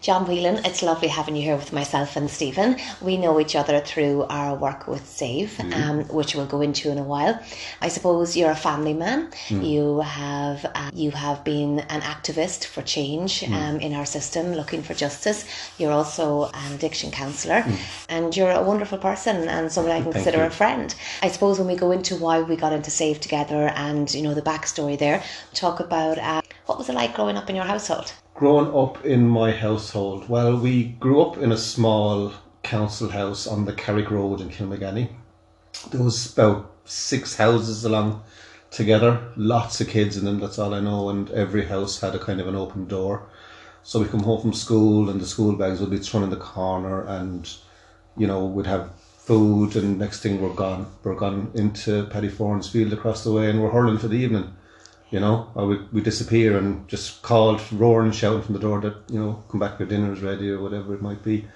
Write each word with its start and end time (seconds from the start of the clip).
John 0.00 0.24
Whelan, 0.26 0.64
it's 0.64 0.82
lovely 0.82 1.08
having 1.08 1.36
you 1.36 1.42
here 1.42 1.56
with 1.56 1.74
myself 1.74 2.16
and 2.16 2.30
Stephen. 2.30 2.76
We 3.02 3.18
know 3.18 3.38
each 3.38 3.54
other 3.54 3.80
through 3.80 4.22
our 4.30 4.54
work 4.56 4.88
with 4.88 5.06
Save, 5.06 5.50
Mm-hmm. 5.58 5.72
um, 5.74 6.04
which 6.08 6.34
we'll 6.34 6.46
go 6.46 6.62
into 6.62 6.90
in 6.90 6.96
a 6.96 7.02
while. 7.02 7.38
I 7.82 7.88
suppose 7.88 8.34
you're 8.34 8.50
a 8.50 8.56
family 8.56 8.94
man. 8.94 9.30
Mm. 9.48 9.68
You 9.70 10.00
have 10.00 10.64
uh, 10.74 10.90
you 10.94 11.10
have 11.10 11.44
been 11.44 11.80
an 11.80 12.00
activist 12.00 12.64
for 12.64 12.80
change 12.80 13.42
Mm. 13.42 13.52
um, 13.52 13.80
in 13.80 13.92
our 13.92 14.06
system, 14.06 14.54
looking 14.54 14.82
for 14.82 14.94
justice. 14.94 15.44
You're 15.76 15.92
also 15.92 16.50
an 16.54 16.72
addiction 16.72 17.10
counsellor, 17.10 17.60
Mm. 17.62 17.76
and 18.08 18.34
you're 18.36 18.50
a 18.52 18.62
wonderful 18.62 18.96
person 18.98 19.48
and 19.50 19.70
someone 19.70 19.92
I 19.94 20.00
Thank 20.00 20.14
consider 20.14 20.38
you. 20.38 20.44
a 20.44 20.50
friend. 20.50 20.94
I 21.22 21.28
suppose 21.28 21.58
when 21.58 21.68
we 21.68 21.76
go 21.76 21.90
into 21.92 22.16
why 22.16 22.40
we 22.40 22.56
got 22.56 22.72
into 22.72 22.90
Save 22.90 23.20
together 23.20 23.68
and 23.76 24.12
you 24.14 24.22
know 24.22 24.32
the 24.32 24.42
backstory 24.50 24.98
there, 24.98 25.22
talk 25.52 25.78
about 25.80 26.16
uh, 26.16 26.40
what 26.64 26.78
was 26.78 26.88
it 26.88 26.94
like 26.94 27.12
growing 27.14 27.36
up 27.36 27.50
in 27.50 27.56
your 27.56 27.66
household. 27.66 28.14
Growing 28.40 28.74
up 28.74 29.04
in 29.04 29.28
my 29.28 29.52
household, 29.52 30.26
well, 30.26 30.56
we 30.56 30.84
grew 30.98 31.20
up 31.20 31.36
in 31.36 31.52
a 31.52 31.58
small 31.58 32.32
council 32.62 33.10
house 33.10 33.46
on 33.46 33.66
the 33.66 33.72
Carrick 33.74 34.10
Road 34.10 34.40
in 34.40 34.48
Kilmaganny. 34.48 35.10
There 35.90 36.02
was 36.02 36.32
about 36.32 36.72
six 36.86 37.36
houses 37.36 37.84
along 37.84 38.22
together, 38.70 39.20
lots 39.36 39.82
of 39.82 39.88
kids 39.88 40.16
in 40.16 40.24
them, 40.24 40.40
that's 40.40 40.58
all 40.58 40.72
I 40.72 40.80
know, 40.80 41.10
and 41.10 41.30
every 41.32 41.66
house 41.66 42.00
had 42.00 42.14
a 42.14 42.18
kind 42.18 42.40
of 42.40 42.48
an 42.48 42.56
open 42.56 42.86
door. 42.86 43.26
So 43.82 44.00
we 44.00 44.08
come 44.08 44.22
home 44.22 44.40
from 44.40 44.54
school 44.54 45.10
and 45.10 45.20
the 45.20 45.26
school 45.26 45.54
bags 45.54 45.78
would 45.82 45.90
be 45.90 45.98
thrown 45.98 46.22
in 46.22 46.30
the 46.30 46.36
corner 46.36 47.06
and, 47.06 47.46
you 48.16 48.26
know, 48.26 48.46
we'd 48.46 48.64
have 48.64 48.90
food 49.18 49.76
and 49.76 49.98
next 49.98 50.22
thing 50.22 50.40
we're 50.40 50.54
gone. 50.54 50.86
We're 51.04 51.14
gone 51.14 51.50
into 51.52 52.06
Paddy 52.06 52.30
Foran's 52.30 52.70
field 52.70 52.94
across 52.94 53.22
the 53.22 53.32
way 53.32 53.50
and 53.50 53.60
we're 53.60 53.68
hurling 53.68 53.98
for 53.98 54.08
the 54.08 54.16
evening. 54.16 54.54
You 55.10 55.20
know, 55.20 55.50
or 55.54 55.66
we 55.66 55.78
we 55.92 56.00
disappear 56.02 56.56
and 56.56 56.86
just 56.88 57.22
called, 57.22 57.60
roaring, 57.72 58.06
and 58.06 58.14
shouting 58.14 58.42
from 58.42 58.54
the 58.54 58.60
door 58.60 58.80
that 58.80 58.96
you 59.10 59.18
know, 59.18 59.42
come 59.48 59.60
back, 59.60 59.78
your 59.78 59.88
dinner's 59.88 60.22
ready 60.22 60.50
or 60.50 60.60
whatever 60.60 60.94
it 60.94 61.02
might 61.02 61.22
be. 61.22 61.46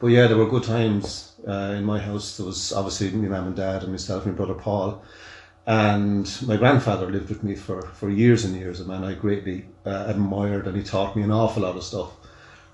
But 0.00 0.08
yeah, 0.08 0.26
there 0.26 0.36
were 0.36 0.48
good 0.48 0.64
times 0.64 1.32
uh, 1.46 1.74
in 1.78 1.84
my 1.84 2.00
house. 2.00 2.36
There 2.36 2.46
was 2.46 2.72
obviously 2.72 3.10
my 3.12 3.28
mum 3.28 3.46
and 3.48 3.56
dad 3.56 3.82
and 3.82 3.92
myself 3.92 4.24
and 4.26 4.34
my 4.34 4.36
brother 4.36 4.54
Paul, 4.54 5.00
and 5.66 6.30
my 6.46 6.56
grandfather 6.56 7.08
lived 7.10 7.28
with 7.28 7.42
me 7.42 7.54
for, 7.54 7.82
for 7.82 8.10
years 8.10 8.44
and 8.44 8.54
years. 8.54 8.80
A 8.80 8.84
man 8.84 9.04
I 9.04 9.14
greatly 9.14 9.64
uh, 9.86 10.04
admired, 10.08 10.66
and 10.66 10.76
he 10.76 10.82
taught 10.82 11.16
me 11.16 11.22
an 11.22 11.30
awful 11.30 11.62
lot 11.62 11.76
of 11.76 11.84
stuff. 11.84 12.10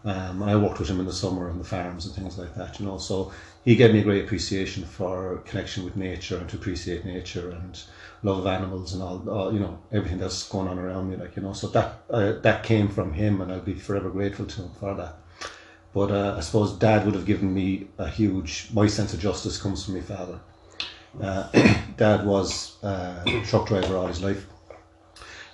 Um, 0.05 0.43
I 0.43 0.57
worked 0.57 0.79
with 0.81 0.89
him 0.89 0.99
in 0.99 1.07
the 1.07 1.13
summer 1.13 1.51
on 1.51 1.59
the 1.59 1.65
farms 1.65 2.07
and 2.07 2.15
things 2.15 2.39
like 2.39 2.55
that, 2.55 2.81
you 2.81 2.87
know. 2.87 2.97
So 2.97 3.31
he 3.65 3.77
gave 3.77 3.93
me 3.93 4.01
a 4.01 4.05
great 4.05 4.25
appreciation 4.25 4.85
for 4.85 5.43
connection 5.45 5.85
with 5.85 5.97
nature 5.97 6.39
and 6.39 6.49
to 6.49 6.57
appreciate 6.57 7.05
nature 7.05 7.51
and 7.51 7.81
love 8.23 8.39
of 8.39 8.47
animals 8.47 8.93
and 8.93 9.03
all, 9.03 9.29
all 9.29 9.53
you 9.53 9.61
know, 9.61 9.79
everything 9.93 10.19
that's 10.19 10.49
going 10.49 10.69
on 10.69 10.79
around 10.79 11.11
me, 11.11 11.17
like 11.17 11.37
you 11.37 11.43
know. 11.43 11.53
So 11.53 11.69
that 11.69 12.03
uh, 12.11 12.33
that 12.41 12.63
came 12.63 12.89
from 12.89 13.13
him, 13.13 13.41
and 13.41 13.53
I'll 13.53 13.61
be 13.61 13.75
forever 13.75 14.11
grateful 14.11 14.47
to 14.47 14.63
him 14.63 14.71
for 14.79 14.95
that. 14.95 15.17
But 15.93 16.11
uh, 16.11 16.35
I 16.37 16.41
suppose 16.41 16.73
Dad 16.73 17.05
would 17.05 17.15
have 17.15 17.27
given 17.27 17.53
me 17.53 17.89
a 17.99 18.09
huge. 18.09 18.69
My 18.73 18.87
sense 18.87 19.15
of 19.15 19.21
justice 19.21 19.61
comes 19.61 19.85
from 19.85 19.95
my 19.95 20.01
father. 20.01 20.41
Uh, 21.21 21.49
Dad 21.97 22.25
was 22.25 22.77
uh, 22.85 23.23
a 23.27 23.43
truck 23.45 23.67
driver 23.67 23.97
all 23.97 24.07
his 24.07 24.23
life 24.23 24.47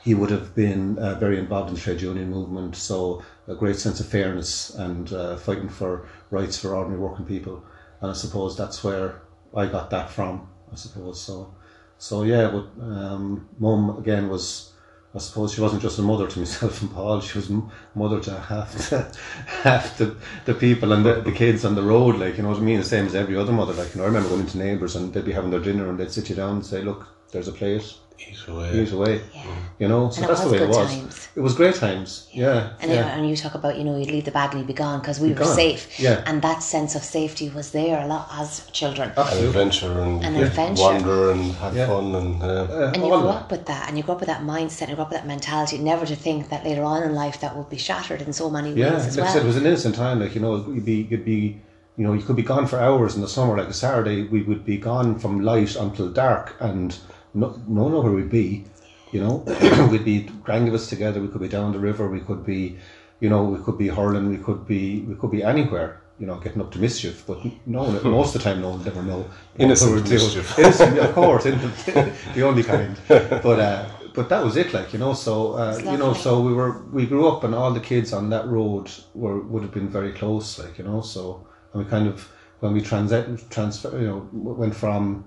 he 0.07 0.15
would 0.15 0.31
have 0.31 0.55
been 0.55 0.97
uh, 1.01 1.17
very 1.19 1.37
involved 1.37 1.69
in 1.69 1.75
the 1.75 1.81
trade 1.81 2.01
union 2.01 2.31
movement, 2.31 2.77
so 2.77 3.25
a 3.49 3.57
great 3.57 3.75
sense 3.75 3.99
of 3.99 4.07
fairness 4.07 4.73
and 4.77 5.13
uh, 5.13 5.37
fighting 5.37 5.69
for 5.69 6.09
rights 6.31 6.57
for 6.57 6.77
ordinary 6.77 7.01
working 7.01 7.27
people. 7.27 7.65
And 8.01 8.13
I 8.13 8.15
suppose 8.15 8.57
that's 8.57 8.85
where 8.85 9.23
I 9.53 9.67
got 9.67 9.91
that 9.91 10.09
from. 10.09 10.49
I 10.71 10.77
suppose 10.77 11.21
so. 11.21 11.53
So 11.99 12.23
yeah, 12.25 12.49
but 12.49 12.85
um, 12.85 13.49
mum 13.59 13.99
again 13.99 14.29
was. 14.29 14.73
I 15.15 15.19
suppose 15.19 15.55
she 15.55 15.63
wasn't 15.63 15.81
just 15.81 15.99
a 15.99 16.03
mother 16.03 16.27
to 16.27 16.39
myself 16.39 16.83
and 16.83 16.93
Paul. 16.93 17.23
She 17.23 17.39
was 17.39 17.51
mother 17.95 18.21
to 18.21 18.39
half 18.39 18.75
the, 18.75 19.19
half 19.47 19.97
the, 19.97 20.15
the 20.45 20.53
people 20.53 20.93
and 20.93 21.07
the, 21.07 21.23
the 21.23 21.33
kids 21.33 21.65
on 21.65 21.75
the 21.75 21.83
road. 21.83 22.17
Like 22.17 22.37
you 22.37 22.43
know 22.43 22.51
what 22.51 22.59
I 22.59 22.61
mean. 22.61 22.81
The 22.81 22.85
same 22.85 23.07
as 23.07 23.15
every 23.15 23.35
other 23.35 23.53
mother. 23.53 23.73
Like 23.73 23.95
you 23.95 23.99
know, 23.99 24.05
I 24.05 24.09
remember 24.09 24.29
going 24.29 24.43
into 24.43 24.59
neighbours 24.59 24.95
and 24.95 25.15
they'd 25.15 25.25
be 25.25 25.33
having 25.33 25.51
their 25.51 25.61
dinner 25.61 25.89
and 25.89 25.99
they'd 25.99 26.13
sit 26.13 26.29
you 26.29 26.37
down 26.37 26.57
and 26.57 26.67
say, 26.67 26.83
"Look, 26.83 27.09
there's 27.33 27.49
a 27.49 27.53
plate." 27.53 27.95
Eat 28.19 28.49
away. 28.49 28.83
Eat 28.83 28.93
away. 28.93 29.21
Yeah. 29.35 29.45
You 29.79 29.89
know, 29.89 30.09
so 30.11 30.17
And 30.23 30.25
it 30.25 30.29
that's 30.29 30.41
the 30.41 30.47
was 30.47 30.53
way 30.53 30.59
it 30.59 30.61
good 30.61 30.69
was. 30.77 30.89
times. 30.97 31.29
It 31.37 31.41
was 31.41 31.55
great 31.55 31.75
times. 31.75 32.29
Yeah. 32.33 32.71
And, 32.81 32.91
yeah. 32.91 33.15
and 33.15 33.29
you 33.29 33.37
talk 33.37 33.55
about, 33.55 33.77
you 33.77 33.85
know, 33.85 33.97
you'd 33.99 34.11
leave 34.11 34.25
the 34.25 34.31
bag 34.31 34.51
and 34.53 34.61
you'd 34.61 34.67
be 34.67 34.73
gone 34.73 35.01
because 35.01 35.21
we 35.21 35.29
were 35.29 35.35
gone. 35.35 35.55
safe. 35.55 36.01
Yeah. 36.01 36.23
And 36.27 36.41
that 36.43 36.63
sense 36.63 36.95
of 36.95 37.03
safety 37.03 37.51
was 37.51 37.73
there 37.73 38.01
a 38.03 38.07
lot 38.07 38.29
as 38.33 38.67
children. 38.71 39.11
And 39.11 39.19
Absolutely. 39.19 39.49
adventure 39.49 40.01
and, 40.01 40.25
And 40.25 40.37
yeah, 40.37 40.47
adventure. 40.47 40.83
wander 40.83 41.31
and 41.33 41.53
have 41.57 41.77
Yeah. 41.77 41.87
fun 41.89 42.15
and 42.15 42.43
uh, 42.43 42.47
Uh, 42.47 42.93
And 42.95 43.03
you 43.05 43.13
all 43.13 43.21
grew 43.21 43.29
up 43.31 43.51
with 43.51 43.67
that, 43.67 43.89
and 43.89 43.97
you 43.99 44.03
grew 44.03 44.15
up 44.15 44.21
with 44.21 44.29
that 44.29 44.43
mindset, 44.43 44.83
and 44.83 44.91
you 44.91 44.95
grew 44.97 45.05
up 45.05 45.11
with 45.11 45.19
that 45.21 45.27
mentality, 45.27 45.77
never 45.79 46.07
to 46.07 46.17
think 46.17 46.49
that 46.49 46.65
later 46.65 46.85
on 46.85 47.03
in 47.03 47.15
life 47.15 47.41
that 47.41 47.55
would 47.57 47.69
be 47.69 47.77
shattered 47.79 48.23
in 48.23 48.33
so 48.33 48.49
many 48.49 48.69
ways. 48.71 48.79
Yeah, 48.79 48.93
ways 48.95 49.17
like 49.19 49.27
as 49.27 49.31
I 49.31 49.33
said, 49.35 49.43
it 49.43 49.47
was 49.47 49.57
an 49.57 49.67
innocent 49.67 49.95
time. 49.95 50.21
Like 50.21 50.35
you 50.35 50.41
know, 50.41 50.57
you'd 50.75 50.85
be, 50.87 51.07
you'd 51.11 51.25
be, 51.25 51.61
you 51.99 52.05
know, 52.07 52.15
you 52.15 52.23
could 52.23 52.37
be 52.37 52.43
gone 52.43 52.67
for 52.67 52.79
hours 52.79 53.15
in 53.15 53.21
the 53.21 53.29
summer. 53.29 53.57
Like 53.59 53.69
a 53.69 53.75
Saturday, 53.75 54.25
we 54.25 54.43
would 54.43 54.65
be 54.65 54.79
gone 54.79 55.19
from 55.19 55.41
light 55.41 55.77
until 55.77 56.09
dark, 56.09 56.55
and 56.61 56.97
no, 57.37 57.61
no 57.69 57.89
know 57.89 58.01
where 58.01 58.13
we'd 58.13 58.31
be. 58.31 58.65
You 59.13 59.21
know, 59.21 59.89
we'd 59.91 60.05
be 60.05 60.29
gang 60.45 60.67
of 60.69 60.75
us 60.75 60.89
together. 60.89 61.21
We 61.21 61.29
could 61.29 61.41
be 61.41 61.49
down 61.49 61.73
the 61.73 61.79
river. 61.79 62.09
We 62.09 62.21
could 62.21 62.45
be, 62.45 62.77
you 63.21 63.29
know, 63.29 63.45
we 63.45 63.63
could 63.63 63.79
be 63.79 63.89
hurling. 63.89 64.29
We 64.29 64.39
could 64.39 64.67
be, 64.67 65.03
we 65.03 65.15
could 65.15 65.31
be 65.31 65.43
anywhere. 65.43 66.01
You 66.19 66.27
know, 66.27 66.37
getting 66.37 66.63
up 66.63 66.73
to 66.73 66.79
mischief. 66.79 67.25
But 67.27 67.39
no, 67.67 67.91
most 68.05 68.35
of 68.35 68.43
the 68.43 68.49
time, 68.49 68.63
no 68.63 68.71
one 68.71 68.79
would 68.79 68.89
ever 68.89 69.03
know. 69.03 69.29
Innocent 69.59 69.93
what 69.93 70.03
we 70.05 70.09
were 70.09 70.15
mischief. 70.15 70.59
Innocent, 70.59 70.99
of 70.99 71.15
course, 71.21 71.45
the 71.45 72.43
only 72.43 72.63
kind. 72.63 72.97
But 73.07 73.61
uh, 73.61 73.89
but 74.15 74.29
that 74.31 74.43
was 74.43 74.57
it. 74.57 74.73
Like 74.73 74.93
you 74.93 74.99
know, 74.99 75.13
so 75.13 75.53
uh, 75.53 75.79
you 75.85 75.99
know, 75.99 76.15
so 76.15 76.41
we 76.41 76.53
were 76.55 76.83
we 76.87 77.07
grew 77.07 77.29
up, 77.29 77.45
and 77.45 77.55
all 77.55 77.73
the 77.73 77.81
kids 77.81 78.13
on 78.13 78.31
that 78.31 78.47
road 78.49 78.91
were 79.15 79.41
would 79.41 79.63
have 79.63 79.73
been 79.73 79.89
very 79.89 80.13
close. 80.13 80.59
Like 80.59 80.79
you 80.79 80.85
know, 80.85 81.03
so 81.03 81.47
and 81.73 81.85
we 81.85 81.91
kind 81.91 82.09
of 82.09 82.29
when 82.61 82.73
we 82.73 82.81
transit 82.81 83.51
transfer, 83.51 83.97
you 84.01 84.07
know, 84.07 84.29
went 84.33 84.75
from 84.75 85.27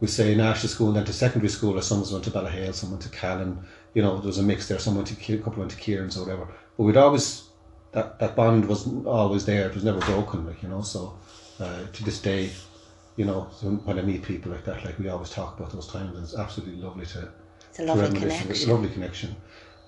we 0.00 0.06
say 0.06 0.32
in 0.32 0.38
national 0.38 0.68
school 0.68 0.92
then 0.92 1.04
to 1.04 1.12
secondary 1.12 1.50
school, 1.50 1.78
or 1.78 1.82
some 1.82 2.02
went 2.10 2.24
to 2.24 2.30
Ballyhale, 2.30 2.74
some 2.74 2.90
went 2.90 3.02
to 3.02 3.10
Callan. 3.10 3.58
You 3.94 4.02
know, 4.02 4.18
there 4.18 4.28
was 4.28 4.38
a 4.38 4.42
mix 4.42 4.68
there. 4.68 4.78
Some 4.78 4.96
went 4.96 5.08
to 5.08 5.34
a 5.34 5.38
couple 5.38 5.60
went 5.60 5.70
to 5.72 5.76
Kieran's 5.76 6.16
or 6.16 6.24
whatever. 6.24 6.48
But 6.76 6.82
we'd 6.84 6.96
always 6.96 7.48
that 7.92 8.18
that 8.18 8.36
bond 8.36 8.66
was 8.66 8.88
always 9.04 9.44
there. 9.44 9.68
It 9.68 9.74
was 9.74 9.84
never 9.84 10.00
broken. 10.00 10.46
Like 10.46 10.62
you 10.62 10.68
know, 10.68 10.82
so 10.82 11.18
uh, 11.58 11.84
to 11.92 12.04
this 12.04 12.20
day. 12.20 12.50
You 13.16 13.26
know, 13.26 13.42
when 13.84 13.98
I 13.98 14.02
meet 14.02 14.22
people 14.22 14.50
like 14.50 14.64
that, 14.64 14.82
like 14.82 14.98
we 14.98 15.08
always 15.08 15.28
talk 15.28 15.58
about 15.58 15.72
those 15.72 15.88
times, 15.88 16.14
and 16.14 16.24
it's 16.24 16.34
absolutely 16.34 16.80
lovely 16.80 17.04
to 17.06 17.28
it's 17.68 17.80
a 17.80 17.82
lovely 17.82 18.04
reminisce 18.04 18.22
of 18.22 18.30
it. 18.30 18.40
connection. 18.42 18.70
Lovely 18.70 18.88
connection. 18.88 19.36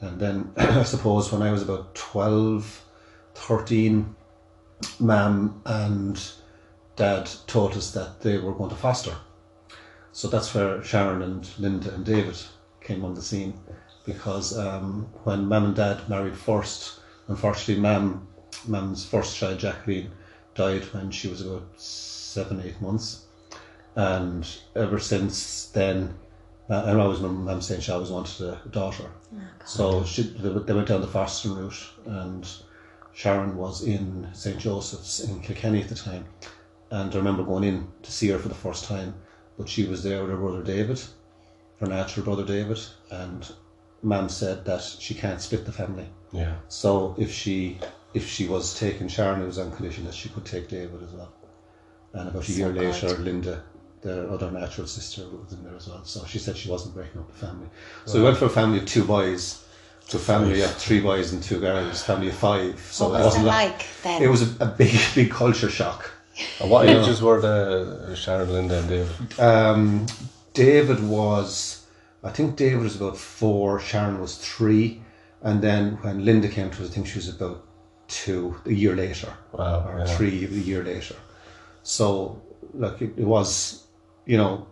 And 0.00 0.20
then 0.20 0.52
I 0.56 0.82
suppose 0.82 1.32
when 1.32 1.40
I 1.40 1.50
was 1.50 1.62
about 1.62 1.94
12, 1.94 2.84
13, 3.34 4.14
Mam 5.00 5.62
and 5.64 6.32
Dad 6.96 7.30
taught 7.46 7.76
us 7.76 7.92
that 7.92 8.20
they 8.20 8.36
were 8.38 8.52
going 8.52 8.70
to 8.70 8.76
foster. 8.76 9.16
So 10.12 10.28
that's 10.28 10.54
where 10.54 10.82
Sharon 10.82 11.22
and 11.22 11.48
Linda 11.58 11.92
and 11.94 12.04
David 12.04 12.36
came 12.80 13.04
on 13.04 13.14
the 13.14 13.22
scene 13.22 13.54
because 14.04 14.56
um, 14.58 15.08
when 15.24 15.48
Mam 15.48 15.66
and 15.66 15.76
Dad 15.76 16.08
married 16.08 16.36
first, 16.36 17.00
unfortunately, 17.28 17.80
Mam, 17.80 18.26
Mam's 18.66 19.04
first 19.06 19.36
child, 19.36 19.58
Jacqueline, 19.58 20.10
died 20.54 20.84
when 20.92 21.10
she 21.10 21.28
was 21.28 21.40
about 21.40 21.66
seven, 21.76 22.62
eight 22.64 22.80
months. 22.80 23.24
And 23.94 24.46
ever 24.74 24.98
since 24.98 25.66
then, 25.66 26.14
uh, 26.68 26.82
I 26.84 26.94
always 26.94 27.20
remember 27.20 27.42
Mam 27.42 27.60
saying 27.60 27.82
she 27.82 27.92
always 27.92 28.10
wanted 28.10 28.40
a 28.46 28.60
daughter. 28.70 29.10
so 29.64 30.04
she, 30.04 30.22
they, 30.22 30.48
they 30.48 30.72
went 30.72 30.88
down 30.88 31.00
the 31.00 31.06
fostering 31.06 31.56
route, 31.56 31.90
and 32.06 32.48
Sharon 33.12 33.56
was 33.56 33.82
in 33.82 34.28
St. 34.32 34.58
Joseph's 34.58 35.20
in 35.20 35.40
Kilkenny 35.40 35.82
at 35.82 35.88
the 35.88 35.94
time. 35.94 36.24
And 36.90 37.12
I 37.12 37.16
remember 37.16 37.42
going 37.42 37.64
in 37.64 37.88
to 38.02 38.12
see 38.12 38.28
her 38.28 38.38
for 38.38 38.48
the 38.48 38.54
first 38.54 38.84
time, 38.84 39.14
but 39.58 39.68
she 39.68 39.84
was 39.84 40.02
there 40.02 40.20
with 40.22 40.30
her 40.30 40.36
brother 40.36 40.62
David, 40.62 41.00
her 41.80 41.86
natural 41.86 42.24
brother 42.24 42.44
David, 42.44 42.78
and 43.10 43.50
Mam 44.02 44.28
said 44.28 44.64
that 44.64 44.82
she 44.82 45.14
can't 45.14 45.40
split 45.40 45.64
the 45.64 45.72
family. 45.72 46.06
yeah. 46.32 46.54
So 46.68 47.14
if 47.18 47.30
she 47.32 47.78
if 48.14 48.28
she 48.28 48.46
was 48.46 48.78
taking 48.78 49.08
Sharon, 49.08 49.40
it 49.42 49.46
was 49.46 49.58
on 49.58 49.70
condition 49.72 50.04
that 50.04 50.14
she 50.14 50.28
could 50.28 50.44
take 50.44 50.68
David 50.68 51.02
as 51.02 51.12
well. 51.12 51.32
And 52.12 52.28
about 52.28 52.42
a 52.42 52.52
So 52.52 52.58
year 52.58 52.72
good. 52.72 52.82
later, 52.82 53.08
Linda, 53.18 53.62
their 54.02 54.28
other 54.28 54.50
natural 54.50 54.86
sister, 54.86 55.22
was 55.28 55.52
in 55.54 55.64
there 55.64 55.74
as 55.74 55.88
well. 55.88 56.04
So 56.04 56.24
she 56.26 56.38
said 56.38 56.56
she 56.56 56.68
wasn't 56.70 56.94
breaking 56.94 57.20
up 57.20 57.28
the 57.32 57.46
family. 57.46 57.68
So 58.04 58.18
we 58.18 58.24
went 58.24 58.36
from 58.36 58.48
a 58.48 58.50
family 58.50 58.78
of 58.80 58.84
two 58.86 59.04
boys 59.04 59.64
to 60.08 60.16
a 60.18 60.20
family 60.20 60.60
of 60.60 60.74
three 60.74 61.00
boys 61.00 61.32
and 61.32 61.42
two 61.42 61.58
girls, 61.58 62.02
family 62.02 62.28
of 62.28 62.34
five. 62.34 62.78
So 62.90 63.08
what 63.08 63.20
it 63.20 63.24
was 63.24 63.34
it 63.36 63.38
wasn't 63.38 63.46
like 63.46 63.86
then? 64.02 64.22
It 64.22 64.28
was 64.28 64.42
a, 64.60 64.64
a 64.64 64.66
big, 64.66 64.94
big 65.14 65.30
culture 65.30 65.70
shock. 65.70 66.10
And 66.60 66.70
what 66.70 66.88
ages 66.88 67.20
were 67.22 67.40
the 67.40 68.14
Sharon, 68.14 68.52
Linda, 68.52 68.78
and 68.78 68.88
David? 68.88 69.38
Um, 69.40 70.06
David 70.54 71.02
was, 71.02 71.86
I 72.22 72.30
think 72.30 72.56
David 72.56 72.80
was 72.82 72.96
about 72.96 73.16
four, 73.16 73.80
Sharon 73.80 74.20
was 74.20 74.36
three, 74.36 75.02
and 75.42 75.60
then 75.62 75.98
when 76.02 76.24
Linda 76.24 76.48
came 76.48 76.70
to 76.70 76.82
us, 76.82 76.90
I 76.90 76.92
think 76.92 77.06
she 77.06 77.18
was 77.18 77.28
about 77.28 77.64
two, 78.08 78.56
a 78.66 78.72
year 78.72 78.94
later, 78.94 79.32
Wow, 79.52 79.88
or 79.88 79.98
yeah. 79.98 80.04
three 80.16 80.44
a 80.44 80.48
year 80.48 80.84
later. 80.84 81.16
So, 81.82 82.40
like, 82.74 83.00
it, 83.02 83.12
it 83.16 83.24
was, 83.24 83.84
you 84.26 84.36
know, 84.36 84.66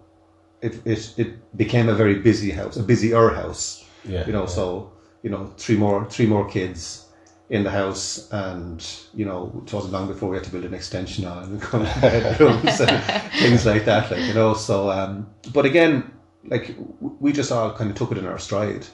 it, 0.61 0.87
it, 0.87 1.15
it 1.17 1.57
became 1.57 1.89
a 1.89 1.95
very 1.95 2.17
busy 2.17 2.51
house, 2.51 2.77
a 2.77 2.83
busier 2.83 3.31
house. 3.31 3.85
Yeah, 4.05 4.27
You 4.27 4.33
know, 4.33 4.43
yeah. 4.43 4.47
so, 4.59 4.93
you 5.23 5.31
know, 5.31 5.53
three 5.57 5.77
more, 5.77 6.05
three 6.09 6.27
more 6.27 6.49
kids, 6.49 7.07
in 7.51 7.65
the 7.65 7.71
house, 7.71 8.29
and 8.31 8.79
you 9.13 9.25
know, 9.25 9.53
it 9.67 9.73
wasn't 9.73 9.93
long 9.93 10.07
before 10.07 10.29
we 10.31 10.37
had 10.37 10.45
to 10.45 10.53
build 10.53 10.65
an 10.65 10.73
extension 10.73 11.25
on 11.27 11.43
and 11.45 11.61
come 11.69 11.83
bedrooms 12.01 12.81
and 12.81 13.03
things 13.41 13.67
like 13.67 13.85
that. 13.85 14.11
Like 14.11 14.23
you 14.23 14.35
know, 14.35 14.55
so 14.55 14.89
um, 14.91 15.27
but 15.53 15.65
again, 15.67 16.11
like 16.49 16.75
we 17.21 17.33
just 17.33 17.51
all 17.53 17.73
kind 17.75 17.91
of 17.91 17.97
took 17.97 18.13
it 18.13 18.19
in 18.19 18.27
our 18.27 18.39
stride, 18.39 18.87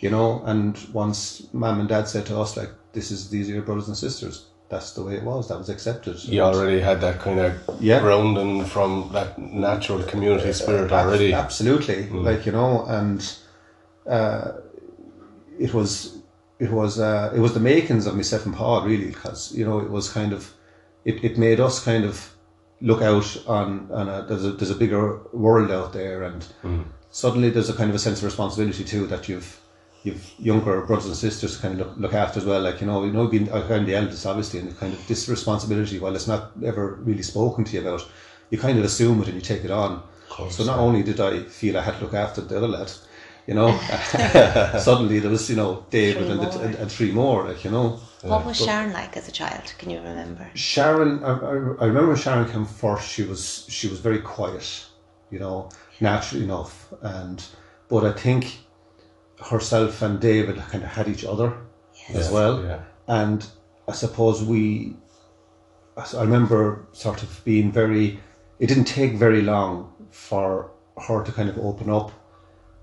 you 0.00 0.10
know. 0.10 0.42
And 0.46 0.76
once 0.92 1.46
mum 1.52 1.78
and 1.80 1.88
dad 1.88 2.08
said 2.08 2.24
to 2.26 2.38
us, 2.38 2.56
like, 2.56 2.70
"This 2.94 3.10
is 3.10 3.28
these 3.28 3.50
are 3.50 3.52
your 3.52 3.62
brothers 3.62 3.88
and 3.88 3.96
sisters," 3.96 4.46
that's 4.70 4.92
the 4.94 5.02
way 5.02 5.14
it 5.16 5.22
was. 5.22 5.48
That 5.48 5.58
was 5.58 5.68
accepted. 5.68 6.24
You 6.24 6.40
already 6.40 6.80
had 6.80 7.02
that 7.02 7.18
kind 7.20 7.38
of 7.38 7.52
Yeah. 7.80 8.00
grounding 8.00 8.64
from 8.64 9.10
that 9.12 9.38
natural 9.38 10.02
community 10.04 10.54
spirit 10.54 10.90
already. 10.90 11.34
Absolutely, 11.34 12.08
like 12.08 12.46
you 12.46 12.52
know, 12.52 12.86
and 12.88 13.20
uh, 14.08 14.52
it 15.58 15.74
was 15.74 16.16
it 16.60 16.70
was 16.70 17.00
uh, 17.00 17.32
it 17.34 17.40
was 17.40 17.54
the 17.54 17.60
makings 17.60 18.06
of 18.06 18.14
myself 18.14 18.44
and 18.46 18.54
Paul 18.54 18.84
really 18.84 19.06
because 19.06 19.52
you 19.56 19.64
know 19.64 19.80
it 19.80 19.90
was 19.90 20.12
kind 20.12 20.32
of 20.32 20.52
it, 21.04 21.24
it 21.24 21.38
made 21.38 21.58
us 21.58 21.82
kind 21.82 22.04
of 22.04 22.34
look 22.82 23.02
out 23.02 23.42
on 23.46 23.88
on 23.90 24.08
a 24.08 24.22
there's 24.28 24.44
a 24.44 24.52
there's 24.52 24.70
a 24.70 24.74
bigger 24.74 25.18
world 25.32 25.70
out 25.70 25.92
there 25.92 26.22
and 26.22 26.46
suddenly 27.10 27.50
there's 27.50 27.70
a 27.70 27.74
kind 27.74 27.90
of 27.90 27.96
a 27.96 27.98
sense 27.98 28.18
of 28.18 28.24
responsibility 28.24 28.84
too 28.84 29.06
that 29.06 29.28
you've 29.28 29.58
you've 30.02 30.32
younger 30.38 30.80
brothers 30.82 31.06
and 31.06 31.16
sisters 31.16 31.56
to 31.56 31.62
kind 31.62 31.80
of 31.80 31.86
look, 31.86 31.96
look 31.98 32.14
after 32.14 32.38
as 32.40 32.46
well. 32.46 32.60
Like 32.60 32.80
you 32.80 32.86
know 32.86 33.04
you 33.04 33.12
know 33.12 33.26
being 33.26 33.50
I'm 33.52 33.86
the 33.86 33.94
eldest 33.94 34.26
obviously 34.26 34.60
and 34.60 34.78
kind 34.78 34.92
of 34.92 35.06
this 35.08 35.28
responsibility 35.28 35.98
while 35.98 36.14
it's 36.14 36.28
not 36.28 36.52
ever 36.64 36.94
really 37.02 37.22
spoken 37.22 37.64
to 37.64 37.72
you 37.72 37.80
about 37.80 38.06
you 38.50 38.58
kind 38.58 38.78
of 38.78 38.84
assume 38.84 39.22
it 39.22 39.28
and 39.28 39.36
you 39.36 39.40
take 39.40 39.64
it 39.64 39.70
on. 39.70 40.02
So 40.50 40.64
not 40.64 40.78
only 40.78 41.02
did 41.02 41.20
I 41.20 41.42
feel 41.44 41.76
I 41.76 41.82
had 41.82 41.96
to 41.98 42.04
look 42.04 42.14
after 42.14 42.40
the 42.40 42.56
other 42.58 42.68
lad, 42.68 42.92
you 43.50 43.56
know, 43.56 43.76
suddenly 44.78 45.18
there 45.18 45.28
was, 45.28 45.50
you 45.50 45.56
know, 45.56 45.84
David 45.90 46.22
Three 46.22 46.30
and, 46.30 46.40
the, 46.40 46.46
more. 46.46 46.64
and, 46.64 46.74
and 46.76 46.92
three 46.92 47.10
more, 47.10 47.48
like, 47.48 47.64
you 47.64 47.72
know. 47.72 47.98
What 48.22 48.46
was 48.46 48.56
Sharon 48.56 48.92
like 48.92 49.16
as 49.16 49.26
a 49.26 49.32
child? 49.32 49.74
Can 49.76 49.90
you 49.90 49.98
remember? 49.98 50.48
Sharon, 50.54 51.24
I, 51.24 51.32
I 51.32 51.50
I 51.50 51.86
remember 51.86 52.08
when 52.08 52.16
Sharon 52.16 52.48
came 52.48 52.64
first, 52.64 53.08
she 53.08 53.24
was, 53.24 53.66
she 53.68 53.88
was 53.88 53.98
very 53.98 54.20
quiet, 54.20 54.86
you 55.32 55.40
know, 55.40 55.68
naturally 55.98 56.44
enough. 56.44 56.94
And, 57.02 57.44
but 57.88 58.04
I 58.04 58.12
think 58.12 58.56
herself 59.44 60.00
and 60.00 60.20
David 60.20 60.56
kind 60.70 60.84
of 60.84 60.90
had 60.90 61.08
each 61.08 61.24
other 61.24 61.52
as 62.10 62.30
well. 62.30 62.62
yeah. 62.62 62.82
And 63.08 63.44
I 63.88 63.92
suppose 63.94 64.44
we, 64.44 64.94
I 65.96 66.20
remember 66.20 66.86
sort 66.92 67.24
of 67.24 67.42
being 67.44 67.72
very, 67.72 68.20
it 68.60 68.68
didn't 68.68 68.84
take 68.84 69.14
very 69.14 69.42
long 69.42 69.92
for 70.12 70.70
her 71.08 71.24
to 71.24 71.32
kind 71.32 71.48
of 71.48 71.58
open 71.58 71.90
up 71.90 72.12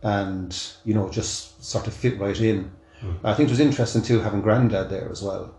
and, 0.03 0.57
you 0.85 0.94
know, 0.94 1.09
just 1.09 1.63
sort 1.63 1.88
of 1.88 1.94
fit 1.94 2.19
right 2.19 2.39
in. 2.39 2.71
Hmm. 2.99 3.13
I 3.23 3.33
think 3.33 3.49
it 3.49 3.51
was 3.51 3.59
interesting 3.59 4.01
too 4.01 4.19
having 4.19 4.41
Grandad 4.41 4.89
there 4.89 5.09
as 5.11 5.21
well, 5.21 5.53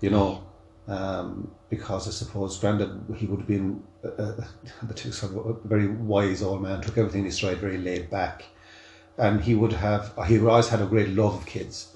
you 0.00 0.10
know, 0.10 0.44
um, 0.88 1.50
because 1.68 2.06
I 2.06 2.10
suppose 2.10 2.58
Grandad, 2.58 2.90
he 3.16 3.26
would 3.26 3.40
have 3.40 3.48
been 3.48 3.82
a, 4.04 4.08
a, 4.08 4.48
the 4.84 4.94
two 4.94 5.12
sort 5.12 5.32
of 5.36 5.46
a 5.46 5.68
very 5.68 5.88
wise 5.88 6.42
old 6.42 6.62
man, 6.62 6.80
took 6.80 6.98
everything 6.98 7.20
in 7.20 7.26
his 7.26 7.36
stride, 7.36 7.58
very 7.58 7.78
laid 7.78 8.10
back. 8.10 8.44
And 9.18 9.40
he 9.40 9.54
would 9.54 9.72
have, 9.72 10.12
he 10.26 10.38
always 10.38 10.68
had 10.68 10.82
a 10.82 10.86
great 10.86 11.08
love 11.08 11.34
of 11.34 11.46
kids. 11.46 11.94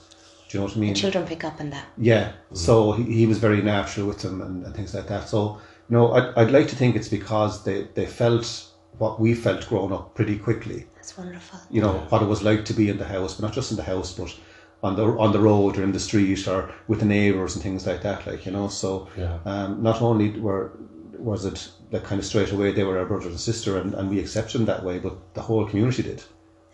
Do 0.48 0.56
you 0.56 0.60
know 0.60 0.66
what 0.66 0.76
I 0.76 0.80
mean? 0.80 0.94
Children 0.94 1.26
pick 1.26 1.44
up 1.44 1.60
on 1.60 1.70
that. 1.70 1.86
Yeah, 1.98 2.32
hmm. 2.48 2.54
so 2.54 2.92
he, 2.92 3.04
he 3.04 3.26
was 3.26 3.38
very 3.38 3.62
natural 3.62 4.06
with 4.06 4.20
them 4.20 4.40
and, 4.40 4.64
and 4.64 4.74
things 4.74 4.94
like 4.94 5.06
that. 5.08 5.28
So, 5.28 5.60
you 5.88 5.96
know, 5.96 6.12
I'd, 6.12 6.34
I'd 6.36 6.50
like 6.50 6.68
to 6.68 6.76
think 6.76 6.96
it's 6.96 7.08
because 7.08 7.62
they, 7.64 7.88
they 7.94 8.06
felt 8.06 8.66
what 8.98 9.20
we 9.20 9.34
felt 9.34 9.68
growing 9.68 9.92
up 9.92 10.14
pretty 10.14 10.38
quickly. 10.38 10.86
That's 11.00 11.16
wonderful. 11.16 11.58
You 11.70 11.80
know, 11.80 11.94
what 12.10 12.20
it 12.22 12.26
was 12.28 12.42
like 12.42 12.66
to 12.66 12.74
be 12.74 12.90
in 12.90 12.98
the 12.98 13.06
house, 13.06 13.34
but 13.34 13.46
not 13.46 13.54
just 13.54 13.70
in 13.70 13.78
the 13.78 13.82
house, 13.94 14.12
but 14.12 14.34
on 14.82 14.96
the 14.96 15.04
on 15.18 15.32
the 15.32 15.40
road 15.40 15.78
or 15.78 15.82
in 15.82 15.92
the 15.92 16.00
street 16.00 16.46
or 16.46 16.70
with 16.88 17.00
the 17.00 17.06
neighbours 17.06 17.54
and 17.54 17.62
things 17.62 17.86
like 17.86 18.02
that. 18.02 18.26
Like, 18.26 18.44
you 18.44 18.52
know, 18.52 18.68
so 18.68 19.08
Yeah. 19.16 19.38
um, 19.46 19.82
not 19.82 20.02
only 20.02 20.38
were 20.38 20.72
was 21.18 21.44
it 21.46 21.70
that 21.90 22.04
kind 22.04 22.18
of 22.18 22.24
straight 22.26 22.52
away 22.52 22.72
they 22.72 22.84
were 22.84 22.98
our 22.98 23.04
brother 23.06 23.28
and 23.28 23.40
sister 23.40 23.78
and, 23.78 23.94
and 23.94 24.08
we 24.10 24.18
accepted 24.20 24.58
them 24.58 24.66
that 24.66 24.84
way, 24.84 24.98
but 24.98 25.14
the 25.34 25.42
whole 25.42 25.66
community 25.66 26.02
did. 26.02 26.22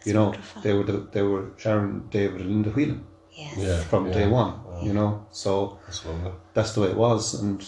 you 0.05 0.13
know, 0.13 0.27
wonderful. 0.27 0.63
they 0.63 0.73
were 0.73 0.85
the, 0.85 0.99
they 1.13 1.23
were 1.23 1.45
Sharon, 1.57 2.07
David, 2.11 2.41
and 2.41 2.51
Linda 2.51 2.71
Whelan 2.71 3.05
Yes. 3.33 3.55
Yeah. 3.59 3.81
from 3.91 4.07
yeah. 4.07 4.13
day 4.15 4.27
one. 4.29 4.53
You 4.83 4.93
know, 4.93 5.25
so 5.31 5.79
That's 5.87 6.05
lovely. 6.05 6.33
that's 6.55 6.73
the 6.75 6.81
way 6.83 6.89
it 6.89 6.97
was, 6.97 7.35
and 7.43 7.61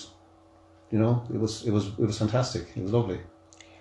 you 0.93 0.99
know, 0.99 1.23
it 1.35 1.39
was 1.41 1.65
it 1.67 1.71
was 1.71 1.85
it 2.03 2.07
was 2.11 2.19
fantastic. 2.19 2.65
It 2.77 2.83
was 2.83 2.93
lovely. 2.93 3.21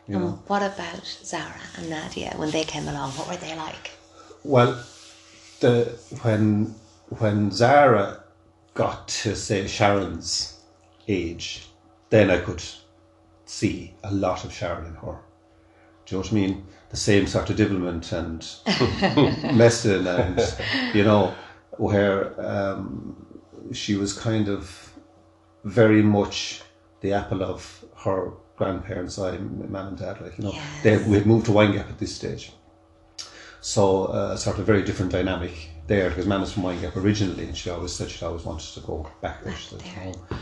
You 0.07 0.17
know, 0.19 0.27
And 0.27 0.37
what 0.47 0.61
about 0.63 1.05
Zarah 1.05 1.61
and 1.77 1.89
Nadia 1.89 2.33
when 2.37 2.51
they 2.51 2.63
came 2.63 2.87
along? 2.87 3.11
What 3.11 3.27
were 3.27 3.37
they 3.37 3.55
like? 3.55 3.91
well, 4.43 4.81
the 5.59 5.97
when 6.21 6.73
when 7.09 7.51
Zarah 7.51 8.23
got 8.73 9.07
to 9.07 9.35
say 9.35 9.67
Sharon's 9.67 10.59
age, 11.07 11.67
then 12.09 12.29
I 12.29 12.39
could 12.39 12.61
see 13.45 13.93
a 14.03 14.13
lot 14.13 14.45
of 14.45 14.53
Sharon 14.53 14.85
in 14.85 14.93
her. 14.95 15.17
Do 16.05 16.15
you 16.15 16.17
know 16.17 16.19
what 16.21 16.31
I 16.31 16.35
mean? 16.35 16.65
The 16.89 16.97
same 16.97 17.27
sort 17.27 17.49
of 17.49 17.57
development 17.57 18.11
and 18.13 18.45
messing, 19.55 20.07
and 20.07 20.55
you 20.93 21.03
know, 21.03 21.33
where 21.71 22.39
um, 22.39 23.25
she 23.73 23.95
was 23.95 24.13
kind 24.13 24.47
of 24.47 24.93
very 25.65 26.01
much 26.01 26.61
the 27.01 27.11
apple 27.13 27.43
of 27.43 27.83
her 27.97 28.31
grandparents' 28.57 29.17
eye, 29.19 29.37
mum 29.37 29.87
and 29.87 29.97
dad. 29.97 30.19
Like 30.21 30.37
you 30.37 30.43
know, 30.45 30.51
Yes. 30.51 30.83
they 30.83 30.97
we 30.97 31.13
had 31.17 31.25
moved 31.25 31.45
to 31.45 31.51
Windgap 31.51 31.89
at 31.89 31.97
this 31.99 32.13
stage, 32.15 32.51
so 33.61 34.05
uh, 34.05 34.35
sort 34.35 34.59
of 34.59 34.65
very 34.65 34.83
different 34.83 35.11
dynamic 35.11 35.69
there 35.87 36.09
because 36.09 36.25
mum 36.25 36.43
is 36.43 36.51
from 36.51 36.63
Windgap 36.63 36.95
originally, 36.95 37.45
and 37.45 37.55
she 37.55 37.69
always 37.69 37.93
said 37.93 38.09
she 38.09 38.23
always 38.25 38.43
wanted 38.43 38.73
to 38.73 38.79
go 38.81 39.09
back 39.21 39.43
there. 39.43 39.55
She 39.55 39.69
said, 39.69 39.79
there. 39.81 40.05
"No." 40.05 40.37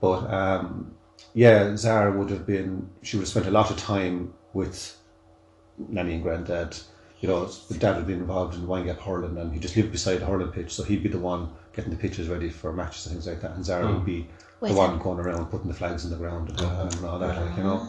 But 0.00 0.32
um, 0.32 0.94
yeah, 1.34 1.76
Zarah 1.76 2.16
would 2.16 2.30
have 2.30 2.46
been. 2.46 2.88
She 3.02 3.16
would 3.16 3.22
have 3.22 3.28
spent 3.28 3.46
a 3.46 3.50
lot 3.50 3.70
of 3.70 3.76
time 3.76 4.32
with 4.52 4.96
nanny 5.78 6.14
and 6.14 6.22
granddad. 6.22 6.76
You 7.20 7.28
know, 7.28 7.46
the 7.46 7.78
dad 7.78 7.96
would 7.96 8.06
be 8.06 8.12
involved 8.12 8.54
in 8.54 8.66
Windgap 8.66 8.98
hurling, 8.98 9.36
and 9.38 9.52
he 9.52 9.58
just 9.58 9.74
lived 9.76 9.90
beside 9.90 10.20
the 10.20 10.26
hurling 10.26 10.48
pitch, 10.52 10.72
so 10.74 10.82
he'd 10.82 11.02
be 11.02 11.08
the 11.08 11.18
one 11.18 11.48
getting 11.74 11.90
the 11.90 11.96
pitches 11.96 12.28
ready 12.28 12.48
for 12.50 12.72
matches 12.72 13.06
and 13.06 13.14
things 13.14 13.26
like 13.26 13.40
that. 13.40 13.52
And 13.52 13.64
Zarah 13.64 13.90
would 13.92 14.04
be 14.04 14.28
With 14.68 14.74
the 14.74 14.78
one 14.78 14.92
him. 14.94 14.98
going 15.02 15.18
around 15.20 15.46
putting 15.46 15.68
the 15.68 15.74
flags 15.74 16.04
in 16.04 16.10
the 16.10 16.16
ground 16.16 16.48
and, 16.50 16.60
and 16.60 17.04
all 17.04 17.18
that, 17.18 17.40
like 17.40 17.56
you 17.56 17.64
know. 17.64 17.88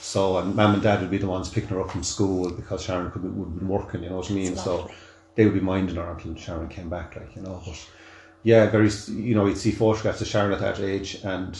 So, 0.00 0.38
and 0.38 0.54
mum 0.54 0.74
and 0.74 0.82
dad 0.82 1.00
would 1.00 1.10
be 1.10 1.18
the 1.18 1.26
ones 1.26 1.48
picking 1.48 1.70
her 1.70 1.80
up 1.80 1.90
from 1.90 2.02
school 2.02 2.50
because 2.50 2.82
Sharon 2.82 3.10
could 3.10 3.22
would 3.24 3.48
have 3.48 3.58
been 3.58 3.68
working. 3.68 4.02
You 4.02 4.10
know 4.10 4.18
what 4.18 4.30
I 4.30 4.34
mean? 4.34 4.56
So 4.56 4.90
they 5.34 5.44
would 5.44 5.54
be 5.54 5.60
minding 5.60 5.96
her 5.96 6.10
until 6.10 6.36
Sharon 6.36 6.68
came 6.68 6.88
back, 6.88 7.16
like 7.16 7.34
you 7.34 7.42
know. 7.42 7.60
But 7.66 7.88
yeah, 8.42 8.66
very. 8.70 8.90
You 9.08 9.34
know, 9.34 9.46
you'd 9.46 9.58
see 9.58 9.72
photographs 9.72 10.20
of 10.20 10.28
Sharon 10.28 10.52
at 10.52 10.60
that 10.60 10.78
age 10.80 11.20
and 11.24 11.58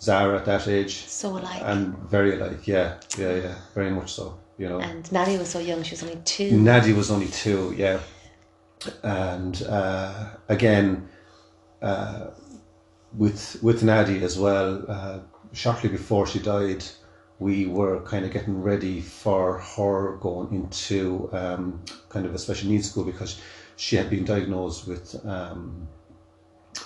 Zarah 0.00 0.38
at 0.38 0.44
that 0.46 0.66
age, 0.66 1.06
So 1.06 1.36
alike. 1.38 1.60
and 1.62 1.96
very 1.98 2.38
alike, 2.38 2.66
yeah, 2.66 2.98
yeah, 3.18 3.34
yeah, 3.36 3.54
very 3.74 3.90
much 3.90 4.12
so. 4.14 4.38
You 4.58 4.68
know. 4.68 4.80
and 4.80 5.10
Nadia 5.12 5.38
was 5.38 5.48
so 5.48 5.58
young; 5.58 5.82
she 5.82 5.92
was 5.92 6.02
only 6.02 6.20
two. 6.24 6.50
Nadia 6.52 6.94
was 6.94 7.10
only 7.10 7.28
two, 7.28 7.74
yeah. 7.76 8.00
And 9.02 9.62
uh, 9.62 10.30
again, 10.48 11.08
uh, 11.82 12.28
with 13.16 13.62
with 13.62 13.82
Nadia 13.82 14.22
as 14.22 14.38
well, 14.38 14.84
uh, 14.88 15.18
shortly 15.52 15.88
before 15.88 16.26
she 16.26 16.38
died, 16.38 16.84
we 17.38 17.66
were 17.66 18.00
kind 18.02 18.24
of 18.24 18.32
getting 18.32 18.62
ready 18.62 19.00
for 19.00 19.58
her 19.58 20.16
going 20.18 20.52
into 20.54 21.28
um, 21.32 21.82
kind 22.08 22.26
of 22.26 22.34
a 22.34 22.38
special 22.38 22.68
needs 22.68 22.90
school 22.90 23.04
because 23.04 23.40
she 23.76 23.96
had 23.96 24.10
been 24.10 24.24
diagnosed 24.24 24.86
with 24.86 25.16
um, 25.26 25.88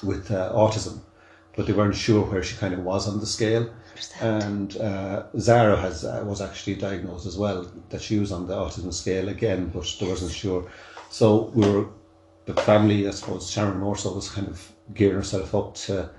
with 0.03 0.31
uh, 0.31 0.53
autism, 0.53 1.01
but 1.57 1.67
they 1.67 1.73
weren't 1.73 1.97
sure 1.97 2.25
where 2.25 2.43
she 2.43 2.57
kind 2.57 2.75
of 2.75 2.81
was 2.81 3.09
on 3.09 3.21
the 3.21 3.27
scale. 3.27 3.71
And 4.21 4.77
uh, 4.79 5.25
Zarah 5.39 5.81
has 5.81 6.05
uh, 6.05 6.23
was 6.25 6.41
actually 6.41 6.77
diagnosed 6.77 7.27
as 7.27 7.37
well 7.37 7.71
that 7.91 8.01
she 8.01 8.19
was 8.19 8.33
on 8.33 8.47
the 8.47 8.55
autism 8.55 8.93
scale 8.93 9.29
again, 9.29 9.69
but 9.69 9.97
they 10.01 10.09
wasn't 10.09 10.33
sure. 10.33 10.71
So 11.11 11.53
we 11.55 11.69
were 11.69 11.89
the 12.47 12.55
family, 12.55 13.07
I 13.07 13.11
suppose 13.11 13.51
Sharon 13.51 13.79
more 13.79 13.97
so 13.97 14.15
was 14.15 14.31
kind 14.31 14.49
of 14.49 14.74
gearing 14.93 15.17
herself 15.17 15.55
up 15.55 15.75
to, 15.75 16.11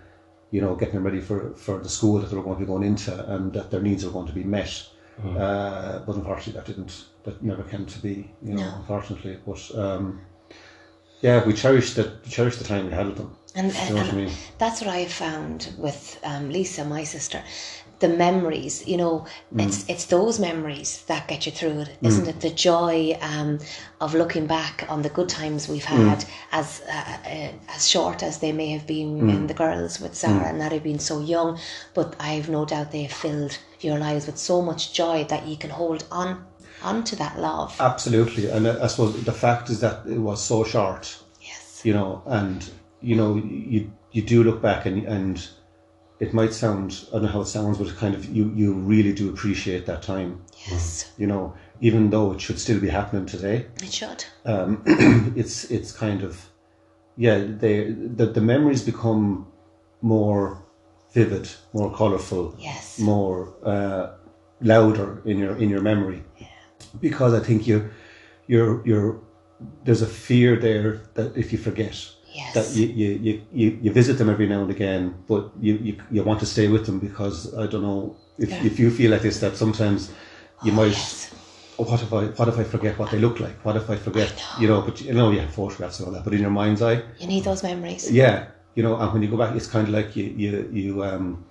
you 0.51 0.62
know, 0.62 0.75
getting 0.75 0.95
them 0.95 1.03
ready 1.03 1.22
for, 1.22 1.53
for 1.55 1.77
the 1.79 1.89
school 1.89 2.19
that 2.19 2.29
they 2.29 2.36
were 2.36 2.43
going 2.43 2.55
to 2.55 2.62
be 2.62 2.65
going 2.65 2.84
into 2.84 3.13
and 3.34 3.53
that 3.53 3.69
their 3.69 3.81
needs 3.81 4.03
were 4.05 4.12
going 4.12 4.27
to 4.27 4.34
be 4.34 4.43
met. 4.43 4.88
Uh, 5.24 6.00
but 6.00 6.15
unfortunately, 6.15 6.53
that 6.53 6.65
didn't, 6.65 7.05
that 7.24 7.41
never 7.41 7.63
came 7.63 7.86
to 7.86 8.00
be, 8.00 8.29
you 8.43 8.53
know, 8.53 8.62
No. 8.63 8.75
unfortunately. 8.79 9.39
But 9.45 9.72
um, 9.77 10.22
yeah, 11.22 11.45
we 11.45 11.53
cherished 11.53 11.95
the 11.95 12.12
cherished 12.29 12.60
the 12.60 12.65
time 12.65 12.86
we 12.88 12.91
had 12.91 13.07
with 13.07 13.17
them. 13.17 13.36
And, 13.55 13.72
Do 13.72 13.77
you 13.77 13.89
know 13.93 14.01
what 14.01 14.13
I 14.13 14.15
mean? 14.17 14.31
that's 14.57 14.81
what 14.81 14.89
I 14.89 15.05
found 15.05 15.74
with 15.77 16.19
um, 16.24 16.50
Lisa, 16.50 16.84
my 16.84 17.05
sister. 17.05 17.41
The 17.99 18.09
memories, 18.09 18.85
you 18.87 18.97
know, 18.97 19.25
Mm. 19.53 19.63
it's 19.65 19.85
it's 19.89 20.05
those 20.05 20.39
memories 20.39 21.03
that 21.07 21.27
get 21.27 21.45
you 21.45 21.51
through 21.51 21.79
it, 21.81 21.89
isn't 22.01 22.27
it? 22.27 22.39
The 22.41 22.49
joy 22.49 23.17
um, 23.21 23.59
of 24.01 24.13
looking 24.13 24.47
back 24.47 24.85
on 24.89 25.01
the 25.01 25.09
good 25.09 25.29
times 25.29 25.67
we've 25.69 25.85
Mm. 25.85 26.09
had, 26.09 26.25
as 26.51 26.81
uh, 26.89 27.29
uh, 27.35 27.51
as 27.75 27.87
short 27.87 28.21
as 28.23 28.37
they 28.39 28.51
may 28.51 28.69
have 28.71 28.85
been 28.85 29.21
Mm. 29.21 29.29
in 29.35 29.47
the 29.47 29.53
girls 29.53 29.99
with 30.01 30.13
Zarah 30.15 30.49
and 30.49 30.59
Nadia 30.59 30.79
being 30.81 30.99
so 30.99 31.19
young, 31.21 31.57
but 31.93 32.15
I've 32.19 32.49
no 32.49 32.65
doubt 32.65 32.91
they 32.91 33.03
have 33.03 33.13
filled 33.13 33.57
your 33.79 33.97
lives 33.97 34.25
with 34.27 34.37
so 34.37 34.61
much 34.61 34.91
joy 34.93 35.23
that 35.29 35.47
you 35.47 35.55
can 35.57 35.69
hold 35.69 36.03
on 36.11 36.27
onto 36.81 37.15
that 37.15 37.39
love. 37.39 37.73
Absolutely, 37.79 38.49
and 38.49 38.67
I 38.67 38.83
I 38.83 38.87
suppose 38.87 39.23
the 39.23 39.31
fact 39.45 39.69
is 39.69 39.79
that 39.79 39.97
it 40.05 40.19
was 40.29 40.39
so 40.43 40.63
short. 40.65 41.03
yes, 41.41 41.81
you 41.85 41.93
know, 41.93 42.21
and 42.25 42.57
you 43.01 43.15
know, 43.15 43.35
you 43.35 43.79
you 44.11 44.21
do 44.21 44.43
look 44.43 44.61
back 44.61 44.85
and 44.85 45.07
and 45.07 45.35
it 46.19 46.34
might 46.34 46.53
sound 46.53 47.05
I 47.10 47.13
don't 47.13 47.24
know 47.24 47.27
how 47.29 47.41
it 47.41 47.48
sounds, 47.48 47.77
but 47.77 47.88
it 47.88 47.95
kind 47.98 48.15
of 48.15 48.25
you 48.25 48.51
you 48.55 48.74
really 48.74 49.13
do 49.13 49.29
appreciate 49.29 49.86
that 49.86 50.01
time. 50.01 50.41
Yes, 50.72 51.12
You 51.17 51.27
know, 51.27 51.53
even 51.81 52.10
though 52.10 52.31
it 52.34 52.41
should 52.41 52.60
still 52.60 52.79
be 52.79 52.89
happening 52.89 53.25
today, 53.25 53.65
it 53.84 53.91
should. 53.93 54.25
um, 54.45 54.81
it's 55.36 55.65
it's 55.72 55.91
kind 55.91 56.24
of 56.24 56.50
yeah 57.17 57.38
they 57.62 57.91
the, 57.91 58.25
the 58.25 58.41
memories 58.41 58.81
become 58.84 59.48
more 60.01 60.57
vivid, 61.13 61.50
more 61.74 61.91
colourful, 61.93 62.55
Yes. 62.60 63.00
more 63.00 63.53
uh, 63.63 64.12
louder 64.62 65.22
in 65.25 65.38
your 65.38 65.55
in 65.57 65.69
your 65.69 65.81
memory 65.81 66.24
Yeah. 66.39 66.48
because 67.00 67.34
I 67.34 67.39
think 67.45 67.67
you 67.67 67.89
you're 68.48 68.86
you're 68.88 69.19
there's 69.86 70.01
a 70.01 70.07
fear 70.07 70.55
there 70.57 71.01
that 71.13 71.36
if 71.38 71.51
you 71.53 71.57
forget 71.57 71.95
Yes. 72.35 72.53
that 72.55 72.67
you, 72.77 72.87
you, 72.87 73.41
you, 73.53 73.79
you, 73.83 73.91
visit 73.91 74.17
them 74.17 74.29
every 74.29 74.47
now 74.53 74.61
and 74.65 74.71
again 74.77 75.03
but 75.31 75.43
you, 75.59 75.73
you, 75.87 75.93
you 76.11 76.21
want 76.23 76.39
to 76.41 76.45
stay 76.45 76.67
with 76.67 76.85
them 76.85 76.99
because 76.99 77.37
I 77.55 77.65
don't 77.71 77.81
know 77.89 78.17
if, 78.37 78.49
Yeah. 78.49 78.63
if 78.69 78.79
you 78.79 78.91
feel 78.91 79.11
like 79.11 79.21
this 79.21 79.39
that 79.39 79.55
sometimes 79.55 80.11
you 80.65 80.71
might 80.73 80.97
yes. 80.99 81.31
oh, 81.79 81.85
what 81.89 82.01
if 82.05 82.11
I 82.11 82.23
what 82.39 82.47
if 82.53 82.57
I 82.59 82.65
forget 82.75 82.99
what 82.99 83.09
they 83.11 83.19
look 83.19 83.39
like 83.39 83.57
what 83.65 83.75
if 83.81 83.89
I 83.89 83.95
forget 84.07 84.33
you 84.59 84.67
know 84.67 84.81
but 84.81 84.95
you 85.01 85.13
know 85.13 85.31
you 85.31 85.39
have 85.39 85.53
photographs 85.53 85.99
and 85.99 86.07
all 86.07 86.13
that 86.15 86.23
but 86.25 86.33
in 86.33 86.41
your 86.41 86.55
mind's 86.61 86.81
eye 86.81 86.99
You 87.19 87.27
need 87.27 87.43
those 87.45 87.63
memories. 87.63 88.11
yeah 88.11 88.37
you 88.75 88.83
know 88.83 88.93
and 89.01 89.07
when 89.13 89.21
you 89.23 89.29
go 89.29 89.37
back 89.37 89.55
it's 89.55 89.67
kind 89.67 89.87
of 89.87 89.93
like 89.93 90.09
you 90.17 90.25
you, 90.43 90.69
you 90.73 91.03
um 91.03 91.45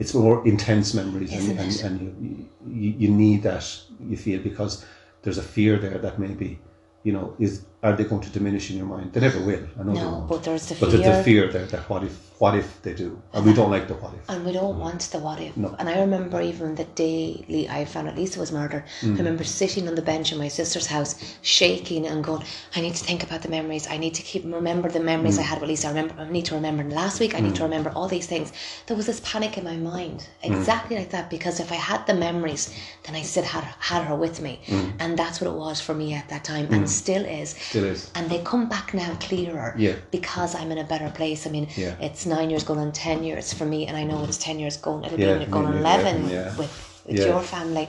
it's 0.00 0.14
more 0.14 0.44
intense 0.52 0.94
memories 0.94 1.32
Isn't 1.32 1.58
and, 1.58 1.70
it? 1.70 1.82
and, 1.84 2.00
and 2.00 2.24
you, 2.24 2.48
you 2.80 2.90
you 3.02 3.08
need 3.24 3.42
that 3.44 3.64
you 4.10 4.16
feel 4.16 4.40
because 4.42 4.84
there's 5.22 5.38
a 5.38 5.42
fear 5.56 5.78
there 5.78 5.98
that 5.98 6.18
maybe 6.18 6.58
you 7.04 7.12
know 7.12 7.26
is 7.38 7.52
are 7.84 7.94
they 7.98 8.04
going 8.10 8.22
to 8.28 8.30
diminish 8.38 8.70
in 8.70 8.76
your 8.80 8.86
mind 8.94 9.12
they 9.12 9.20
never 9.20 9.40
will 9.48 9.64
I 9.78 9.82
know 9.84 9.92
they 9.94 10.00
No, 10.00 10.10
won't 10.12 10.28
but 10.30 10.42
there's 10.46 10.66
the 10.68 10.74
but 10.80 10.90
there's 10.90 11.04
fear. 11.04 11.16
the 11.16 11.22
fear 11.28 11.44
there 11.54 11.66
that 11.72 11.82
what 11.90 12.02
if 12.08 12.14
what 12.44 12.54
if 12.62 12.68
they 12.84 12.94
do 13.04 13.10
and 13.32 13.40
we 13.46 13.52
don't 13.58 13.70
like 13.76 13.86
the 13.92 13.94
what 14.02 14.12
if 14.18 14.24
And 14.32 14.44
we 14.46 14.52
don't 14.60 14.78
want 14.86 15.02
the 15.14 15.20
what 15.26 15.38
if. 15.46 15.56
No. 15.56 15.68
And 15.78 15.86
I 15.94 15.96
remember 16.06 16.38
even 16.52 16.74
the 16.74 16.88
day 17.06 17.22
Lee, 17.52 17.68
I 17.68 17.84
found 17.84 18.08
out 18.08 18.16
Lisa 18.16 18.40
was 18.44 18.50
murdered. 18.60 18.84
Mm. 19.02 19.14
I 19.14 19.18
remember 19.18 19.44
sitting 19.44 19.84
on 19.90 19.94
the 19.94 20.06
bench 20.12 20.32
in 20.32 20.38
my 20.44 20.48
sister's 20.60 20.86
house, 20.96 21.12
shaking 21.42 22.02
and 22.10 22.24
going, 22.28 22.42
I 22.76 22.80
need 22.84 22.94
to 23.00 23.04
think 23.08 23.22
about 23.22 23.42
the 23.42 23.48
memories. 23.58 23.86
I 23.94 23.98
need 24.04 24.14
to 24.20 24.22
keep 24.30 24.42
remember 24.44 24.88
the 24.90 25.04
memories 25.12 25.38
I 25.38 25.42
Mm. 25.42 25.50
had 25.50 25.60
with 25.60 25.70
Lisa. 25.70 25.86
I 25.86 25.90
remember 25.90 26.14
I 26.20 26.28
need 26.38 26.46
to 26.50 26.54
remember 26.60 26.82
last 27.02 27.16
week. 27.22 27.32
I 27.38 27.40
need 27.46 27.54
to 27.60 27.64
remember 27.68 27.90
all 27.96 28.08
these 28.16 28.26
things. 28.26 28.48
There 28.86 28.96
was 29.00 29.06
this 29.10 29.20
panic 29.32 29.52
in 29.60 29.64
my 29.72 29.76
mind, 29.94 30.18
Mm. 30.42 30.50
exactly 30.50 30.96
like 31.00 31.10
that. 31.16 31.26
Because 31.36 31.56
if 31.64 31.70
I 31.70 31.80
had 31.92 32.00
the 32.10 32.14
memories, 32.28 32.64
then 33.04 33.14
I 33.14 33.22
still 33.32 33.44
had 33.54 33.64
had 33.90 34.02
her 34.10 34.16
with 34.26 34.36
me, 34.46 34.54
Mm. 34.66 34.92
and 35.02 35.10
that's 35.20 35.36
what 35.40 35.48
it 35.52 35.58
was 35.66 35.80
for 35.86 35.94
me 36.02 36.08
at 36.20 36.26
that 36.32 36.42
time, 36.52 36.66
and 36.74 36.82
still 37.02 37.24
is. 37.40 37.50
Still 37.74 37.86
is. 37.90 38.10
And 38.14 38.30
they 38.30 38.40
come 38.44 38.68
back 38.68 38.94
now 38.94 39.12
clearer 39.18 39.74
Yeah. 39.76 39.96
because 40.12 40.54
I'm 40.54 40.70
in 40.70 40.78
a 40.78 40.84
better 40.84 41.10
place. 41.10 41.44
I 41.44 41.50
mean, 41.50 41.66
Yeah. 41.76 41.96
it's 42.06 42.24
nine 42.24 42.48
years 42.50 42.62
going 42.62 42.78
on 42.78 42.92
ten 42.92 43.24
years 43.24 43.52
for 43.52 43.64
me, 43.64 43.80
and 43.88 43.96
I 43.96 44.04
know 44.04 44.22
it's 44.22 44.38
ten 44.38 44.60
years 44.60 44.76
going. 44.76 45.02
It'll 45.04 45.18
Yeah, 45.18 45.38
be 45.38 45.46
going 45.46 45.66
on 45.66 45.76
eleven 45.78 46.16
yeah. 46.28 46.54
with, 46.56 46.72
with 47.06 47.18
Yeah. 47.18 47.26
your 47.32 47.40
family. 47.42 47.88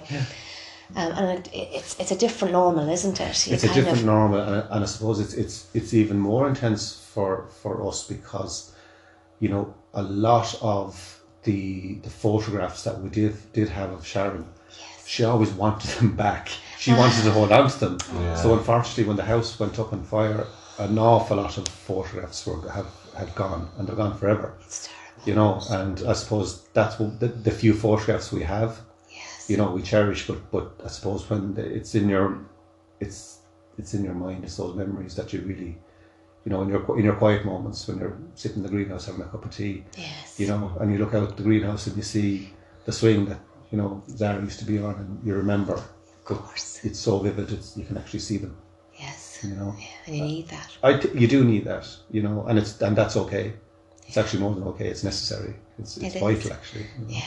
Um, 0.96 1.12
and 1.20 1.28
it, 1.40 1.50
it's 1.78 1.92
it's 2.02 2.12
a 2.12 2.16
different 2.26 2.52
normal, 2.54 2.90
isn't 2.90 3.20
it? 3.20 3.48
You 3.48 3.54
it's 3.56 3.64
a 3.64 3.74
different 3.78 4.00
of- 4.00 4.06
normal, 4.06 4.40
and, 4.40 4.56
I- 4.62 4.68
and 4.76 4.84
I 4.84 4.88
suppose 4.88 5.20
it's 5.20 5.34
it's 5.44 5.58
it's 5.74 5.94
even 5.94 6.18
more 6.20 6.48
intense 6.50 6.84
for 7.14 7.46
for 7.62 7.74
us 7.90 7.98
because, 8.16 8.72
you 9.40 9.50
know, 9.54 9.64
a 9.94 10.02
lot 10.04 10.50
of 10.62 11.20
the 11.44 11.96
the 12.06 12.10
photographs 12.10 12.82
that 12.86 12.96
we 13.04 13.10
did 13.10 13.34
did 13.54 13.70
have 13.70 13.92
of 13.98 14.02
Sharon, 14.06 14.46
she 15.06 15.24
always 15.24 15.52
wanted 15.52 15.90
them 16.00 16.16
back. 16.16 16.50
She 16.80 16.92
wanted 16.94 17.24
to 17.24 17.32
hold 17.32 17.52
on 17.52 17.70
to 17.70 17.80
them. 17.80 18.00
So 18.36 18.54
unfortunately, 18.58 19.06
when 19.06 19.18
the 19.18 19.24
house 19.24 19.60
went 19.60 19.80
up 19.80 19.94
on 19.94 20.04
fire, 20.04 20.48
an 20.80 20.98
awful 21.00 21.38
lot 21.38 21.58
of 21.58 21.68
photographs 21.68 22.46
were 22.46 22.70
have 22.70 22.88
had 23.18 23.34
gone, 23.36 23.70
and 23.78 23.88
they're 23.88 23.96
gone 23.96 24.18
forever. 24.18 24.54
It's 24.62 24.88
terrible. 24.90 25.30
You 25.30 25.36
know, 25.36 25.62
and 25.72 26.04
I 26.08 26.14
suppose 26.14 26.64
that's 26.74 27.00
what 27.00 27.20
the, 27.20 27.28
the 27.28 27.52
few 27.52 27.74
photographs 27.74 28.32
we 28.32 28.44
have 28.44 28.80
Yes. 29.10 29.50
you 29.50 29.56
know 29.58 29.72
we 29.72 29.82
cherish 29.82 30.28
but 30.28 30.52
but 30.52 30.68
i 30.84 30.90
suppose 30.90 31.30
when 31.30 31.56
it's 31.58 31.96
in 31.96 32.10
your 32.10 32.40
it's 33.00 33.40
it's 33.78 33.94
in 33.94 34.04
your 34.04 34.14
mind 34.14 34.44
it's 34.44 34.58
those 34.58 34.76
memories 34.76 35.16
that 35.16 35.32
you 35.32 35.40
really 35.42 35.78
you 36.44 36.50
know 36.52 36.62
in 36.64 36.68
your 36.70 36.82
in 37.00 37.06
your 37.06 37.16
quiet 37.16 37.46
moments 37.46 37.88
when 37.88 37.98
you're 38.00 38.18
sitting 38.34 38.58
in 38.58 38.64
the 38.64 38.70
greenhouse 38.70 39.06
having 39.06 39.22
a 39.22 39.26
cup 39.26 39.46
of 39.46 39.52
tea 39.56 39.86
Yes. 39.98 40.38
you 40.40 40.48
know 40.48 40.76
and 40.82 40.92
you 40.92 40.98
look 40.98 41.14
out 41.14 41.38
the 41.38 41.44
greenhouse 41.44 41.88
and 41.88 41.96
you 41.96 42.04
see 42.04 42.50
the 42.86 42.92
swing 42.92 43.26
that 43.28 43.40
you 43.72 43.78
know 43.78 44.02
Zarah 44.10 44.42
used 44.42 44.60
to 44.60 44.66
be 44.66 44.78
on 44.80 44.96
and 44.96 45.20
you 45.28 45.34
remember 45.36 45.74
Of 45.76 46.24
course. 46.26 46.80
it's 46.84 47.00
so 47.00 47.20
vivid 47.20 47.52
it's, 47.52 47.76
you 47.78 47.86
can 47.86 47.98
actually 47.98 48.20
see 48.20 48.38
them 48.38 48.56
Yes. 49.00 49.40
you 49.44 49.56
know 49.56 49.76
Yeah, 49.78 49.86
and 50.08 50.16
you 50.16 50.24
need 50.24 50.48
that. 50.50 50.70
I 50.84 50.98
th- 50.98 51.14
you 51.16 51.28
do 51.28 51.44
need 51.44 51.66
that 51.66 51.86
you 52.12 52.22
know 52.22 52.46
and 52.48 52.58
it's 52.60 52.82
and 52.82 52.96
that's 52.96 53.18
okay 53.18 53.54
it's 54.08 54.18
actually 54.18 54.42
more 54.42 54.54
than 54.56 54.64
okay 54.72 54.88
it's 54.88 55.04
necessary 55.04 55.56
it's, 55.80 55.98
it's 55.98 56.16
It 56.16 56.20
vital 56.20 56.54
actually 56.54 56.86
you 57.00 57.06
know, 57.06 57.14
Yeah. 57.22 57.24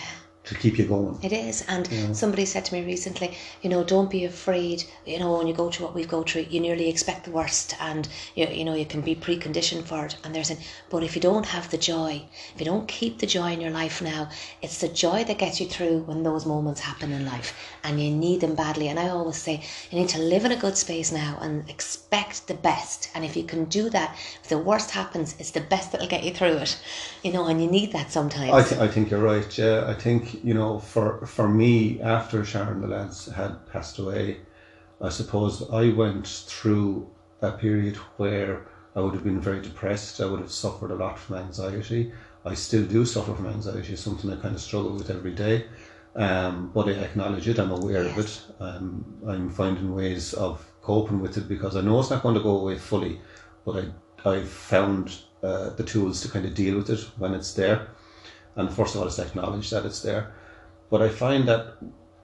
To 0.49 0.55
keep 0.55 0.78
you 0.78 0.87
going 0.87 1.19
It 1.23 1.33
is, 1.33 1.64
and 1.69 2.17
somebody 2.17 2.45
said 2.47 2.64
to 2.67 2.75
me 2.75 2.85
recently, 2.85 3.37
you 3.62 3.69
know, 3.69 3.85
don't 3.85 4.11
be 4.11 4.25
afraid. 4.25 4.85
You 5.07 5.19
know, 5.19 5.37
when 5.37 5.47
you 5.47 5.55
go 5.55 5.71
through 5.71 5.87
what 5.87 5.95
we've 5.95 6.09
go 6.09 6.23
through, 6.23 6.47
you 6.49 6.61
nearly 6.61 6.88
expect 6.88 7.25
the 7.25 7.31
worst, 7.31 7.75
and 7.81 8.09
you, 8.35 8.47
you 8.47 8.64
know 8.64 8.75
you 8.75 8.87
can 8.87 9.02
be 9.02 9.14
preconditioned 9.14 9.85
for 9.85 10.07
it. 10.07 10.17
And 10.25 10.35
they're 10.35 10.45
saying, 10.45 10.61
but 10.90 11.02
if 11.02 11.14
you 11.14 11.23
don't 11.23 11.47
have 11.47 11.71
the 11.71 11.78
joy, 11.78 12.23
if 12.55 12.61
you 12.61 12.64
don't 12.64 12.88
keep 12.88 13.19
the 13.19 13.26
joy 13.26 13.52
in 13.52 13.61
your 13.61 13.71
life 13.71 14.00
now, 14.00 14.31
it's 14.62 14.78
the 14.78 14.88
joy 14.88 15.25
that 15.25 15.38
gets 15.38 15.61
you 15.61 15.67
through 15.67 16.00
when 16.00 16.23
those 16.23 16.47
moments 16.47 16.81
happen 16.81 17.12
in 17.12 17.26
life, 17.26 17.55
and 17.85 18.02
you 18.02 18.11
need 18.11 18.40
them 18.40 18.55
badly. 18.55 18.88
And 18.88 18.99
I 18.99 19.09
always 19.09 19.37
say, 19.37 19.62
you 19.90 19.99
need 19.99 20.09
to 20.11 20.19
live 20.19 20.45
in 20.45 20.52
a 20.52 20.57
good 20.57 20.76
space 20.76 21.12
now 21.12 21.38
and 21.43 21.69
expect 21.69 22.47
the 22.47 22.55
best. 22.55 23.11
And 23.14 23.25
if 23.25 23.37
you 23.37 23.45
can 23.45 23.67
do 23.67 23.90
that, 23.90 24.17
if 24.43 24.49
the 24.49 24.59
worst 24.59 24.90
happens, 24.90 25.35
it's 25.38 25.50
the 25.50 25.61
best 25.61 25.93
that'll 25.93 26.09
get 26.09 26.25
you 26.25 26.33
through 26.33 26.57
it. 26.57 26.78
You 27.23 27.33
know, 27.33 27.47
and 27.47 27.61
you 27.62 27.71
need 27.71 27.93
that 27.93 28.11
sometimes. 28.11 28.52
I, 28.52 28.62
th- 28.62 28.81
I 28.81 28.88
think 28.88 29.11
you're 29.11 29.21
right. 29.21 29.59
Yeah, 29.59 29.85
I 29.87 29.95
think 29.95 30.38
you 30.45 30.54
know, 30.54 30.78
for 30.78 31.26
for 31.26 31.49
me, 31.49 32.00
after 32.00 32.45
Sharon 32.45 32.88
lads 32.88 33.26
had 33.26 33.66
passed 33.66 33.99
away, 33.99 34.40
I 35.00 35.09
suppose 35.09 35.68
I 35.71 35.90
went 35.90 36.26
through 36.26 37.09
a 37.40 37.52
period 37.52 37.97
where 38.16 38.66
I 38.97 39.00
would 39.00 39.14
have 39.14 39.25
been 39.25 39.40
very 39.40 39.61
depressed. 39.61 40.21
I 40.21 40.26
would 40.26 40.40
have 40.40 40.50
suffered 40.50 40.90
a 40.90 40.97
lot 40.97 41.18
from 41.18 41.37
anxiety. 41.37 42.12
I 42.45 42.54
still 42.54 42.85
do 42.85 43.04
suffer 43.04 43.35
from 43.35 43.47
anxiety. 43.47 43.92
It's 43.92 44.02
something 44.02 44.33
I 44.33 44.37
kind 44.37 44.54
of 44.54 44.61
struggle 44.61 44.92
with 44.92 45.11
every 45.11 45.33
day. 45.33 45.66
Um, 46.16 46.71
but 46.75 46.88
I 46.88 46.92
acknowledge 46.92 47.47
it. 47.49 47.59
I'm 47.59 47.71
aware 47.71 48.04
of 48.04 48.18
it. 48.18 48.42
Um, 48.59 49.04
I'm 49.26 49.50
finding 49.50 49.95
ways 49.95 50.35
of 50.35 50.66
coping 50.83 51.21
with 51.21 51.37
it 51.37 51.49
because 51.49 51.76
I 51.76 51.80
know 51.83 52.00
it's 52.00 52.11
not 52.11 52.23
going 52.23 52.35
to 52.35 52.42
go 52.42 52.59
away 52.59 52.76
fully. 52.78 53.21
But 53.64 53.76
I 53.76 53.85
I've 54.25 54.49
found 54.49 55.16
uh, 55.42 55.71
the 55.71 55.85
tools 55.85 56.21
to 56.23 56.28
kind 56.28 56.45
of 56.45 56.54
deal 56.54 56.76
with 56.76 56.90
it 56.90 57.00
when 57.18 57.35
it's 57.35 57.54
there. 57.54 57.88
And 58.59 58.75
first 58.75 58.95
of 58.95 59.00
all, 59.00 59.07
it's 59.07 59.21
acknowledge 59.21 59.71
that 59.71 59.87
it's 59.87 60.00
there. 60.00 60.33
But 60.91 61.00
I 61.00 61.09
find 61.09 61.47
that 61.47 61.77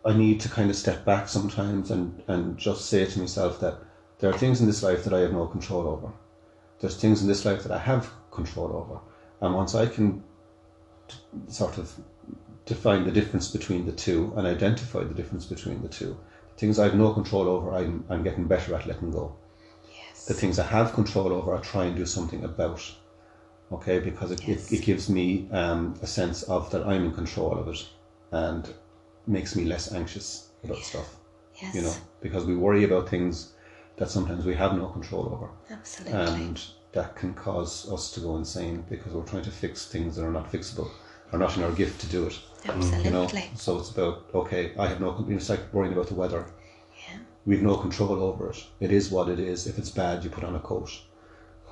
I 0.04 0.12
need 0.12 0.40
to 0.40 0.48
kind 0.48 0.68
of 0.68 0.74
step 0.74 1.04
back 1.04 1.28
sometimes 1.28 1.92
and, 1.92 2.22
and 2.26 2.58
just 2.58 2.86
say 2.86 3.06
to 3.06 3.18
myself 3.20 3.60
that 3.60 3.78
there 4.18 4.30
are 4.30 4.36
things 4.38 4.60
in 4.60 4.66
this 4.66 4.82
life 4.82 5.04
that 5.04 5.14
I 5.14 5.20
have 5.20 5.32
no 5.32 5.46
control 5.46 5.86
over. 5.86 6.12
There's 6.80 6.96
things 6.96 7.22
in 7.22 7.28
this 7.28 7.44
life 7.44 7.62
that 7.62 7.72
I 7.72 7.78
have 7.78 8.10
control 8.32 8.76
over. 8.76 8.98
And 9.40 9.54
once 9.54 9.76
I 9.76 9.86
can 9.86 10.24
t- 11.06 11.18
sort 11.46 11.78
of 11.78 11.94
define 12.66 13.04
the 13.04 13.12
difference 13.12 13.48
between 13.48 13.86
the 13.86 13.92
two 13.92 14.32
and 14.36 14.44
identify 14.44 15.04
the 15.04 15.14
difference 15.14 15.44
between 15.44 15.82
the 15.82 15.88
two, 15.88 16.18
the 16.52 16.60
things 16.60 16.80
I 16.80 16.84
have 16.84 16.96
no 16.96 17.14
control 17.14 17.46
over, 17.48 17.72
I'm, 17.72 18.04
I'm 18.10 18.24
getting 18.24 18.48
better 18.48 18.74
at 18.74 18.86
letting 18.86 19.12
go. 19.12 19.36
yes. 19.88 20.26
The 20.26 20.34
things 20.34 20.58
I 20.58 20.66
have 20.66 20.94
control 20.94 21.32
over, 21.32 21.54
I 21.54 21.60
try 21.60 21.84
and 21.84 21.96
do 21.96 22.06
something 22.06 22.42
about 22.42 22.80
okay 23.74 23.98
because 23.98 24.30
it, 24.30 24.40
Yes. 24.46 24.72
it, 24.72 24.80
it 24.80 24.84
gives 24.84 25.08
me 25.08 25.48
um, 25.52 25.94
a 26.02 26.06
sense 26.06 26.42
of 26.44 26.70
that 26.70 26.86
i'm 26.86 27.04
in 27.04 27.12
control 27.12 27.52
of 27.58 27.68
it 27.68 27.80
and 28.32 28.72
makes 29.26 29.56
me 29.56 29.64
less 29.64 29.92
anxious 29.92 30.48
about 30.64 30.78
stuff 30.78 31.16
yes. 31.62 31.74
you 31.74 31.82
know 31.82 31.94
because 32.20 32.44
we 32.44 32.56
worry 32.56 32.84
about 32.84 33.08
things 33.08 33.52
that 33.96 34.10
sometimes 34.10 34.44
we 34.44 34.54
have 34.54 34.76
no 34.76 34.86
control 34.88 35.24
over 35.34 35.48
Absolutely. 35.70 36.18
and 36.18 36.60
that 36.92 37.16
can 37.16 37.32
cause 37.34 37.90
us 37.92 38.10
to 38.12 38.20
go 38.20 38.36
insane 38.36 38.84
because 38.90 39.12
we're 39.12 39.24
trying 39.32 39.42
to 39.50 39.50
fix 39.50 39.86
things 39.86 40.16
that 40.16 40.24
are 40.24 40.30
not 40.38 40.50
fixable 40.52 40.90
are 41.32 41.38
not 41.38 41.56
in 41.56 41.62
our 41.64 41.72
gift 41.72 42.00
to 42.00 42.06
do 42.08 42.26
it 42.26 42.38
Absolutely. 42.66 43.04
you 43.04 43.10
know 43.10 43.26
so 43.54 43.78
it's 43.78 43.90
about 43.90 44.24
okay 44.34 44.72
i 44.78 44.86
have 44.86 45.00
no 45.00 45.24
it's 45.28 45.48
like 45.48 45.72
worrying 45.72 45.92
about 45.92 46.08
the 46.08 46.14
weather 46.22 46.44
Yeah. 47.08 47.18
we've 47.46 47.62
no 47.62 47.76
control 47.76 48.22
over 48.22 48.50
it 48.50 48.64
it 48.80 48.92
is 48.92 49.10
what 49.10 49.28
it 49.28 49.38
is 49.38 49.66
if 49.66 49.78
it's 49.78 49.90
bad 49.90 50.22
you 50.24 50.30
put 50.30 50.44
on 50.44 50.54
a 50.54 50.60
coat 50.60 50.90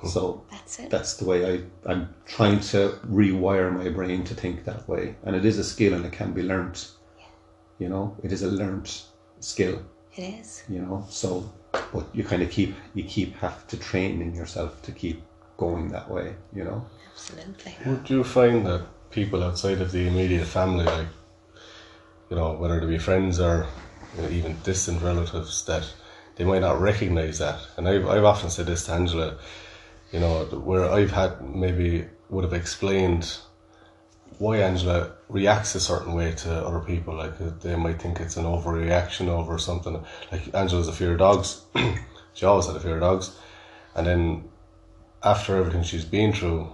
Mm-hmm. 0.03 0.09
so 0.09 0.43
That's 0.51 0.79
it. 0.79 0.89
that's 0.89 1.13
the 1.15 1.25
way 1.25 1.39
I, 1.53 1.91
I'm 1.91 2.13
trying 2.25 2.59
to 2.71 2.99
rewire 3.07 3.71
my 3.73 3.89
brain 3.89 4.23
to 4.25 4.33
think 4.35 4.65
that 4.65 4.87
way. 4.87 5.15
And 5.23 5.35
it 5.35 5.45
is 5.45 5.57
a 5.57 5.63
skill 5.63 5.93
and 5.93 6.05
it 6.05 6.11
can 6.11 6.33
be 6.33 6.43
learnt. 6.43 6.91
You 7.79 7.89
know, 7.89 8.15
it 8.23 8.31
is 8.31 8.43
a 8.43 8.51
learnt 8.51 9.03
skill, 9.39 9.81
it 10.15 10.21
is. 10.21 10.63
you 10.69 10.79
know. 10.79 11.05
So 11.09 11.51
but 11.93 12.05
you 12.13 12.23
kind 12.23 12.41
of 12.41 12.49
keep 12.49 12.75
you 12.93 13.03
keep 13.03 13.35
have 13.37 13.67
to 13.67 13.77
train 13.77 14.21
in 14.21 14.35
yourself 14.35 14.81
to 14.83 14.91
keep 14.91 15.21
going 15.57 15.89
that 15.89 16.09
way, 16.09 16.35
you 16.55 16.63
know. 16.63 16.85
Absolutely. 17.11 17.75
Would 17.85 18.09
you 18.09 18.23
find 18.23 18.65
that 18.65 18.85
people 19.11 19.43
outside 19.43 19.81
of 19.81 19.91
the 19.91 20.07
immediate 20.07 20.45
family, 20.45 20.85
like, 20.85 21.07
you 22.29 22.35
know, 22.35 22.53
whether 22.53 22.79
they 22.79 22.87
be 22.87 22.97
friends 22.97 23.39
or 23.39 23.67
you 24.15 24.21
know, 24.21 24.29
even 24.29 24.57
distant 24.63 25.01
relatives, 25.01 25.65
that 25.65 25.87
they 26.35 26.43
might 26.43 26.61
not 26.61 26.81
recognize 26.81 27.39
that? 27.39 27.59
And 27.77 27.87
I've, 27.87 28.07
I've 28.07 28.23
often 28.23 28.49
said 28.49 28.65
this 28.65 28.85
to 28.85 28.93
Angela, 28.93 29.37
you 30.13 30.19
know, 30.19 30.45
where 30.45 30.89
I've 30.89 31.11
had 31.11 31.41
maybe 31.41 32.05
would 32.29 32.43
have 32.43 32.53
explained 32.53 33.37
why 34.37 34.57
Angela 34.57 35.13
reacts 35.27 35.73
a 35.73 35.79
certain 35.79 36.13
way 36.13 36.33
to 36.33 36.65
other 36.65 36.79
people. 36.79 37.15
Like 37.15 37.41
uh, 37.41 37.49
they 37.61 37.75
might 37.75 37.99
think 37.99 38.19
it's 38.19 38.37
an 38.37 38.45
overreaction 38.45 39.27
over 39.27 39.57
something. 39.57 40.03
Like 40.31 40.53
Angela's 40.53 40.87
a 40.87 40.93
fear 40.93 41.13
of 41.13 41.17
dogs. 41.17 41.61
she 42.33 42.45
always 42.45 42.67
had 42.67 42.75
a 42.75 42.79
fear 42.79 42.95
of 42.95 43.01
dogs, 43.01 43.35
and 43.95 44.05
then 44.05 44.49
after 45.23 45.57
everything 45.57 45.83
she's 45.83 46.05
been 46.05 46.31
through, 46.31 46.71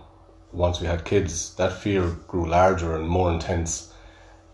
once 0.51 0.81
we 0.81 0.87
had 0.87 1.05
kids, 1.05 1.55
that 1.55 1.71
fear 1.71 2.09
grew 2.27 2.45
larger 2.45 2.95
and 2.95 3.07
more 3.07 3.31
intense 3.31 3.93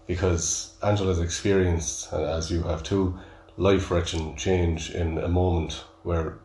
because 0.05 0.75
Angela's 0.83 1.19
experienced, 1.19 2.13
as 2.13 2.51
you 2.51 2.61
have 2.63 2.83
too, 2.83 3.17
life 3.57 3.89
wrenching 3.89 4.35
change 4.35 4.91
in 4.91 5.17
a 5.17 5.27
moment 5.27 5.85
where 6.03 6.37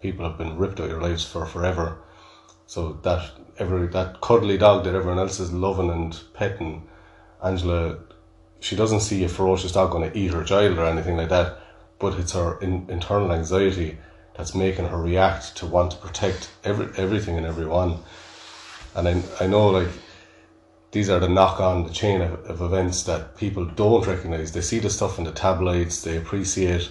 people 0.00 0.28
have 0.28 0.38
been 0.38 0.56
ripped 0.56 0.80
out 0.80 0.90
your 0.90 1.00
lives 1.00 1.24
for 1.24 1.46
forever. 1.46 1.98
So 2.66 2.94
that 3.02 3.30
every 3.58 3.86
that 3.88 4.20
cuddly 4.20 4.58
dog 4.58 4.84
that 4.84 4.94
everyone 4.94 5.18
else 5.18 5.40
is 5.40 5.52
loving 5.52 5.90
and 5.90 6.18
petting, 6.34 6.88
Angela, 7.42 7.98
she 8.60 8.76
doesn't 8.76 9.00
see 9.00 9.24
a 9.24 9.28
ferocious 9.28 9.72
dog 9.72 9.92
going 9.92 10.10
to 10.10 10.18
eat 10.18 10.32
her 10.32 10.44
child 10.44 10.78
or 10.78 10.84
anything 10.86 11.16
like 11.16 11.28
that, 11.28 11.58
but 11.98 12.18
it's 12.18 12.32
her 12.32 12.58
in, 12.60 12.86
internal 12.90 13.32
anxiety 13.32 13.98
that's 14.34 14.54
making 14.54 14.86
her 14.86 15.00
react 15.00 15.56
to 15.56 15.66
want 15.66 15.92
to 15.92 15.96
protect 15.98 16.50
every 16.64 16.88
everything 16.96 17.36
and 17.36 17.46
everyone. 17.46 17.98
And 18.94 19.08
I, 19.08 19.44
I 19.44 19.46
know 19.46 19.68
like 19.68 19.88
these 20.90 21.10
are 21.10 21.20
the 21.20 21.28
knock 21.28 21.60
on 21.60 21.84
the 21.84 21.92
chain 21.92 22.20
of, 22.20 22.44
of 22.46 22.60
events 22.60 23.02
that 23.04 23.36
people 23.36 23.64
don't 23.64 24.06
recognize. 24.06 24.52
They 24.52 24.60
see 24.60 24.78
the 24.78 24.90
stuff 24.90 25.18
in 25.18 25.24
the 25.24 25.32
tabloids, 25.32 26.02
they 26.02 26.16
appreciate 26.16 26.90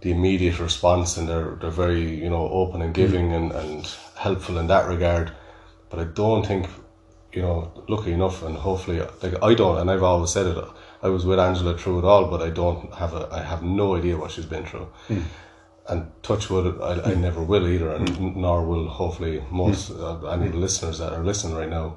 the 0.00 0.10
immediate 0.10 0.58
response 0.58 1.16
and 1.16 1.28
they're 1.28 1.56
they're 1.60 1.70
very, 1.70 2.02
you 2.22 2.30
know, 2.30 2.48
open 2.48 2.82
and 2.82 2.92
mm. 2.92 2.94
giving 2.94 3.32
and, 3.32 3.52
and 3.52 3.86
helpful 4.16 4.58
in 4.58 4.66
that 4.68 4.86
regard. 4.86 5.32
But 5.90 6.00
I 6.00 6.04
don't 6.04 6.46
think, 6.46 6.68
you 7.32 7.42
know, 7.42 7.72
lucky 7.88 8.12
enough 8.12 8.42
and 8.42 8.56
hopefully 8.56 9.00
like 9.22 9.42
I 9.42 9.54
don't 9.54 9.78
and 9.78 9.90
I've 9.90 10.02
always 10.02 10.30
said 10.30 10.46
it, 10.46 10.64
I 11.02 11.08
was 11.08 11.24
with 11.24 11.38
Angela 11.38 11.76
through 11.76 12.00
it 12.00 12.04
all, 12.04 12.30
but 12.30 12.42
I 12.42 12.50
don't 12.50 12.92
have 12.94 13.14
a 13.14 13.28
I 13.32 13.42
have 13.42 13.62
no 13.62 13.96
idea 13.96 14.16
what 14.16 14.30
she's 14.30 14.46
been 14.46 14.64
through. 14.64 14.88
Mm. 15.08 15.24
And 15.88 16.10
touch 16.22 16.50
wood, 16.50 16.78
I, 16.82 16.92
I 16.92 17.14
mm. 17.14 17.20
never 17.20 17.42
will 17.42 17.66
either, 17.66 17.90
and 17.94 18.36
nor 18.36 18.62
will 18.64 18.88
hopefully 18.88 19.42
most 19.50 19.90
uh, 19.90 20.26
any 20.26 20.46
of 20.46 20.52
the 20.52 20.58
listeners 20.58 20.98
that 20.98 21.14
are 21.14 21.24
listening 21.24 21.56
right 21.56 21.70
now 21.70 21.96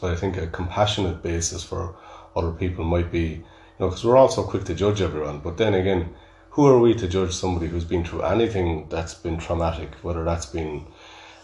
but 0.00 0.12
I 0.12 0.16
think 0.16 0.36
a 0.36 0.46
compassionate 0.46 1.22
basis 1.22 1.62
for 1.62 1.96
other 2.34 2.52
people 2.52 2.84
might 2.84 3.10
be, 3.10 3.20
you 3.20 3.44
know, 3.78 3.88
because 3.88 4.04
we're 4.04 4.16
all 4.16 4.28
so 4.28 4.42
quick 4.42 4.64
to 4.64 4.74
judge 4.74 5.00
everyone. 5.00 5.38
But 5.38 5.56
then 5.56 5.74
again, 5.74 6.14
who 6.56 6.66
are 6.66 6.78
we 6.78 6.94
to 6.94 7.06
judge 7.06 7.34
somebody 7.34 7.66
who's 7.68 7.84
been 7.84 8.02
through 8.02 8.22
anything 8.22 8.86
that's 8.88 9.12
been 9.12 9.36
traumatic, 9.36 9.90
whether 10.02 10.24
that's 10.24 10.46
been 10.46 10.86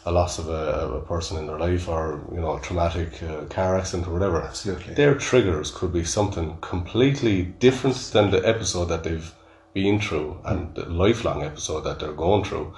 a 0.07 0.11
loss 0.11 0.38
of 0.38 0.49
a, 0.49 0.97
a 0.97 1.00
person 1.02 1.37
in 1.37 1.47
their 1.47 1.59
life 1.59 1.87
or, 1.87 2.21
you 2.35 2.40
know, 2.40 2.57
a 2.57 2.61
traumatic 2.61 3.23
uh, 3.23 3.45
car 3.57 3.78
accident 3.78 4.09
or 4.09 4.12
whatever. 4.14 4.40
Absolutely. 4.42 4.95
Their 4.95 5.14
triggers 5.14 5.71
could 5.71 5.92
be 5.92 6.02
something 6.02 6.57
completely 6.62 7.42
different 7.66 7.97
than 8.14 8.31
the 8.31 8.40
episode 8.49 8.87
that 8.87 9.04
they've 9.04 9.31
been 9.75 10.00
through 10.00 10.38
and 10.47 10.75
the 10.75 10.87
lifelong 10.87 11.42
episode 11.42 11.83
that 11.83 12.00
they're 12.00 12.12
going 12.14 12.45
through. 12.45 12.73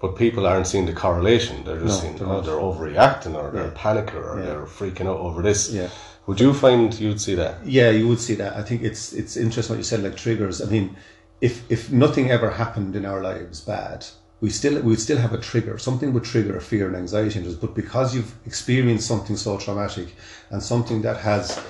But 0.00 0.14
people 0.14 0.46
aren't 0.46 0.68
seeing 0.68 0.86
the 0.86 0.92
correlation. 0.92 1.64
They're 1.64 1.80
just 1.80 1.96
No, 1.96 2.00
seeing, 2.02 2.16
they're 2.18 2.28
oh, 2.28 2.32
not. 2.34 2.44
they're 2.44 2.54
overreacting 2.54 3.34
or 3.34 3.50
they're 3.50 3.72
panicking 3.72 4.14
or 4.14 4.38
Yeah. 4.38 4.46
they're 4.46 4.66
freaking 4.66 5.08
out 5.08 5.18
over 5.18 5.42
this. 5.42 5.70
Yeah. 5.72 5.88
Would 6.28 6.40
you 6.40 6.54
find 6.54 6.94
you'd 7.00 7.20
see 7.20 7.34
that? 7.34 7.66
Yeah, 7.66 7.90
you 7.90 8.06
would 8.06 8.20
see 8.20 8.36
that. 8.36 8.54
I 8.56 8.62
think 8.62 8.82
it's 8.82 9.12
it's 9.12 9.36
interesting 9.36 9.74
what 9.74 9.78
you 9.78 9.84
said, 9.92 10.02
like 10.04 10.16
triggers. 10.16 10.60
I 10.60 10.66
mean, 10.66 10.94
if 11.40 11.70
if 11.70 11.92
nothing 11.92 12.30
ever 12.30 12.50
happened 12.50 12.96
in 12.96 13.04
our 13.06 13.22
lives 13.22 13.60
bad, 13.60 14.06
we 14.40 14.50
still 14.50 14.80
we'd 14.82 15.00
still 15.00 15.18
have 15.18 15.32
a 15.32 15.38
trigger. 15.38 15.78
Something 15.78 16.12
would 16.12 16.24
trigger 16.24 16.56
a 16.56 16.60
fear 16.60 16.86
and 16.86 16.96
anxiety 16.96 17.40
in 17.40 17.46
us. 17.46 17.54
But 17.54 17.74
because 17.74 18.14
you've 18.14 18.34
experienced 18.46 19.06
something 19.06 19.36
so 19.36 19.58
traumatic 19.58 20.08
and 20.50 20.62
something 20.62 21.02
that 21.02 21.18
has 21.18 21.60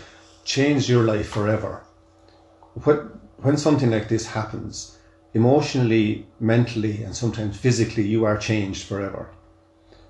changed 0.45 0.89
your 0.89 1.05
life 1.05 1.29
forever, 1.29 1.83
when 2.85 2.97
when 3.39 3.57
something 3.57 3.91
like 3.91 4.09
this 4.09 4.27
happens, 4.27 4.99
emotionally, 5.35 6.27
mentally, 6.41 7.05
and 7.05 7.15
sometimes 7.15 7.57
physically, 7.57 8.07
you 8.07 8.25
are 8.25 8.37
changed 8.37 8.87
forever. 8.87 9.29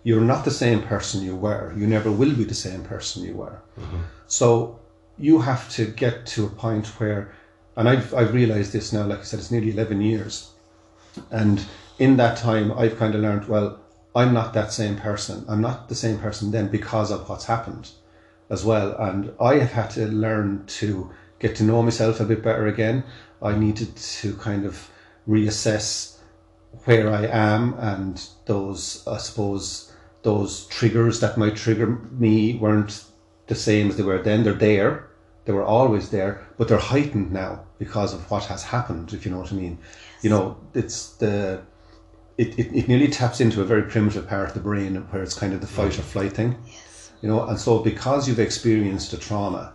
You're 0.02 0.20
not 0.20 0.44
the 0.44 0.50
same 0.50 0.82
person 0.82 1.22
you 1.22 1.36
were. 1.36 1.74
You 1.76 1.86
never 1.86 2.10
will 2.10 2.34
be 2.34 2.44
the 2.44 2.54
same 2.54 2.82
person 2.82 3.24
you 3.24 3.34
were. 3.34 3.60
Mm-hmm. 3.78 4.02
So 4.26 4.78
you 5.18 5.40
have 5.40 5.68
to 5.70 5.84
get 5.86 6.24
to 6.26 6.46
a 6.46 6.50
point 6.50 6.86
where, 6.98 7.34
and 7.78 7.88
I've, 7.88 8.12
I've 8.12 8.34
realized 8.34 8.72
this 8.72 8.92
now, 8.92 9.04
like 9.04 9.20
I 9.20 9.22
said, 9.22 9.38
it's 9.38 9.52
nearly 9.52 9.70
11 9.70 10.00
years. 10.00 10.50
And 11.30 11.64
in 12.00 12.16
that 12.16 12.36
time, 12.36 12.72
I've 12.72 12.98
kind 12.98 13.14
of 13.14 13.20
learned, 13.20 13.46
well, 13.46 13.78
I'm 14.16 14.34
not 14.34 14.52
that 14.54 14.72
same 14.72 14.96
person. 14.96 15.44
I'm 15.48 15.60
not 15.60 15.88
the 15.88 15.94
same 15.94 16.18
person 16.18 16.50
then 16.50 16.66
because 16.68 17.12
of 17.12 17.28
what's 17.28 17.44
happened 17.44 17.90
as 18.50 18.64
well. 18.64 18.96
And 18.98 19.32
I 19.40 19.58
have 19.58 19.70
had 19.70 19.90
to 19.90 20.06
learn 20.08 20.64
to 20.66 21.10
get 21.38 21.54
to 21.56 21.62
know 21.62 21.80
myself 21.80 22.18
a 22.18 22.24
bit 22.24 22.42
better 22.42 22.66
again. 22.66 23.04
I 23.40 23.56
needed 23.56 23.94
to 23.94 24.34
kind 24.34 24.66
of 24.66 24.90
reassess 25.28 26.18
where 26.84 27.12
I 27.12 27.26
am 27.26 27.74
and 27.78 28.20
those, 28.46 29.06
I 29.06 29.18
suppose, 29.18 29.92
those 30.22 30.66
triggers 30.66 31.20
that 31.20 31.38
might 31.38 31.54
trigger 31.54 31.86
me 31.86 32.56
weren't 32.56 33.04
the 33.46 33.54
same 33.54 33.90
as 33.90 33.96
they 33.96 34.02
were 34.02 34.18
then. 34.20 34.42
They're 34.42 34.52
there. 34.52 35.07
They 35.48 35.54
were 35.54 35.64
always 35.64 36.10
there, 36.10 36.46
but 36.58 36.68
they're 36.68 36.76
heightened 36.76 37.32
now 37.32 37.64
because 37.78 38.12
of 38.12 38.30
what 38.30 38.44
has 38.44 38.62
happened, 38.64 39.14
if 39.14 39.24
you 39.24 39.32
know 39.32 39.38
what 39.38 39.50
I 39.50 39.54
mean. 39.54 39.78
You 40.20 40.28
know, 40.28 40.58
it's 40.74 41.12
the, 41.12 41.62
it, 42.36 42.58
it, 42.58 42.66
it 42.76 42.86
nearly 42.86 43.08
taps 43.08 43.40
into 43.40 43.62
a 43.62 43.64
very 43.64 43.84
primitive 43.84 44.28
part 44.28 44.48
of 44.48 44.52
the 44.52 44.60
brain 44.60 44.96
where 45.08 45.22
it's 45.22 45.32
kind 45.32 45.54
of 45.54 45.62
the 45.62 45.66
fight 45.66 45.98
or 45.98 46.02
mm. 46.02 46.12
flight 46.12 46.34
thing. 46.34 46.58
Yes. 46.66 47.12
You 47.22 47.30
know, 47.30 47.46
and 47.46 47.58
so 47.58 47.78
because 47.78 48.28
you've 48.28 48.38
experienced 48.38 49.14
a 49.14 49.16
trauma, 49.16 49.72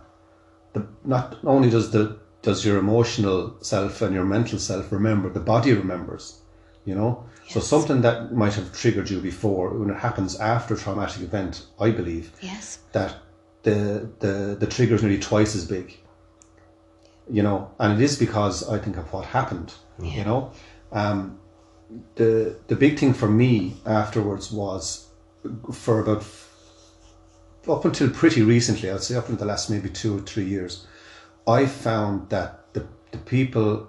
the, 0.74 0.86
not 1.04 1.38
only 1.42 1.70
does 1.70 1.90
the 1.90 2.20
does 2.42 2.64
your 2.64 2.78
emotional 2.78 3.56
self 3.60 4.00
and 4.00 4.14
your 4.14 4.24
mental 4.24 4.60
self 4.60 4.92
remember, 4.92 5.28
the 5.28 5.40
body 5.40 5.72
remembers. 5.72 6.40
You 6.84 6.94
know, 6.94 7.24
so 7.48 7.58
something 7.58 8.00
that 8.02 8.32
might 8.32 8.54
have 8.54 8.72
triggered 8.72 9.10
you 9.10 9.18
before, 9.18 9.70
when 9.70 9.90
it 9.90 9.98
happens 9.98 10.38
after 10.38 10.74
a 10.74 10.76
traumatic 10.76 11.22
event, 11.22 11.66
I 11.80 11.90
believe 11.90 12.30
Yes. 12.40 12.78
that 12.92 13.16
the 13.64 14.08
the 14.20 14.56
the 14.60 14.66
trigger 14.66 14.94
is 14.94 15.02
nearly 15.02 15.18
twice 15.18 15.54
as 15.56 15.66
big. 15.66 15.98
You 17.30 17.42
know, 17.42 17.70
and 17.78 18.00
it 18.00 18.04
is 18.04 18.18
because 18.18 18.68
I 18.68 18.78
think 18.78 18.96
of 18.96 19.12
what 19.12 19.24
happened. 19.24 19.74
You 20.00 20.24
know, 20.24 20.52
um, 20.92 21.38
the 22.14 22.56
the 22.68 22.76
big 22.76 22.98
thing 22.98 23.14
for 23.14 23.28
me 23.28 23.76
afterwards 23.86 24.52
was 24.52 25.08
for 25.72 26.00
about 26.00 26.24
up 27.68 27.84
until 27.84 28.10
pretty 28.10 28.42
recently, 28.42 28.90
I'd 28.90 29.02
say 29.02 29.16
up 29.16 29.28
until 29.28 29.46
the 29.46 29.46
last 29.46 29.70
maybe 29.70 29.88
two 29.88 30.18
or 30.18 30.20
three 30.20 30.44
years, 30.44 30.86
I 31.46 31.66
found 31.66 32.28
that 32.30 32.72
the 32.74 32.86
the 33.10 33.18
people, 33.18 33.88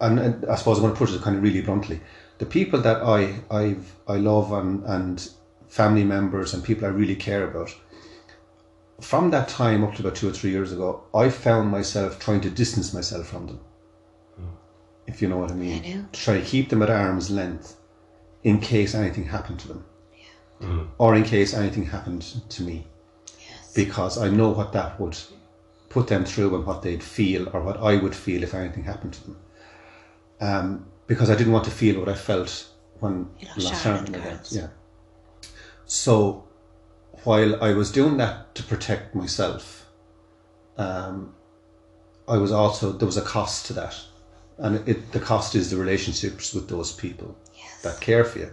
and, 0.00 0.18
and 0.18 0.46
I 0.46 0.54
suppose 0.56 0.78
I'm 0.78 0.84
going 0.84 0.94
to 0.94 0.98
put 0.98 1.10
it 1.10 1.22
kind 1.22 1.36
of 1.36 1.42
really 1.42 1.62
bluntly, 1.62 2.00
the 2.38 2.46
people 2.46 2.80
that 2.82 3.02
I 3.02 3.40
I've 3.50 3.92
I 4.06 4.16
love 4.16 4.52
and 4.52 4.84
and 4.84 5.28
family 5.68 6.04
members 6.04 6.54
and 6.54 6.62
people 6.62 6.86
I 6.86 6.90
really 6.90 7.16
care 7.16 7.44
about. 7.48 7.74
From 9.00 9.30
that 9.30 9.48
time 9.48 9.84
up 9.84 9.94
to 9.94 10.00
about 10.02 10.14
two 10.16 10.28
or 10.28 10.32
three 10.32 10.50
years 10.50 10.72
ago, 10.72 11.04
I 11.14 11.28
found 11.28 11.70
myself 11.70 12.18
trying 12.18 12.40
to 12.42 12.50
distance 12.50 12.94
myself 12.94 13.26
from 13.28 13.46
them. 13.46 13.60
If 15.06 15.20
you 15.20 15.28
know 15.28 15.36
what 15.36 15.50
I 15.50 15.54
mean. 15.54 15.82
I 15.82 15.86
do. 15.86 16.06
To 16.12 16.20
try 16.20 16.38
to 16.40 16.44
keep 16.44 16.70
them 16.70 16.82
at 16.82 16.90
arm's 16.90 17.30
length 17.30 17.76
in 18.42 18.60
case 18.60 18.94
anything 18.94 19.24
happened 19.24 19.58
to 19.60 19.68
them. 19.68 19.84
Or 20.98 21.14
in 21.14 21.24
case 21.24 21.52
anything 21.52 21.84
happened 21.84 22.22
to 22.48 22.62
me 22.62 22.86
Yes. 23.38 23.74
because 23.74 24.16
I 24.16 24.30
know 24.30 24.48
what 24.48 24.72
that 24.72 24.98
would 24.98 25.18
put 25.90 26.06
them 26.06 26.24
through 26.24 26.54
and 26.54 26.64
what 26.64 26.80
they'd 26.80 27.02
feel 27.02 27.48
or 27.52 27.60
what 27.62 27.76
I 27.76 27.96
would 27.96 28.14
feel 28.14 28.42
if 28.42 28.54
anything 28.54 28.84
happened 28.84 29.12
to 29.14 29.24
them. 29.24 29.36
Um, 30.40 30.86
because 31.06 31.28
I 31.28 31.34
didn't 31.36 31.52
want 31.52 31.66
to 31.66 31.70
feel 31.70 32.00
what 32.00 32.08
I 32.08 32.14
felt 32.14 32.66
when 33.00 33.28
You 33.38 33.48
lost 33.48 33.58
lost 33.58 33.82
Sharon 33.82 34.06
Sharon 34.06 34.14
and 34.14 34.40
the 34.44 34.54
Yeah. 34.56 34.68
So 35.84 36.44
while 37.24 37.62
I 37.62 37.72
was 37.72 37.90
doing 37.90 38.16
that 38.18 38.54
to 38.54 38.62
protect 38.62 39.14
myself, 39.14 39.86
um, 40.76 41.34
I 42.28 42.36
was 42.38 42.52
also 42.52 42.92
there 42.92 43.06
was 43.06 43.16
a 43.16 43.22
cost 43.22 43.66
to 43.66 43.72
that, 43.74 43.96
and 44.58 44.86
it, 44.88 45.12
the 45.12 45.20
cost 45.20 45.54
is 45.54 45.70
the 45.70 45.76
relationships 45.76 46.54
with 46.54 46.68
those 46.68 46.92
people 46.92 47.36
Yes. 47.54 47.82
that 47.82 48.00
care 48.00 48.24
for 48.24 48.38
you. 48.40 48.50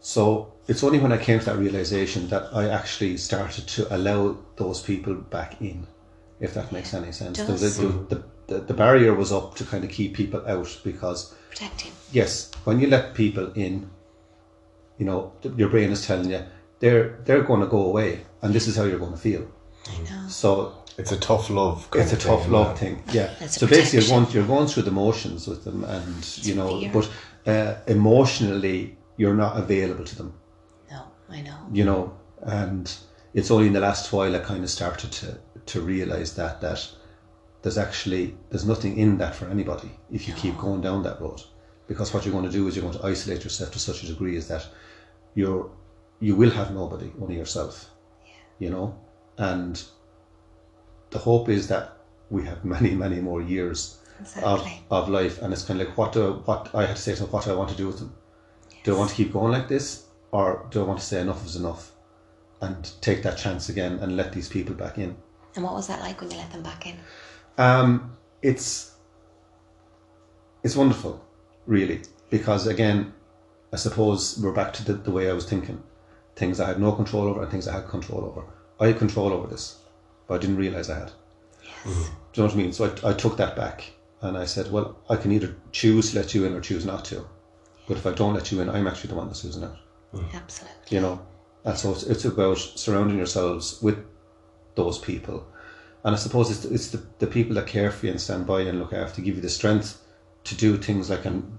So 0.00 0.52
it's 0.68 0.84
only 0.84 0.98
when 0.98 1.12
I 1.12 1.18
came 1.18 1.38
to 1.40 1.44
that 1.46 1.58
realization 1.58 2.28
that 2.28 2.48
I 2.52 2.68
actually 2.68 3.16
started 3.16 3.66
to 3.68 3.94
allow 3.94 4.36
those 4.56 4.80
people 4.80 5.14
back 5.14 5.60
in, 5.60 5.86
if 6.40 6.54
that 6.54 6.70
makes 6.72 6.94
any 6.94 7.12
sense. 7.12 7.38
There 7.38 7.46
was 7.48 7.62
a- 7.78 7.82
does. 7.82 8.06
the, 8.08 8.22
the, 8.46 8.58
the 8.60 8.74
barrier 8.74 9.12
was 9.14 9.32
up 9.32 9.56
to 9.56 9.64
kind 9.64 9.84
of 9.84 9.90
keep 9.90 10.14
people 10.14 10.42
out 10.46 10.80
because, 10.84 11.34
Protecting. 11.50 11.92
yes, 12.12 12.50
when 12.64 12.80
you 12.80 12.86
let 12.86 13.14
people 13.14 13.52
in, 13.52 13.90
you 14.98 15.04
know, 15.06 15.32
your 15.56 15.68
brain 15.68 15.90
is 15.90 16.06
telling 16.06 16.30
you 16.30 16.44
they're 16.80 17.18
they're 17.24 17.42
going 17.42 17.60
to 17.60 17.66
go 17.66 17.82
away, 17.86 18.24
and 18.42 18.54
this 18.54 18.66
is 18.68 18.76
how 18.76 18.84
you're 18.84 18.98
going 18.98 19.12
to 19.12 19.18
feel. 19.18 19.46
I 19.88 19.98
know. 20.10 20.28
So 20.28 20.84
It's 20.98 21.12
a 21.12 21.16
tough 21.16 21.48
love. 21.50 21.90
kind 21.90 22.04
it's 22.04 22.12
a 22.12 22.16
tough 22.16 22.42
thing, 22.42 22.52
love 22.52 22.68
yeah. 22.68 22.74
thing. 22.74 23.02
Yeah. 23.12 23.34
It's 23.40 23.56
a 23.56 23.60
so 23.60 23.66
basically, 23.66 24.06
you're 24.06 24.20
going, 24.20 24.32
you're 24.32 24.46
going 24.46 24.66
through 24.68 24.82
the 24.84 24.90
motions 24.90 25.46
with 25.46 25.64
them, 25.64 25.84
and 25.84 26.38
you 26.46 26.54
know, 26.54 26.80
fear. 26.80 26.90
but 26.92 27.10
uh, 27.46 27.74
emotionally, 27.86 28.96
you're 29.16 29.34
not 29.34 29.56
available 29.56 30.04
to 30.04 30.16
them. 30.16 30.34
No, 30.90 31.02
I 31.28 31.40
know. 31.40 31.56
You 31.72 31.84
know, 31.84 32.18
And 32.42 32.94
it's 33.34 33.50
only 33.50 33.66
in 33.68 33.72
the 33.72 33.80
last 33.80 34.12
while 34.12 34.34
I 34.34 34.38
kind 34.40 34.62
of 34.64 34.70
started 34.70 35.10
to, 35.12 35.38
to 35.66 35.80
realize 35.80 36.34
that, 36.36 36.60
that 36.60 36.88
there's 37.62 37.78
actually, 37.78 38.36
there's 38.50 38.66
nothing 38.66 38.98
in 38.98 39.18
that 39.18 39.34
for 39.34 39.46
anybody 39.48 39.90
if 40.10 40.28
you 40.28 40.34
keep 40.34 40.56
going 40.58 40.80
down 40.80 41.02
that 41.02 41.20
road. 41.20 41.42
Because 41.86 42.12
what 42.12 42.24
you're 42.24 42.32
going 42.32 42.44
to 42.44 42.50
do 42.52 42.68
is 42.68 42.76
you're 42.76 42.84
going 42.84 42.98
to 42.98 43.06
isolate 43.06 43.44
yourself 43.44 43.72
to 43.72 43.78
such 43.78 44.02
a 44.02 44.06
degree 44.06 44.36
is 44.36 44.46
that 44.48 44.66
you're, 45.34 45.70
you 46.20 46.36
will 46.36 46.50
have 46.50 46.72
nobody, 46.74 47.12
only 47.20 47.36
yourself, 47.36 47.90
you 48.58 48.70
know? 48.70 48.98
And 49.36 49.82
the 51.10 51.18
hope 51.18 51.48
is 51.48 51.68
that 51.68 51.96
we 52.30 52.44
have 52.44 52.64
many, 52.74 52.94
many 52.94 53.20
more 53.20 53.40
years 53.42 53.98
of, 54.18 54.60
Exactly. 54.60 54.82
of 54.90 55.08
life. 55.08 55.40
And 55.42 55.52
it's 55.52 55.64
kind 55.64 55.80
of 55.80 55.88
like, 55.88 55.96
what 55.96 56.12
do, 56.12 56.42
what 56.44 56.74
I 56.74 56.86
had 56.86 56.96
to 56.96 57.02
say 57.02 57.14
to 57.14 57.22
them, 57.22 57.30
what 57.30 57.44
do 57.44 57.52
I 57.52 57.54
want 57.54 57.70
to 57.70 57.76
do 57.76 57.86
with 57.86 57.98
them? 57.98 58.12
Do 58.84 58.94
I 58.94 58.98
want 58.98 59.10
to 59.10 59.16
keep 59.16 59.32
going 59.32 59.52
like 59.52 59.68
this? 59.68 60.06
Or 60.32 60.66
do 60.70 60.80
I 60.80 60.84
want 60.84 61.00
to 61.00 61.04
say 61.06 61.20
enough 61.20 61.44
is 61.46 61.56
enough? 61.56 61.92
And 62.60 62.90
take 63.00 63.22
that 63.22 63.38
chance 63.38 63.68
again 63.68 63.98
and 64.00 64.16
let 64.16 64.32
these 64.32 64.48
people 64.48 64.74
back 64.74 64.98
in. 64.98 65.16
And 65.54 65.64
what 65.64 65.74
was 65.74 65.86
that 65.86 66.00
like 66.00 66.20
when 66.20 66.30
you 66.30 66.36
let 66.36 66.50
them 66.52 66.62
back 66.62 66.86
in? 66.86 66.96
Um, 67.56 68.16
it's 68.42 68.94
it's 70.62 70.74
wonderful, 70.76 71.24
really, 71.66 72.02
because 72.30 72.66
again, 72.66 73.12
I 73.72 73.76
suppose 73.76 74.38
we're 74.42 74.52
back 74.52 74.72
to 74.74 74.84
the, 74.84 74.92
the 74.94 75.10
way 75.10 75.30
I 75.30 75.32
was 75.32 75.44
thinking. 75.48 75.82
Things 76.38 76.60
I 76.60 76.68
had 76.68 76.80
no 76.80 76.92
control 76.92 77.28
over 77.28 77.42
and 77.42 77.50
things 77.50 77.68
I 77.68 77.74
had 77.74 77.88
control 77.88 78.24
over. 78.24 78.44
I 78.80 78.88
had 78.88 78.98
control 78.98 79.32
over 79.32 79.46
this, 79.46 79.78
but 80.26 80.34
I 80.34 80.38
didn't 80.38 80.56
realize 80.56 80.88
I 80.88 80.98
had. 81.00 81.12
Mm-hmm. 81.84 82.02
Do 82.32 82.40
you 82.40 82.42
know 82.42 82.44
what 82.44 82.54
I 82.54 82.56
mean? 82.56 82.72
So 82.72 82.84
I, 82.86 83.10
I 83.10 83.12
took 83.12 83.36
that 83.36 83.56
back 83.56 83.92
and 84.20 84.36
I 84.38 84.44
said, 84.44 84.70
well, 84.70 84.96
I 85.10 85.16
can 85.16 85.32
either 85.32 85.56
choose 85.72 86.10
to 86.10 86.18
let 86.18 86.34
you 86.34 86.44
in 86.44 86.54
or 86.54 86.60
choose 86.60 86.86
not 86.86 87.04
to. 87.06 87.26
But 87.86 87.96
if 87.96 88.06
I 88.06 88.12
don't 88.12 88.34
let 88.34 88.52
you 88.52 88.60
in, 88.60 88.68
I'm 88.70 88.86
actually 88.86 89.10
the 89.10 89.16
one 89.16 89.26
that's 89.26 89.44
losing 89.44 89.64
out 89.64 89.78
mm-hmm. 90.14 90.36
Absolutely. 90.36 90.76
you 90.90 91.00
know 91.00 91.20
and 91.64 91.76
so 91.76 91.92
it's, 91.92 92.04
it's 92.04 92.24
about 92.24 92.58
surrounding 92.58 93.16
yourselves 93.16 93.80
with 93.82 93.98
those 94.74 94.98
people 94.98 95.46
and 96.04 96.14
i 96.14 96.18
suppose 96.18 96.50
it's, 96.50 96.64
it's 96.64 96.90
the, 96.90 97.02
the 97.18 97.26
people 97.26 97.54
that 97.54 97.66
care 97.66 97.90
for 97.90 98.06
you 98.06 98.12
and 98.12 98.20
stand 98.20 98.46
by 98.46 98.60
you 98.60 98.68
and 98.68 98.78
look 98.78 98.92
after 98.92 99.20
give 99.20 99.36
you 99.36 99.42
the 99.42 99.48
strength 99.48 100.02
to 100.44 100.54
do 100.54 100.76
things 100.76 101.10
like 101.10 101.26
i'm 101.26 101.58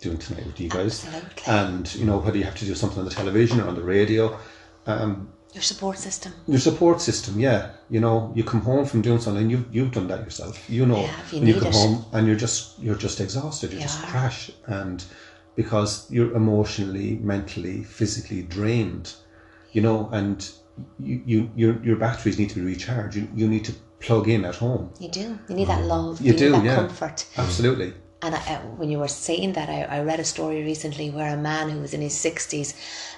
doing 0.00 0.18
tonight 0.18 0.46
with 0.46 0.60
you 0.60 0.68
guys 0.68 1.04
Absolutely. 1.06 1.42
and 1.46 1.94
you 1.94 2.04
know 2.04 2.18
whether 2.18 2.36
you 2.36 2.44
have 2.44 2.54
to 2.56 2.64
do 2.64 2.74
something 2.74 2.98
on 2.98 3.04
the 3.04 3.10
television 3.10 3.60
or 3.60 3.68
on 3.68 3.74
the 3.74 3.82
radio 3.82 4.38
um, 4.86 5.30
Your 5.54 5.62
support 5.62 5.98
system. 5.98 6.32
your 6.46 6.58
support 6.60 7.00
system 7.00 7.38
yeah 7.40 7.70
you 7.88 8.00
know 8.00 8.32
you 8.34 8.44
come 8.44 8.60
home 8.60 8.84
from 8.84 9.00
doing 9.02 9.20
something 9.20 9.48
you've, 9.48 9.66
you've 9.74 9.92
done 9.92 10.06
that 10.08 10.20
yourself 10.20 10.68
you 10.68 10.84
know 10.86 11.00
Yeah, 11.00 11.16
you 11.32 11.46
you 11.46 11.54
come 11.54 11.68
it. 11.68 11.74
home 11.74 12.04
and 12.12 12.26
you're 12.26 12.36
just 12.36 12.78
you're 12.78 12.94
just 13.06 13.20
exhausted 13.20 13.70
you 13.72 13.76
You 13.78 13.82
just 13.84 14.02
are. 14.04 14.06
crash 14.10 14.50
and 14.66 15.02
because 15.54 16.10
you're 16.10 16.34
emotionally 16.34 17.16
mentally 17.22 17.82
physically 17.82 18.42
drained 18.42 19.14
you 19.72 19.80
know 19.80 20.08
and 20.12 20.50
you, 21.00 21.22
you 21.24 21.50
your, 21.56 21.82
your 21.82 21.96
batteries 21.96 22.38
need 22.38 22.50
to 22.50 22.56
be 22.56 22.60
recharged 22.60 23.16
you, 23.16 23.26
you 23.34 23.48
need 23.48 23.64
to 23.64 23.72
plug 23.98 24.28
in 24.28 24.44
at 24.44 24.56
home 24.56 24.90
You 25.00 25.08
do. 25.08 25.38
You 25.48 25.54
need 25.54 25.68
that 25.68 25.82
love. 25.84 26.20
You 26.20 26.32
need 26.32 26.38
do, 26.38 26.50
that 26.52 26.64
yeah. 26.64 26.74
comfort. 26.76 27.24
absolutely 27.38 27.94
And 28.26 28.34
I, 28.34 28.56
when 28.76 28.90
you 28.90 28.98
were 28.98 29.06
saying 29.06 29.52
that, 29.52 29.68
I, 29.68 29.82
I 29.82 30.00
read 30.00 30.18
a 30.18 30.24
story 30.24 30.64
recently 30.64 31.10
where 31.10 31.32
a 31.32 31.36
man 31.36 31.70
who 31.70 31.78
was 31.78 31.94
in 31.94 32.00
his 32.00 32.14
60s 32.14 32.74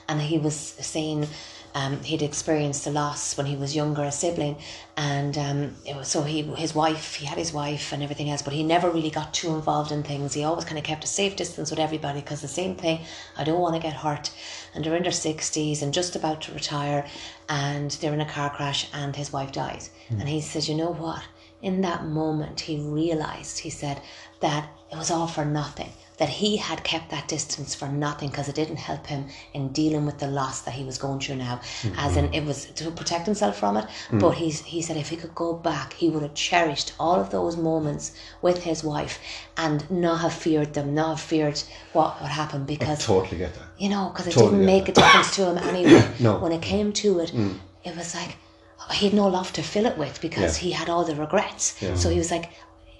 and 0.06 0.20
he 0.20 0.36
was 0.36 0.54
saying 0.54 1.26
um, 1.74 2.02
he'd 2.02 2.20
experienced 2.20 2.84
the 2.84 2.90
loss 2.90 3.34
when 3.34 3.46
he 3.46 3.56
was 3.56 3.74
younger, 3.74 4.04
a 4.04 4.12
sibling. 4.12 4.58
And 4.98 5.38
um, 5.38 5.76
it 5.86 5.96
was, 5.96 6.08
so 6.08 6.24
he, 6.24 6.42
his 6.42 6.74
wife, 6.74 7.14
he 7.14 7.24
had 7.24 7.38
his 7.38 7.54
wife 7.54 7.90
and 7.94 8.02
everything 8.02 8.28
else, 8.28 8.42
but 8.42 8.52
he 8.52 8.62
never 8.62 8.90
really 8.90 9.08
got 9.08 9.32
too 9.32 9.54
involved 9.54 9.92
in 9.92 10.02
things. 10.02 10.34
He 10.34 10.44
always 10.44 10.66
kind 10.66 10.76
of 10.76 10.84
kept 10.84 11.04
a 11.04 11.06
safe 11.06 11.36
distance 11.36 11.70
with 11.70 11.80
everybody 11.80 12.20
because 12.20 12.42
the 12.42 12.48
same 12.48 12.76
thing, 12.76 13.00
I 13.38 13.44
don't 13.44 13.60
want 13.60 13.76
to 13.76 13.80
get 13.80 13.94
hurt. 13.94 14.30
And 14.74 14.84
they're 14.84 14.94
in 14.94 15.04
their 15.04 15.10
60s 15.10 15.80
and 15.80 15.94
just 15.94 16.16
about 16.16 16.42
to 16.42 16.52
retire, 16.52 17.06
and 17.48 17.90
they're 17.92 18.12
in 18.12 18.20
a 18.20 18.28
car 18.28 18.50
crash, 18.50 18.90
and 18.92 19.16
his 19.16 19.32
wife 19.32 19.52
dies. 19.52 19.88
And 20.10 20.28
he 20.28 20.42
says, 20.42 20.68
You 20.68 20.74
know 20.74 20.92
what? 20.92 21.22
in 21.62 21.80
that 21.80 22.04
moment 22.04 22.60
he 22.60 22.78
realized 22.78 23.58
he 23.58 23.70
said 23.70 24.00
that 24.40 24.68
it 24.90 24.96
was 24.96 25.10
all 25.10 25.26
for 25.26 25.44
nothing 25.44 25.90
that 26.18 26.28
he 26.28 26.56
had 26.56 26.82
kept 26.82 27.10
that 27.10 27.28
distance 27.28 27.76
for 27.76 27.86
nothing 27.86 28.28
because 28.28 28.48
it 28.48 28.54
didn't 28.56 28.76
help 28.76 29.06
him 29.06 29.26
in 29.54 29.68
dealing 29.68 30.04
with 30.04 30.18
the 30.18 30.26
loss 30.26 30.62
that 30.62 30.74
he 30.74 30.82
was 30.84 30.98
going 30.98 31.20
through 31.20 31.36
now 31.36 31.56
mm-hmm. 31.82 31.98
as 31.98 32.16
in 32.16 32.32
it 32.34 32.44
was 32.44 32.66
to 32.66 32.90
protect 32.90 33.24
himself 33.24 33.56
from 33.58 33.76
it 33.76 33.86
mm. 34.08 34.20
but 34.20 34.30
he's 34.30 34.60
he 34.60 34.82
said 34.82 34.96
if 34.96 35.08
he 35.08 35.16
could 35.16 35.34
go 35.34 35.52
back 35.54 35.92
he 35.92 36.08
would 36.08 36.22
have 36.22 36.34
cherished 36.34 36.92
all 36.98 37.20
of 37.20 37.30
those 37.30 37.56
moments 37.56 38.16
with 38.42 38.64
his 38.64 38.82
wife 38.82 39.20
and 39.56 39.88
not 39.90 40.20
have 40.20 40.32
feared 40.32 40.74
them 40.74 40.94
not 40.94 41.10
have 41.10 41.20
feared 41.20 41.62
what 41.92 42.20
would 42.20 42.30
happen 42.30 42.64
because 42.64 43.04
totally 43.04 43.38
get 43.38 43.54
that 43.54 43.68
you 43.78 43.88
know, 43.88 44.10
because 44.12 44.26
it 44.26 44.32
Totally 44.32 44.50
didn't 44.52 44.66
make 44.66 44.88
a 44.88 44.92
difference 44.92 45.34
to 45.36 45.50
him 45.50 45.58
anyway. 45.74 46.06
No. 46.20 46.38
When 46.38 46.52
it 46.52 46.62
came 46.62 46.92
to 46.94 47.20
it, 47.20 47.30
mm. 47.30 47.58
it 47.84 47.96
was 47.96 48.14
like 48.14 48.36
oh, 48.80 48.92
he 48.92 49.06
had 49.06 49.14
no 49.14 49.28
love 49.28 49.52
to 49.54 49.62
fill 49.62 49.86
it 49.86 49.96
with 49.96 50.20
because 50.20 50.58
Yeah. 50.58 50.64
he 50.64 50.70
had 50.72 50.88
all 50.88 51.04
the 51.04 51.14
regrets. 51.14 51.76
So 51.94 52.10
he 52.10 52.18
was 52.18 52.30
like, 52.30 52.50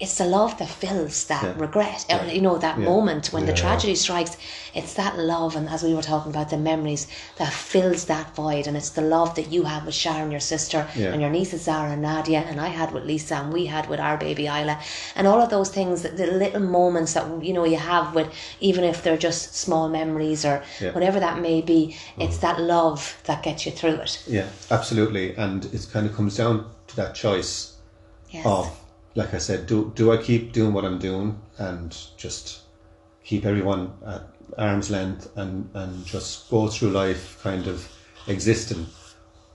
it's 0.01 0.19
the 0.19 0.25
love 0.25 0.57
that 0.59 0.69
fills 0.69 1.25
that 1.25 1.43
Yeah. 1.43 1.55
regret, 1.57 2.07
uh, 2.09 2.19
or, 2.19 2.27
you 2.33 2.41
know, 2.41 2.57
that 2.59 2.79
Yeah. 2.79 2.85
moment 2.85 3.33
when 3.33 3.47
the 3.47 3.53
tragedy 3.53 3.97
strikes. 3.97 4.37
It's 4.73 4.93
that 4.95 5.19
love, 5.19 5.57
and 5.57 5.69
as 5.69 5.83
we 5.83 5.93
were 5.93 6.03
talking 6.03 6.31
about, 6.31 6.51
the 6.51 6.57
memories 6.57 7.09
that 7.37 7.53
fills 7.53 8.05
that 8.05 8.33
void, 8.37 8.69
and 8.69 8.77
it's 8.77 8.91
the 8.91 9.03
love 9.03 9.35
that 9.35 9.51
you 9.51 9.65
have 9.65 9.85
with 9.87 9.95
Sharon, 9.97 10.31
your 10.31 10.39
sister, 10.41 10.87
Yeah. 10.95 11.09
and 11.13 11.21
your 11.21 11.31
nieces 11.31 11.63
Zarah 11.63 11.91
and 11.93 12.03
Nadia, 12.03 12.45
and 12.49 12.61
I 12.61 12.69
had 12.69 12.93
with 12.93 13.05
Lisa, 13.07 13.37
and 13.37 13.53
we 13.53 13.67
had 13.67 13.89
with 13.89 13.99
our 13.99 14.17
baby 14.17 14.47
Isla, 14.47 14.79
and 15.17 15.27
all 15.27 15.41
of 15.43 15.51
those 15.51 15.71
things, 15.71 16.03
the 16.03 16.27
little 16.27 16.61
moments 16.61 17.15
that 17.15 17.25
you 17.43 17.53
know 17.53 17.65
you 17.65 17.79
have 17.79 18.15
with, 18.15 18.29
even 18.61 18.85
if 18.85 19.03
they're 19.03 19.17
just 19.17 19.57
small 19.57 19.89
memories 19.89 20.45
or 20.45 20.63
Yeah. 20.81 20.93
whatever 20.93 21.19
that 21.19 21.41
may 21.41 21.61
be, 21.61 21.97
it's 22.19 22.37
mm. 22.37 22.41
that 22.43 22.61
love 22.61 23.17
that 23.25 23.43
gets 23.43 23.67
you 23.67 23.73
through 23.73 23.97
it. 24.07 24.21
yeah 24.29 24.47
absolutely 24.71 25.35
and 25.37 25.65
it 25.73 25.87
kind 25.93 26.07
of 26.07 26.15
comes 26.15 26.37
down 26.37 26.65
to 26.87 26.95
that 26.97 27.15
choice 27.15 27.73
Yes. 28.31 28.47
of 28.47 28.71
like 29.19 29.35
I 29.35 29.39
said, 29.39 29.67
do 29.67 29.93
do 29.97 30.13
I 30.13 30.17
keep 30.17 30.53
doing 30.53 30.73
what 30.73 30.85
I'm 30.85 31.01
doing 31.01 31.41
and 31.59 31.91
just 32.17 32.61
keep 33.25 33.45
everyone 33.45 33.93
at 34.07 34.23
arm's 34.57 34.91
length 34.91 35.37
and 35.37 35.69
and 35.75 36.07
just 36.07 36.49
go 36.51 36.69
through 36.69 36.91
life 36.91 37.25
kind 37.43 37.67
of 37.67 37.77
existing, 38.29 38.87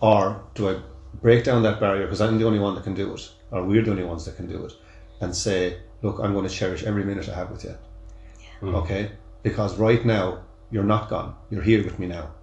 or 0.02 0.44
do 0.54 0.70
I 0.70 0.74
break 1.22 1.46
down 1.46 1.64
that 1.64 1.80
barrier 1.80 2.06
because 2.06 2.20
I'm 2.20 2.38
the 2.38 2.46
only 2.46 2.60
one 2.60 2.76
that 2.76 2.84
can 2.84 2.94
do 2.94 3.14
it, 3.14 3.32
or 3.52 3.64
we're 3.64 3.86
the 3.86 3.92
only 3.92 4.04
ones 4.04 4.26
that 4.26 4.36
can 4.36 4.48
do 4.48 4.66
it, 4.66 4.74
and 5.22 5.34
say, 5.34 5.78
look, 6.02 6.20
I'm 6.20 6.34
going 6.34 6.50
to 6.50 6.58
cherish 6.60 6.84
every 6.84 7.06
minute 7.06 7.30
I 7.30 7.36
have 7.36 7.50
with 7.50 7.64
you. 7.64 7.76
Hmm. 8.60 8.76
Okay, 8.76 9.12
because 9.44 9.78
right 9.78 10.04
now 10.06 10.44
you're 10.72 10.92
not 10.96 11.10
gone. 11.10 11.36
You're 11.50 11.70
here 11.72 11.84
with 11.86 12.00
me 12.00 12.08
now, 12.08 12.34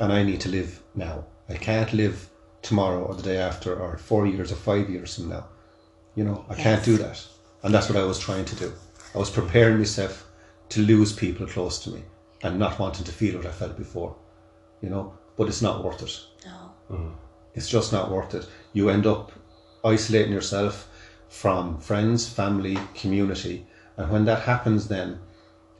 and 0.00 0.10
I 0.10 0.22
need 0.22 0.40
to 0.40 0.48
live 0.48 0.82
now. 0.94 1.26
I 1.50 1.56
can't 1.68 1.92
live 1.92 2.30
tomorrow 2.62 3.02
or 3.04 3.14
the 3.14 3.28
day 3.30 3.36
after 3.36 3.78
or 3.78 3.98
four 3.98 4.26
years 4.26 4.50
or 4.52 4.60
five 4.70 4.88
years 4.88 5.16
from 5.16 5.28
now. 5.28 5.44
You 6.14 6.24
know, 6.24 6.44
I 6.48 6.54
can't 6.54 6.84
do 6.84 6.96
that. 6.98 7.24
And 7.62 7.72
that's 7.72 7.88
what 7.88 7.98
I 7.98 8.04
was 8.04 8.18
trying 8.18 8.44
to 8.46 8.56
do. 8.56 8.72
I 9.14 9.18
was 9.18 9.30
preparing 9.30 9.78
myself 9.78 10.28
to 10.70 10.80
lose 10.80 11.12
people 11.12 11.46
close 11.46 11.78
to 11.84 11.90
me 11.90 12.02
and 12.42 12.58
not 12.58 12.78
wanting 12.78 13.04
to 13.04 13.12
feel 13.12 13.36
what 13.36 13.46
I 13.46 13.52
felt 13.52 13.76
before. 13.76 14.16
You 14.80 14.90
know, 14.90 15.14
but 15.36 15.48
it's 15.48 15.62
not 15.62 15.84
worth 15.84 16.02
it. 16.02 16.20
No. 16.44 17.12
It's 17.54 17.68
just 17.68 17.92
not 17.92 18.10
worth 18.10 18.34
it. 18.34 18.46
You 18.72 18.90
end 18.90 19.06
up 19.06 19.32
isolating 19.84 20.32
yourself 20.32 20.88
from 21.28 21.78
friends, 21.78 22.28
family, 22.28 22.76
community. 22.94 23.66
And 23.96 24.10
when 24.10 24.24
that 24.24 24.42
happens, 24.42 24.88
then, 24.88 25.20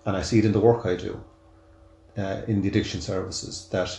and 0.07 0.17
I 0.17 0.23
see 0.23 0.39
it 0.39 0.45
in 0.45 0.53
the 0.53 0.61
work 0.61 0.87
I 0.87 0.97
do 0.97 1.23
uh, 2.17 2.43
in 2.47 2.63
the 2.63 2.69
addiction 2.69 3.01
services, 3.01 3.69
that 3.71 3.99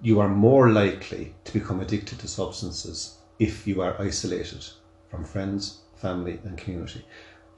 you 0.00 0.20
are 0.20 0.28
more 0.28 0.70
likely 0.70 1.34
to 1.44 1.52
become 1.52 1.80
addicted 1.80 2.18
to 2.20 2.28
substances 2.28 3.17
if 3.38 3.66
you 3.66 3.80
are 3.80 4.00
isolated 4.00 4.64
from 5.10 5.24
friends, 5.24 5.78
family, 5.96 6.40
and 6.44 6.56
community. 6.58 7.04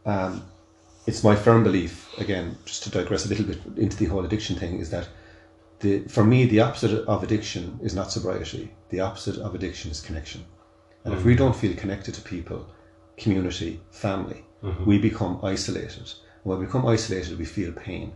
Um, 0.07 0.45
it's 1.07 1.25
my 1.25 1.35
firm 1.35 1.65
belief, 1.65 2.13
again, 2.19 2.57
just 2.65 2.83
to 2.85 2.91
digress 2.91 3.27
a 3.27 3.29
little 3.29 3.47
bit 3.47 3.59
into 3.77 3.97
the 3.97 4.07
whole 4.07 4.25
addiction 4.25 4.57
thing, 4.57 4.79
is 4.79 4.91
that 4.91 5.09
the, 5.81 6.01
for 6.09 6.25
me, 6.25 6.45
the 6.45 6.61
opposite 6.61 7.05
of 7.07 7.23
addiction 7.23 7.79
is 7.83 7.95
not 7.95 8.13
sobriety. 8.13 8.71
The 8.91 9.01
opposite 9.01 9.39
of 9.39 9.55
addiction 9.55 9.91
is 9.91 10.01
connection. 10.01 10.45
And 11.05 11.15
if 11.15 11.25
we 11.25 11.35
don't 11.35 11.57
feel 11.57 11.75
connected 11.75 12.15
to 12.15 12.21
people, 12.21 12.67
community, 13.17 13.81
family, 13.91 14.45
we 14.85 14.99
become 14.99 15.41
isolated. 15.43 16.13
And 16.43 16.45
when 16.45 16.59
we 16.59 16.67
become 16.67 16.87
isolated, 16.87 17.39
we 17.39 17.47
feel 17.47 17.73
pain. 17.73 18.13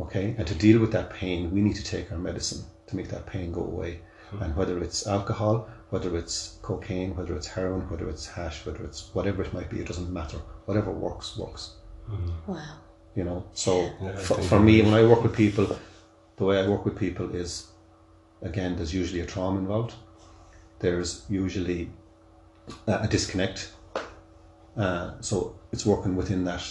Okay? 0.00 0.34
And 0.36 0.46
to 0.48 0.54
deal 0.56 0.80
with 0.80 0.90
that 0.92 1.10
pain, 1.10 1.52
we 1.52 1.60
need 1.60 1.76
to 1.76 1.84
take 1.84 2.10
our 2.10 2.18
medicine 2.18 2.64
to 2.88 2.96
make 2.96 3.08
that 3.08 3.26
pain 3.26 3.52
go 3.52 3.62
away. 3.62 4.00
And 4.40 4.56
whether 4.56 4.82
it's 4.82 5.06
alcohol, 5.06 5.68
whether 5.90 6.16
it's 6.16 6.58
cocaine, 6.62 7.14
whether 7.16 7.36
it's 7.36 7.46
heroin, 7.46 7.88
whether 7.90 8.08
it's 8.08 8.26
hash, 8.26 8.64
whether 8.64 8.82
it's 8.84 9.10
whatever 9.14 9.42
it 9.42 9.52
might 9.52 9.68
be, 9.68 9.80
it 9.80 9.86
doesn't 9.86 10.10
matter. 10.10 10.38
Whatever 10.64 10.90
works, 10.90 11.36
works. 11.36 11.76
Wow. 12.46 12.76
you 13.14 13.24
know 13.24 13.44
so 13.52 13.90
Yeah, 14.02 14.10
I 14.10 14.16
for, 14.16 14.42
for 14.42 14.60
me 14.60 14.82
when 14.82 14.92
i 14.92 15.04
work 15.04 15.22
with 15.22 15.34
people 15.36 15.78
the 16.36 16.44
way 16.44 16.58
i 16.60 16.66
work 16.66 16.84
with 16.84 16.98
people 16.98 17.34
is 17.34 17.68
again 18.42 18.74
there's 18.76 18.92
usually 18.92 19.20
a 19.20 19.26
trauma 19.26 19.58
involved. 19.58 19.94
There's 20.80 21.24
usually 21.28 21.90
a, 22.88 22.92
a 23.02 23.08
disconnect. 23.08 23.72
Uh, 24.76 25.12
so 25.20 25.54
it's 25.70 25.86
working 25.86 26.16
within 26.16 26.44
that 26.44 26.64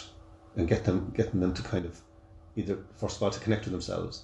and 0.56 0.67
get 0.67 0.84
them 0.84 1.13
getting 1.15 1.39
them 1.39 1.54
to 1.54 1.62
kind 1.62 1.86
of 1.86 2.02
either 2.56 2.78
first 2.97 3.17
of 3.17 3.24
all 3.24 3.30
to 3.32 3.39
connect 3.39 3.63
to 3.63 3.69
themselves 3.69 4.24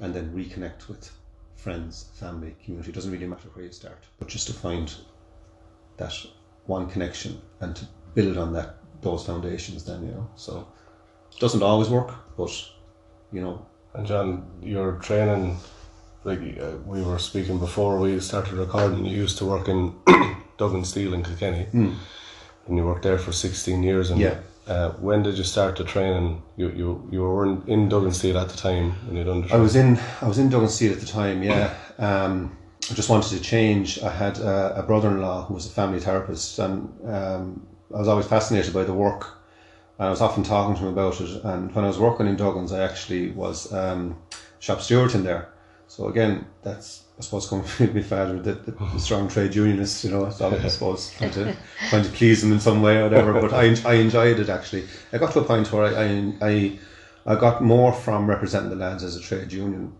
and 0.00 0.14
then 0.14 0.32
reconnect 0.34 0.88
with 0.88 1.10
friends, 1.58 2.06
family, 2.14 2.54
community. 2.64 2.90
It 2.90 2.94
doesn't 2.94 3.10
really 3.12 3.26
matter 3.26 3.48
where 3.52 3.64
you 3.66 3.72
start, 3.72 4.02
but 4.18 4.28
just 4.28 4.46
to 4.46 4.52
find 4.52 4.94
that 5.96 6.14
one 6.66 6.88
connection 6.88 7.40
and 7.60 7.74
to 7.76 7.84
build 8.14 8.38
on 8.38 8.52
that 8.54 8.76
those 9.02 9.26
foundations. 9.26 9.84
Then 9.84 10.06
you 10.06 10.12
know, 10.12 10.28
so 10.36 10.66
it 11.32 11.40
doesn't 11.40 11.62
always 11.62 11.88
work, 11.88 12.10
but 12.36 12.50
you 13.32 13.40
know, 13.42 13.66
And 13.94 14.06
John, 14.06 14.28
your 14.62 14.92
training, 15.08 15.56
like 16.24 16.40
uh, 16.60 16.76
we 16.86 17.02
were 17.02 17.18
speaking 17.18 17.58
before 17.58 17.98
we 17.98 18.20
started 18.20 18.54
recording, 18.54 19.04
you 19.04 19.16
used 19.24 19.38
to 19.38 19.44
work 19.44 19.68
in 19.68 19.94
Duggan 20.58 20.84
Steel 20.84 21.14
in 21.14 21.22
Kilkenny, 21.22 21.66
and 21.72 22.76
you 22.76 22.84
worked 22.86 23.02
there 23.02 23.18
for 23.18 23.32
sixteen 23.32 23.82
years. 23.82 24.10
And 24.10 24.20
Yeah. 24.20 24.38
Uh, 24.68 24.90
when 25.00 25.22
did 25.22 25.38
you 25.38 25.44
start 25.44 25.76
the 25.76 25.84
training? 25.84 26.42
You 26.56 26.68
you 26.70 27.08
you 27.10 27.22
were 27.22 27.46
in, 27.46 27.62
in 27.66 27.88
Duggan 27.88 28.12
Steel 28.12 28.38
at 28.38 28.48
the 28.48 28.56
time 28.56 28.92
when 29.06 29.16
you 29.16 29.24
done 29.24 29.42
the 29.42 29.54
I 29.54 29.58
was 29.58 29.74
in 29.76 29.98
I 30.20 30.28
was 30.28 30.38
in 30.38 30.48
Duggan 30.50 30.68
Steel 30.68 30.92
at 30.92 31.00
the 31.00 31.06
time. 31.06 31.42
Yeah, 31.42 31.74
um, 31.98 32.56
I 32.90 32.94
just 32.94 33.08
wanted 33.08 33.30
to 33.30 33.40
change. 33.40 34.02
I 34.02 34.10
had 34.10 34.38
a, 34.38 34.80
a 34.80 34.82
brother-in-law 34.82 35.46
who 35.46 35.54
was 35.54 35.66
a 35.66 35.70
family 35.70 36.00
therapist, 36.00 36.58
and 36.58 36.92
um, 37.06 37.66
I 37.94 37.98
was 37.98 38.08
always 38.08 38.26
fascinated 38.26 38.74
by 38.74 38.84
the 38.84 38.94
work. 38.94 39.38
And 39.98 40.06
I 40.06 40.10
was 40.10 40.20
often 40.20 40.44
talking 40.44 40.76
to 40.76 40.82
him 40.82 40.88
about 40.88 41.20
it. 41.20 41.44
And 41.44 41.74
when 41.74 41.84
I 41.84 41.88
was 41.88 41.98
working 41.98 42.28
in 42.28 42.36
Duggins, 42.36 42.72
I 42.72 42.84
actually 42.84 43.32
was 43.32 43.72
um, 43.72 44.16
shop 44.60 44.80
steward 44.80 45.14
in 45.14 45.24
there. 45.24 45.52
So 45.88 46.08
again, 46.08 46.46
that's 46.62 47.04
I 47.18 47.22
suppose 47.22 47.48
coming 47.48 47.64
from 47.66 47.94
my 47.94 48.02
father, 48.02 48.38
the, 48.40 48.52
the, 48.52 48.72
the 48.72 48.98
strong 48.98 49.28
trade 49.28 49.54
unionist. 49.54 50.04
You 50.04 50.10
know, 50.10 50.30
so 50.30 50.56
I 50.56 50.68
suppose 50.68 51.10
trying 51.18 51.32
to 51.32 51.56
trying 51.88 52.04
to 52.04 52.10
please 52.10 52.42
them 52.42 52.52
in 52.52 52.60
some 52.60 52.82
way 52.82 52.98
or 52.98 53.04
whatever. 53.04 53.32
But 53.40 53.52
I 53.52 53.74
I 53.84 53.94
enjoyed 53.94 54.38
it 54.38 54.48
actually. 54.48 54.86
I 55.12 55.18
got 55.18 55.32
to 55.32 55.40
a 55.40 55.44
point 55.44 55.72
where 55.72 55.84
I 55.84 56.04
I 56.04 56.34
I, 56.40 56.78
I 57.26 57.34
got 57.34 57.62
more 57.62 57.92
from 57.92 58.28
representing 58.28 58.70
the 58.70 58.76
lads 58.76 59.02
as 59.02 59.16
a 59.16 59.20
trade 59.20 59.52
union 59.52 59.92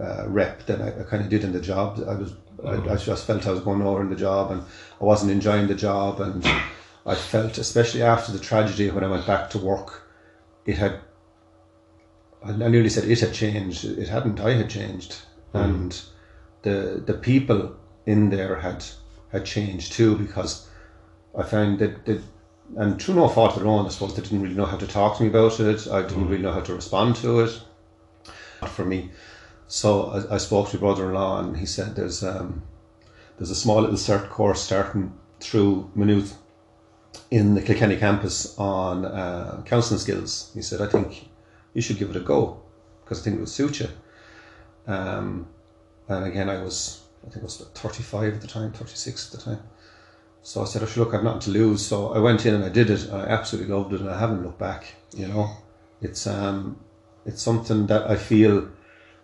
uh, 0.00 0.24
rep 0.26 0.64
than 0.66 0.80
I, 0.80 1.00
I 1.00 1.02
kind 1.04 1.22
of 1.22 1.28
did 1.28 1.44
in 1.44 1.52
the 1.52 1.60
job. 1.60 2.02
I 2.08 2.14
was 2.14 2.32
I, 2.64 2.92
I 2.92 2.96
just 2.96 3.26
felt 3.26 3.46
I 3.46 3.52
was 3.52 3.60
going 3.60 3.82
over 3.82 4.00
in 4.00 4.10
the 4.10 4.16
job 4.16 4.50
and 4.50 4.62
I 5.00 5.04
wasn't 5.04 5.30
enjoying 5.30 5.68
the 5.68 5.74
job 5.74 6.20
and 6.20 6.44
I 7.06 7.14
felt 7.14 7.58
especially 7.58 8.02
after 8.02 8.32
the 8.32 8.38
tragedy 8.38 8.90
when 8.90 9.04
I 9.04 9.08
went 9.08 9.26
back 9.26 9.50
to 9.50 9.58
work 9.58 10.02
it 10.66 10.76
had 10.78 11.00
I 12.44 12.52
nearly 12.52 12.88
said 12.88 13.04
it 13.04 13.20
had 13.20 13.32
changed 13.32 13.84
it 13.84 14.08
hadn't 14.08 14.40
I 14.40 14.54
had 14.54 14.70
changed 14.70 15.22
and 15.52 16.00
the 16.62 17.02
the 17.04 17.14
people 17.14 17.76
in 18.06 18.30
there 18.30 18.56
had 18.56 18.84
had 19.30 19.44
changed 19.44 19.92
too 19.92 20.16
because 20.16 20.66
I 21.36 21.42
found 21.42 21.78
that, 21.78 22.04
that 22.06 22.22
and 22.76 23.00
through 23.00 23.14
no 23.14 23.28
fault 23.28 23.52
of 23.52 23.62
their 23.62 23.68
own 23.68 23.86
I 23.86 23.90
suppose 23.90 24.14
they 24.14 24.22
didn't 24.22 24.42
really 24.42 24.54
know 24.54 24.66
how 24.66 24.76
to 24.76 24.86
talk 24.86 25.16
to 25.16 25.22
me 25.22 25.28
about 25.28 25.60
it 25.60 25.86
I 25.88 26.02
didn't 26.02 26.28
really 26.28 26.42
know 26.42 26.52
how 26.52 26.60
to 26.60 26.74
respond 26.74 27.16
to 27.16 27.40
it 27.40 27.60
Not 28.60 28.70
for 28.70 28.84
me 28.84 29.10
so 29.68 30.06
I, 30.06 30.34
I 30.34 30.38
spoke 30.38 30.70
to 30.70 30.76
my 30.76 30.80
brother-in-law, 30.80 31.40
and 31.40 31.56
he 31.58 31.66
said 31.66 31.94
there's 31.94 32.24
um, 32.24 32.62
there's 33.36 33.50
a 33.50 33.54
small 33.54 33.82
little 33.82 33.96
cert 33.96 34.28
course 34.30 34.62
starting 34.62 35.12
through 35.40 35.90
Maynooth 35.94 36.36
in 37.30 37.54
the 37.54 37.62
Kilkenny 37.62 37.96
campus 37.96 38.58
on 38.58 39.04
uh, 39.04 39.62
counselling 39.66 40.00
skills. 40.00 40.50
He 40.54 40.62
said 40.62 40.80
I 40.80 40.86
think 40.86 41.28
you 41.74 41.82
should 41.82 41.98
give 41.98 42.10
it 42.10 42.16
a 42.16 42.20
go 42.20 42.60
because 43.04 43.20
I 43.20 43.24
think 43.24 43.36
it 43.36 43.40
would 43.40 43.48
suit 43.50 43.80
you. 43.80 43.88
Um, 44.86 45.46
and 46.08 46.24
again, 46.24 46.48
I 46.48 46.62
was 46.62 47.02
I 47.26 47.30
think 47.30 47.42
I 47.42 47.44
was 47.44 47.58
35 47.58 48.34
at 48.34 48.40
the 48.40 48.46
time, 48.46 48.72
36 48.72 49.34
at 49.34 49.38
the 49.38 49.44
time. 49.44 49.62
So 50.42 50.62
I 50.62 50.64
said, 50.64 50.82
I 50.82 50.86
should 50.86 50.98
look, 50.98 51.14
I've 51.14 51.24
nothing 51.24 51.40
to 51.40 51.50
lose. 51.50 51.84
So 51.84 52.12
I 52.14 52.18
went 52.18 52.46
in 52.46 52.54
and 52.54 52.64
I 52.64 52.68
did 52.68 52.90
it. 52.90 53.10
I 53.12 53.26
absolutely 53.26 53.74
loved 53.74 53.92
it, 53.92 54.00
and 54.00 54.08
I 54.08 54.18
haven't 54.18 54.42
looked 54.42 54.58
back. 54.58 54.94
You 55.14 55.28
know, 55.28 55.50
it's 56.00 56.26
um, 56.26 56.78
it's 57.26 57.42
something 57.42 57.86
that 57.88 58.08
I 58.10 58.16
feel 58.16 58.68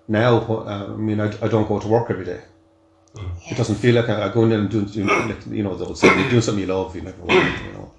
now. 0.08 0.38
Uh, 0.40 0.92
I 0.92 0.96
mean, 0.96 1.20
I, 1.20 1.28
I 1.42 1.48
don't 1.48 1.68
go 1.68 1.78
to 1.78 1.88
work 1.88 2.10
every 2.10 2.24
day. 2.24 2.42
It 3.50 3.56
doesn't 3.56 3.76
feel 3.76 3.94
like 3.94 4.08
I, 4.08 4.26
I 4.26 4.28
go 4.32 4.44
in 4.44 4.52
and 4.52 4.68
do, 4.68 4.84
do 4.84 5.04
like, 5.04 5.46
you 5.46 5.62
know, 5.62 5.76
the 5.76 5.86
old 5.86 5.96
saying, 5.96 6.18
you 6.18 6.28
do 6.28 6.40
something 6.40 6.60
you 6.60 6.66
love, 6.66 6.96
you 6.96 7.02
never 7.02 7.22
you 7.22 7.72
know. 7.72 7.92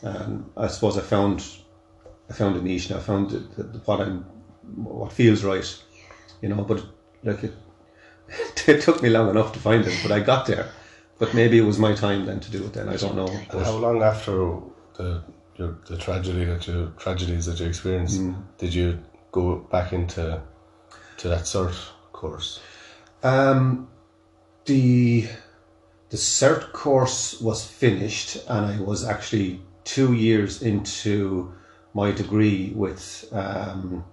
And 0.00 0.50
I 0.56 0.66
suppose 0.68 0.96
I 0.96 1.02
found, 1.02 1.44
I 2.30 2.32
found 2.32 2.56
a 2.56 2.62
niche 2.62 2.88
now. 2.88 2.96
I 2.96 3.00
found 3.00 3.30
that, 3.30 3.56
that 3.56 3.86
what 3.86 4.00
I'm, 4.00 4.24
what 4.76 5.12
feels 5.12 5.44
right, 5.44 5.82
you 6.40 6.48
know. 6.48 6.64
But 6.64 6.84
like 7.22 7.44
it, 7.44 7.54
it 8.66 8.82
took 8.82 9.02
me 9.02 9.10
long 9.10 9.30
enough 9.30 9.52
to 9.52 9.58
find 9.58 9.84
it, 9.84 9.98
but 10.02 10.12
I 10.12 10.20
got 10.20 10.46
there. 10.46 10.70
But 11.18 11.34
maybe 11.34 11.58
it 11.58 11.62
was 11.62 11.78
my 11.78 11.94
time 11.94 12.26
then 12.26 12.40
to 12.40 12.50
do 12.50 12.64
it. 12.64 12.72
Then 12.72 12.88
I 12.88 12.96
don't 12.96 13.14
know. 13.14 13.28
But 13.50 13.64
how 13.64 13.76
long 13.76 14.02
after 14.02 14.58
the 14.94 15.22
your, 15.56 15.78
the 15.86 15.96
tragedy 15.96 16.44
that 16.46 16.66
you 16.66 16.92
tragedies 16.98 17.46
that 17.46 17.60
you 17.60 17.66
experienced 17.66 18.20
did 18.58 18.74
you 18.74 18.98
go 19.30 19.56
back 19.70 19.92
into 19.92 20.40
to 21.18 21.28
that 21.28 21.42
cert 21.42 21.76
course? 22.12 22.60
Um, 23.22 23.88
the 24.64 25.28
the 26.10 26.16
cert 26.16 26.72
course 26.72 27.40
was 27.40 27.64
finished, 27.64 28.36
and 28.48 28.66
I 28.66 28.80
was 28.80 29.04
actually 29.04 29.60
two 29.84 30.14
years 30.14 30.62
into 30.62 31.52
my 31.94 32.10
degree 32.10 32.72
with 32.74 33.28
um, 33.32 34.04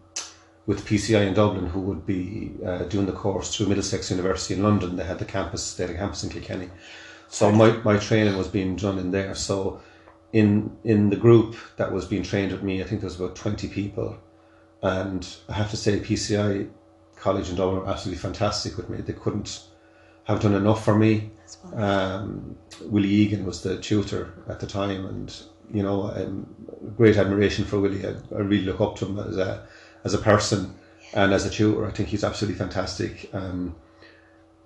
with 0.69 0.85
PCI 0.85 1.25
in 1.25 1.33
Dublin, 1.33 1.65
who 1.65 1.79
would 1.79 2.05
be 2.05 2.51
uh, 2.63 2.83
doing 2.83 3.07
the 3.07 3.11
course 3.11 3.55
through 3.55 3.65
Middlesex 3.65 4.11
University 4.11 4.53
in 4.53 4.61
London. 4.61 4.97
They 4.97 5.03
had 5.03 5.17
the 5.17 5.25
campus, 5.25 5.73
they 5.73 5.87
had 5.87 5.95
a 5.95 5.97
campus 5.97 6.23
in 6.23 6.29
Kilkenny, 6.29 6.69
so 7.27 7.51
my, 7.51 7.71
my 7.77 7.97
training 7.97 8.37
was 8.37 8.47
being 8.47 8.75
done 8.75 8.99
in 8.99 9.09
there. 9.09 9.33
So 9.33 9.81
in 10.31 10.77
in 10.83 11.09
the 11.09 11.15
group 11.15 11.55
that 11.77 11.91
was 11.91 12.05
being 12.05 12.21
trained 12.21 12.51
with 12.51 12.61
me, 12.61 12.83
I 12.83 12.85
think 12.85 13.01
there 13.01 13.07
was 13.07 13.19
about 13.19 13.35
twenty 13.35 13.67
people, 13.67 14.15
and 14.83 15.27
I 15.49 15.53
have 15.53 15.71
to 15.71 15.77
say 15.77 15.99
PCI 16.01 16.69
College 17.15 17.49
in 17.49 17.55
Dublin 17.55 17.81
were 17.81 17.89
absolutely 17.89 18.21
fantastic 18.21 18.77
with 18.77 18.91
me. 18.91 19.01
They 19.01 19.13
couldn't 19.13 19.63
have 20.25 20.39
done 20.39 20.53
enough 20.53 20.85
for 20.85 20.95
me. 20.95 21.31
Um, 21.73 22.55
Willie 22.83 23.09
Egan 23.09 23.43
was 23.43 23.63
the 23.63 23.79
tutor 23.79 24.35
at 24.47 24.59
the 24.59 24.67
time, 24.67 25.07
and 25.07 25.35
you 25.73 25.81
know, 25.81 26.11
um, 26.11 26.45
great 26.95 27.17
admiration 27.17 27.65
for 27.65 27.79
Willie. 27.79 28.05
I, 28.05 28.11
I 28.35 28.41
really 28.41 28.65
look 28.65 28.81
up 28.81 28.97
to 28.97 29.07
him 29.07 29.17
as 29.17 29.37
a 29.37 29.67
as 30.03 30.13
a 30.13 30.17
person 30.17 30.75
and 31.13 31.33
as 31.33 31.45
a 31.45 31.49
tutor. 31.49 31.85
I 31.85 31.91
think 31.91 32.09
he's 32.09 32.23
absolutely 32.23 32.57
fantastic. 32.57 33.29
Um, 33.33 33.75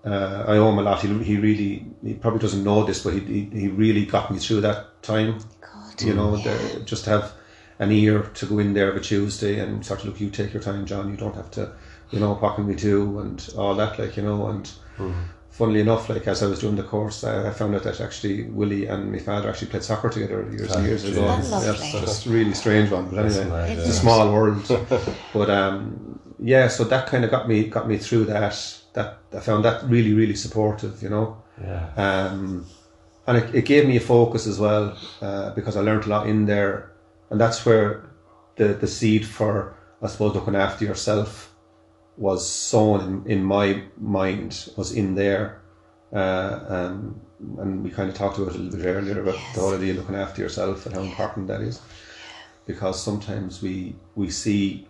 uh, 0.05 0.43
I 0.47 0.57
owe 0.57 0.69
him 0.69 0.79
a 0.79 0.81
lot. 0.81 1.01
He, 1.01 1.23
he 1.23 1.37
really, 1.37 1.85
he 2.03 2.13
probably 2.15 2.39
doesn't 2.39 2.63
know 2.63 2.83
this, 2.83 3.03
but 3.03 3.13
he, 3.13 3.19
he, 3.21 3.45
he 3.45 3.67
really 3.69 4.05
got 4.05 4.31
me 4.31 4.39
through 4.39 4.61
that 4.61 5.01
time. 5.01 5.39
God. 5.61 6.01
You 6.01 6.13
know, 6.13 6.35
the, 6.37 6.81
just 6.85 7.05
have 7.05 7.33
an 7.79 7.91
ear 7.91 8.23
to 8.23 8.45
go 8.45 8.59
in 8.59 8.73
there 8.73 8.89
of 8.89 8.97
a 8.97 8.99
Tuesday 8.99 9.59
and 9.59 9.85
sort 9.85 10.01
of 10.01 10.07
look, 10.07 10.19
you 10.19 10.29
take 10.29 10.53
your 10.53 10.61
time, 10.61 10.85
John. 10.85 11.09
You 11.09 11.17
don't 11.17 11.35
have 11.35 11.51
to, 11.51 11.73
you 12.11 12.19
know, 12.19 12.35
what 12.35 12.55
can 12.55 12.67
we 12.67 12.75
do 12.75 13.19
and 13.19 13.53
all 13.57 13.75
that, 13.75 13.97
like 13.97 14.17
you 14.17 14.23
know. 14.23 14.47
And 14.47 14.69
funnily 15.53 15.81
enough, 15.81 16.09
like 16.09 16.27
as 16.27 16.41
I 16.41 16.47
was 16.47 16.59
doing 16.59 16.75
the 16.75 16.83
course, 16.83 17.23
I, 17.23 17.47
I 17.47 17.51
found 17.51 17.75
out 17.75 17.83
that 17.83 18.01
actually 18.01 18.45
Willie 18.45 18.87
and 18.87 19.11
my 19.11 19.19
father 19.19 19.49
actually 19.49 19.67
played 19.69 19.83
soccer 19.83 20.09
together 20.09 20.41
years 20.51 20.71
and 20.71 20.85
years 20.85 21.03
ago. 21.05 21.21
That's 21.21 21.51
lovely. 21.51 21.67
Yes, 21.67 21.93
that's 21.93 22.25
a 22.25 22.29
really 22.29 22.55
strange 22.55 22.89
one, 22.89 23.07
but 23.09 23.25
anyway, 23.25 23.49
mad, 23.49 23.69
it's 23.69 23.85
yeah. 23.85 23.91
a 23.91 23.95
small 23.95 24.33
world. 24.33 24.67
but 25.33 25.49
um, 25.51 26.19
yeah, 26.39 26.67
so 26.67 26.83
that 26.85 27.05
kind 27.07 27.23
of 27.23 27.29
got 27.29 27.47
me 27.47 27.67
got 27.67 27.87
me 27.87 27.97
through 27.97 28.25
that. 28.25 28.79
That 28.93 29.19
I 29.31 29.39
found 29.39 29.63
that 29.65 29.83
really 29.87 30.13
really 30.13 30.35
supportive, 30.35 31.01
you 31.03 31.09
know. 31.09 31.41
Yeah. 31.61 31.89
Um, 31.95 32.65
and 33.27 33.37
it, 33.37 33.55
it 33.55 33.65
gave 33.65 33.87
me 33.87 33.97
a 33.97 34.01
focus 34.01 34.47
as 34.47 34.59
well 34.59 34.97
uh, 35.21 35.51
because 35.51 35.77
I 35.77 35.81
learned 35.81 36.05
a 36.05 36.09
lot 36.09 36.27
in 36.27 36.47
there, 36.47 36.91
and 37.29 37.39
that's 37.39 37.63
where 37.63 38.09
the 38.55 38.69
the 38.69 38.87
seed 38.87 39.23
for 39.23 39.75
I 40.01 40.07
suppose 40.07 40.33
looking 40.33 40.55
after 40.55 40.83
yourself 40.83 41.52
was 42.17 42.47
sown 42.47 43.23
in, 43.25 43.31
in 43.31 43.43
my 43.43 43.83
mind 43.99 44.69
was 44.77 44.91
in 44.91 45.15
there, 45.15 45.61
uh, 46.13 46.59
um, 46.67 47.19
and 47.57 47.83
we 47.83 47.89
kind 47.89 48.09
of 48.09 48.15
talked 48.15 48.37
about 48.37 48.53
it 48.53 48.55
a 48.55 48.59
little 48.59 48.79
bit 48.79 48.85
earlier 48.85 49.21
about 49.21 49.39
the 49.53 49.61
whole 49.61 49.73
idea 49.73 49.91
of 49.91 49.97
looking 49.97 50.15
after 50.15 50.41
yourself 50.41 50.85
and 50.85 50.95
how 50.95 51.01
important 51.01 51.47
that 51.47 51.61
is, 51.61 51.81
because 52.65 53.01
sometimes 53.01 53.61
we 53.61 53.95
we 54.15 54.29
see. 54.29 54.87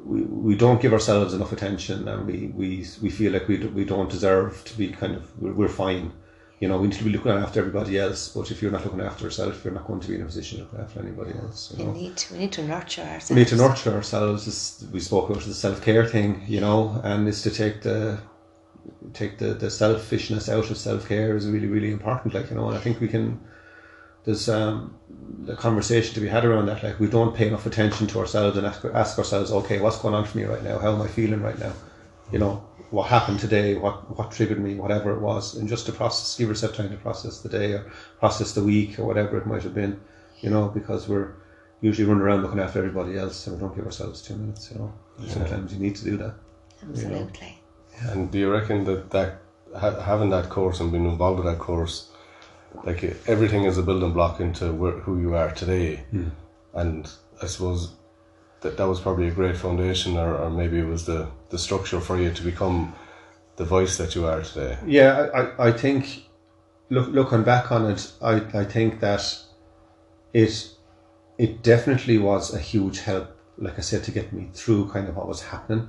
We, 0.00 0.20
we 0.20 0.54
don't 0.54 0.80
give 0.80 0.92
ourselves 0.92 1.34
enough 1.34 1.50
attention 1.50 2.06
and 2.06 2.24
we, 2.24 2.52
we, 2.54 2.86
we 3.02 3.10
feel 3.10 3.32
like 3.32 3.48
we, 3.48 3.56
we 3.66 3.84
don't 3.84 4.08
deserve 4.08 4.62
to 4.66 4.78
be 4.78 4.92
kind 4.92 5.16
of 5.16 5.28
we're, 5.42 5.52
we're 5.52 5.68
fine 5.68 6.12
you 6.60 6.66
know, 6.68 6.78
we 6.78 6.88
need 6.88 6.96
to 6.98 7.04
be 7.04 7.10
looking 7.10 7.30
after 7.30 7.60
everybody 7.60 7.98
else, 7.98 8.28
but 8.28 8.50
if 8.50 8.60
you're 8.60 8.72
not 8.72 8.84
looking 8.84 9.00
after 9.00 9.24
yourself, 9.24 9.64
you're 9.64 9.72
not 9.74 9.86
going 9.86 10.00
to 10.00 10.08
be 10.08 10.16
in 10.16 10.22
a 10.22 10.24
position 10.24 10.58
to 10.58 10.64
look 10.64 10.80
after 10.80 11.00
anybody 11.00 11.32
else. 11.38 11.72
You 11.72 11.84
We 11.84 11.84
know, 11.84 11.92
need 11.92 12.16
to, 12.16 12.32
we 12.32 12.38
need 12.40 12.52
to 12.52 12.62
nurture 12.66 13.02
ourselves. 13.02 13.30
we 13.30 13.36
need 13.36 13.48
to 13.48 13.56
nurture 13.56 13.92
ourselves. 13.92 14.44
This, 14.46 14.84
we 14.92 15.00
spoke 15.00 15.30
about 15.30 15.42
the 15.44 15.54
self 15.54 15.82
care 15.82 16.04
thing, 16.04 16.42
you 16.48 16.60
know, 16.60 17.00
and 17.04 17.28
it's 17.28 17.42
to 17.42 17.50
take 17.50 17.82
the 17.82 18.18
take 19.12 19.38
the, 19.38 19.54
the 19.54 19.70
selfishness 19.70 20.48
out 20.48 20.70
of 20.70 20.76
self 20.76 21.08
care 21.08 21.36
is 21.36 21.46
really 21.46 21.66
really 21.68 21.90
important. 21.92 22.34
Like 22.34 22.50
you 22.50 22.56
know, 22.56 22.68
and 22.68 22.76
I 22.76 22.80
think 22.80 23.00
we 23.00 23.08
can. 23.08 23.40
There's 24.24 24.48
um, 24.48 24.94
the 25.44 25.54
conversation 25.56 26.12
to 26.14 26.20
be 26.20 26.28
had 26.28 26.44
around 26.44 26.66
that. 26.66 26.82
Like 26.82 26.98
we 27.00 27.06
don't 27.06 27.34
pay 27.34 27.46
enough 27.48 27.66
attention 27.66 28.06
to 28.08 28.18
ourselves 28.18 28.58
and 28.58 28.66
ask, 28.66 28.84
ask 28.84 29.16
ourselves, 29.16 29.50
okay, 29.52 29.78
what's 29.80 29.98
going 29.98 30.14
on 30.14 30.24
for 30.26 30.36
me 30.36 30.44
right 30.44 30.62
now? 30.62 30.78
How 30.78 30.92
am 30.94 31.00
I 31.00 31.06
feeling 31.06 31.40
right 31.40 31.58
now? 31.58 31.72
You 32.32 32.40
know, 32.40 32.67
what 32.90 33.08
happened 33.08 33.40
today? 33.40 33.74
What 33.74 34.16
what 34.16 34.30
triggered 34.30 34.60
me? 34.60 34.74
Whatever 34.74 35.12
it 35.12 35.20
was, 35.20 35.56
and 35.56 35.68
just 35.68 35.86
to 35.86 35.92
process, 35.92 36.36
give 36.36 36.48
yourself 36.48 36.74
time 36.74 36.90
to 36.90 36.96
process 36.96 37.40
the 37.40 37.48
day 37.48 37.72
or 37.72 37.90
process 38.18 38.52
the 38.52 38.64
week 38.64 38.98
or 38.98 39.04
whatever 39.04 39.36
it 39.38 39.46
might 39.46 39.62
have 39.62 39.74
been. 39.74 40.00
You 40.40 40.50
know, 40.50 40.68
because 40.68 41.08
we're 41.08 41.34
usually 41.80 42.08
running 42.08 42.22
around 42.22 42.42
looking 42.42 42.60
after 42.60 42.78
everybody 42.78 43.18
else, 43.18 43.46
and 43.46 43.56
we 43.56 43.60
don't 43.60 43.74
give 43.74 43.84
ourselves 43.84 44.22
two 44.22 44.36
minutes. 44.36 44.70
You 44.70 44.78
know, 44.78 44.92
sometimes 45.26 45.72
you 45.72 45.80
need 45.80 45.96
to 45.96 46.04
do 46.04 46.16
that. 46.18 46.34
Absolutely. 46.82 47.58
And 48.00 48.30
do 48.30 48.38
you 48.38 48.50
reckon 48.50 48.84
that 48.84 49.10
that 49.10 49.40
ha- 49.76 50.00
having 50.00 50.30
that 50.30 50.48
course 50.48 50.80
and 50.80 50.92
being 50.92 51.04
involved 51.04 51.40
in 51.40 51.46
that 51.46 51.58
course, 51.58 52.10
like 52.84 53.02
everything 53.26 53.64
is 53.64 53.78
a 53.78 53.82
building 53.82 54.12
block 54.12 54.40
into 54.40 54.72
where, 54.72 54.92
who 54.92 55.20
you 55.20 55.34
are 55.34 55.50
today, 55.50 55.96
hmm. 56.10 56.28
and 56.74 57.10
I 57.42 57.46
suppose 57.46 57.92
that 58.60 58.76
that 58.76 58.86
was 58.88 59.00
probably 59.00 59.28
a 59.28 59.30
great 59.30 59.56
foundation, 59.56 60.16
or, 60.16 60.36
or 60.36 60.50
maybe 60.50 60.78
it 60.78 60.86
was 60.86 61.04
the 61.06 61.28
the 61.50 61.58
structure 61.58 62.00
for 62.00 62.18
you 62.18 62.32
to 62.32 62.42
become 62.42 62.94
the 63.56 63.64
voice 63.64 63.96
that 63.96 64.14
you 64.14 64.26
are 64.26 64.42
today. 64.42 64.78
Yeah, 64.86 65.28
I, 65.34 65.68
I, 65.68 65.72
think 65.72 66.24
look 66.90 67.08
looking 67.08 67.42
back 67.42 67.72
on 67.72 67.90
it, 67.90 68.12
I, 68.22 68.34
I 68.54 68.64
think 68.64 69.00
that 69.00 69.36
it 70.32 70.70
it 71.38 71.62
definitely 71.62 72.18
was 72.18 72.54
a 72.54 72.58
huge 72.58 73.00
help, 73.00 73.28
like 73.58 73.78
I 73.78 73.82
said, 73.82 74.04
to 74.04 74.10
get 74.10 74.32
me 74.32 74.50
through 74.52 74.90
kind 74.90 75.08
of 75.08 75.16
what 75.16 75.28
was 75.28 75.42
happening. 75.42 75.88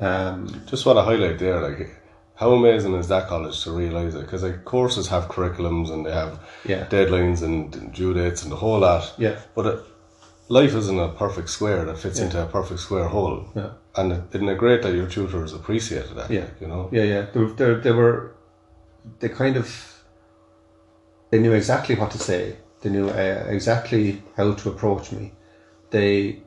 Um, 0.00 0.62
Just 0.66 0.86
want 0.86 0.98
to 0.98 1.02
highlight 1.02 1.38
there, 1.38 1.60
like 1.60 1.90
how 2.36 2.52
amazing 2.52 2.94
is 2.94 3.08
that 3.08 3.26
college 3.26 3.64
to 3.64 3.72
realize 3.72 4.14
it? 4.14 4.20
Because 4.20 4.44
like 4.44 4.64
courses 4.64 5.08
have 5.08 5.26
curriculums 5.26 5.90
and 5.90 6.06
they 6.06 6.12
have 6.12 6.38
Yeah. 6.64 6.86
deadlines 6.86 7.42
and 7.42 7.92
due 7.92 8.14
dates 8.14 8.44
and 8.44 8.52
the 8.52 8.56
whole 8.56 8.78
lot. 8.78 9.12
Yeah. 9.18 9.40
But 9.56 9.66
it, 9.66 9.84
life 10.48 10.74
isn't 10.74 10.98
a 10.98 11.08
perfect 11.10 11.50
square 11.50 11.84
that 11.84 11.98
fits 11.98 12.18
into 12.18 12.42
a 12.42 12.46
perfect 12.46 12.80
square 12.80 13.08
hole. 13.08 13.46
Yeah. 13.54 13.70
And 13.96 14.12
it, 14.12 14.22
isn't 14.32 14.48
it 14.48 14.58
great 14.58 14.82
that 14.82 14.94
your 14.94 15.06
tutors 15.06 15.52
appreciated 15.52 16.14
that? 16.16 16.30
Yeah. 16.30 16.46
You 16.60 16.68
know. 16.68 16.88
Yeah, 16.92 17.04
yeah. 17.04 17.26
They, 17.32 17.44
they, 17.44 17.74
they 17.74 17.92
were, 17.92 18.34
they 19.20 19.28
kind 19.28 19.56
of, 19.56 20.02
they 21.30 21.38
knew 21.38 21.52
exactly 21.52 21.94
what 21.94 22.10
to 22.12 22.18
say. 22.18 22.56
They 22.80 22.90
knew 22.90 23.08
uh, 23.08 23.46
exactly 23.48 24.22
how 24.36 24.54
to 24.54 24.68
approach 24.70 25.12
me. 25.12 25.32
They, 25.90 26.42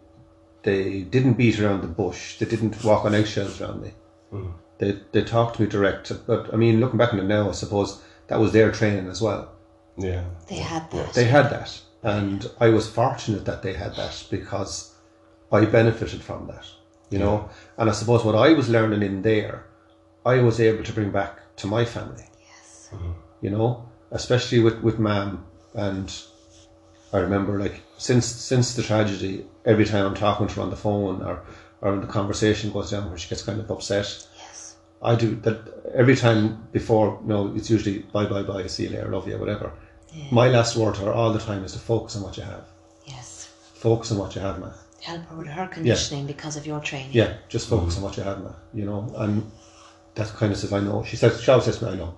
they 0.63 1.01
didn't 1.01 1.33
beat 1.33 1.59
around 1.59 1.81
the 1.81 1.87
bush. 1.87 2.37
They 2.39 2.45
didn't 2.45 2.83
walk 2.83 3.05
on 3.05 3.15
eggshells 3.15 3.59
around 3.61 3.81
me. 3.81 3.93
They, 4.77 4.99
they 5.11 5.23
talked 5.23 5.57
to 5.57 5.63
me 5.63 5.67
direct. 5.67 6.11
But 6.25 6.53
I 6.53 6.55
mean, 6.55 6.79
looking 6.79 6.97
back 6.97 7.13
on 7.13 7.19
it 7.19 7.25
now, 7.25 7.49
I 7.49 7.51
suppose 7.51 8.01
that 8.27 8.39
was 8.39 8.53
their 8.53 8.71
training 8.71 9.07
as 9.09 9.21
well. 9.21 9.51
Yeah. 9.97 10.23
They 10.47 10.55
had 10.55 10.89
that. 10.91 11.13
They 11.13 11.25
had 11.25 11.49
that, 11.49 11.81
and 12.03 12.49
I 12.59 12.69
was 12.69 12.89
fortunate 12.89 13.45
that 13.45 13.61
they 13.61 13.73
had 13.73 13.95
that 13.95 14.25
because 14.29 14.95
I 15.51 15.65
benefited 15.65 16.21
from 16.21 16.47
that, 16.47 16.65
you 17.09 17.19
know. 17.19 17.49
And 17.77 17.89
I 17.89 17.93
suppose 17.93 18.23
what 18.23 18.35
I 18.35 18.53
was 18.53 18.69
learning 18.69 19.03
in 19.03 19.21
there, 19.21 19.65
I 20.25 20.39
was 20.39 20.59
able 20.59 20.83
to 20.83 20.93
bring 20.93 21.11
back 21.11 21.55
to 21.57 21.67
my 21.67 21.85
family, 21.85 22.25
yes. 22.39 22.89
Mm-hmm. 22.93 23.11
you 23.41 23.49
know, 23.51 23.89
especially 24.11 24.59
with 24.59 24.81
with 24.81 24.99
ma'am. 24.99 25.45
And 25.73 26.13
I 27.13 27.19
remember, 27.19 27.59
like, 27.59 27.81
since 27.97 28.25
since 28.25 28.73
the 28.73 28.83
tragedy, 28.83 29.45
every 29.65 29.85
time 29.85 30.05
I'm 30.05 30.15
talking 30.15 30.47
to 30.47 30.55
her 30.55 30.61
on 30.61 30.69
the 30.69 30.75
phone 30.75 31.21
or 31.21 31.43
or 31.81 31.97
the 31.97 32.07
conversation 32.07 32.71
goes 32.71 32.91
down 32.91 33.09
where 33.09 33.17
she 33.17 33.29
gets 33.29 33.41
kind 33.43 33.59
of 33.59 33.69
upset, 33.69 34.27
Yes. 34.37 34.75
I 35.01 35.15
do 35.15 35.35
that 35.37 35.59
every 35.93 36.15
time 36.15 36.67
before. 36.71 37.19
You 37.21 37.27
No, 37.27 37.53
it's 37.55 37.69
usually 37.69 37.99
bye 37.99 38.25
bye 38.25 38.43
bye, 38.43 38.67
see 38.67 38.83
you 38.83 38.89
later, 38.89 39.09
love 39.11 39.27
you, 39.27 39.37
whatever. 39.37 39.71
My 40.31 40.47
last 40.49 40.75
word 40.75 40.95
to 40.95 41.01
her 41.01 41.13
all 41.13 41.31
the 41.31 41.39
time 41.39 41.63
is 41.63 41.73
to 41.73 41.79
focus 41.79 42.15
on 42.15 42.23
what 42.23 42.37
you 42.37 42.43
have. 42.43 42.65
Yes. 43.05 43.49
Focus 43.73 44.11
on 44.11 44.17
what 44.17 44.35
you 44.35 44.41
have, 44.41 44.59
man. 44.59 44.73
Help 45.01 45.25
her 45.25 45.35
with 45.37 45.47
her 45.47 45.67
conditioning 45.67 46.27
because 46.27 46.55
of 46.57 46.65
your 46.67 46.79
training. 46.79 47.09
Yeah, 47.11 47.37
just 47.49 47.69
focus 47.69 47.95
mm. 47.95 47.97
on 47.97 48.03
what 48.03 48.17
you 48.17 48.23
have, 48.23 48.43
man. 48.43 48.53
You 48.73 48.85
know, 48.85 49.11
and 49.17 49.49
that 50.15 50.27
kind 50.27 50.51
of 50.51 50.57
says, 50.57 50.73
I 50.73 50.79
know. 50.79 51.03
She 51.03 51.15
says, 51.15 51.41
she 51.41 51.49
always 51.49 51.65
says, 51.65 51.81
I 51.81 51.95
know. 51.95 52.15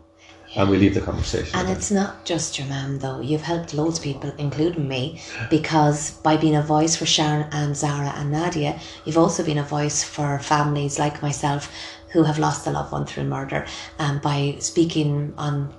And 0.55 0.69
we 0.69 0.77
leave 0.77 0.93
the 0.93 1.01
conversation. 1.01 1.57
And 1.57 1.69
it's 1.69 1.89
not 1.89 2.25
just 2.25 2.59
your 2.59 2.67
mum, 2.67 2.99
though. 2.99 3.19
You've 3.21 3.41
helped 3.41 3.73
loads 3.73 3.97
of 3.97 4.03
people, 4.03 4.31
including 4.37 4.87
me, 4.87 5.19
because 5.49 6.11
by 6.11 6.37
being 6.37 6.55
a 6.55 6.61
voice 6.61 6.95
for 6.95 7.07
Sharon 7.07 7.47
and 7.51 7.75
Zarah 7.75 8.13
and 8.15 8.31
Nadia, 8.31 8.79
you've 9.03 9.17
also 9.17 9.43
been 9.43 9.57
a 9.57 9.63
voice 9.63 10.03
for 10.03 10.37
families 10.39 10.99
like 10.99 11.23
myself 11.23 11.71
who 12.11 12.21
have 12.23 12.37
lost 12.37 12.67
a 12.67 12.71
loved 12.71 12.91
one 12.91 13.05
through 13.05 13.23
murder. 13.23 13.65
And 13.97 14.21
by 14.21 14.57
speaking 14.59 15.33
on 15.37 15.73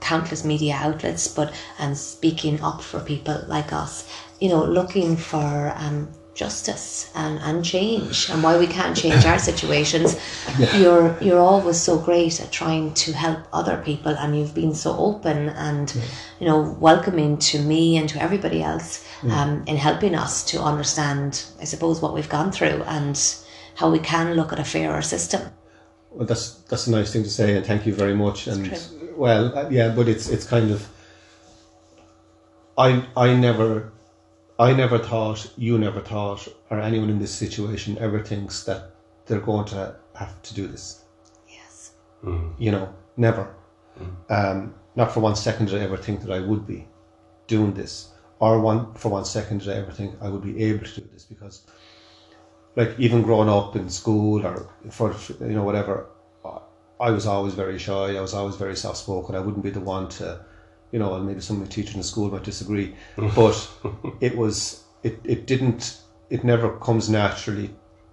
countless 0.00 0.44
media 0.44 0.74
outlets, 0.74 1.28
but 1.28 1.52
and 1.78 1.96
speaking 1.96 2.60
up 2.62 2.82
for 2.82 3.00
people 3.00 3.42
like 3.46 3.72
us, 3.72 4.08
you 4.40 4.48
know, 4.48 4.64
looking 4.64 5.16
for 5.16 5.72
um, 5.76 6.08
justice 6.34 7.10
and, 7.14 7.38
and 7.40 7.64
change 7.64 8.30
and 8.30 8.42
why 8.42 8.56
we 8.56 8.66
can't 8.66 8.96
change 8.96 9.24
our 9.26 9.38
situations. 9.38 10.18
You're 10.74 11.16
you're 11.20 11.40
always 11.40 11.78
so 11.78 11.98
great 11.98 12.40
at 12.40 12.50
trying 12.50 12.94
to 12.94 13.12
help 13.12 13.40
other 13.52 13.76
people 13.84 14.12
and 14.16 14.36
you've 14.36 14.54
been 14.54 14.74
so 14.74 14.96
open 14.96 15.50
and 15.50 15.94
you 16.38 16.46
know 16.46 16.76
welcoming 16.80 17.36
to 17.50 17.58
me 17.60 17.96
and 17.98 18.08
to 18.08 18.22
everybody 18.22 18.62
else 18.62 19.04
um, 19.24 19.64
in 19.66 19.76
helping 19.76 20.14
us 20.14 20.44
to 20.50 20.62
understand 20.62 21.44
I 21.60 21.64
suppose 21.64 22.00
what 22.00 22.14
we've 22.14 22.28
gone 22.28 22.52
through 22.52 22.82
and 22.86 23.16
how 23.74 23.90
we 23.90 23.98
can 23.98 24.34
look 24.34 24.52
at 24.52 24.58
a 24.58 24.64
fairer 24.64 25.02
system. 25.02 25.42
Well, 26.10 26.26
that's 26.26 26.54
that's 26.70 26.86
a 26.86 26.90
nice 26.90 27.12
thing 27.12 27.22
to 27.22 27.30
say, 27.30 27.56
and 27.56 27.64
thank 27.64 27.86
you 27.86 27.94
very 27.94 28.14
much. 28.14 28.46
and 28.46 28.64
true. 28.66 28.99
Well, 29.16 29.56
uh, 29.56 29.68
yeah, 29.70 29.88
but 29.88 30.08
it's 30.08 30.28
it's 30.28 30.46
kind 30.46 30.70
of. 30.70 30.86
I 32.78 33.04
I 33.16 33.34
never, 33.34 33.92
I 34.58 34.72
never 34.72 34.98
thought 34.98 35.52
you 35.56 35.78
never 35.78 36.00
thought, 36.00 36.48
or 36.70 36.80
anyone 36.80 37.10
in 37.10 37.18
this 37.18 37.34
situation 37.34 37.98
ever 37.98 38.20
thinks 38.22 38.64
that 38.64 38.92
they're 39.26 39.40
going 39.40 39.66
to 39.66 39.96
have 40.14 40.40
to 40.42 40.54
do 40.54 40.66
this. 40.66 41.04
Yes. 41.48 41.92
You 42.58 42.70
know, 42.70 42.94
never. 43.16 43.54
Um, 44.28 44.74
not 44.96 45.12
for 45.12 45.20
one 45.20 45.36
second 45.36 45.66
did 45.66 45.80
I 45.80 45.84
ever 45.84 45.96
think 45.96 46.22
that 46.22 46.30
I 46.30 46.40
would 46.40 46.66
be 46.66 46.88
doing 47.46 47.74
this, 47.74 48.12
or 48.38 48.60
one 48.60 48.94
for 48.94 49.10
one 49.10 49.24
second 49.24 49.58
did 49.58 49.68
I 49.70 49.76
ever 49.76 49.92
think 49.92 50.14
I 50.20 50.28
would 50.28 50.42
be 50.42 50.62
able 50.64 50.86
to 50.86 51.00
do 51.00 51.08
this 51.12 51.24
because 51.24 51.62
like 52.76 52.98
even 52.98 53.22
growing 53.22 53.48
up 53.48 53.76
in 53.76 53.88
school 53.88 54.46
or 54.46 54.68
for 54.90 55.14
you 55.40 55.54
know 55.54 55.64
whatever 55.64 56.06
I 57.00 57.10
was 57.10 57.26
always 57.26 57.54
very 57.54 57.78
shy 57.78 58.16
I 58.16 58.20
was 58.20 58.34
always 58.34 58.56
very 58.56 58.76
soft 58.76 58.98
spoken 58.98 59.34
I 59.34 59.40
wouldn't 59.40 59.64
be 59.64 59.70
the 59.70 59.80
one 59.80 60.08
to 60.10 60.44
you 60.92 60.98
know 60.98 61.14
and 61.14 61.26
maybe 61.26 61.40
some 61.40 61.60
of 61.60 61.68
the 61.68 61.74
teachers 61.74 61.94
in 61.96 62.02
school 62.02 62.30
might 62.30 62.44
disagree 62.44 62.94
but 63.34 63.68
it 64.20 64.36
was 64.36 64.84
it, 65.02 65.18
it 65.24 65.46
didn't 65.46 65.98
it 66.28 66.44
never 66.44 66.76
comes 66.78 67.08
naturally 67.08 67.70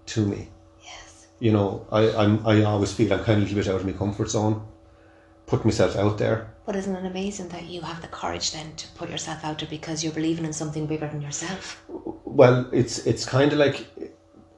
to 0.08 0.26
me 0.26 0.50
Yes. 0.84 1.28
you 1.39 1.52
know 1.52 1.86
I, 1.91 2.10
I'm, 2.15 2.45
I 2.47 2.63
always 2.63 2.93
feel 2.93 3.12
I'm 3.13 3.23
kind 3.23 3.38
of 3.41 3.50
a 3.50 3.56
little 3.56 3.56
bit 3.56 3.67
out 3.67 3.82
of 3.82 3.86
my 3.86 3.91
comfort 3.91 4.30
zone 4.30 4.65
put 5.47 5.65
myself 5.65 5.95
out 5.95 6.17
there 6.17 6.54
But 6.65 6.76
isn't 6.76 6.95
it 6.95 7.06
amazing 7.06 7.50
that 7.50 7.65
you 7.65 7.82
have 7.82 8.02
the 8.02 8.08
courage 8.10 8.52
then 8.52 8.76
to 8.76 8.88
put 9.00 9.10
yourself 9.10 9.43
out 9.43 9.60
there 9.60 9.69
because 9.69 10.04
you're 10.04 10.13
believing 10.13 10.45
in 10.45 10.54
something 10.54 10.86
bigger 10.88 11.08
than 11.08 11.21
yourself? 11.21 11.82
Well, 12.26 12.67
it's 12.73 13.08
it's 13.08 13.26
kind 13.26 13.54
of 13.54 13.58
like 13.58 13.88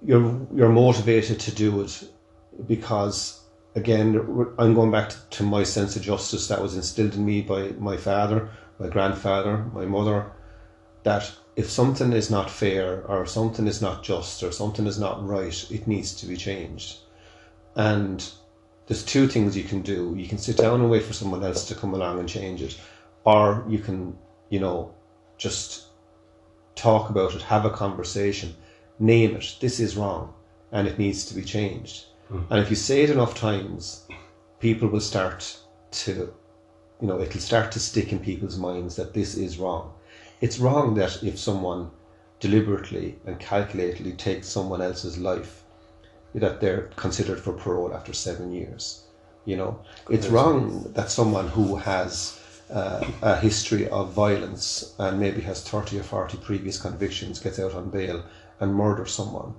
you're 0.01 0.47
you're 0.55 0.69
motivated 0.69 1.39
to 1.41 1.51
do 1.51 1.81
it 1.81 2.03
because 2.67 3.38
again 3.79 4.09
I'm 4.57 4.73
going 4.73 4.91
back 4.91 5.13
to, 5.31 5.43
my 5.43 5.63
sense 5.63 5.95
of 5.95 6.01
justice 6.01 6.47
that 6.47 6.61
was 6.61 6.75
instilled 6.75 7.15
in 7.15 7.25
me 7.25 7.41
by 7.41 7.69
my 7.79 7.97
father, 7.97 8.49
my 8.77 8.87
grandfather, 8.87 9.57
my 9.73 9.85
mother. 9.85 10.31
That 11.03 11.31
if 11.55 11.69
something 11.69 12.13
is 12.13 12.29
not 12.29 12.51
fair 12.51 13.03
or 13.05 13.25
something 13.25 13.67
is 13.67 13.81
not 13.81 14.03
just 14.03 14.43
or 14.43 14.51
something 14.51 14.85
is 14.85 14.99
not 14.99 15.25
right, 15.25 15.71
it 15.71 15.87
needs 15.87 16.13
to 16.15 16.25
be 16.25 16.35
changed. 16.35 16.97
And 17.75 18.29
there's 18.87 19.03
two 19.03 19.27
things 19.27 19.55
you 19.55 19.63
can 19.63 19.81
do. 19.81 20.13
You 20.17 20.27
can 20.27 20.37
sit 20.37 20.57
down 20.57 20.81
and 20.81 20.89
wait 20.89 21.03
for 21.03 21.13
someone 21.13 21.43
else 21.43 21.67
to 21.67 21.75
come 21.75 21.93
along 21.93 22.19
and 22.19 22.27
change 22.27 22.61
it, 22.61 22.77
or 23.23 23.63
you 23.67 23.79
can, 23.79 24.17
you 24.49 24.59
know, 24.59 24.93
just 25.37 25.85
talk 26.75 27.09
about 27.09 27.33
it, 27.35 27.41
have 27.41 27.65
a 27.65 27.69
conversation, 27.69 28.55
name 28.99 29.35
it. 29.35 29.55
This 29.61 29.79
is 29.79 29.95
wrong 29.95 30.33
and 30.71 30.87
it 30.87 30.99
needs 30.99 31.25
to 31.25 31.35
be 31.35 31.43
changed. 31.43 32.05
And 32.29 32.59
if 32.59 32.69
you 32.69 32.75
say 32.75 33.01
it 33.01 33.09
enough 33.09 33.33
times, 33.33 34.07
people 34.59 34.87
will 34.87 35.01
start 35.01 35.57
to, 35.91 36.33
you 37.01 37.07
know, 37.07 37.19
it'll 37.19 37.41
start 37.41 37.71
to 37.71 37.79
stick 37.79 38.11
in 38.11 38.19
people's 38.19 38.57
minds 38.57 38.95
that 38.97 39.13
this 39.13 39.35
is 39.35 39.57
wrong. 39.57 39.93
It's 40.41 40.59
wrong 40.59 40.93
that 40.95 41.23
if 41.23 41.39
someone 41.39 41.91
deliberately 42.39 43.17
and 43.25 43.39
calculatedly 43.39 44.17
takes 44.17 44.47
someone 44.47 44.81
else's 44.81 45.17
life, 45.17 45.63
that 46.35 46.61
they're 46.61 46.89
considered 46.95 47.39
for 47.39 47.53
parole 47.53 47.93
after 47.93 48.13
seven 48.13 48.51
years. 48.53 49.03
You 49.45 49.57
know, 49.57 49.79
it's 50.09 50.27
wrong 50.27 50.91
that 50.93 51.09
someone 51.09 51.47
who 51.47 51.75
has 51.77 52.39
uh, 52.71 53.03
a 53.23 53.35
history 53.35 53.87
of 53.89 54.13
violence 54.13 54.93
and 54.99 55.19
maybe 55.19 55.41
has 55.41 55.67
30 55.67 55.99
or 55.99 56.03
40 56.03 56.37
previous 56.37 56.79
convictions 56.79 57.39
gets 57.39 57.57
out 57.57 57.73
on 57.73 57.89
bail 57.89 58.23
and 58.59 58.75
murders 58.75 59.11
someone 59.11 59.55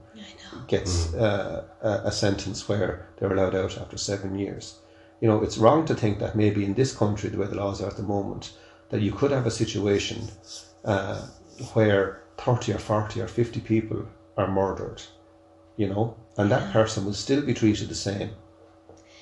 gets 0.67 1.15
uh, 1.15 1.65
a, 1.83 1.89
a 2.05 2.13
sentence 2.13 2.69
where 2.69 3.07
they're 3.17 3.33
allowed 3.33 3.55
out 3.55 3.79
after 3.79 3.97
seven 3.97 4.39
years. 4.39 4.79
You 5.21 5.29
know, 5.29 5.43
it's 5.43 5.59
wrong 5.59 5.85
to 5.87 5.95
think 5.95 6.19
that 6.19 6.37
maybe 6.37 6.65
in 6.65 6.75
this 6.75 6.97
country, 6.97 7.29
the 7.29 7.39
way 7.39 7.47
the 7.47 7.57
laws 7.57 7.81
are 7.83 7.89
at 7.89 7.97
the 7.97 8.03
moment, 8.03 8.53
that 8.89 9.01
you 9.01 9.13
could 9.13 9.31
have 9.31 9.47
a 9.47 9.51
situation 9.51 10.29
uh, 10.85 11.21
where 11.75 12.23
30 12.39 12.73
or 12.73 12.79
40 12.79 13.21
or 13.21 13.29
50 13.29 13.61
people 13.61 14.07
are 14.37 14.51
murdered, 14.51 15.03
you 15.77 15.89
know, 15.89 16.17
and 16.39 16.51
that 16.51 16.73
person 16.73 17.05
will 17.05 17.13
still 17.13 17.43
be 17.43 17.55
treated 17.55 17.89
the 17.89 17.95
same 17.95 18.31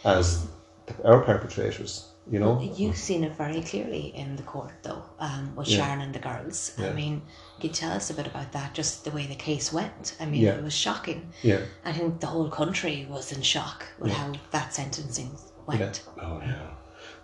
as 0.04 0.46
the, 0.86 1.08
our 1.08 1.20
perpetrators, 1.20 2.08
You 2.30 2.38
know, 2.40 2.60
You've 2.60 2.96
seen 2.96 3.24
it 3.24 3.34
very 3.36 3.62
clearly 3.62 4.12
in 4.14 4.36
the 4.36 4.42
court, 4.42 4.72
though, 4.82 5.02
um, 5.18 5.56
with 5.56 5.66
Yeah. 5.66 5.78
Sharon 5.78 6.02
and 6.02 6.14
the 6.14 6.18
girls. 6.18 6.72
I 6.78 6.92
mean, 6.92 7.22
could 7.56 7.70
you 7.70 7.74
tell 7.74 7.92
us 7.92 8.10
a 8.10 8.14
bit 8.14 8.26
about 8.26 8.52
that? 8.52 8.74
Just 8.74 9.04
the 9.04 9.10
way 9.10 9.26
the 9.26 9.34
case 9.34 9.72
went. 9.72 10.14
I 10.20 10.26
mean, 10.26 10.42
Yeah. 10.42 10.56
it 10.58 10.62
was 10.62 10.74
shocking. 10.74 11.32
yeah, 11.42 11.60
I 11.86 11.92
think 11.92 12.20
the 12.20 12.26
whole 12.26 12.50
country 12.50 13.06
was 13.08 13.32
in 13.32 13.40
shock 13.40 13.86
with 13.98 14.12
how 14.12 14.32
that 14.50 14.74
sentencing 14.74 15.30
went. 15.66 16.02
Oh 16.20 16.40
yeah. 16.44 16.66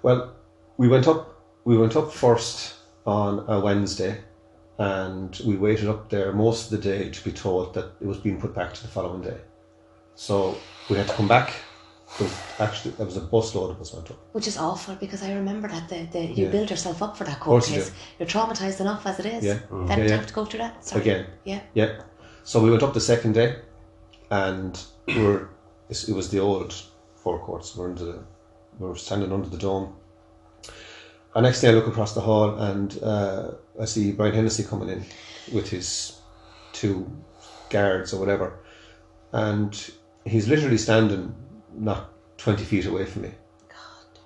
Well, 0.02 0.32
we 0.78 0.88
went 0.88 1.06
up. 1.06 1.20
We 1.64 1.76
went 1.76 1.96
up 1.96 2.10
first 2.10 2.74
on 3.06 3.44
a 3.46 3.60
Wednesday, 3.60 4.22
and 4.78 5.38
we 5.46 5.56
waited 5.56 5.88
up 5.88 6.08
there 6.08 6.32
most 6.32 6.64
of 6.64 6.70
the 6.70 6.90
day 6.90 7.10
to 7.10 7.24
be 7.24 7.32
told 7.32 7.74
that 7.74 7.92
it 8.00 8.06
was 8.06 8.18
being 8.18 8.40
put 8.40 8.54
back 8.54 8.72
to 8.74 8.82
the 8.82 8.88
following 8.88 9.20
day. 9.20 9.38
So 10.14 10.56
we 10.88 10.96
had 10.96 11.08
to 11.08 11.14
come 11.14 11.28
back. 11.28 11.52
There 12.16 12.28
actually 12.60 12.92
there 12.92 13.06
was 13.06 13.16
a 13.16 13.22
busload 13.22 13.70
of 13.70 13.80
us 13.80 13.92
went 13.92 14.10
up. 14.10 14.18
Which 14.32 14.46
is 14.46 14.56
awful 14.56 14.94
because 14.94 15.22
I 15.22 15.32
remember 15.34 15.68
that 15.68 15.88
the, 15.88 16.06
the 16.12 16.24
you 16.26 16.44
Yeah. 16.44 16.50
build 16.50 16.70
yourself 16.70 17.02
up 17.02 17.16
for 17.16 17.24
that 17.24 17.40
court 17.40 17.62
course 17.64 17.70
you 17.70 17.76
case. 17.76 17.90
do. 17.90 17.94
You're 18.18 18.28
traumatized 18.28 18.80
enough 18.80 19.04
as 19.06 19.18
it 19.18 19.26
is. 19.26 19.44
Yeah. 19.44 19.58
Then 19.70 19.88
Yeah, 19.88 19.96
to 19.96 20.04
yeah. 20.10 20.16
have 20.16 20.26
to 20.26 20.34
go 20.34 20.44
through 20.44 20.60
that 20.60 20.84
Sorry. 20.84 21.00
Again. 21.02 21.26
Yeah. 21.44 21.60
Yeah. 21.74 22.02
So 22.44 22.62
we 22.62 22.70
went 22.70 22.82
up 22.82 22.94
the 22.94 23.00
second 23.00 23.32
day, 23.32 23.56
and 24.30 24.80
we 25.08 25.22
were 25.24 25.48
it 25.90 26.14
was 26.14 26.30
the 26.30 26.38
old 26.40 26.72
four 27.16 27.38
courts. 27.40 27.74
We're 27.76 27.90
under 27.90 28.04
the, 28.04 28.18
we 28.78 28.88
were 28.88 28.96
standing 28.96 29.32
under 29.32 29.48
the 29.48 29.58
dome. 29.58 29.94
And 31.34 31.42
next 31.44 31.60
day 31.62 31.70
I 31.70 31.72
look 31.72 31.88
across 31.88 32.14
the 32.14 32.20
hall 32.20 32.56
and 32.58 32.96
uh, 33.02 33.50
I 33.80 33.86
see 33.86 34.12
Brian 34.12 34.34
Hennessy 34.34 34.62
coming 34.62 34.88
in 34.88 35.04
with 35.52 35.68
his 35.68 36.20
two 36.72 37.10
guards 37.70 38.12
or 38.14 38.20
whatever, 38.20 38.60
and 39.32 39.90
he's 40.24 40.46
literally 40.48 40.78
standing 40.78 41.34
not 41.78 42.10
twenty 42.38 42.64
feet 42.64 42.86
away 42.86 43.04
from 43.04 43.22
me. 43.22 43.32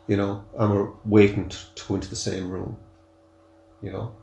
You 0.07 0.17
know, 0.17 0.45
and 0.59 0.73
we're 0.73 0.91
waiting 1.05 1.49
to, 1.51 1.75
to 1.75 1.89
go 1.89 1.95
into 1.97 2.09
the 2.09 2.17
same 2.17 2.51
room. 2.51 2.77
You 3.83 3.93
know, 3.93 4.15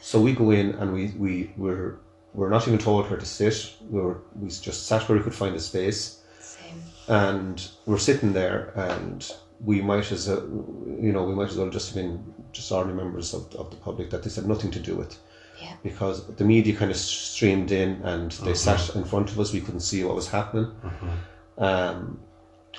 so 0.00 0.20
we 0.20 0.32
go 0.32 0.50
in 0.50 0.72
and 0.76 0.92
we 0.92 1.12
we 1.18 1.52
we're 1.56 1.98
we're 2.32 2.50
not 2.50 2.66
even 2.66 2.78
told 2.78 3.08
where 3.08 3.18
to 3.18 3.26
sit. 3.26 3.74
We 3.88 4.00
were 4.00 4.22
we 4.40 4.48
just 4.48 4.86
sat 4.86 5.08
where 5.08 5.18
we 5.18 5.24
could 5.24 5.34
find 5.34 5.54
a 5.54 5.60
space 5.60 6.22
Same. 6.40 6.82
and 7.08 7.68
we're 7.86 7.98
sitting 7.98 8.32
there 8.32 8.72
and 8.74 9.30
we 9.60 9.80
might 9.80 10.10
as 10.12 10.28
a, 10.28 10.34
you 10.34 11.12
know 11.12 11.24
we 11.24 11.34
might 11.34 11.48
as 11.48 11.56
well 11.56 11.70
just 11.70 11.88
have 11.88 11.96
been 11.96 12.34
just 12.52 12.70
ordinary 12.70 13.02
members 13.02 13.34
of, 13.34 13.54
of 13.54 13.70
the 13.70 13.76
public 13.76 14.10
that 14.10 14.22
this 14.22 14.36
had 14.36 14.46
nothing 14.46 14.70
to 14.72 14.80
do 14.80 14.96
with 14.96 15.18
Yeah. 15.60 15.74
because 15.82 16.26
the 16.36 16.44
media 16.44 16.74
kind 16.76 16.90
of 16.90 16.96
streamed 16.96 17.72
in 17.72 18.02
and 18.02 18.30
they 18.32 18.52
mm-hmm. 18.52 18.54
sat 18.54 18.94
in 18.94 19.04
front 19.04 19.30
of 19.30 19.40
us 19.40 19.52
we 19.52 19.60
couldn't 19.60 19.80
see 19.80 20.04
what 20.04 20.14
was 20.14 20.28
happening 20.28 20.66
mm-hmm. 20.66 21.62
um, 21.62 22.20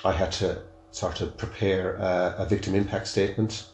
I 0.04 0.12
had 0.12 0.32
to 0.32 0.62
sort 0.90 1.20
of 1.20 1.36
prepare 1.36 1.96
a, 1.96 2.36
a 2.38 2.46
victim 2.46 2.74
impact 2.74 3.06
statement 3.06 3.66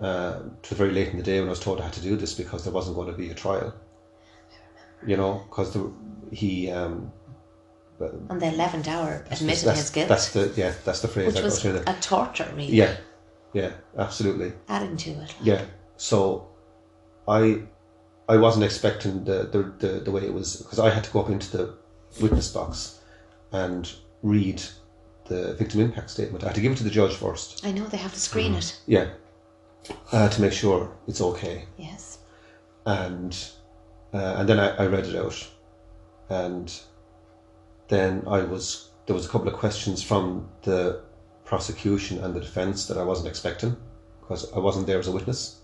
uh, 0.00 0.40
to 0.62 0.74
very 0.74 0.92
late 0.92 1.08
in 1.08 1.16
the 1.16 1.22
day 1.22 1.38
when 1.40 1.48
I 1.48 1.50
was 1.50 1.60
told 1.60 1.80
I 1.80 1.84
had 1.84 1.92
to 1.94 2.02
do 2.02 2.16
this 2.16 2.34
because 2.34 2.64
there 2.64 2.72
wasn't 2.72 2.96
going 2.96 3.10
to 3.10 3.16
be 3.16 3.30
a 3.30 3.34
trial 3.34 3.74
you 5.06 5.16
know 5.16 5.42
because 5.48 5.76
he 6.32 6.70
um, 6.70 7.12
On 8.28 8.38
the 8.38 8.46
eleventh 8.46 8.88
hour, 8.88 9.24
admitted 9.30 9.66
that's, 9.66 9.80
his 9.80 9.90
guilt, 9.90 10.08
that's 10.08 10.32
the 10.32 10.52
yeah 10.56 10.72
that's 10.84 11.00
the 11.00 11.08
phrase 11.08 11.28
which 11.28 11.42
I 11.42 11.44
was 11.44 11.54
got 11.54 11.62
through 11.62 11.72
there. 11.72 11.84
a 11.86 12.00
torture, 12.00 12.50
really. 12.54 12.72
Yeah, 12.74 12.96
yeah, 13.52 13.72
absolutely. 13.98 14.52
Adding 14.68 14.96
to 14.96 15.10
it. 15.22 15.34
Yeah. 15.42 15.64
So, 15.96 16.48
I, 17.28 17.62
I 18.28 18.38
wasn't 18.38 18.64
expecting 18.64 19.24
the 19.24 19.44
the, 19.44 19.86
the, 19.86 20.00
the 20.00 20.10
way 20.10 20.22
it 20.22 20.32
was 20.32 20.56
because 20.56 20.78
I 20.78 20.90
had 20.90 21.04
to 21.04 21.10
go 21.10 21.20
up 21.20 21.30
into 21.30 21.56
the 21.56 21.74
witness 22.20 22.52
box, 22.52 23.00
and 23.52 23.90
read 24.22 24.62
the 25.30 25.54
victim 25.54 25.80
impact 25.80 26.10
statement. 26.10 26.42
I 26.44 26.48
had 26.48 26.56
to 26.56 26.60
give 26.60 26.72
it 26.72 26.78
to 26.78 26.84
the 26.84 26.90
judge 27.00 27.14
first. 27.14 27.64
I 27.64 27.70
know 27.72 27.84
they 27.86 27.96
have 28.06 28.12
to 28.12 28.20
screen 28.20 28.54
it. 28.54 28.68
Yeah. 28.86 29.06
Uh, 30.12 30.28
to 30.28 30.42
make 30.42 30.52
sure 30.52 30.78
it's 31.08 31.20
okay, 31.30 31.64
Yes. 31.78 32.18
and 32.84 33.32
uh, 34.12 34.34
and 34.38 34.46
then 34.48 34.58
I, 34.60 34.68
I 34.82 34.86
read 34.86 35.06
it 35.06 35.16
out, 35.16 35.38
and 36.28 36.66
then 37.88 38.22
I 38.26 38.40
was 38.42 38.90
there 39.06 39.16
was 39.16 39.24
a 39.26 39.28
couple 39.28 39.48
of 39.48 39.54
questions 39.54 40.02
from 40.02 40.48
the 40.62 41.00
prosecution 41.44 42.22
and 42.22 42.34
the 42.34 42.40
defence 42.40 42.86
that 42.88 42.98
I 42.98 43.02
wasn't 43.02 43.28
expecting 43.28 43.74
because 44.20 44.52
I 44.52 44.58
wasn't 44.58 44.86
there 44.86 44.98
as 44.98 45.08
a 45.08 45.12
witness. 45.12 45.56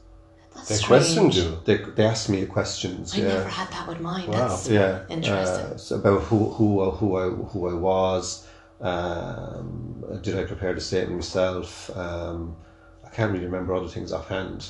That's 0.55 0.69
They 0.71 0.75
strange. 0.77 0.89
questioned 1.05 1.35
you. 1.35 1.59
They, 1.67 1.77
they 1.97 2.07
asked 2.07 2.29
me 2.31 2.47
questions. 2.47 3.15
I 3.15 3.19
yeah. 3.19 3.29
never 3.35 3.49
had 3.61 3.69
that 3.71 3.87
with 3.87 4.01
mine. 4.01 4.27
Wow. 4.29 4.49
That's 4.49 4.69
yeah, 4.69 5.05
interesting. 5.11 5.67
uh, 5.67 5.77
so 5.77 5.97
about 5.97 6.23
who 6.23 6.39
who 6.57 6.91
who 6.99 7.09
I 7.23 7.27
who 7.51 7.69
I 7.69 7.75
was. 7.75 8.47
Um, 8.81 10.05
did 10.23 10.39
I 10.39 10.45
prepare 10.45 10.75
the 10.75 10.81
statement 10.81 11.17
myself? 11.17 11.91
Um, 11.97 12.57
I 13.05 13.09
can't 13.11 13.33
really 13.33 13.47
remember 13.47 13.75
other 13.75 13.89
things 13.89 14.13
offhand, 14.13 14.69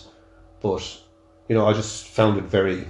but 0.60 0.82
you 1.48 1.54
know, 1.56 1.66
I 1.66 1.72
just 1.72 2.06
found 2.08 2.38
it 2.38 2.44
very 2.44 2.86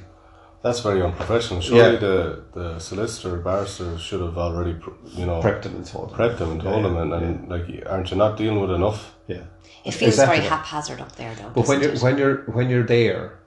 That's 0.63 0.81
very 0.81 1.01
unprofessional. 1.03 1.61
Surely 1.61 1.95
Yeah. 1.95 1.99
the, 2.01 2.43
the 2.53 2.79
solicitor, 2.81 3.37
barrister 3.37 3.97
should 3.99 4.21
have 4.21 4.37
already, 4.37 4.77
you 5.15 5.25
know, 5.27 5.41
prepped 5.41 5.63
them 5.63 5.77
and 5.77 5.87
told 5.87 6.11
them. 6.11 6.19
prepped 6.19 6.39
them 6.39 6.51
and 6.53 6.61
told 6.61 6.83
Yeah, 6.83 6.89
them, 6.89 6.97
and, 6.97 7.13
and 7.13 7.49
like, 7.49 7.87
aren't 7.89 8.11
you 8.11 8.17
not 8.17 8.37
dealing 8.37 8.61
with 8.61 8.71
enough? 8.73 9.15
Yeah, 9.29 9.45
it 9.85 9.93
feels 9.93 10.15
exactly 10.15 10.39
very 10.39 10.49
haphazard 10.49 11.01
up 11.01 11.15
there, 11.17 11.35
though. 11.35 11.51
but 11.55 11.69
when 11.69 11.81
you're 11.83 11.93
it? 11.93 12.03
when 12.03 12.19
you're 12.19 12.37
when 12.57 12.69
you're 12.71 12.87
there, 12.87 13.39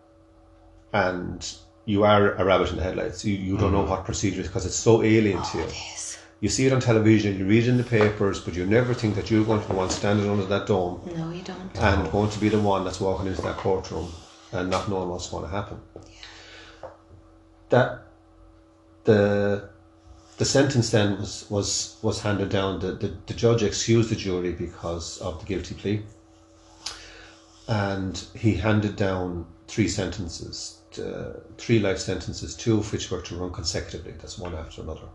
and 0.94 1.46
you 1.86 2.04
are 2.04 2.34
a 2.36 2.46
rabbit 2.46 2.70
in 2.72 2.78
the 2.78 2.84
headlights, 2.84 3.26
you, 3.26 3.36
you 3.36 3.58
don't 3.58 3.72
know 3.72 3.84
what 3.84 4.06
procedure 4.06 4.44
because 4.44 4.66
it's 4.66 4.76
so 4.76 5.02
alien 5.04 5.42
to 5.44 5.58
you. 5.58 5.68
You 6.42 6.48
see 6.48 6.66
it 6.66 6.72
on 6.74 6.80
television, 6.80 7.38
you 7.38 7.46
read 7.46 7.64
it 7.64 7.70
in 7.70 7.78
the 7.78 7.84
papers, 7.84 8.40
but 8.40 8.54
you 8.54 8.66
never 8.66 8.94
think 8.94 9.16
that 9.16 9.30
you're 9.30 9.44
going 9.44 9.62
to 9.62 9.68
be 9.68 9.74
the 9.74 9.78
one 9.78 9.90
standing 9.90 10.30
under 10.30 10.46
that 10.46 10.68
dome 10.68 11.02
No, 11.16 11.32
you 11.32 11.42
don't. 11.44 11.78
and 11.78 12.10
going 12.12 12.30
to 12.30 12.40
be 12.40 12.48
the 12.50 12.60
one 12.62 12.86
that's 12.86 13.02
walking 13.02 13.28
into 13.28 13.42
that 13.42 13.58
courtroom 13.58 14.10
and 14.54 14.70
not 14.70 14.88
knowing 14.90 15.10
what's 15.10 15.30
going 15.30 15.44
to 15.44 15.50
happen. 15.50 15.82
That 17.70 18.04
the 19.04 19.70
the 20.38 20.46
sentence 20.46 20.92
then 20.92 21.18
was 21.20 21.46
was, 21.50 21.98
was 22.02 22.22
handed 22.22 22.50
down. 22.50 22.80
The, 22.80 22.94
the 22.94 23.14
the 23.28 23.34
judge 23.34 23.62
excused 23.62 24.10
the 24.10 24.16
jury 24.16 24.54
because 24.54 25.18
of 25.20 25.40
the 25.40 25.46
guilty 25.46 25.76
plea, 25.76 26.04
and 27.68 28.18
he 28.34 28.56
handed 28.56 28.96
down 28.96 29.46
three 29.68 29.88
sentences, 29.90 30.80
to, 30.92 31.42
three 31.58 31.80
life 31.80 32.00
sentences, 32.00 32.56
two 32.56 32.78
of 32.80 32.92
which 32.92 33.12
were 33.12 33.22
to 33.22 33.36
run 33.36 33.52
consecutively. 33.52 34.14
That's 34.14 34.40
one 34.40 34.56
after 34.56 34.82
another. 34.82 35.08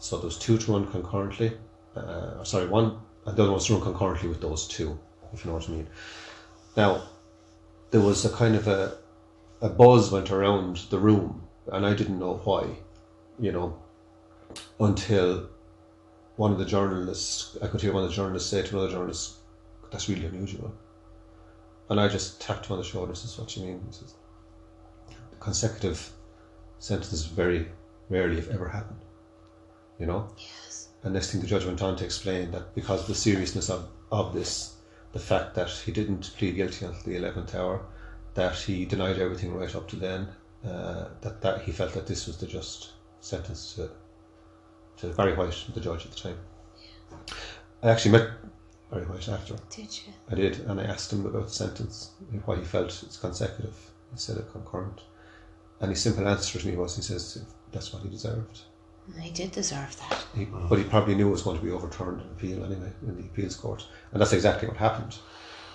So 0.00 0.16
there 0.16 0.24
was 0.24 0.38
two 0.38 0.56
to 0.56 0.72
run 0.72 0.90
concurrently. 0.90 1.58
Uh, 1.94 2.42
sorry, 2.42 2.66
one 2.66 3.00
and 3.26 3.36
the 3.36 3.42
other 3.42 3.50
one 3.50 3.54
was 3.54 3.66
to 3.66 3.74
run 3.74 3.82
concurrently 3.82 4.30
with 4.30 4.40
those 4.40 4.66
two, 4.66 4.98
if 5.32 5.44
you 5.44 5.50
know 5.50 5.58
what 5.58 5.68
I 5.68 5.72
mean. 5.72 5.88
Now, 6.74 7.02
there 7.90 8.00
was 8.00 8.24
a 8.24 8.30
kind 8.30 8.56
of 8.56 8.66
a 8.66 8.96
a 9.60 9.68
buzz 9.68 10.10
went 10.10 10.30
around 10.30 10.78
the 10.88 10.98
room, 10.98 11.42
and 11.70 11.84
I 11.84 11.92
didn't 11.92 12.18
know 12.18 12.40
why, 12.44 12.78
you 13.38 13.52
know, 13.52 13.78
until 14.78 15.50
one 16.36 16.50
of 16.50 16.58
the 16.58 16.64
journalists, 16.64 17.58
I 17.62 17.66
could 17.66 17.82
hear 17.82 17.92
one 17.92 18.04
of 18.04 18.08
the 18.08 18.16
journalists 18.16 18.48
say 18.48 18.62
to 18.62 18.70
another 18.70 18.92
journalist, 18.92 19.34
"That's 19.90 20.08
really 20.08 20.24
unusual," 20.24 20.72
and 21.90 22.00
I 22.00 22.08
just 22.08 22.40
tapped 22.40 22.66
him 22.66 22.72
on 22.72 22.78
the 22.78 22.88
shoulder 22.88 23.10
and 23.10 23.18
says, 23.18 23.38
"What 23.38 23.48
do 23.48 23.60
you 23.60 23.66
mean?" 23.66 23.82
He 23.86 23.92
says, 23.92 24.14
"Consecutive 25.40 26.10
sentences 26.78 27.26
very 27.26 27.70
rarely, 28.08 28.38
if 28.38 28.48
ever, 28.48 28.68
happen." 28.70 28.96
You 30.00 30.06
know. 30.06 30.28
Yes. 30.36 30.88
And 31.04 31.14
next 31.14 31.30
thing 31.30 31.40
the 31.40 31.46
judge 31.46 31.64
went 31.64 31.82
on 31.82 31.96
to 31.96 32.04
explain 32.04 32.50
that 32.50 32.74
because 32.74 33.02
of 33.02 33.06
the 33.06 33.14
seriousness 33.14 33.70
of, 33.70 33.88
of 34.10 34.34
this, 34.34 34.74
the 35.12 35.18
fact 35.18 35.54
that 35.54 35.70
he 35.70 35.92
didn't 35.92 36.32
plead 36.36 36.56
guilty 36.56 36.86
until 36.86 37.02
the 37.04 37.16
eleventh 37.16 37.54
hour, 37.54 37.84
that 38.34 38.56
he 38.56 38.84
denied 38.84 39.18
everything 39.18 39.54
right 39.54 39.74
up 39.74 39.88
to 39.88 39.96
then, 39.96 40.28
uh, 40.64 41.08
that, 41.20 41.40
that 41.42 41.62
he 41.62 41.72
felt 41.72 41.92
that 41.94 42.06
this 42.06 42.26
was 42.26 42.38
the 42.38 42.46
just 42.46 42.92
sentence 43.20 43.74
to 43.74 43.90
to 44.96 45.14
Barry 45.14 45.34
White, 45.34 45.64
the 45.72 45.80
judge 45.80 46.04
at 46.04 46.12
the 46.12 46.18
time. 46.18 46.38
I 47.82 47.90
actually 47.90 48.12
met 48.12 48.30
Barry 48.90 49.06
White 49.06 49.28
after. 49.28 49.56
Did 49.70 49.96
you? 49.96 50.12
I 50.30 50.34
did, 50.34 50.60
and 50.60 50.78
I 50.78 50.84
asked 50.84 51.12
him 51.12 51.24
about 51.24 51.46
the 51.46 51.54
sentence, 51.54 52.10
and 52.30 52.42
why 52.44 52.56
he 52.56 52.64
felt 52.64 53.02
it's 53.02 53.16
consecutive 53.16 53.76
instead 54.12 54.36
of 54.36 54.52
concurrent. 54.52 55.00
And 55.80 55.90
his 55.90 56.02
simple 56.02 56.28
answer 56.28 56.58
to 56.58 56.66
me 56.66 56.76
was, 56.76 56.96
he 56.96 57.02
says, 57.02 57.42
that's 57.72 57.92
what 57.92 58.02
he 58.02 58.10
deserved. 58.10 58.60
He 59.18 59.30
did 59.30 59.52
deserve 59.52 59.96
that. 59.98 60.24
He, 60.34 60.44
but 60.44 60.78
he 60.78 60.84
probably 60.84 61.14
knew 61.14 61.28
it 61.28 61.32
was 61.32 61.42
going 61.42 61.58
to 61.58 61.64
be 61.64 61.70
overturned 61.70 62.20
in 62.20 62.26
appeal 62.28 62.64
anyway 62.64 62.92
in 63.02 63.16
the 63.16 63.24
appeals 63.24 63.56
court, 63.56 63.86
and 64.12 64.20
that's 64.20 64.32
exactly 64.32 64.68
what 64.68 64.76
happened. 64.76 65.16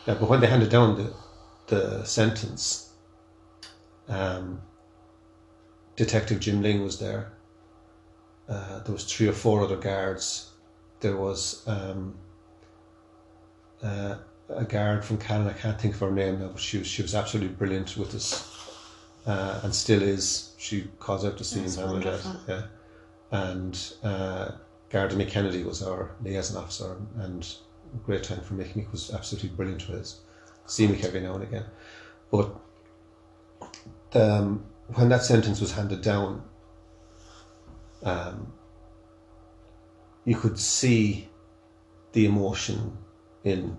Yeah, 0.05 0.15
but 0.15 0.29
when 0.29 0.39
they 0.39 0.47
handed 0.47 0.69
down 0.69 0.95
the 0.95 1.13
the 1.67 2.03
sentence, 2.05 2.91
um, 4.07 4.61
Detective 5.95 6.39
Jim 6.39 6.61
Ling 6.61 6.83
was 6.83 6.99
there. 6.99 7.33
Uh, 8.47 8.79
there 8.83 8.93
was 8.93 9.11
three 9.11 9.27
or 9.27 9.33
four 9.33 9.61
other 9.61 9.77
guards. 9.77 10.51
There 10.99 11.17
was 11.17 11.67
um, 11.67 12.15
uh, 13.83 14.15
a 14.49 14.63
guard 14.63 15.03
from 15.03 15.17
Canada. 15.17 15.49
I 15.49 15.59
can't 15.59 15.81
think 15.81 15.95
of 15.95 15.99
her 16.01 16.11
name 16.11 16.39
now, 16.39 16.49
but 16.49 16.61
she 16.61 16.77
was 16.77 16.87
she 16.87 17.01
was 17.01 17.15
absolutely 17.15 17.53
brilliant 17.53 17.97
with 17.97 18.15
us, 18.15 18.69
uh, 19.25 19.59
and 19.63 19.73
still 19.75 20.01
is. 20.01 20.53
She 20.57 20.87
calls 20.99 21.25
out 21.25 21.37
to 21.39 21.43
see 21.43 21.61
That's 21.61 21.75
him 21.75 21.85
now 21.87 21.93
and 21.95 22.03
then. 22.03 22.11
wonderful. 22.13 22.41
Yeah 22.47 22.61
and 23.35 23.93
uh, 24.03 24.51
Garda 24.89 25.15
McKennedy 25.15 25.65
was 25.65 25.83
our 25.83 26.15
liaison 26.23 26.57
officer, 26.61 26.95
and 27.17 27.55
a 27.93 27.97
great 27.97 28.23
time 28.23 28.41
for 28.41 28.53
making. 28.53 28.83
He 28.83 28.87
was 28.91 29.13
absolutely 29.13 29.49
brilliant 29.49 29.87
with 29.89 29.99
us. 30.01 30.21
scenic 30.65 31.03
every 31.03 31.19
now 31.21 31.35
and 31.35 31.43
again. 31.43 31.65
But 32.31 32.55
um, 34.13 34.65
when 34.93 35.09
that 35.09 35.23
sentence 35.23 35.59
was 35.59 35.71
handed 35.73 36.01
down, 36.01 36.43
um, 38.03 38.53
you 40.23 40.35
could 40.35 40.57
see 40.57 41.27
the 42.13 42.25
emotion 42.25 42.97
in 43.43 43.75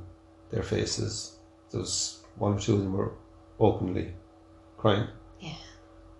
their 0.50 0.62
faces. 0.62 1.38
There 1.70 1.80
was 1.80 2.22
one 2.36 2.54
or 2.54 2.61
two 2.61 2.74
of 2.74 2.80
them 2.80 2.92
were 2.92 3.14
openly 3.59 4.12
crying 4.76 5.09
Yeah. 5.40 5.54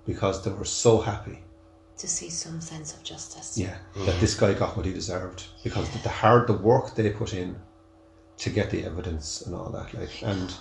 because 0.07 0.43
they 0.43 0.51
were 0.51 0.64
so 0.64 0.99
happy 0.99 1.43
To 1.99 2.07
see 2.07 2.28
some 2.28 2.61
sense 2.61 2.92
of 2.94 3.03
justice. 3.03 3.57
yeah, 3.57 3.76
that 4.05 4.20
this 4.20 4.34
guy 4.34 4.53
got 4.53 4.76
what 4.76 4.84
he 4.84 4.92
deserved 4.92 5.44
because 5.64 5.88
the, 5.90 5.99
the 6.01 6.09
hard 6.11 6.47
the 6.47 6.53
work 6.53 6.94
they 6.94 7.09
put 7.11 7.32
in 7.32 7.57
to 8.36 8.51
get 8.51 8.70
the 8.70 8.84
evidence 8.84 9.40
and 9.40 9.55
all 9.55 9.70
that 9.70 9.94
like 9.94 10.22
and 10.22 10.53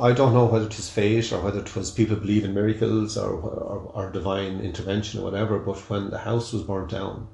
I 0.00 0.12
don't 0.12 0.32
know 0.32 0.46
whether 0.46 0.64
it 0.64 0.76
was 0.76 0.88
fate 0.88 1.30
or 1.32 1.40
whether 1.42 1.60
it 1.60 1.76
was 1.76 1.90
people 1.90 2.16
believe 2.16 2.44
in 2.44 2.54
miracles 2.54 3.18
or, 3.18 3.30
or 3.34 3.92
or 3.94 4.10
divine 4.10 4.60
intervention 4.60 5.20
or 5.20 5.24
whatever 5.24 5.58
but 5.58 5.76
when 5.90 6.08
the 6.08 6.18
house 6.18 6.52
was 6.54 6.62
burnt 6.62 6.90
down 6.90 7.28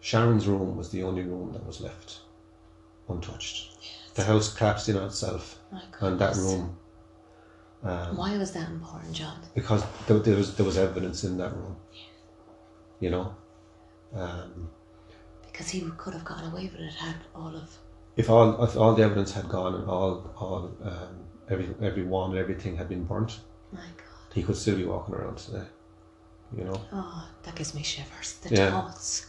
Sharon's 0.00 0.46
room 0.46 0.76
was 0.76 0.90
the 0.90 1.02
only 1.02 1.22
room 1.22 1.52
that 1.52 1.66
was 1.66 1.80
left 1.80 2.20
untouched. 3.08 3.76
The 4.14 4.22
house 4.22 4.54
collapsed 4.54 4.88
in 4.88 4.96
on 4.96 5.06
itself 5.08 5.58
and 6.00 6.18
that 6.20 6.36
room 6.36 6.76
um, 7.82 8.16
Why 8.16 8.36
was 8.36 8.52
that 8.52 8.68
important, 8.70 9.14
John? 9.14 9.38
because 9.54 9.82
there, 10.06 10.18
there 10.20 10.36
was 10.36 10.54
there 10.56 10.66
was 10.66 10.76
evidence 10.78 11.24
in 11.24 11.38
that 11.38 11.52
room 11.54 11.76
you 13.00 13.10
know 13.10 13.34
um, 14.14 14.70
Because 15.46 15.68
he 15.68 15.80
could 15.96 16.14
have 16.14 16.24
gotten 16.24 16.50
away 16.50 16.64
with 16.72 16.80
it 16.80 16.92
had 16.94 17.16
all 17.34 17.54
of. 17.54 17.68
if 18.16 18.28
all 18.30 18.62
if 18.64 18.76
all 18.76 18.94
the 18.94 19.02
evidence 19.02 19.32
had 19.32 19.48
gone 19.48 19.74
and 19.74 19.88
all 19.88 20.30
all 20.36 20.70
um, 20.82 21.14
every 21.50 21.68
every 21.82 22.02
one 22.04 22.30
and 22.30 22.38
everything 22.38 22.76
had 22.76 22.88
been 22.88 23.04
burnt, 23.04 23.40
My 23.72 23.80
God. 23.96 24.34
he 24.34 24.42
could 24.42 24.56
still 24.56 24.76
be 24.76 24.84
walking 24.84 25.14
around 25.14 25.38
today. 25.38 25.66
You 26.56 26.64
know. 26.64 26.80
Oh, 26.92 27.28
that 27.42 27.54
gives 27.54 27.74
me 27.74 27.82
shivers. 27.82 28.34
The 28.42 28.54
Yeah. 28.54 28.70
thoughts. 28.70 29.26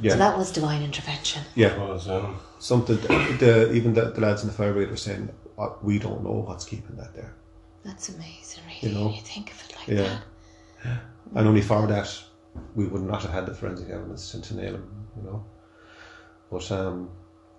Yeah. 0.00 0.12
So 0.12 0.18
that 0.18 0.36
was 0.38 0.52
divine 0.52 0.82
intervention. 0.82 1.42
yeah. 1.54 1.72
It 1.74 1.78
was, 1.80 2.08
um, 2.08 2.38
Something. 2.58 2.96
The, 3.38 3.72
even 3.72 3.94
the, 3.94 4.10
the 4.10 4.20
lads 4.20 4.42
in 4.42 4.48
the 4.48 4.54
fire 4.54 4.72
brigade 4.72 4.90
were 4.90 4.96
saying, 5.08 5.28
"Uh, 5.58 5.70
"We 5.82 5.98
don't 5.98 6.22
know 6.22 6.44
what's 6.46 6.64
keeping 6.64 6.96
that 6.96 7.14
there." 7.14 7.32
That's 7.84 8.08
amazing, 8.10 8.62
really. 8.66 8.80
You 8.82 8.98
know? 8.98 9.06
when 9.06 9.14
you 9.14 9.22
think 9.22 9.52
of 9.52 9.58
it 9.64 9.74
like 9.78 9.88
Yeah. 9.88 10.18
that. 10.84 11.00
And 11.34 11.48
only 11.48 11.62
for 11.62 11.86
that, 11.86 12.08
we 12.74 12.86
would 12.86 13.02
not 13.02 13.22
have 13.22 13.32
had 13.32 13.46
the 13.46 13.54
forensic 13.54 13.88
evidence 13.90 14.30
to, 14.32 14.40
to 14.40 14.56
nail 14.56 14.74
him. 14.74 14.90
You 15.16 15.22
know. 15.22 15.44
But 16.50 16.70
um, 16.70 17.10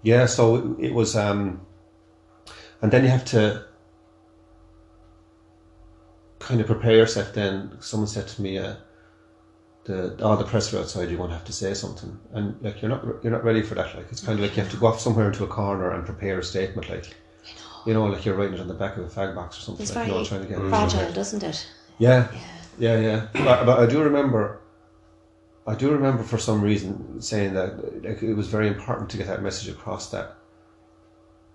yeah. 0.04 0.26
So 0.26 0.56
it, 0.56 0.88
it 0.88 0.94
was. 0.94 1.16
Um, 1.16 1.62
and 2.82 2.92
then 2.92 3.04
you 3.04 3.10
have 3.10 3.26
to 3.26 3.66
kind 6.40 6.62
of 6.62 6.68
prepare 6.68 6.96
yourself. 6.96 7.34
Then 7.34 7.78
someone 7.80 8.08
said 8.08 8.28
to 8.28 8.42
me, 8.42 8.58
uh, 8.60 8.76
"The 9.86 10.24
all 10.24 10.38
the 10.38 10.44
press 10.46 10.74
are 10.74 10.80
outside. 10.80 11.10
You're 11.10 11.18
going 11.18 11.30
to 11.30 11.36
have 11.36 11.46
to 11.46 11.54
say 11.54 11.74
something." 11.74 12.20
And 12.34 12.56
like 12.62 12.82
you're 12.82 12.90
not 12.90 13.04
you're 13.24 13.32
not 13.34 13.44
ready 13.44 13.62
for 13.62 13.76
that. 13.76 13.96
Like 13.96 14.08
it's 14.12 14.22
kind 14.24 14.38
of 14.40 14.46
like 14.46 14.56
you 14.56 14.64
have 14.64 14.72
to 14.72 14.78
go 14.78 14.88
off 14.88 15.00
somewhere 15.00 15.28
into 15.28 15.44
a 15.44 15.48
corner 15.48 15.92
and 15.92 16.06
prepare 16.06 16.40
a 16.40 16.44
statement. 16.44 16.90
Like 16.90 17.16
you 17.86 17.94
know, 17.94 18.06
like 18.06 18.26
you're 18.26 18.36
writing 18.36 18.56
it 18.56 18.60
on 18.60 18.68
the 18.68 18.74
back 18.74 18.98
of 18.98 19.06
a 19.06 19.08
fag 19.08 19.34
box 19.34 19.58
or 19.58 19.62
something. 19.62 19.84
It's 19.84 19.96
like, 19.96 20.06
very 20.08 20.18
you 20.18 20.24
know, 20.24 20.28
trying 20.28 20.42
to 20.42 20.48
get 20.48 20.58
it 20.60 20.70
fragile, 20.70 20.90
somewhere. 20.90 21.14
doesn't 21.14 21.44
it? 21.44 21.68
Yeah, 22.00 22.28
Yeah. 22.78 23.00
yeah, 23.00 23.00
yeah. 23.00 23.28
But, 23.34 23.66
but 23.66 23.80
I 23.80 23.86
do 23.86 24.04
remember, 24.04 24.60
I 25.68 25.76
do 25.76 25.92
remember 25.92 26.24
for 26.24 26.38
some 26.38 26.62
reason 26.62 27.22
saying 27.22 27.54
that 27.54 28.04
like, 28.04 28.24
it 28.24 28.34
was 28.34 28.48
very 28.48 28.68
important 28.70 29.10
to 29.10 29.18
get 29.18 29.28
that 29.28 29.44
message 29.44 29.70
across 29.70 30.10
that 30.12 30.38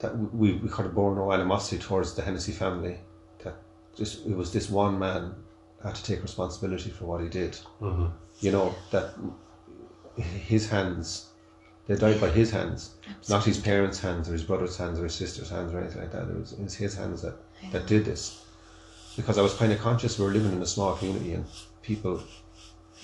that 0.01 0.17
we, 0.35 0.55
we 0.55 0.69
kind 0.69 0.87
of 0.87 0.95
bore 0.95 1.15
no 1.15 1.33
animosity 1.33 1.79
towards 1.79 2.15
the 2.15 2.23
Hennessy 2.23 2.53
family. 2.53 2.99
That 3.43 3.55
just 3.97 4.27
it 4.27 4.37
was 4.37 4.53
this 4.53 4.69
one 4.69 4.99
man 4.99 5.35
had 5.83 5.95
to 5.95 6.05
take 6.05 6.23
responsibility 6.23 6.91
for 6.91 7.07
what 7.07 7.23
he 7.23 7.29
did. 7.29 7.59
mhm. 7.81 8.11
You 8.41 8.53
know 8.53 8.75
that 8.91 9.15
his 10.17 10.69
hands, 10.69 11.29
they 11.87 11.97
died 11.97 12.21
by 12.21 12.31
his 12.31 12.51
hands, 12.51 12.95
not 13.29 13.45
his 13.45 13.59
parents' 13.59 14.01
hands 14.01 14.29
or 14.29 14.33
his 14.33 14.43
brother's 14.43 14.77
hands 14.77 14.99
or 15.01 15.05
his 15.05 15.15
sister's 15.15 15.49
hands 15.51 15.73
or 15.73 15.81
anything 15.81 16.03
like 16.03 16.13
that. 16.13 16.29
It 16.29 16.37
was, 16.37 16.53
it 16.53 16.61
was 16.61 16.75
his 16.75 16.95
hands 16.95 17.23
that, 17.23 17.37
that 17.73 17.87
did 17.87 18.05
this. 18.05 18.45
Because 19.17 19.39
I 19.39 19.43
was 19.43 19.55
kind 19.55 19.73
of 19.73 19.79
conscious 19.81 20.19
we 20.19 20.25
were 20.25 20.33
living 20.33 20.53
in 20.53 20.63
a 20.63 20.67
small 20.67 20.95
community 20.97 21.33
and 21.35 21.45
people, 21.83 22.19
I 22.19 22.23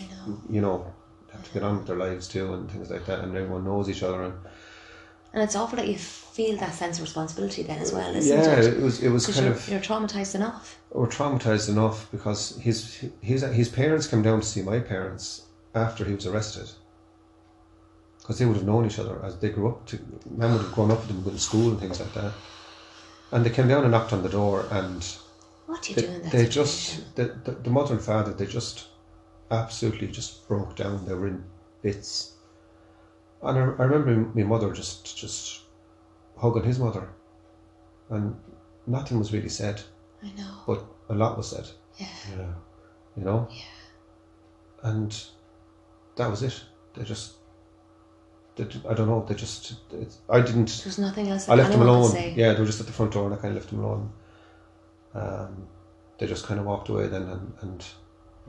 know. 0.06 0.40
you 0.48 0.60
know, 0.60 0.94
have 1.32 1.44
to 1.44 1.52
get 1.52 1.62
on 1.62 1.78
with 1.78 1.86
their 1.86 1.96
lives 1.96 2.28
too 2.28 2.52
and 2.54 2.70
things 2.70 2.90
like 2.90 3.04
that, 3.06 3.20
and 3.20 3.36
everyone 3.36 3.64
knows 3.64 3.88
each 3.88 4.02
other. 4.02 4.22
And 4.22 4.34
And 5.32 5.42
it's 5.42 5.56
awful 5.56 5.76
that 5.76 5.88
you 5.88 5.98
feel 5.98 6.56
that 6.58 6.74
sense 6.74 6.98
of 6.98 7.02
responsibility 7.02 7.62
then 7.62 7.78
as 7.80 7.92
well, 7.92 8.14
isn't 8.14 8.38
yeah, 8.38 8.60
it? 8.60 8.64
it 8.74 8.80
was 8.80 9.02
it 9.02 9.10
was 9.10 9.26
kind 9.26 9.46
you're, 9.46 9.54
of 9.54 9.68
you're 9.68 9.80
traumatized 9.80 10.34
enough. 10.34 10.78
we're 10.90 11.06
traumatized 11.08 11.68
enough 11.68 12.10
because 12.10 12.56
his 12.58 13.04
his 13.20 13.42
his 13.42 13.68
parents 13.68 14.06
came 14.06 14.22
down 14.22 14.40
to 14.40 14.46
see 14.46 14.62
my 14.62 14.78
parents 14.80 15.42
after 15.74 16.04
he 16.04 16.14
was 16.14 16.26
arrested. 16.26 16.70
Because 18.20 18.38
they 18.38 18.44
would 18.46 18.56
have 18.56 18.66
known 18.66 18.84
each 18.86 18.98
other 18.98 19.24
as 19.24 19.38
they 19.38 19.48
grew 19.50 19.68
up. 19.68 19.86
To, 19.86 19.98
men 20.30 20.52
would 20.52 20.60
have 20.62 20.72
grown 20.72 20.90
up 20.90 20.98
with 20.98 21.08
them, 21.08 21.22
going 21.22 21.36
to 21.36 21.42
school 21.42 21.70
and 21.70 21.80
things 21.80 21.98
like 22.00 22.12
that. 22.12 22.32
And 23.32 23.44
they 23.44 23.50
came 23.50 23.68
down 23.68 23.82
and 23.84 23.92
knocked 23.92 24.12
on 24.12 24.22
the 24.22 24.28
door, 24.28 24.66
and 24.70 25.02
What 25.66 25.82
do 25.82 25.90
you 25.92 25.96
they, 25.96 26.02
do 26.02 26.08
in 26.08 26.22
that 26.22 26.32
they 26.32 26.44
situation? 26.44 27.04
just 27.04 27.16
the, 27.16 27.24
the 27.44 27.52
the 27.52 27.70
mother 27.70 27.94
and 27.94 28.02
father 28.02 28.32
they 28.32 28.46
just 28.46 28.88
absolutely 29.50 30.08
just 30.08 30.46
broke 30.48 30.76
down. 30.76 31.04
They 31.06 31.14
were 31.14 31.28
in 31.28 31.44
bits. 31.82 32.32
And 33.42 33.58
I, 33.58 33.62
I 33.62 33.84
remember 33.86 34.30
my 34.38 34.44
mother 34.46 34.72
just 34.72 35.16
just 35.16 35.62
hugging 36.36 36.64
his 36.64 36.78
mother, 36.78 37.08
and 38.10 38.34
nothing 38.86 39.18
was 39.18 39.32
really 39.32 39.48
said, 39.48 39.80
I 40.22 40.30
know. 40.36 40.54
but 40.66 40.84
a 41.08 41.14
lot 41.14 41.36
was 41.36 41.48
said 41.50 41.68
Yeah. 41.96 42.06
Yeah. 42.36 42.46
you 43.16 43.24
know. 43.24 43.48
Yeah. 43.50 44.90
And 44.90 45.24
that 46.16 46.30
was 46.30 46.42
it. 46.42 46.60
They 46.94 47.04
just, 47.04 47.34
they, 48.56 48.64
I 48.88 48.94
don't 48.94 49.08
know. 49.08 49.24
They 49.28 49.34
just, 49.34 49.74
it, 49.92 50.16
I 50.28 50.40
didn't. 50.40 50.80
There's 50.84 50.98
nothing 50.98 51.28
else 51.28 51.48
I 51.48 51.54
left 51.54 51.72
them 51.72 51.82
alone. 51.82 52.12
Yeah, 52.36 52.52
they 52.52 52.60
were 52.60 52.66
just 52.66 52.80
at 52.80 52.86
the 52.86 52.92
front 52.92 53.12
door, 53.12 53.26
and 53.26 53.34
I 53.34 53.36
kind 53.36 53.56
of 53.56 53.62
left 53.62 53.70
them 53.70 53.84
alone. 53.84 54.12
Um, 55.14 55.66
they 56.18 56.26
just 56.26 56.44
kind 56.46 56.58
of 56.60 56.66
walked 56.66 56.88
away 56.88 57.06
then, 57.06 57.22
and, 57.22 57.52
and 57.60 57.84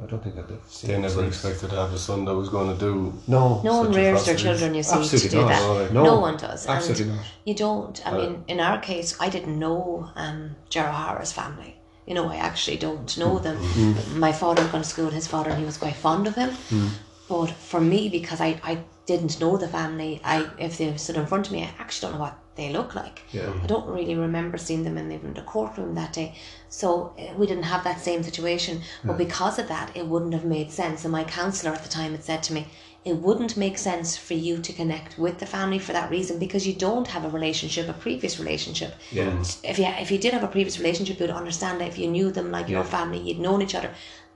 I 0.01 0.05
don't 0.05 0.23
think 0.23 0.35
that 0.35 0.47
they've. 0.47 0.81
They 0.83 0.97
never 0.97 1.13
since. 1.15 1.35
expected 1.35 1.69
to 1.71 1.75
have 1.75 1.93
a 1.93 1.97
son 1.99 2.25
that 2.25 2.35
was 2.35 2.49
going 2.49 2.71
to 2.73 2.79
do. 2.79 3.13
No, 3.27 3.61
No 3.63 3.77
one 3.79 3.87
Such 3.87 3.95
rears 3.97 4.25
their 4.25 4.35
atrocities. 4.35 4.41
children, 4.43 4.75
you 4.75 4.83
see, 4.83 4.95
absolutely 4.95 5.29
to 5.29 5.35
do 5.35 5.41
not. 5.41 5.49
that. 5.49 5.93
No, 5.93 6.03
no, 6.03 6.19
one 6.19 6.37
does. 6.37 6.65
and 6.65 6.75
Absolutely 6.77 7.05
not. 7.15 7.25
You 7.45 7.55
don't. 7.55 8.07
I 8.07 8.11
Uh, 8.11 8.17
mean, 8.17 8.43
in 8.47 8.59
our 8.59 8.79
case, 8.79 9.15
I 9.19 9.27
didn't 9.29 9.57
know 9.59 10.09
um, 10.15 10.55
Ger 10.69 10.87
O'Hara's 10.87 11.31
family. 11.33 11.75
You 12.07 12.15
know, 12.15 12.27
I 12.29 12.37
actually 12.37 12.77
don't 12.77 13.15
know 13.17 13.39
them. 13.39 13.57
Mm-hmm. 13.57 14.19
My 14.19 14.31
father 14.31 14.61
had 14.63 14.71
gone 14.71 14.81
to 14.83 14.87
school 14.87 15.05
with 15.05 15.13
his 15.13 15.27
father, 15.27 15.49
and 15.51 15.59
he 15.59 15.65
was 15.65 15.77
quite 15.77 15.95
fond 15.95 16.27
of 16.27 16.35
him. 16.35 16.49
Mm. 16.69 16.89
But 17.27 17.51
for 17.51 17.79
me, 17.81 18.09
because 18.09 18.41
I, 18.41 18.59
I 18.63 18.79
didn't 19.05 19.39
know 19.39 19.57
the 19.57 19.67
family, 19.67 20.19
I 20.23 20.49
if 20.57 20.77
they 20.79 20.95
stood 20.97 21.17
in 21.17 21.27
front 21.27 21.45
of 21.47 21.51
me, 21.53 21.63
I 21.63 21.71
actually 21.77 22.03
don't 22.09 22.13
know 22.17 22.21
what 22.25 22.37
they 22.55 22.71
look 22.71 22.95
like. 22.95 23.21
Yeah. 23.31 23.53
I 23.63 23.67
don't 23.67 23.87
really 23.87 24.15
remember 24.15 24.57
seeing 24.57 24.83
them 24.83 24.97
in 24.97 25.11
even 25.11 25.33
the 25.33 25.41
courtroom 25.41 25.95
that 25.95 26.13
day. 26.13 26.35
So 26.67 27.13
uh, 27.17 27.33
we 27.37 27.47
didn't 27.47 27.63
have 27.63 27.83
that 27.83 28.01
same 28.01 28.21
situation. 28.23 28.81
But 29.03 29.17
because 29.17 29.59
of 29.59 29.67
that, 29.69 29.95
it 29.95 30.05
wouldn't 30.05 30.33
have 30.33 30.45
made 30.45 30.71
sense. 30.71 31.05
And 31.05 31.11
my 31.11 31.23
counsellor 31.23 31.71
at 31.71 31.83
the 31.83 31.89
time 31.89 32.11
had 32.11 32.23
said 32.23 32.43
to 32.43 32.53
me, 32.53 32.67
it 33.05 33.15
wouldn't 33.15 33.55
make 33.55 33.77
sense 33.77 34.17
for 34.17 34.33
you 34.33 34.57
to 34.57 34.73
connect 34.73 35.17
with 35.17 35.39
the 35.39 35.45
family 35.45 35.79
for 35.79 35.93
that 35.93 36.11
reason 36.11 36.37
because 36.37 36.67
you 36.67 36.73
don't 36.73 37.07
have 37.07 37.23
a 37.23 37.29
relationship, 37.29 37.87
a 37.87 37.93
previous 37.93 38.39
relationship. 38.39 38.93
Yeah. 39.09 39.41
If 39.63 39.79
you 39.79 39.85
if 39.85 40.11
you 40.11 40.17
did 40.17 40.33
have 40.33 40.43
a 40.43 40.47
previous 40.47 40.77
relationship, 40.77 41.19
you'd 41.19 41.29
understand 41.29 41.79
that 41.79 41.87
if 41.87 41.97
you 41.97 42.09
knew 42.09 42.29
them 42.29 42.51
like 42.51 42.67
your 42.67 42.83
family, 42.83 43.19
you'd 43.19 43.39
known 43.39 43.61
each 43.61 43.73
other. 43.73 43.91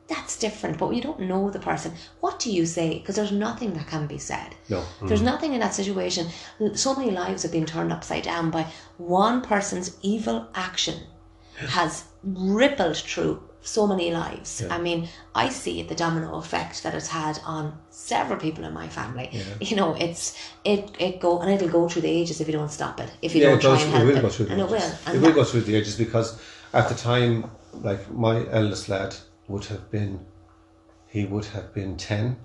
That's 0.08 0.38
different, 0.38 0.78
but 0.78 0.94
you 0.94 1.02
don't 1.02 1.22
know 1.22 1.50
the 1.50 1.60
person. 1.60 1.94
What 2.20 2.40
do 2.40 2.52
you 2.52 2.66
say? 2.66 3.00
Because 3.00 3.16
there's 3.16 3.32
nothing 3.32 3.74
that 3.74 3.88
can 3.88 4.06
be 4.06 4.18
said. 4.18 4.56
No. 4.70 4.84
There's 5.02 5.20
mm-hmm. 5.20 5.26
nothing 5.26 5.54
in 5.54 5.62
that 5.62 5.74
situation. 5.74 6.28
So 6.74 6.94
many 6.96 7.12
lives 7.12 7.44
have 7.44 7.52
been 7.54 7.66
turned 7.66 7.94
upside 7.94 8.24
down 8.24 8.52
by 8.52 8.68
one 8.98 9.42
person's 9.42 9.98
evil 10.02 10.50
action 10.56 10.96
has 11.56 12.06
rippled 12.24 12.98
through 12.98 13.42
so 13.62 13.88
many 13.88 14.12
lives. 14.12 14.62
I 14.70 14.78
mean, 14.78 15.08
I 15.34 15.50
see 15.50 15.84
the 15.84 15.96
domino 15.96 16.36
effect 16.36 16.84
that 16.84 16.94
it's 16.94 17.08
had 17.08 17.40
on 17.46 17.78
several 17.90 18.38
people 18.40 18.66
in 18.66 18.74
my 18.74 18.90
family. 18.90 19.32
You 19.62 19.78
know, 19.78 19.96
it's 19.96 20.38
it 20.66 20.92
it 21.00 21.22
go 21.22 21.40
and 21.40 21.50
it'll 21.50 21.70
go 21.70 21.88
through 21.88 22.02
the 22.02 22.10
ages 22.10 22.42
if 22.42 22.48
you 22.48 22.54
don't 22.54 22.72
stop 22.72 23.00
it. 23.00 23.10
If 23.22 23.34
you 23.34 23.42
yeah, 23.42 23.50
don't 23.50 23.60
it 23.60 23.62
try 23.62 23.76
does. 23.76 23.84
and 23.84 23.94
It 23.94 23.96
help 23.96 24.08
will 24.08 24.18
it, 24.18 24.22
go 24.22 24.30
through 24.30 24.46
the 24.46 24.52
and 24.52 24.62
it 24.62 24.70
will. 24.70 24.92
And 25.06 25.16
It 25.16 25.22
will 25.22 25.34
go 25.34 25.44
through 25.46 25.62
the 25.62 25.76
ages 25.76 25.96
because 25.96 26.40
at 26.74 26.90
the 26.90 26.96
time, 26.96 27.50
like 27.74 28.12
my 28.12 28.46
eldest 28.52 28.90
lad 28.90 29.16
would 29.48 29.66
have 29.66 29.90
been, 29.92 30.26
he 31.08 31.26
would 31.26 31.46
have 31.46 31.74
been 31.74 31.98
ten, 31.98 32.38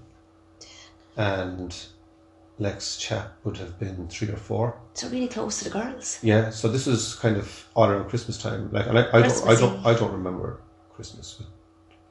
and 1.17 1.75
Lex 2.59 2.97
chap 2.97 3.33
would 3.45 3.57
have 3.59 3.79
been 3.79 4.09
three 4.09 4.29
or 4.29 4.37
four. 4.37 4.81
so 4.95 5.09
really 5.09 5.29
close 5.29 5.59
to 5.59 5.65
the 5.65 5.71
girls. 5.71 6.19
Yeah, 6.23 6.51
so 6.51 6.69
this 6.69 6.87
is 6.87 7.15
kind 7.15 7.37
of 7.37 7.67
all 7.75 7.89
around 7.89 8.09
Christmas 8.09 8.37
time. 8.41 8.71
Like, 8.73 8.87
and 8.87 8.99
I, 8.99 9.09
I 9.13 9.23
don't, 9.23 9.47
I 9.49 9.55
don't, 9.55 9.87
I 9.87 9.95
don't 9.95 10.13
remember 10.13 10.61
Christmas 10.93 11.39
with, 11.39 11.49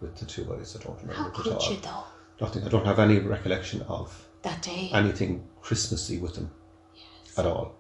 with 0.01 0.15
the 0.17 0.25
two 0.25 0.45
boys. 0.45 0.75
I 0.79 0.83
don't 0.83 0.97
remember 1.01 1.13
How 1.23 1.29
could 1.29 1.47
at 1.47 1.57
all. 1.61 1.71
you 1.73 1.77
though? 1.81 2.03
Nothing. 2.39 2.63
I 2.63 2.69
don't 2.69 2.85
have 2.85 2.99
any 2.99 3.19
recollection 3.19 3.81
of 3.89 4.27
That 4.43 4.61
day. 4.61 4.89
anything 4.93 5.43
Christmassy 5.61 6.19
with 6.19 6.35
them 6.35 6.49
at 7.37 7.45
all. 7.45 7.75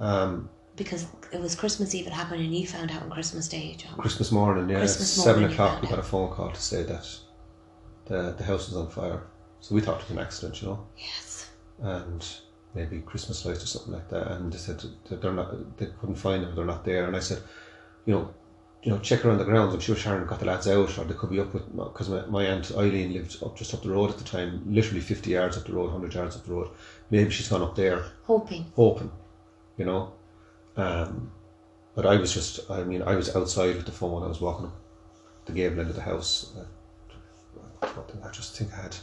Um, 0.00 0.48
because 0.78 1.06
it 1.32 1.40
was 1.40 1.54
Christmas 1.54 1.94
Eve 1.94 2.06
it 2.06 2.12
happened 2.12 2.40
and 2.40 2.54
you 2.54 2.66
found 2.66 2.90
out 2.90 3.02
on 3.02 3.10
Christmas 3.10 3.48
Day, 3.48 3.74
John. 3.76 3.96
Christmas 3.98 4.32
morning, 4.32 4.68
yeah, 4.70 4.78
Christmas 4.78 5.10
seven 5.10 5.42
morning, 5.42 5.54
o'clock. 5.54 5.82
We 5.82 5.88
got 5.88 5.98
a 5.98 6.02
phone 6.02 6.30
call 6.32 6.50
to 6.52 6.60
say 6.60 6.82
that 6.84 7.06
the 8.06 8.34
the 8.38 8.44
house 8.44 8.68
was 8.68 8.76
on 8.76 8.88
fire. 8.88 9.22
So 9.60 9.74
we 9.74 9.80
thought 9.80 10.00
it 10.00 10.04
was 10.08 10.10
an 10.12 10.18
accident, 10.20 10.62
you 10.62 10.68
know, 10.68 10.86
Yes. 10.96 11.50
and 11.82 12.24
maybe 12.74 13.00
Christmas 13.00 13.44
lights 13.44 13.64
or 13.64 13.66
something 13.66 13.92
like 13.92 14.08
that. 14.08 14.30
And 14.32 14.52
they 14.52 14.58
said 14.58 14.80
that 15.08 15.20
they're 15.20 15.32
not, 15.32 15.76
they 15.78 15.86
couldn't 16.00 16.14
find 16.14 16.44
them, 16.44 16.54
they're 16.54 16.64
not 16.64 16.84
there. 16.84 17.06
And 17.06 17.16
I 17.16 17.18
said, 17.18 17.42
you 18.06 18.14
know, 18.14 18.32
you 18.84 18.92
know, 18.92 18.98
check 19.00 19.24
around 19.24 19.38
the 19.38 19.44
grounds. 19.44 19.74
I'm 19.74 19.80
sure 19.80 19.96
Sharon 19.96 20.26
got 20.28 20.38
the 20.38 20.46
lads 20.46 20.68
out, 20.68 20.96
or 20.96 21.04
they 21.04 21.14
could 21.14 21.30
be 21.30 21.40
up 21.40 21.52
with 21.52 21.66
because 21.76 22.08
my, 22.08 22.24
my 22.26 22.44
aunt 22.44 22.70
Eileen 22.76 23.12
lived 23.12 23.42
up 23.42 23.56
just 23.56 23.74
up 23.74 23.82
the 23.82 23.90
road 23.90 24.10
at 24.10 24.18
the 24.18 24.24
time, 24.24 24.62
literally 24.66 25.00
fifty 25.00 25.30
yards 25.30 25.56
up 25.56 25.64
the 25.64 25.72
road, 25.72 25.90
hundred 25.90 26.14
yards 26.14 26.36
up 26.36 26.44
the 26.44 26.52
road. 26.52 26.68
Maybe 27.10 27.30
she's 27.30 27.48
gone 27.48 27.62
up 27.62 27.74
there 27.74 28.04
Hoping. 28.22 28.66
hoping, 28.76 29.10
you 29.76 29.84
know. 29.84 30.12
Um, 30.78 31.32
but 31.94 32.06
I 32.06 32.16
was 32.16 32.32
just, 32.32 32.70
I 32.70 32.84
mean, 32.84 33.02
I 33.02 33.16
was 33.16 33.34
outside 33.34 33.76
with 33.76 33.86
the 33.86 33.92
phone. 33.92 34.22
I 34.22 34.28
was 34.28 34.40
walking 34.40 34.66
up 34.66 34.76
the 35.46 35.52
gable 35.52 35.80
end 35.80 35.90
of 35.90 35.96
the 35.96 36.02
house. 36.02 36.52
I, 37.82 37.86
think- 37.86 38.24
I 38.24 38.30
just 38.30 38.56
think 38.56 38.72
I 38.72 38.82
had 38.82 38.96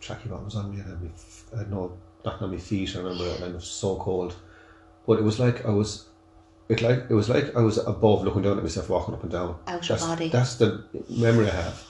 tracky 0.00 0.28
bottoms 0.28 0.56
on 0.56 0.70
me 0.74 0.80
and 0.80 0.86
I 0.86 0.90
had, 0.90 1.02
me, 1.02 1.10
I 1.54 1.58
had 1.58 1.70
no 1.70 1.96
nothing 2.24 2.42
on 2.44 2.50
my 2.50 2.58
feet. 2.58 2.94
I 2.96 2.98
remember 2.98 3.24
it, 3.26 3.40
and 3.40 3.52
it 3.52 3.54
was 3.54 3.66
so 3.66 3.96
cold. 3.96 4.34
But 5.06 5.18
it 5.18 5.22
was 5.22 5.38
like 5.38 5.64
I 5.64 5.70
was, 5.70 6.06
it 6.68 6.82
like 6.82 7.04
it 7.08 7.14
was 7.14 7.28
like 7.28 7.54
I 7.56 7.60
was 7.60 7.78
above 7.78 8.24
looking 8.24 8.42
down 8.42 8.56
at 8.58 8.62
myself 8.62 8.88
walking 8.88 9.14
up 9.14 9.22
and 9.22 9.32
down. 9.32 9.58
Out 9.66 9.80
of 9.82 9.88
that's, 9.88 10.04
body. 10.04 10.28
That's 10.28 10.56
the 10.56 10.84
memory 11.08 11.48
I 11.48 11.54
have. 11.54 11.84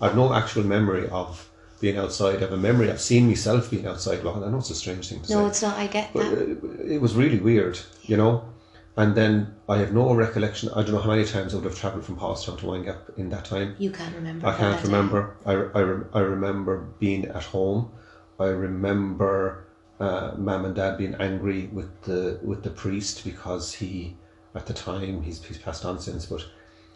I 0.00 0.06
have 0.08 0.16
no 0.16 0.32
actual 0.32 0.64
memory 0.64 1.08
of 1.08 1.47
being 1.80 1.96
outside. 1.96 2.36
I 2.36 2.40
have 2.40 2.52
a 2.52 2.56
memory 2.56 2.90
I've 2.90 3.00
seen 3.00 3.26
myself 3.26 3.70
being 3.70 3.86
outside 3.86 4.22
walking. 4.24 4.44
I 4.44 4.50
know 4.50 4.58
it's 4.58 4.70
a 4.70 4.74
strange 4.74 5.08
thing 5.08 5.20
to 5.20 5.26
say. 5.26 5.34
No, 5.34 5.46
it's 5.46 5.62
not. 5.62 5.76
I 5.76 5.86
get 5.86 6.12
But 6.12 6.30
that. 6.30 6.48
it, 6.48 6.92
it 6.92 7.00
was 7.00 7.14
really 7.14 7.38
weird, 7.38 7.78
you 8.02 8.16
know. 8.16 8.44
And 8.96 9.14
then 9.14 9.54
I 9.68 9.78
have 9.78 9.92
no 9.92 10.12
recollection. 10.12 10.70
I 10.70 10.82
don't 10.82 10.90
know 10.90 10.98
how 11.00 11.10
many 11.10 11.24
times 11.24 11.54
I 11.54 11.58
would 11.58 11.66
have 11.66 11.78
travelled 11.78 12.04
from 12.04 12.16
Paulstown 12.16 12.58
to 12.58 12.66
Windgap 12.66 13.16
in 13.16 13.28
that 13.30 13.44
time. 13.44 13.76
You 13.78 13.92
can't 13.92 14.14
remember. 14.14 14.46
I 14.46 14.56
can't 14.56 14.82
remember. 14.82 15.36
I, 15.46 15.52
I, 15.52 16.18
I 16.18 16.22
remember 16.22 16.88
being 16.98 17.26
at 17.26 17.44
home. 17.44 17.92
I 18.40 18.46
remember 18.46 19.66
uh, 20.00 20.32
mum 20.36 20.64
and 20.64 20.74
dad 20.74 20.98
being 20.98 21.14
angry 21.16 21.68
with 21.72 22.02
the 22.02 22.40
with 22.42 22.64
the 22.64 22.70
priest 22.70 23.24
because 23.24 23.72
he, 23.72 24.16
at 24.54 24.66
the 24.66 24.74
time, 24.74 25.22
he's, 25.22 25.44
he's 25.44 25.58
passed 25.58 25.84
on 25.84 26.00
since, 26.00 26.26
but 26.26 26.44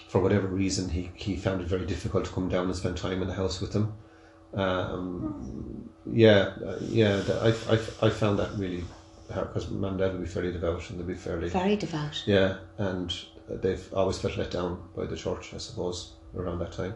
for 0.09 0.21
whatever 0.21 0.47
reason, 0.47 0.89
he, 0.89 1.11
he 1.15 1.37
found 1.37 1.61
it 1.61 1.69
very 1.69 1.87
difficult 1.87 2.25
to 2.25 2.33
come 2.33 2.49
down 2.49 2.67
and 2.67 2.77
spend 2.77 2.97
time 2.97 3.23
in 3.23 3.29
the 3.29 3.35
house 3.35 3.61
with 3.61 3.73
them. 3.73 3.95
Um, 4.55 5.89
yeah, 6.13 6.53
uh, 6.67 6.79
yeah, 6.89 7.23
I, 7.41 7.49
I, 7.71 8.07
I 8.07 8.11
found 8.11 8.39
that 8.39 8.53
really 8.57 8.85
hard 9.33 9.49
because 9.53 9.71
mum 9.71 9.85
and 9.93 9.99
dad 9.99 10.13
would 10.13 10.23
be 10.23 10.29
fairly 10.29 10.53
devout 10.53 10.89
and 10.91 10.99
they'd 10.99 11.07
be 11.07 11.15
fairly 11.15 11.49
Very 11.49 11.77
devout. 11.77 12.23
yeah, 12.27 12.57
and 12.79 13.15
they've 13.49 13.89
always 13.95 14.19
felt 14.19 14.37
let 14.37 14.51
down 14.51 14.83
by 14.97 15.07
the 15.07 15.17
church, 15.17 15.55
I 15.55 15.59
suppose, 15.59 16.13
around 16.37 16.59
that 16.59 16.73
time. 16.73 16.95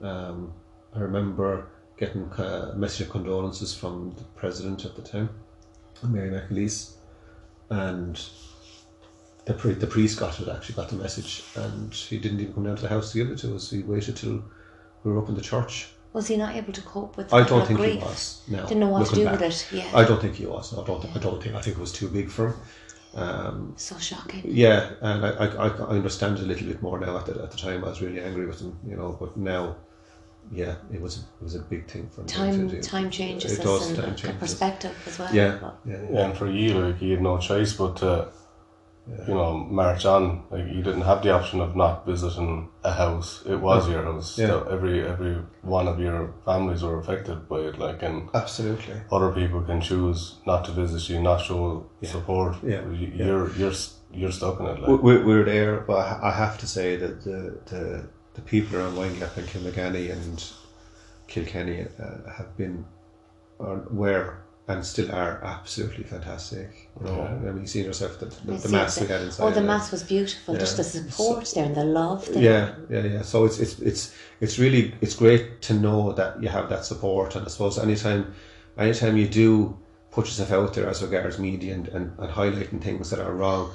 Um, 0.00 0.52
I 0.94 1.00
remember 1.00 1.68
getting 1.96 2.30
a 2.38 2.74
message 2.76 3.06
of 3.06 3.10
condolences 3.10 3.74
from 3.74 4.14
the 4.16 4.24
president 4.36 4.84
at 4.84 4.94
the 4.94 5.02
time, 5.02 5.30
Mary 6.04 6.30
McAleese, 6.30 6.92
and 7.70 8.20
the, 9.46 9.54
pri- 9.54 9.72
the 9.72 9.86
priest 9.86 10.18
got 10.20 10.38
it, 10.40 10.48
actually 10.48 10.76
got 10.76 10.88
the 10.90 10.96
message, 10.96 11.42
and 11.56 11.92
he 11.92 12.18
didn't 12.18 12.40
even 12.40 12.52
come 12.54 12.64
down 12.64 12.76
to 12.76 12.82
the 12.82 12.88
house 12.88 13.10
to 13.12 13.18
give 13.18 13.30
it 13.30 13.38
to 13.38 13.56
us. 13.56 13.70
He 13.70 13.82
waited 13.82 14.16
till 14.16 14.44
we 15.02 15.12
were 15.12 15.18
up 15.20 15.28
in 15.28 15.34
the 15.34 15.40
church. 15.40 15.88
Was 16.12 16.26
he 16.26 16.36
not 16.36 16.56
able 16.56 16.72
to 16.72 16.82
cope 16.82 17.16
with 17.16 17.32
I 17.34 17.42
don't 17.44 17.66
think 17.66 17.78
grief? 17.80 17.94
he 17.94 17.98
was. 17.98 18.42
No, 18.48 18.62
Didn't 18.62 18.80
know 18.80 18.88
what 18.88 19.06
to 19.08 19.14
do 19.14 19.24
back. 19.24 19.40
with 19.40 19.42
it. 19.42 19.68
Yeah. 19.72 19.90
I 19.94 20.04
don't 20.04 20.20
think 20.20 20.36
he 20.36 20.46
was. 20.46 20.72
No, 20.72 20.82
I 20.82 20.86
don't. 20.86 21.04
I 21.16 21.18
don't 21.18 21.42
think. 21.42 21.54
I 21.54 21.60
think 21.60 21.76
it 21.76 21.80
was 21.80 21.92
too 21.92 22.08
big 22.08 22.30
for 22.30 22.48
him. 22.48 22.54
Um, 23.14 23.72
so 23.76 23.96
shocking. 23.98 24.42
yeah, 24.44 24.90
and 25.00 25.24
I, 25.24 25.30
I, 25.30 25.46
I 25.46 25.68
I 25.68 25.88
understand 25.90 26.38
it 26.38 26.42
a 26.44 26.46
little 26.46 26.66
bit 26.66 26.82
more 26.82 26.98
now. 27.00 27.18
At 27.18 27.26
the, 27.26 27.42
at 27.42 27.50
the 27.50 27.56
time, 27.56 27.84
I 27.84 27.88
was 27.88 28.00
really 28.02 28.20
angry 28.20 28.46
with 28.46 28.60
him, 28.60 28.78
you 28.86 28.96
know. 28.96 29.16
But 29.18 29.36
now, 29.36 29.76
yeah, 30.52 30.76
it 30.92 31.00
was 31.00 31.18
it 31.18 31.42
was 31.44 31.54
a 31.54 31.60
big 31.60 31.86
thing 31.88 32.08
for 32.10 32.20
me. 32.22 32.26
Time 32.28 32.68
to 32.68 32.76
do. 32.76 32.82
time 32.82 33.10
changes 33.10 33.52
It 33.58 33.60
us 33.60 33.64
does. 33.64 33.88
and 33.90 33.98
Time 33.98 34.12
a 34.12 34.14
changes. 34.14 34.38
perspective 34.38 34.94
as 35.06 35.18
well. 35.18 35.34
Yeah, 35.34 35.58
But 35.60 35.78
yeah, 35.86 35.96
yeah. 35.96 36.08
Yeah, 36.12 36.24
and 36.26 36.36
for 36.38 36.50
you, 36.50 36.74
like 36.74 37.00
you 37.02 37.12
had 37.12 37.22
no 37.22 37.38
choice 37.38 37.72
but 37.72 37.96
to, 37.98 38.28
you 39.26 39.34
know, 39.34 39.54
march 39.56 40.04
on. 40.04 40.42
Like 40.50 40.66
you 40.66 40.82
didn't 40.82 41.02
have 41.02 41.22
the 41.22 41.30
option 41.32 41.60
of 41.60 41.74
not 41.76 42.04
visiting 42.06 42.68
a 42.84 42.92
house. 42.92 43.42
It 43.46 43.56
was 43.56 43.88
your 43.88 44.02
house. 44.02 44.38
Yeah. 44.38 44.46
So 44.48 44.68
every 44.70 45.06
every 45.06 45.36
one 45.62 45.88
of 45.88 45.98
your 45.98 46.34
families 46.44 46.82
were 46.82 46.98
affected 46.98 47.48
by 47.48 47.60
it. 47.68 47.78
Like 47.78 48.02
and 48.02 48.28
Absolutely. 48.34 48.94
other 49.10 49.30
people 49.32 49.62
can 49.62 49.80
choose 49.80 50.36
not 50.46 50.64
to 50.66 50.72
visit 50.72 51.08
you, 51.08 51.20
not 51.22 51.40
show 51.40 51.86
support. 52.02 52.56
Yeah, 52.62 52.82
You- 52.90 53.12
yeah. 53.14 53.26
you're 53.26 53.50
you're 53.56 53.72
you're 54.12 54.32
stuck 54.32 54.60
in 54.60 54.66
it. 54.66 54.76
We- 54.80 54.86
Like 54.94 55.02
We're, 55.02 55.24
we're 55.24 55.44
there, 55.44 55.80
but 55.80 55.98
I 56.22 56.30
have 56.30 56.56
to 56.58 56.66
say 56.66 56.96
that 56.96 57.22
the 57.24 57.38
the, 57.70 58.08
the 58.34 58.42
people 58.42 58.78
around 58.78 58.94
Windgap 58.96 59.36
and 59.36 59.46
Kilmaganny 59.48 60.10
and 60.12 60.38
Kilkenny 61.26 61.86
uh, 62.00 62.30
have 62.36 62.56
been, 62.56 62.84
are, 63.60 63.82
were 63.90 64.38
and 64.68 64.84
still 64.84 65.10
are 65.10 65.42
absolutely 65.42 66.04
fantastic. 66.04 66.90
You 67.00 67.06
know, 67.06 67.16
Yeah. 67.16 67.48
I 67.48 67.52
mean, 67.52 67.62
you 67.62 67.66
see 67.66 67.82
yourself 67.82 68.20
the, 68.20 68.26
the, 68.26 68.52
the 68.52 68.68
mass 68.68 69.00
we 69.00 69.06
had 69.06 69.22
inside. 69.22 69.44
Oh, 69.44 69.50
the 69.50 69.62
mass 69.62 69.90
was 69.90 70.02
beautiful. 70.02 70.56
Just 70.56 70.76
the 70.76 70.82
Yeah. 70.82 71.10
support 71.10 71.50
there 71.54 71.64
and 71.64 71.74
the 71.74 71.84
love 71.84 72.26
there. 72.32 72.42
Yeah, 72.42 72.74
yeah, 72.90 73.04
yeah. 73.14 73.22
So 73.22 73.46
it's 73.46 73.58
it's 73.58 73.78
it's 73.80 74.14
it's 74.40 74.58
really 74.58 74.94
it's 75.00 75.16
great 75.16 75.62
to 75.62 75.74
know 75.74 76.12
that 76.12 76.42
you 76.42 76.48
have 76.50 76.68
that 76.68 76.84
support, 76.84 77.34
and 77.34 77.46
I 77.46 77.48
suppose 77.48 77.78
anytime 77.78 78.34
anytime 78.76 79.16
you 79.16 79.26
do 79.26 79.76
put 80.10 80.26
yourself 80.26 80.52
out 80.52 80.74
there 80.74 80.88
as 80.88 81.02
regards 81.02 81.38
media 81.38 81.74
and, 81.74 81.88
and, 81.88 82.12
and 82.18 82.30
highlighting 82.30 82.80
things 82.82 83.08
that 83.10 83.20
are 83.20 83.32
wrong, 83.34 83.70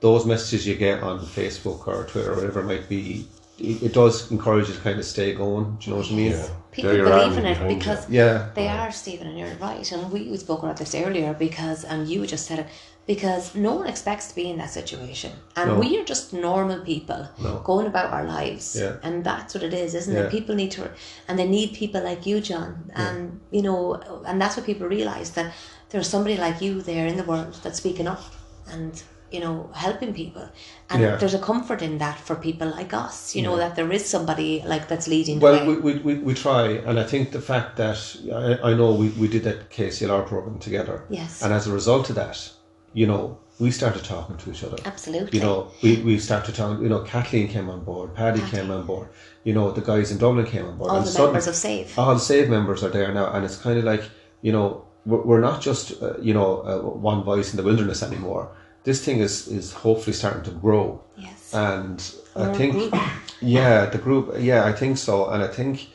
those 0.00 0.26
messages 0.26 0.66
you 0.66 0.74
get 0.74 1.02
on 1.02 1.20
Facebook 1.20 1.86
or 1.86 2.04
Twitter 2.04 2.32
or 2.32 2.36
whatever 2.36 2.60
it 2.60 2.64
might 2.66 2.88
be, 2.88 3.26
it, 3.58 3.82
it 3.82 3.92
does 3.92 4.30
encourage 4.30 4.68
you 4.68 4.74
to 4.74 4.80
kind 4.80 4.98
of 4.98 5.04
stay 5.04 5.34
going. 5.34 5.76
Do 5.80 5.90
you 5.90 5.92
know 5.96 6.02
what 6.02 6.10
I 6.10 6.14
mean? 6.14 6.32
Yeah. 6.32 6.48
People 6.72 6.90
believe 6.90 7.38
in 7.38 7.46
it 7.46 7.54
behind 7.54 7.70
you. 7.72 7.78
because 7.78 8.10
Yeah. 8.10 8.48
they 8.54 8.66
are, 8.68 8.90
Stephen, 8.90 9.28
and 9.28 9.38
you're 9.38 9.54
right. 9.60 9.90
And 9.92 10.10
we, 10.10 10.28
we 10.28 10.36
spoke 10.36 10.62
about 10.64 10.76
this 10.76 10.94
earlier 10.94 11.32
because, 11.34 11.84
and 11.84 12.08
you 12.08 12.26
just 12.26 12.46
said 12.46 12.58
it, 12.60 12.66
because 13.06 13.54
no 13.54 13.74
one 13.74 13.86
expects 13.86 14.28
to 14.28 14.34
be 14.34 14.50
in 14.50 14.56
that 14.58 14.70
situation. 14.70 15.30
And 15.56 15.70
No. 15.70 15.78
we 15.78 15.98
are 16.00 16.04
just 16.04 16.32
normal 16.32 16.80
people 16.80 17.28
No. 17.40 17.60
going 17.62 17.86
about 17.86 18.12
our 18.12 18.24
lives. 18.24 18.74
Yeah. 18.76 18.96
And 19.04 19.22
that's 19.22 19.54
what 19.54 19.62
it 19.62 19.72
is, 19.74 19.94
isn't 19.94 20.14
Yeah. 20.14 20.22
it? 20.22 20.30
People 20.32 20.56
need 20.56 20.72
to, 20.72 20.90
and 21.28 21.38
they 21.38 21.46
need 21.46 21.74
people 21.74 22.02
like 22.02 22.26
you, 22.26 22.40
John. 22.40 22.90
And, 22.94 23.40
you 23.52 23.62
know, 23.62 24.00
and 24.26 24.40
that's 24.40 24.56
what 24.56 24.66
people 24.66 24.88
realise 24.88 25.30
that 25.30 25.52
there's 25.90 26.08
somebody 26.08 26.36
like 26.36 26.60
you 26.60 26.82
there 26.82 27.06
in 27.06 27.16
the 27.16 27.24
world 27.24 27.56
that's 27.62 27.78
speaking 27.78 28.08
up 28.08 28.22
and, 28.68 29.00
you 29.30 29.40
know, 29.40 29.68
helping 29.74 30.14
people. 30.14 30.48
And 30.90 31.02
Yeah. 31.02 31.16
there's 31.16 31.34
a 31.34 31.38
comfort 31.38 31.82
in 31.82 31.98
that 31.98 32.18
for 32.18 32.36
people 32.36 32.68
like 32.68 32.92
us, 32.94 33.34
you 33.34 33.42
know, 33.42 33.56
that 33.56 33.74
there 33.74 33.90
is 33.90 34.04
somebody 34.04 34.62
like 34.66 34.88
that's 34.88 35.08
leading 35.08 35.38
the 35.38 35.44
Well, 35.44 35.66
we, 35.66 35.74
we, 35.76 35.92
we, 35.98 36.14
we 36.18 36.34
try, 36.34 36.68
and 36.86 36.98
I 37.00 37.04
think 37.04 37.32
the 37.32 37.40
fact 37.40 37.76
that 37.76 37.98
I, 38.32 38.70
I 38.70 38.74
know 38.74 38.92
we, 38.94 39.08
we 39.10 39.26
did 39.28 39.42
that 39.44 39.70
KCLR 39.70 40.26
program 40.26 40.58
together. 40.58 41.04
Yes. 41.10 41.42
And 41.42 41.52
as 41.52 41.66
a 41.66 41.72
result 41.72 42.10
of 42.10 42.16
that, 42.16 42.50
you 42.92 43.06
know, 43.06 43.38
we 43.58 43.70
started 43.70 44.04
talking 44.04 44.36
to 44.36 44.50
each 44.50 44.64
other. 44.64 44.76
Absolutely. 44.84 45.38
You 45.38 45.44
know, 45.44 45.70
we, 45.82 45.96
we 46.02 46.18
started 46.18 46.54
talking, 46.54 46.82
you 46.82 46.88
know, 46.88 47.00
Kathleen 47.00 47.48
came 47.48 47.68
on 47.70 47.84
board, 47.84 48.14
Paddy 48.14 48.40
came 48.50 48.70
on 48.70 48.84
board, 48.86 49.08
you 49.44 49.52
know, 49.54 49.70
the 49.70 49.80
guys 49.80 50.10
in 50.12 50.18
Dublin 50.18 50.46
came 50.46 50.66
on 50.66 50.76
board. 50.76 50.90
All 50.90 50.96
and 50.98 51.06
the 51.06 51.10
sudden- 51.10 51.26
members 51.26 51.46
of 51.48 51.54
SAVE. 51.54 51.98
All 51.98 52.14
the 52.14 52.20
SAVE 52.20 52.48
members 52.48 52.82
are 52.84 52.90
there 52.90 53.12
now, 53.12 53.32
and 53.32 53.44
it's 53.44 53.56
kind 53.56 53.78
of 53.78 53.84
like, 53.84 54.02
you 54.42 54.52
know, 54.52 54.84
we're, 55.06 55.22
we're 55.22 55.40
not 55.40 55.60
just, 55.60 56.02
uh, 56.02 56.14
you 56.20 56.34
know, 56.34 56.58
uh, 56.62 56.78
one 56.80 57.22
voice 57.22 57.52
in 57.52 57.56
the 57.56 57.62
wilderness 57.62 58.02
anymore. 58.02 58.50
This 58.84 59.04
thing 59.04 59.18
is, 59.18 59.48
is 59.48 59.72
hopefully 59.72 60.12
starting 60.14 60.42
to 60.44 60.50
grow. 60.50 61.02
Yes. 61.16 61.54
And 61.54 62.14
I 62.36 62.52
think, 62.54 62.94
yeah, 63.40 63.86
the 63.86 63.98
group, 63.98 64.34
yeah, 64.38 64.64
I 64.64 64.72
think 64.72 64.98
so. 64.98 65.30
And 65.30 65.42
I 65.42 65.48
think 65.48 65.88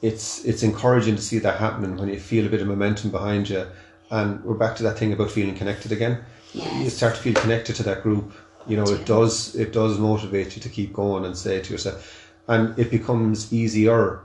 it's 0.00 0.44
it's 0.44 0.62
encouraging 0.62 1.14
to 1.16 1.22
see 1.22 1.38
that 1.38 1.58
happening 1.58 1.96
when 1.96 2.08
you 2.08 2.18
feel 2.18 2.46
a 2.46 2.48
bit 2.48 2.60
of 2.60 2.66
momentum 2.68 3.10
behind 3.10 3.48
you. 3.48 3.66
And 4.10 4.42
we're 4.44 4.54
back 4.54 4.76
to 4.76 4.82
that 4.84 4.98
thing 4.98 5.12
about 5.12 5.30
feeling 5.30 5.54
connected 5.54 5.92
again. 5.92 6.24
You 6.54 6.90
start 6.90 7.14
to 7.14 7.20
feel 7.20 7.34
connected 7.34 7.76
to 7.76 7.82
that 7.84 8.02
group. 8.02 8.32
You 8.66 8.76
know, 8.76 8.84
it 8.84 9.06
does 9.06 9.54
it 9.54 9.72
does 9.72 9.98
motivate 9.98 10.56
you 10.56 10.62
to 10.62 10.68
keep 10.68 10.92
going 10.92 11.24
and 11.24 11.36
say 11.36 11.60
to 11.60 11.72
yourself, 11.72 12.30
and 12.48 12.78
it 12.78 12.90
becomes 12.90 13.52
easier 13.52 14.20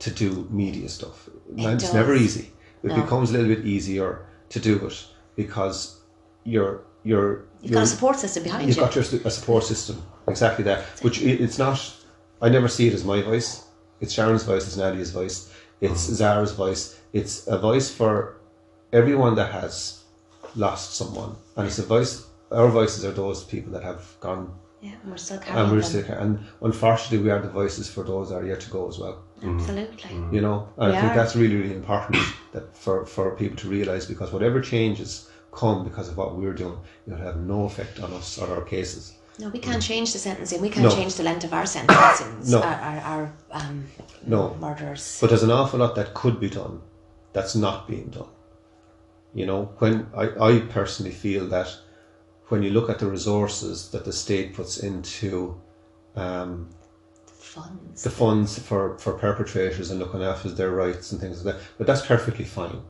to 0.00 0.10
do 0.10 0.46
media 0.50 0.88
stuff. 0.88 1.28
Man, 1.50 1.74
it's 1.74 1.84
does. 1.84 1.94
never 1.94 2.14
easy. 2.14 2.52
It 2.82 2.88
No. 2.88 3.02
becomes 3.02 3.30
a 3.30 3.32
little 3.34 3.54
bit 3.54 3.64
easier 3.66 4.26
to 4.48 4.58
do 4.58 4.84
it 4.86 5.06
because 5.36 6.00
you're 6.44 6.82
you're 7.04 7.44
You've 7.62 7.72
got 7.72 7.82
a 7.82 7.86
support 7.86 8.16
system 8.18 8.42
behind 8.42 8.66
You've 8.66 8.76
you. 8.76 8.82
got 8.82 8.94
your 8.94 9.04
a 9.24 9.30
support 9.30 9.64
system, 9.64 10.02
exactly 10.28 10.64
that. 10.64 10.84
Which 11.02 11.20
it's 11.22 11.58
not. 11.58 11.78
I 12.40 12.48
never 12.48 12.68
see 12.68 12.88
it 12.88 12.94
as 12.94 13.04
my 13.04 13.20
voice. 13.20 13.64
It's 14.00 14.12
Sharon's 14.12 14.44
voice. 14.44 14.66
It's 14.66 14.76
Nadia's 14.78 15.10
voice. 15.10 15.52
It's 15.80 16.04
mm-hmm. 16.04 16.14
Zarah's 16.14 16.52
voice. 16.52 16.98
It's 17.12 17.46
a 17.46 17.58
voice 17.58 17.90
for 17.90 18.36
everyone 18.92 19.34
that 19.36 19.52
has 19.52 20.04
lost 20.56 20.94
someone, 20.94 21.36
and 21.56 21.66
it's 21.66 21.78
a 21.78 21.82
voice. 21.82 22.26
Our 22.50 22.68
voices 22.68 23.04
are 23.04 23.12
those 23.12 23.44
people 23.44 23.72
that 23.72 23.82
have 23.82 24.16
gone, 24.20 24.52
yeah, 24.80 24.92
and 25.02 25.10
we're 25.10 25.18
still 25.18 25.38
carrying 25.38 25.64
and 25.64 25.72
we're 25.72 25.82
them. 25.82 26.04
still. 26.04 26.18
And 26.18 26.38
unfortunately, 26.62 27.18
we 27.18 27.30
are 27.30 27.40
the 27.40 27.48
voices 27.50 27.88
for 27.90 28.02
those 28.04 28.30
that 28.30 28.36
are 28.36 28.46
yet 28.46 28.60
to 28.60 28.70
go 28.70 28.88
as 28.88 28.98
well. 28.98 29.22
Mm-hmm. 29.38 29.60
Absolutely. 29.60 30.10
You 30.32 30.40
know, 30.40 30.68
and 30.78 30.92
We 30.92 30.96
I 30.96 31.00
think 31.00 31.12
are. 31.12 31.16
that's 31.16 31.36
really, 31.36 31.56
really 31.56 31.74
important 31.74 32.22
that 32.52 32.76
for 32.76 33.06
for 33.06 33.36
people 33.36 33.56
to 33.58 33.68
realize 33.68 34.06
because 34.06 34.32
whatever 34.32 34.60
changes, 34.60 35.29
come 35.52 35.84
because 35.84 36.08
of 36.08 36.16
what 36.16 36.36
we're 36.36 36.52
doing, 36.54 36.78
it 37.06 37.10
would 37.10 37.20
have 37.20 37.36
no 37.36 37.64
effect 37.64 38.00
on 38.00 38.12
us 38.12 38.38
or 38.38 38.54
our 38.54 38.62
cases. 38.62 39.14
No, 39.38 39.48
we 39.48 39.58
can't 39.58 39.82
change 39.82 40.12
the 40.12 40.18
sentencing. 40.18 40.60
We 40.60 40.68
can't 40.68 40.84
No. 40.84 40.90
change 40.90 41.14
the 41.14 41.22
length 41.22 41.44
of 41.44 41.52
our 41.54 41.66
sentences. 41.66 42.50
No. 42.52 42.60
Our, 42.60 42.74
our, 42.74 43.00
our 43.00 43.32
um, 43.52 43.86
No. 44.26 44.54
murderers. 44.60 45.18
But 45.20 45.30
there's 45.30 45.42
an 45.42 45.50
awful 45.50 45.78
lot 45.80 45.94
that 45.96 46.12
could 46.14 46.38
be 46.40 46.50
done 46.50 46.82
that's 47.32 47.54
not 47.54 47.88
being 47.88 48.08
done. 48.08 48.28
You 49.32 49.46
know, 49.46 49.72
when 49.78 50.08
I, 50.16 50.28
I 50.48 50.58
personally 50.60 51.12
feel 51.12 51.46
that 51.48 51.74
when 52.48 52.62
you 52.62 52.70
look 52.70 52.90
at 52.90 52.98
the 52.98 53.06
resources 53.06 53.90
that 53.92 54.04
the 54.04 54.12
state 54.12 54.54
puts 54.54 54.78
into 54.78 55.60
um, 56.16 56.68
Funds. 57.26 58.02
the 58.02 58.10
funds 58.10 58.58
for, 58.58 58.98
for 58.98 59.12
perpetrators 59.14 59.90
and 59.90 59.98
looking 60.00 60.22
after 60.22 60.50
their 60.50 60.70
rights 60.70 61.12
and 61.12 61.20
things 61.20 61.44
like 61.44 61.54
that, 61.56 61.62
but 61.78 61.86
that's 61.86 62.04
perfectly 62.04 62.44
fine. 62.44 62.80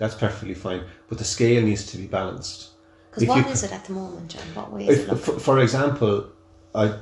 That's 0.00 0.14
perfectly 0.14 0.54
fine. 0.54 0.82
But 1.08 1.18
the 1.18 1.24
scale 1.24 1.62
needs 1.62 1.84
to 1.92 1.98
be 1.98 2.06
balanced. 2.06 2.70
Because 3.10 3.22
if 3.24 3.28
what 3.28 3.46
you- 3.46 3.52
is 3.52 3.62
it 3.62 3.72
at 3.72 3.84
the 3.84 3.92
moment, 3.92 4.28
John? 4.28 4.42
What 4.54 4.72
way 4.72 4.88
is 4.88 4.98
If, 5.00 5.12
it 5.12 5.16
for, 5.16 5.38
for 5.38 5.58
example, 5.60 6.26
I, 6.74 6.84
uh, 6.86 6.98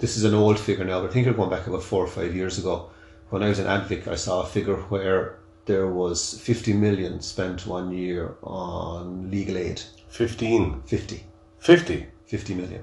this 0.00 0.16
is 0.16 0.24
an 0.24 0.34
old 0.34 0.58
figure 0.58 0.84
now, 0.84 1.00
but 1.00 1.10
I 1.10 1.12
think 1.12 1.26
we're 1.26 1.34
going 1.34 1.50
back 1.50 1.68
about 1.68 1.84
four 1.84 2.02
or 2.02 2.08
five 2.08 2.34
years 2.34 2.58
ago. 2.58 2.90
When 3.30 3.44
I 3.44 3.48
was 3.48 3.60
in 3.60 3.66
AdVIC, 3.66 4.08
I 4.08 4.16
saw 4.16 4.42
a 4.42 4.46
figure 4.46 4.76
where 4.92 5.38
there 5.66 5.86
was 5.86 6.34
50 6.40 6.72
million 6.72 7.20
spent 7.20 7.64
one 7.66 7.92
year 7.92 8.34
on 8.42 9.30
legal 9.30 9.56
aid. 9.56 9.80
15. 10.08 10.82
50. 10.84 11.24
50. 11.60 12.06
50 12.26 12.54
million 12.54 12.82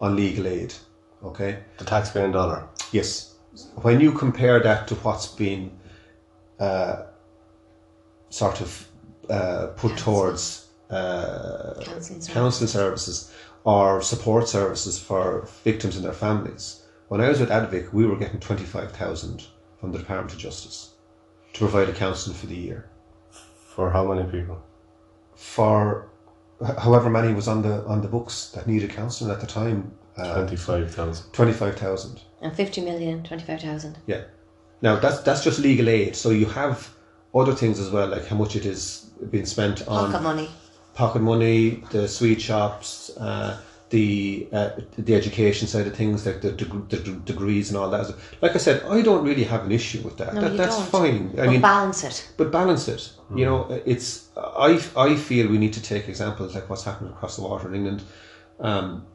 on 0.00 0.16
legal 0.16 0.48
aid. 0.48 0.74
Okay? 1.22 1.58
The 1.78 1.84
taxpaying 1.84 2.32
dollar. 2.32 2.68
Yes. 2.90 3.34
When 3.82 4.00
you 4.00 4.10
compare 4.12 4.58
that 4.60 4.88
to 4.88 4.96
what's 4.96 5.28
been 5.28 5.70
uh, 6.58 7.02
sort 8.32 8.60
of 8.60 8.88
uh, 9.28 9.66
put 9.76 9.90
Counselling. 9.90 9.96
towards 9.96 10.68
uh, 10.90 11.74
Counselling 11.84 12.22
counselling 12.22 12.68
services 12.68 13.32
or 13.64 14.02
support 14.02 14.48
services 14.48 14.98
for 14.98 15.46
victims 15.64 15.96
and 15.96 16.04
their 16.04 16.12
families. 16.12 16.82
When 17.08 17.20
I 17.20 17.28
was 17.28 17.40
with 17.40 17.50
AdVIC, 17.50 17.92
we 17.92 18.06
were 18.06 18.16
getting 18.16 18.40
25,000 18.40 19.44
from 19.78 19.92
the 19.92 19.98
Department 19.98 20.32
of 20.32 20.38
Justice 20.38 20.94
to 21.52 21.58
provide 21.58 21.88
a 21.88 21.92
counselling 21.92 22.36
for 22.36 22.46
the 22.46 22.56
year. 22.56 22.88
For 23.74 23.90
how 23.90 24.12
many 24.12 24.28
people? 24.30 24.62
For 25.34 26.08
however 26.78 27.10
many 27.10 27.34
was 27.34 27.48
on 27.48 27.62
the 27.62 27.84
on 27.86 28.00
the 28.00 28.08
books 28.08 28.50
that 28.54 28.66
needed 28.66 28.90
counselling 28.90 29.32
at 29.32 29.40
the 29.40 29.46
time, 29.46 29.92
uh, 30.16 30.34
25,000. 30.34 31.32
25,000. 31.32 32.20
And 32.40 32.54
50 32.54 32.80
million, 32.82 33.22
25,000. 33.22 33.98
Yeah. 34.06 34.22
Now 34.80 34.96
that's 34.96 35.20
that's 35.20 35.44
just 35.44 35.58
legal 35.58 35.88
aid. 35.88 36.16
So 36.16 36.30
you 36.30 36.46
have 36.46 36.94
other 37.34 37.54
things 37.54 37.78
as 37.80 37.90
well, 37.90 38.08
like 38.08 38.26
how 38.26 38.36
much 38.36 38.56
it 38.56 38.66
is 38.66 39.10
being 39.30 39.46
spent 39.46 39.86
on 39.88 40.10
Pocket 40.12 40.22
money. 40.22 40.50
pocket 40.94 41.22
money, 41.22 41.82
the 41.90 42.06
sweet 42.08 42.40
shops, 42.40 43.10
uh, 43.18 43.58
the 43.90 44.48
uh, 44.52 44.70
the 44.98 45.14
education 45.14 45.68
side 45.68 45.86
of 45.86 45.94
things, 45.94 46.24
like 46.26 46.40
the, 46.40 46.52
deg- 46.52 46.88
the 46.88 46.96
d- 46.98 47.16
degrees 47.24 47.68
and 47.70 47.76
all 47.78 47.90
that. 47.90 48.14
Like 48.40 48.54
I 48.54 48.58
said, 48.58 48.82
I 48.84 49.02
don't 49.02 49.24
really 49.24 49.44
have 49.44 49.64
an 49.64 49.72
issue 49.72 50.00
with 50.02 50.16
that. 50.18 50.34
No, 50.34 50.40
that 50.42 50.52
you 50.52 50.56
that's 50.58 50.76
don't. 50.76 50.86
fine. 50.90 51.30
I 51.34 51.36
but 51.44 51.50
mean, 51.50 51.60
balance 51.60 52.04
it. 52.04 52.28
but 52.36 52.50
balance 52.50 52.88
it. 52.88 53.12
You 53.34 53.44
know, 53.46 53.82
it's 53.86 54.28
I 54.36 54.82
I 54.96 55.16
feel 55.16 55.48
we 55.48 55.58
need 55.58 55.72
to 55.74 55.82
take 55.82 56.08
examples 56.08 56.54
like 56.54 56.68
what's 56.70 56.84
happening 56.84 57.12
across 57.12 57.36
the 57.36 57.42
water 57.42 57.68
in 57.68 57.74
England. 57.74 58.02
Um, 58.60 59.06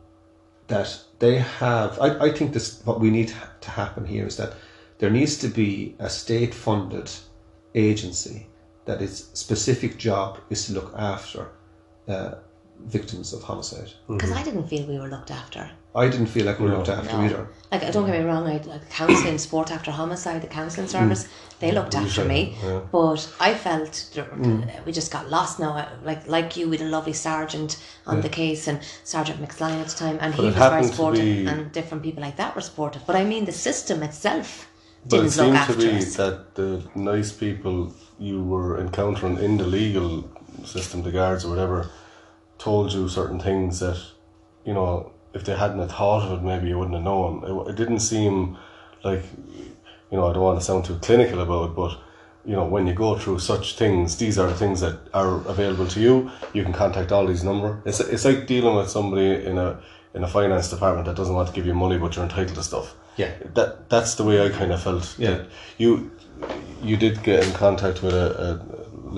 that 0.68 1.00
they 1.20 1.36
have, 1.38 1.98
I, 2.02 2.26
I 2.26 2.32
think 2.32 2.52
this 2.54 2.82
what 2.84 3.00
we 3.00 3.10
need 3.10 3.32
to 3.62 3.72
happen 3.72 4.06
here 4.06 4.26
is 4.28 4.36
that 4.38 4.54
there 5.00 5.10
needs 5.10 5.38
to 5.38 5.48
be 5.48 5.96
a 6.00 6.10
state 6.10 6.54
funded 6.54 7.10
agency 7.76 8.48
that 8.86 9.02
its 9.02 9.30
specific 9.34 9.98
job 9.98 10.40
is 10.50 10.66
to 10.66 10.74
look 10.74 10.94
after 10.98 11.50
uh, 12.08 12.36
victims 12.86 13.34
of 13.34 13.42
homicide. 13.44 13.92
Because 14.08 14.30
mm-hmm. 14.30 14.40
I 14.40 14.44
didn't 14.44 14.68
feel 14.68 14.86
we 14.88 15.00
were 15.00 15.10
looked 15.10 15.32
after. 15.32 15.70
I 15.96 16.08
didn't 16.10 16.28
feel 16.28 16.46
like 16.46 16.60
we 16.60 16.66
were 16.68 16.78
looked 16.78 16.90
after 16.90 17.18
No. 17.18 17.24
either. 17.24 17.48
Like, 17.72 17.92
don't 17.92 18.06
get 18.06 18.20
me 18.20 18.26
wrong, 18.26 18.46
I 18.46 18.58
like 18.58 18.88
counselling, 18.90 19.40
Support 19.40 19.72
After 19.72 19.90
Homicide, 19.90 20.42
the 20.44 20.48
counselling 20.48 20.88
mm. 20.88 20.92
service, 20.92 21.28
they 21.60 21.72
looked 21.72 21.94
mm. 21.94 22.06
after 22.06 22.24
me. 22.24 22.56
yeah. 22.64 22.82
But 22.92 23.28
I 23.40 23.56
felt 23.56 24.10
there- 24.14 24.26
mm. 24.26 24.86
we 24.86 24.92
just 24.92 25.12
got 25.12 25.30
lost 25.30 25.60
now. 25.60 25.72
Like 26.04 26.28
like 26.28 26.56
you, 26.56 26.70
with 26.70 26.82
a 26.82 26.86
lovely 26.86 27.14
sergeant 27.14 27.84
on 28.06 28.22
the 28.22 28.30
case 28.30 28.68
and 28.68 28.80
Sergeant 29.04 29.42
McSlyan 29.42 29.82
at 29.82 29.88
the 29.88 29.96
time, 29.96 30.18
and 30.22 30.34
But 30.36 30.42
he 30.42 30.46
was 30.46 30.56
very 30.56 30.70
happened 30.70 30.90
supportive, 30.92 31.26
be- 31.26 31.48
and 31.48 31.72
different 31.72 32.04
people 32.04 32.22
like 32.22 32.38
that 32.38 32.54
were 32.56 32.62
supportive. 32.62 33.02
But 33.08 33.16
I 33.16 33.24
mean, 33.24 33.46
the 33.46 33.52
system 33.52 34.04
itself 34.04 34.70
But 35.06 35.26
it 35.26 35.32
seemed 35.32 35.58
to 35.68 35.78
be 35.78 35.98
us. 35.98 36.16
that 36.16 36.56
the 36.56 36.84
nice 36.96 37.32
people 37.32 37.94
you 38.20 38.44
were 38.44 38.80
encountering 38.80 39.38
in 39.38 39.58
the 39.58 39.66
legal 39.66 40.30
system, 40.66 41.04
the 41.04 41.12
guards 41.12 41.46
or 41.46 41.50
whatever, 41.50 41.90
told 42.58 42.92
you 42.94 43.08
certain 43.08 43.40
things 43.40 43.80
that, 43.80 44.02
you 44.66 44.74
know, 44.74 45.12
if 45.34 45.44
they 45.46 45.56
hadn't 45.56 45.80
have 45.80 45.92
thought 45.92 46.24
of 46.24 46.40
it, 46.40 46.44
maybe 46.44 46.70
you 46.70 46.78
wouldn't 46.78 46.96
have 46.96 47.04
known. 47.04 47.44
It, 47.44 47.72
it 47.72 47.76
didn't 47.76 48.00
seem 48.00 48.58
like, 49.04 49.24
you 50.12 50.18
know, 50.18 50.28
I 50.28 50.34
don't 50.34 50.44
want 50.44 50.60
to 50.60 50.66
sound 50.66 50.86
too 50.86 50.96
clinical 50.96 51.42
about 51.42 51.72
it, 51.72 51.76
but, 51.76 51.98
you 52.46 52.56
know, 52.56 52.66
when 52.66 52.88
you 52.88 52.94
go 52.94 53.18
through 53.18 53.40
such 53.40 53.78
things, 53.78 54.18
these 54.18 54.38
are 54.40 54.52
things 54.52 54.82
that 54.82 54.98
are 55.14 55.36
available 55.48 55.88
to 55.88 56.00
you. 56.00 56.32
You 56.54 56.64
can 56.64 56.74
contact 56.74 57.12
all 57.12 57.28
these 57.28 57.44
number. 57.44 57.82
It's, 57.86 58.00
it's 58.00 58.26
like 58.26 58.48
dealing 58.48 58.76
with 58.76 58.90
somebody 58.90 59.46
in 59.46 59.58
a 59.58 59.80
in 60.18 60.24
a 60.24 60.28
finance 60.28 60.70
department 60.70 61.06
that 61.06 61.16
doesn't 61.16 61.36
want 61.36 61.48
to 61.48 61.54
give 61.54 61.66
you 61.66 61.74
money, 61.74 61.98
but 61.98 62.16
you're 62.16 62.26
entitled 62.26 62.56
to 62.58 62.64
stuff 62.64 62.96
Yeah. 63.18 63.32
that 63.54 63.90
that's 63.90 64.16
the 64.16 64.24
way 64.24 64.44
I 64.46 64.50
kind 64.50 64.72
of 64.72 64.82
felt. 64.82 65.16
Yeah. 65.18 65.44
you 65.78 66.12
you 66.84 66.98
did 66.98 67.24
get 67.24 67.44
in 67.46 67.54
contact 67.54 68.04
with 68.04 68.14
a, 68.14 68.28
a 68.46 68.50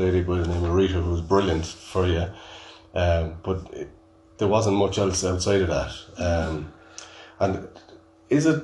lady 0.04 0.22
by 0.22 0.38
the 0.40 0.48
name 0.48 0.64
of 0.64 0.74
Rita 0.74 0.94
who 1.02 1.12
was 1.12 1.22
brilliant 1.22 1.66
for 1.66 2.08
you, 2.08 2.26
um, 2.94 3.34
but 3.44 3.60
it, 3.74 3.90
there 4.38 4.48
wasn't 4.48 4.78
much 4.78 4.98
else 4.98 5.24
outside 5.26 5.62
of 5.62 5.68
that. 5.70 5.92
Um, 6.18 6.72
and 7.40 7.68
is 8.30 8.46
it 8.46 8.64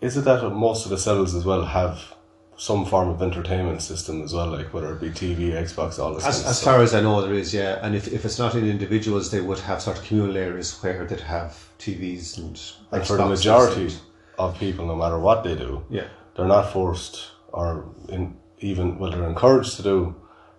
is 0.00 0.16
it 0.16 0.24
that 0.24 0.48
most 0.50 0.84
of 0.86 0.90
the 0.90 0.98
cells 0.98 1.34
as 1.34 1.44
well 1.44 1.64
have 1.64 2.14
some 2.56 2.84
form 2.84 3.08
of 3.08 3.20
entertainment 3.22 3.82
system 3.82 4.22
as 4.22 4.32
well, 4.34 4.46
like 4.48 4.72
whether 4.72 4.92
it 4.92 5.00
be 5.00 5.10
TV, 5.10 5.52
Xbox, 5.52 5.98
all 5.98 6.14
this. 6.14 6.24
As, 6.26 6.46
as 6.46 6.62
far 6.62 6.82
as 6.82 6.94
I 6.94 7.00
know, 7.00 7.20
there 7.22 7.34
is, 7.34 7.52
yeah. 7.52 7.78
And 7.82 7.94
if, 7.94 8.12
if 8.12 8.24
it's 8.24 8.38
not 8.38 8.54
in 8.54 8.68
individuals, 8.68 9.30
they 9.30 9.40
would 9.40 9.58
have 9.60 9.82
sort 9.82 9.98
of 9.98 10.04
communal 10.04 10.36
areas 10.36 10.78
where 10.82 11.04
they'd 11.04 11.20
have 11.20 11.68
TVs 11.78 12.38
and. 12.38 12.60
and 12.92 13.06
for 13.06 13.16
the 13.16 13.26
majority 13.26 13.82
and- 13.86 14.00
of 14.38 14.58
people, 14.58 14.86
no 14.86 14.96
matter 14.96 15.18
what 15.18 15.44
they 15.44 15.54
do, 15.54 15.84
Yeah. 15.90 16.06
they're 16.36 16.46
not 16.46 16.72
forced 16.72 17.30
or 17.52 17.84
in 18.08 18.34
even 18.60 18.98
well 18.98 19.10
they're 19.10 19.28
encouraged 19.28 19.76
to 19.76 19.82
do 19.82 20.14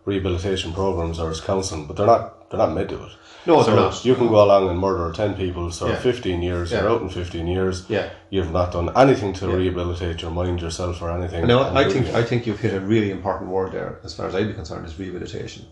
rehabilitation 0.06 0.74
programs 0.74 1.20
or 1.20 1.30
as 1.32 1.42
counselling, 1.42 1.86
but 1.88 1.96
they're 1.96 2.06
not 2.06 2.43
they're 2.58 2.66
not 2.68 2.74
made 2.76 2.88
to 2.90 2.98
do 2.98 3.04
it. 3.04 3.12
No, 3.46 3.62
so 3.62 3.72
they're 3.72 3.76
not. 3.76 4.06
You 4.06 4.16
can 4.16 4.28
go 4.28 4.44
along 4.44 4.70
and 4.70 4.80
murder 4.80 5.12
ten 5.12 5.34
people, 5.34 5.70
so 5.72 5.88
Yeah. 5.88 5.96
fifteen 5.96 6.42
years, 6.42 6.72
Yeah. 6.72 6.82
you're 6.82 6.92
out 6.92 7.02
in 7.02 7.10
fifteen 7.10 7.48
years. 7.48 7.86
Yeah. 7.90 8.10
You've 8.30 8.52
not 8.52 8.72
done 8.72 8.90
anything 8.96 9.34
to 9.34 9.48
rehabilitate 9.50 10.22
your 10.22 10.32
mind 10.32 10.62
yourself 10.62 11.02
or 11.02 11.10
anything. 11.12 11.48
No, 11.48 11.60
I 11.64 11.82
you- 11.82 11.92
think 11.92 12.14
I 12.14 12.24
think 12.24 12.46
you've 12.48 12.60
hit 12.60 12.74
a 12.74 12.80
really 12.80 13.12
important 13.12 13.50
word 13.50 13.72
there, 13.74 14.00
as 14.04 14.14
far 14.16 14.28
as 14.28 14.36
I'd 14.36 14.48
be 14.48 14.54
concerned, 14.54 14.86
is 14.86 14.98
rehabilitation. 15.00 15.66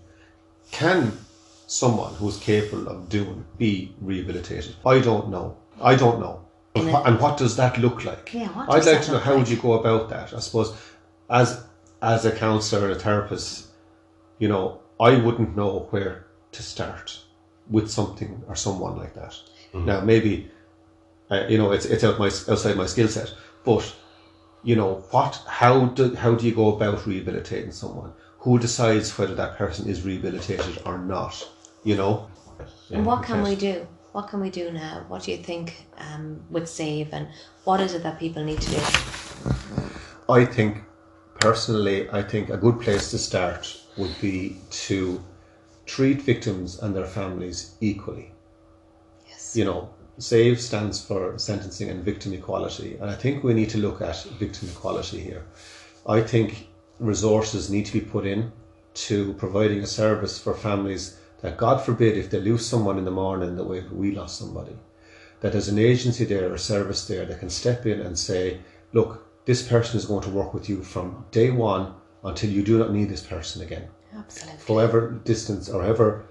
Can 0.71 1.13
someone 1.67 2.13
who's 2.15 2.37
capable 2.37 2.87
of 2.89 3.07
doing 3.09 3.45
be 3.57 3.93
rehabilitated? 4.01 4.75
I 4.85 4.99
don't 4.99 5.29
know. 5.29 5.55
I 5.81 5.95
don't 5.95 6.19
know. 6.19 6.41
And 6.75 6.89
a- 6.89 6.91
what, 6.91 7.07
and 7.07 7.19
what 7.19 7.37
does 7.37 7.55
that 7.57 7.77
look 7.77 8.03
like? 8.05 8.31
Yeah, 8.33 8.47
what 8.49 8.63
I'd 8.69 8.75
like 8.75 8.83
that 8.85 9.03
to 9.03 9.11
know 9.11 9.13
look 9.17 9.23
how 9.23 9.37
would 9.37 9.47
you 9.49 9.57
go 9.57 9.73
about 9.73 10.09
that. 10.09 10.33
I 10.33 10.39
suppose, 10.39 10.73
as 11.29 11.63
as 12.01 12.25
a 12.25 12.31
counsellor 12.31 12.87
and 12.87 12.97
a 12.97 12.99
therapist, 12.99 13.67
you 14.39 14.49
know, 14.49 14.79
I 14.99 15.15
wouldn't 15.17 15.55
know 15.55 15.87
where 15.91 16.25
to 16.51 16.63
start 16.63 17.19
with 17.69 17.89
something 17.89 18.43
or 18.47 18.55
someone 18.55 18.97
like 18.97 19.13
that. 19.15 19.35
Now, 19.73 20.01
maybe, 20.01 20.51
uh, 21.29 21.45
you 21.47 21.57
know, 21.57 21.71
it's 21.71 21.85
it's 21.85 22.03
out 22.03 22.19
my 22.19 22.25
outside 22.25 22.75
my 22.75 22.85
skill 22.85 23.07
set, 23.07 23.33
but 23.63 23.95
you 24.63 24.75
know 24.75 25.03
what 25.11 25.41
how 25.47 25.85
do 25.85 26.13
how 26.15 26.35
do 26.35 26.45
you 26.45 26.53
go 26.53 26.75
about 26.75 27.05
rehabilitating 27.07 27.71
someone 27.71 28.13
who 28.39 28.59
decides 28.59 29.17
whether 29.17 29.33
that 29.33 29.57
person 29.57 29.89
is 29.89 30.03
rehabilitated 30.03 30.79
or 30.85 30.99
not 30.99 31.49
you 31.83 31.95
know 31.95 32.29
And 32.91 33.05
what 33.05 33.23
can 33.23 33.41
we 33.43 33.55
do? 33.55 33.87
What 34.11 34.27
can 34.27 34.41
we 34.41 34.49
do 34.49 34.71
now? 34.71 35.05
What 35.07 35.23
do 35.23 35.31
you 35.31 35.37
think 35.37 35.87
um, 35.97 36.43
with 36.49 36.67
SAVE 36.67 37.09
and 37.13 37.27
what 37.63 37.79
is 37.79 37.93
it 37.93 38.03
that 38.03 38.19
people 38.19 38.43
need 38.43 38.59
to 38.61 38.69
do? 38.69 38.81
i 40.29 40.45
think 40.45 40.83
personally 41.39 42.09
i 42.11 42.21
think 42.21 42.49
a 42.49 42.57
good 42.57 42.79
place 42.79 43.09
to 43.11 43.17
start 43.17 43.81
would 43.97 44.15
be 44.21 44.57
to 44.69 45.21
treat 45.95 46.21
victims 46.21 46.79
and 46.79 46.95
their 46.95 47.11
families 47.19 47.75
equally. 47.81 48.31
Yes. 49.27 49.57
you 49.57 49.65
know 49.65 49.89
save 50.17 50.57
stands 50.61 51.03
for 51.07 51.37
sentencing 51.37 51.89
and 51.89 52.05
victim 52.11 52.31
equality 52.33 52.91
and 53.01 53.09
i 53.09 53.15
think 53.23 53.43
we 53.43 53.53
need 53.53 53.71
to 53.71 53.83
look 53.85 53.99
at 54.01 54.23
victim 54.43 54.69
equality 54.69 55.19
here. 55.19 55.43
I 56.17 56.21
think 56.31 56.49
resources 56.99 57.69
need 57.69 57.85
to 57.87 57.97
be 57.99 58.11
put 58.15 58.25
in 58.33 58.51
to 59.07 59.33
providing 59.33 59.81
a 59.81 59.93
service 60.01 60.35
for 60.43 60.53
families 60.53 61.03
that 61.41 61.61
god 61.63 61.77
forbid 61.85 62.15
if 62.17 62.29
they 62.29 62.39
lose 62.39 62.65
someone 62.65 62.97
in 62.97 63.07
the 63.09 63.19
morning 63.23 63.55
the 63.55 63.69
way 63.71 63.79
we 64.03 64.15
lost 64.15 64.39
somebody. 64.39 64.75
That 65.41 65.51
there's 65.51 65.73
an 65.73 65.85
agency 65.91 66.25
there 66.25 66.53
or 66.53 66.57
service 66.57 67.01
there 67.09 67.25
that 67.25 67.41
can 67.41 67.49
step 67.61 67.85
in 67.85 67.99
and 67.99 68.17
say 68.17 68.43
look 68.93 69.11
this 69.49 69.67
person 69.73 69.97
is 69.99 70.11
going 70.11 70.23
to 70.27 70.37
work 70.39 70.53
with 70.53 70.69
you 70.69 70.83
from 70.93 71.25
day 71.31 71.49
one 71.51 71.85
until 72.23 72.49
you 72.49 72.63
do 72.63 72.79
not 72.79 72.93
need 72.93 73.09
this 73.09 73.27
person 73.35 73.61
again 73.61 73.87
Absolutely. 74.17 74.65
however 74.67 75.11
distance 75.23 75.69
or 75.69 75.81
however 75.83 76.25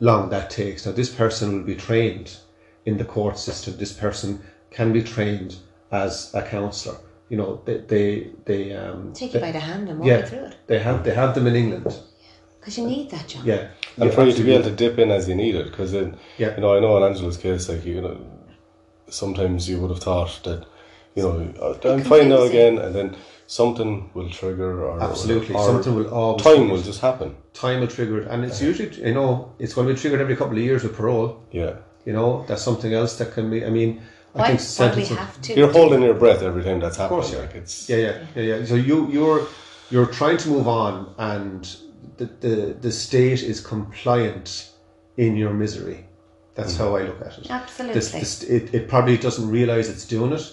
long 0.00 0.30
that 0.30 0.50
takes. 0.50 0.84
Now, 0.86 0.92
this 0.92 1.08
person 1.14 1.56
will 1.56 1.64
be 1.64 1.76
trained 1.76 2.36
in 2.84 2.96
the 2.98 3.04
court 3.04 3.38
system. 3.38 3.76
This 3.76 3.92
person 3.92 4.40
can 4.70 4.92
be 4.92 5.02
trained 5.02 5.56
as 5.90 6.34
a 6.34 6.42
counsellor. 6.42 6.96
You 7.28 7.36
know, 7.38 7.60
they 7.64 7.78
they, 7.92 8.30
they 8.44 8.74
um, 8.74 9.12
Take 9.14 9.32
they- 9.32 9.38
you 9.38 9.44
by 9.46 9.52
the 9.52 9.60
hand 9.60 9.88
and 9.88 9.98
walk 10.00 10.08
yeah, 10.08 10.18
you 10.20 10.26
through 10.26 10.44
it. 10.46 10.56
they 10.66 10.78
have 10.80 11.04
they 11.04 11.14
have 11.14 11.34
them 11.34 11.46
in 11.46 11.56
England. 11.56 11.98
Because 12.60 12.78
you 12.78 12.86
need 12.86 13.10
that 13.10 13.26
job. 13.26 13.44
Yeah, 13.44 13.68
And 13.96 14.04
You 14.04 14.12
for 14.12 14.24
you 14.24 14.32
to 14.32 14.42
be 14.44 14.52
able 14.54 14.64
to 14.64 14.70
dip 14.84 14.96
in 14.98 15.10
as 15.10 15.28
you 15.28 15.34
need 15.34 15.54
it, 15.56 15.64
because 15.70 15.90
then, 15.92 16.16
Yeah. 16.38 16.54
you 16.54 16.60
know, 16.62 16.76
I 16.76 16.80
know 16.80 16.96
in 16.96 17.02
Angela's 17.02 17.36
case, 17.36 17.68
like, 17.68 17.84
you 17.84 18.00
know, 18.00 18.16
sometimes 19.08 19.68
you 19.68 19.80
would 19.80 19.90
have 19.90 19.98
thought 20.00 20.40
that, 20.44 20.64
you 21.16 21.22
know, 21.24 21.52
"Oh, 21.60 21.72
I'm 21.90 22.02
fine 22.04 22.28
now 22.28 22.36
confusing. 22.38 22.48
again, 22.50 22.78
and 22.78 22.94
then 22.94 23.16
something 23.52 24.10
will 24.14 24.30
trigger 24.30 24.84
or 24.86 25.02
Absolutely, 25.02 25.54
or 25.54 25.64
something 25.66 25.94
will 25.94 26.08
always 26.08 26.42
time 26.42 26.56
trigger. 26.56 26.72
will 26.72 26.82
just 26.90 27.00
happen. 27.02 27.36
time 27.52 27.80
will 27.80 27.92
trigger 27.98 28.22
it, 28.22 28.28
and 28.28 28.44
it's 28.46 28.62
usually 28.62 28.90
you 29.08 29.12
know 29.12 29.52
it's 29.58 29.74
going 29.74 29.86
to 29.86 29.92
be 29.92 30.00
triggered 30.00 30.22
every 30.22 30.36
couple 30.36 30.56
of 30.56 30.62
years 30.62 30.82
with 30.84 30.94
parole. 30.96 31.28
Yeah, 31.50 31.74
You 32.06 32.14
know, 32.14 32.30
that's 32.48 32.62
something 32.62 32.92
else 32.94 33.18
that 33.18 33.32
can 33.34 33.50
be. 33.50 33.58
I 33.68 33.70
mean, 33.78 33.90
I 34.34 34.38
Why, 34.38 34.46
think 34.48 34.60
why 34.60 34.62
we 34.62 35.04
sentencing. 35.04 35.16
have 35.18 35.42
to? 35.42 35.54
you're 35.58 35.72
holding 35.80 36.02
your 36.02 36.14
breath 36.14 36.42
every 36.42 36.64
time 36.64 36.80
that's 36.80 36.96
happening. 36.96 37.18
of 37.18 37.24
course 37.24 37.32
you 37.32 37.38
are. 37.40 37.46
like 37.46 37.54
it's 37.62 37.88
Yeah, 37.90 37.96
yeah, 38.06 38.26
yeah, 38.36 38.42
yeah. 38.50 38.64
So 38.64 38.74
you 38.74 38.96
you're 39.16 39.46
you're 39.90 40.10
trying 40.20 40.38
to 40.44 40.48
move 40.48 40.66
on, 40.66 41.14
and 41.18 41.62
the 42.16 42.26
the, 42.44 42.54
the 42.86 42.92
state 43.06 43.42
is 43.52 43.60
compliant 43.60 44.70
in 45.18 45.36
your 45.36 45.52
misery. 45.64 46.00
That's 46.54 46.76
how 46.76 46.88
mm-hmm. 46.88 47.04
I 47.04 47.08
look 47.08 47.20
at 47.28 47.38
it. 47.38 47.50
Absolutely. 47.50 47.94
This, 47.98 48.12
this, 48.12 48.42
it, 48.56 48.74
it 48.74 48.88
probably 48.88 49.16
doesn't 49.16 49.48
realize 49.48 49.88
it's 49.88 50.06
doing 50.06 50.32
it. 50.32 50.46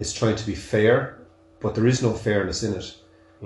It's 0.00 0.12
trying 0.12 0.34
to 0.34 0.46
be 0.46 0.56
fair, 0.56 1.23
but 1.64 1.74
there 1.74 1.88
is 1.88 2.00
no 2.02 2.12
fairness 2.12 2.62
in 2.62 2.74
it. 2.74 2.88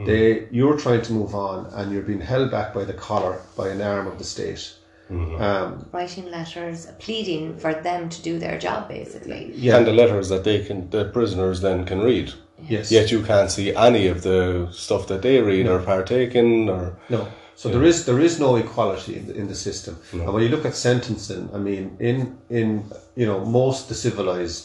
They, 0.09 0.47
you're 0.53 0.77
trying 0.79 1.03
to 1.03 1.12
move 1.12 1.35
on, 1.35 1.66
and 1.77 1.91
you're 1.93 2.03
being 2.12 2.21
held 2.21 2.51
back 2.53 2.73
by 2.73 2.85
the 2.85 2.93
collar 2.93 3.41
by 3.57 3.69
an 3.75 3.81
arm 3.81 4.07
of 4.07 4.16
the 4.19 4.25
state. 4.25 4.62
Um, 5.11 5.89
Writing 5.93 6.31
letters, 6.31 6.87
pleading 6.99 7.57
for 7.59 7.73
them 7.75 8.09
to 8.11 8.23
do 8.23 8.39
their 8.39 8.59
job, 8.59 8.89
basically. 8.89 9.53
yeah. 9.55 9.77
and 9.77 9.87
the 9.87 9.93
letters 9.93 10.29
that 10.29 10.45
they 10.45 10.59
can, 10.64 10.91
the 10.91 11.07
prisoners 11.07 11.61
then 11.62 11.85
can 11.85 12.01
read. 12.01 12.33
yes. 12.69 12.93
Yet 12.93 13.11
you 13.11 13.23
can't 13.25 13.51
see 13.51 13.75
any 13.75 14.07
of 14.09 14.23
the 14.23 14.69
stuff 14.71 15.07
that 15.09 15.23
they 15.23 15.41
read 15.41 15.66
or 15.66 15.81
partake 15.81 16.35
in, 16.35 16.69
or 16.69 16.97
No. 17.09 17.27
So 17.57 17.69
there 17.71 17.83
is 17.83 18.05
there 18.07 18.21
is 18.21 18.39
no 18.39 18.55
equality 18.55 19.16
in 19.16 19.27
the, 19.27 19.35
in 19.35 19.49
the 19.49 19.55
system. 19.55 19.95
And 20.12 20.33
when 20.33 20.43
you 20.45 20.49
look 20.55 20.64
at 20.64 20.77
sentencing, 20.77 21.51
I 21.53 21.59
mean, 21.59 21.97
in 21.99 22.39
in 22.51 22.85
you 23.16 23.27
know 23.27 23.45
most 23.45 23.89
the 23.89 23.97
civilized 23.97 24.64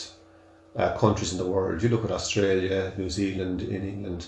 uh, 0.75 0.97
countries 0.97 1.31
in 1.31 1.37
the 1.37 1.45
world, 1.45 1.81
you 1.83 1.89
look 1.89 2.03
at 2.03 2.11
Australia, 2.11 2.93
New 2.97 3.09
Zealand, 3.09 3.61
in 3.61 3.87
England, 3.87 4.27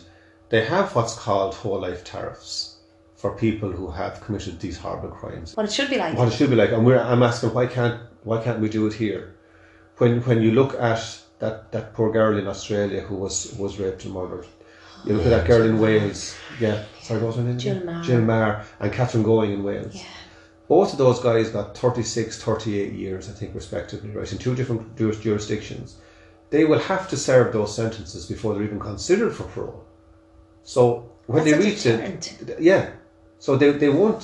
they 0.50 0.64
have 0.66 0.96
what's 0.96 1.16
called 1.16 1.56
whole 1.56 1.82
life 1.82 2.04
tariffs 2.04 2.76
for 3.16 3.32
people 3.32 3.72
who 3.72 3.90
have 3.90 4.22
committed 4.22 4.60
these 4.60 4.78
horrible 4.78 5.10
crimes. 5.10 5.56
What 5.56 5.66
it 5.66 5.74
should 5.74 5.90
be 5.90 5.98
like. 5.98 6.18
What 6.18 6.28
it 6.28 6.34
should 6.34 6.50
be 6.50 6.56
like, 6.56 6.72
and 6.72 6.86
we're 6.86 7.00
I'm 7.00 7.24
asking 7.24 7.54
why 7.54 7.66
can't 7.66 8.00
why 8.24 8.44
can't 8.44 8.60
we 8.60 8.70
do 8.70 8.86
it 8.88 8.94
here? 8.94 9.36
When 9.98 10.22
when 10.22 10.42
you 10.42 10.52
look 10.52 10.76
at 10.76 11.22
that, 11.40 11.72
that 11.72 11.94
poor 11.94 12.12
girl 12.12 12.38
in 12.38 12.48
Australia 12.48 13.02
who 13.02 13.16
was 13.16 13.54
was 13.58 13.80
raped 13.80 14.06
and 14.06 14.14
murdered, 14.14 14.46
you 15.06 15.14
look 15.14 15.26
at 15.26 15.30
that 15.30 15.48
girl 15.48 15.64
in 15.64 15.80
Wales. 15.80 16.36
Yeah, 16.60 16.84
sorry, 17.02 17.22
what 17.22 17.28
was 17.28 17.36
her 17.38 17.44
name? 17.44 17.58
Jill 17.58 17.82
Meagher. 17.82 18.04
Jill 18.04 18.22
Meagher 18.22 18.64
and 18.80 18.94
Catherine 18.94 19.24
Going 19.24 19.52
in 19.52 19.64
Wales. 19.64 19.96
Yeah. 19.96 20.04
Both 20.68 20.94
of 20.94 20.98
those 20.98 21.20
guys 21.20 21.50
got 21.50 21.78
36, 21.78 22.42
38 22.42 22.94
years, 22.94 23.30
I 23.30 23.34
think, 23.34 23.54
respectively, 23.54 24.10
right, 24.10 24.32
in 24.32 24.40
two 24.40 24.56
different 24.56 24.96
jurisdictions. 24.98 25.98
They 26.56 26.66
will 26.70 26.84
have 26.94 27.06
to 27.12 27.18
serve 27.30 27.48
those 27.52 27.72
sentences 27.82 28.24
before 28.34 28.54
they're 28.54 28.64
even 28.70 28.80
considered 28.92 29.34
for 29.38 29.44
parole. 29.56 29.84
So 30.64 30.82
when 31.28 31.44
That's 31.44 31.58
they 31.58 31.58
a 31.58 31.66
reach 31.66 31.84
deterrent. 31.84 32.24
it, 32.42 32.60
yeah. 32.72 32.84
So 33.40 33.50
they, 33.62 33.70
they 33.84 33.90
won't 33.90 34.24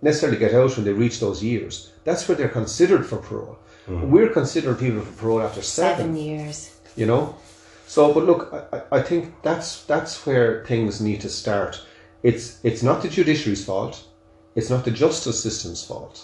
necessarily 0.00 0.38
get 0.44 0.54
out 0.54 0.74
when 0.76 0.84
they 0.86 0.92
reach 1.04 1.16
those 1.20 1.40
years. 1.52 1.74
That's 2.06 2.22
where 2.26 2.36
they're 2.38 2.58
considered 2.62 3.04
for 3.10 3.18
parole. 3.28 3.58
Mm-hmm. 3.88 4.10
We're 4.12 4.32
considered 4.40 4.78
people 4.78 5.02
for 5.02 5.14
parole 5.20 5.42
after 5.42 5.62
Seven 5.62 6.16
years. 6.16 6.56
you 7.00 7.06
know 7.12 7.22
so 7.94 8.00
but 8.14 8.24
look 8.30 8.42
I, 8.56 8.60
I- 8.76 8.98
I 8.98 9.02
think 9.08 9.22
that's 9.48 9.68
that's 9.92 10.14
where 10.26 10.64
things 10.70 10.94
need 11.08 11.20
to 11.26 11.28
start 11.42 11.72
it's 12.28 12.44
it's 12.68 12.82
not 12.88 12.96
the 13.02 13.08
judiciary's 13.16 13.64
fault 13.70 13.94
it's 14.58 14.70
not 14.70 14.82
the 14.84 14.90
justice 15.04 15.38
system's 15.46 15.82
fault 15.88 16.16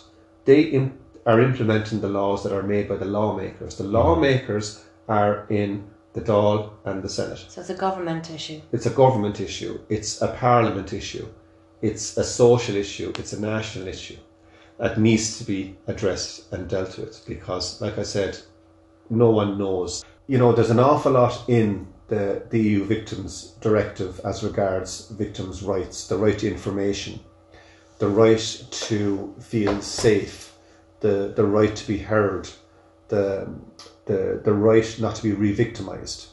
they 0.48 0.60
Im- 0.78 0.98
are 1.30 1.40
implementing 1.48 2.00
the 2.00 2.08
laws 2.20 2.42
that 2.42 2.52
are 2.58 2.66
made 2.74 2.86
by 2.88 2.96
the 2.96 3.10
lawmakers 3.18 3.72
the 3.76 3.84
mm-hmm. 3.84 3.98
lawmakers 4.00 4.66
are 5.18 5.46
in 5.50 5.70
the 6.14 6.20
Dáil 6.20 6.70
and 6.84 7.02
the 7.02 7.08
Senate. 7.08 7.44
So 7.48 7.60
it's 7.62 7.70
a 7.70 7.80
government 7.86 8.30
issue. 8.30 8.60
it's 8.72 8.86
a 8.86 8.96
government 9.04 9.40
issue. 9.40 9.74
It's 9.88 10.12
a 10.22 10.28
parliament 10.46 10.92
issue. 10.92 11.26
It's 11.88 12.16
a 12.16 12.24
social 12.24 12.76
issue. 12.76 13.12
It's 13.20 13.32
a 13.32 13.40
national 13.40 13.88
issue 13.88 14.20
that 14.78 14.98
needs 14.98 15.38
to 15.38 15.44
be 15.44 15.76
addressed 15.86 16.52
and 16.52 16.68
dealt 16.68 16.98
with 16.98 17.14
because 17.26 17.80
like 17.84 17.98
i 17.98 18.02
said 18.16 18.32
no 19.10 19.30
one 19.30 19.58
knows. 19.58 20.04
You 20.26 20.38
know 20.38 20.52
there's 20.52 20.74
an 20.78 20.84
awful 20.90 21.12
lot 21.12 21.34
in 21.48 21.86
the, 22.12 22.24
the 22.52 22.60
eu 22.70 22.84
victims 22.84 23.32
directive 23.66 24.20
as 24.30 24.42
regards 24.42 24.90
victims 25.24 25.62
rights 25.62 26.08
the 26.08 26.16
right 26.24 26.38
to 26.38 26.46
information 26.56 27.20
the 27.98 28.08
right 28.22 28.44
to 28.88 29.34
feel 29.40 29.80
safe 30.08 30.36
the, 31.00 31.32
the 31.38 31.46
right 31.58 31.74
to 31.80 31.86
be 31.86 31.98
heard 31.98 32.48
the, 33.08 33.26
the, 34.06 34.40
the 34.44 34.52
right 34.52 34.96
not 34.98 35.14
to 35.16 35.22
be 35.22 35.32
re-victimized 35.32 36.32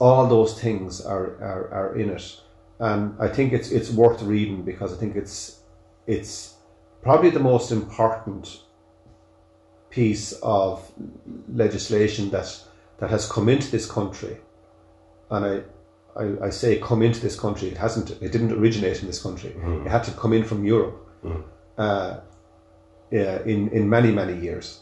all 0.00 0.26
those 0.26 0.60
things 0.60 1.00
are, 1.00 1.36
are, 1.42 1.68
are 1.72 1.98
in 1.98 2.10
it. 2.10 2.40
And 2.78 3.16
I 3.18 3.28
think 3.28 3.52
it's 3.52 3.70
it's 3.72 3.90
worth 3.90 4.22
reading 4.22 4.62
because 4.62 4.92
I 4.92 4.96
think 4.96 5.16
it's 5.16 5.60
it's 6.06 6.54
probably 7.02 7.30
the 7.30 7.40
most 7.40 7.72
important 7.72 8.60
piece 9.90 10.32
of 10.42 10.90
legislation 11.52 12.30
that 12.30 12.62
that 12.98 13.10
has 13.10 13.30
come 13.30 13.48
into 13.48 13.70
this 13.70 13.90
country. 13.90 14.36
And 15.30 15.44
I, 15.44 16.22
I, 16.22 16.46
I 16.46 16.50
say 16.50 16.78
come 16.78 17.02
into 17.02 17.20
this 17.20 17.38
country. 17.38 17.68
It 17.68 17.76
hasn't. 17.76 18.10
It 18.22 18.30
didn't 18.30 18.52
originate 18.52 19.00
in 19.00 19.08
this 19.08 19.20
country. 19.20 19.54
It 19.84 19.90
had 19.90 20.04
to 20.04 20.12
come 20.12 20.32
in 20.32 20.44
from 20.44 20.64
Europe. 20.64 21.04
Uh, 21.76 22.20
yeah, 23.10 23.42
in 23.44 23.68
in 23.70 23.88
many 23.88 24.12
many 24.12 24.38
years. 24.38 24.80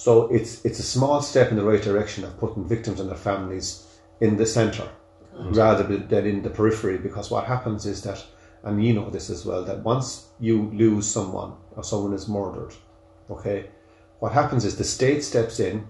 So 0.00 0.28
it's 0.28 0.64
it's 0.64 0.78
a 0.78 0.94
small 0.96 1.20
step 1.20 1.50
in 1.50 1.58
the 1.58 1.70
right 1.70 1.82
direction 1.82 2.24
of 2.24 2.38
putting 2.38 2.66
victims 2.66 3.00
and 3.00 3.10
their 3.10 3.24
families 3.30 3.86
in 4.22 4.38
the 4.38 4.46
centre 4.46 4.88
rather 5.34 5.84
than 5.84 6.26
in 6.26 6.42
the 6.42 6.48
periphery. 6.48 6.96
Because 6.96 7.30
what 7.30 7.44
happens 7.44 7.84
is 7.84 8.00
that, 8.04 8.24
and 8.62 8.82
you 8.82 8.94
know 8.94 9.10
this 9.10 9.28
as 9.28 9.44
well, 9.44 9.62
that 9.64 9.84
once 9.84 10.28
you 10.40 10.70
lose 10.72 11.06
someone 11.06 11.52
or 11.76 11.84
someone 11.84 12.14
is 12.14 12.28
murdered, 12.28 12.72
okay, 13.30 13.66
what 14.20 14.32
happens 14.32 14.64
is 14.64 14.76
the 14.76 14.84
state 14.84 15.22
steps 15.22 15.60
in. 15.60 15.86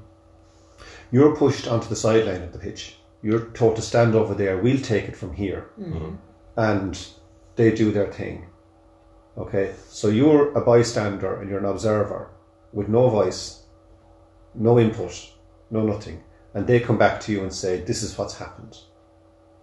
You're 1.12 1.36
pushed 1.36 1.68
onto 1.68 1.88
the 1.88 2.02
sideline 2.04 2.42
of 2.42 2.52
the 2.52 2.58
pitch. 2.58 2.96
You're 3.22 3.46
told 3.60 3.76
to 3.76 3.82
stand 3.82 4.16
over 4.16 4.34
there. 4.34 4.58
We'll 4.58 4.82
take 4.82 5.04
it 5.04 5.16
from 5.16 5.34
here, 5.34 5.70
mm-hmm. 5.78 5.94
Mm-hmm. 5.94 6.14
and 6.56 7.06
they 7.54 7.70
do 7.70 7.92
their 7.92 8.12
thing. 8.12 8.46
Okay, 9.38 9.72
so 9.88 10.08
you're 10.08 10.52
a 10.58 10.60
bystander 10.60 11.40
and 11.40 11.48
you're 11.48 11.60
an 11.60 11.72
observer 11.76 12.30
with 12.72 12.88
no 12.88 13.08
voice, 13.08 13.59
no 14.54 14.78
input, 14.78 15.32
no 15.70 15.84
nothing, 15.84 16.22
and 16.54 16.66
they 16.66 16.80
come 16.80 16.98
back 16.98 17.20
to 17.22 17.32
you 17.32 17.42
and 17.42 17.52
say, 17.52 17.80
"This 17.80 18.02
is 18.02 18.16
what's 18.16 18.36
happened. 18.36 18.78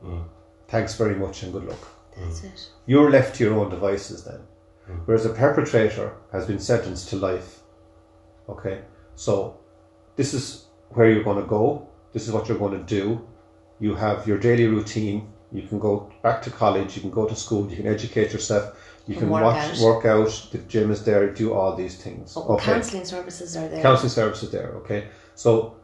Mm. 0.03 0.25
Thanks 0.67 0.95
very 0.95 1.15
much 1.15 1.43
and 1.43 1.53
good 1.53 1.65
luck." 1.65 1.87
That's 2.17 2.41
mm. 2.41 2.53
it. 2.53 2.69
You're 2.85 3.11
left 3.11 3.35
to 3.35 3.43
your 3.43 3.53
own 3.59 3.69
devices 3.69 4.23
then. 4.23 4.39
Mm. 4.89 5.01
Whereas 5.05 5.25
a 5.25 5.29
perpetrator 5.29 6.13
has 6.31 6.45
been 6.45 6.59
sentenced 6.59 7.09
to 7.09 7.15
life. 7.17 7.59
Okay, 8.49 8.81
so 9.15 9.59
this 10.15 10.33
is 10.33 10.67
where 10.89 11.09
you're 11.09 11.23
going 11.23 11.41
to 11.41 11.47
go. 11.47 11.87
This 12.13 12.27
is 12.27 12.33
what 12.33 12.47
you're 12.47 12.57
going 12.57 12.77
to 12.79 12.95
do. 13.01 13.27
You 13.79 13.95
have 13.95 14.27
your 14.27 14.37
daily 14.37 14.67
routine. 14.67 15.31
You 15.51 15.61
can 15.63 15.79
go 15.79 16.11
back 16.23 16.41
to 16.43 16.49
college. 16.49 16.95
You 16.95 17.01
can 17.01 17.11
go 17.11 17.27
to 17.27 17.35
school. 17.35 17.69
You 17.69 17.77
can 17.77 17.87
educate 17.87 18.33
yourself. 18.33 18.86
You 19.07 19.13
Can 19.13 19.23
can 19.23 19.29
work 19.29 19.43
watch, 19.43 19.71
out. 19.71 19.79
work 19.79 20.05
out. 20.05 20.47
The 20.51 20.57
gym 20.59 20.91
is 20.91 21.03
there. 21.05 21.29
Do 21.33 21.53
all 21.53 21.75
these 21.75 21.95
things. 21.95 22.33
Oh, 22.35 22.57
Counselling 22.57 23.05
services 23.05 23.55
are 23.55 23.67
there. 23.69 23.81
Counselling 23.81 24.09
services 24.09 24.51
there. 24.51 24.71
Okay, 24.81 25.07
so 25.33 25.77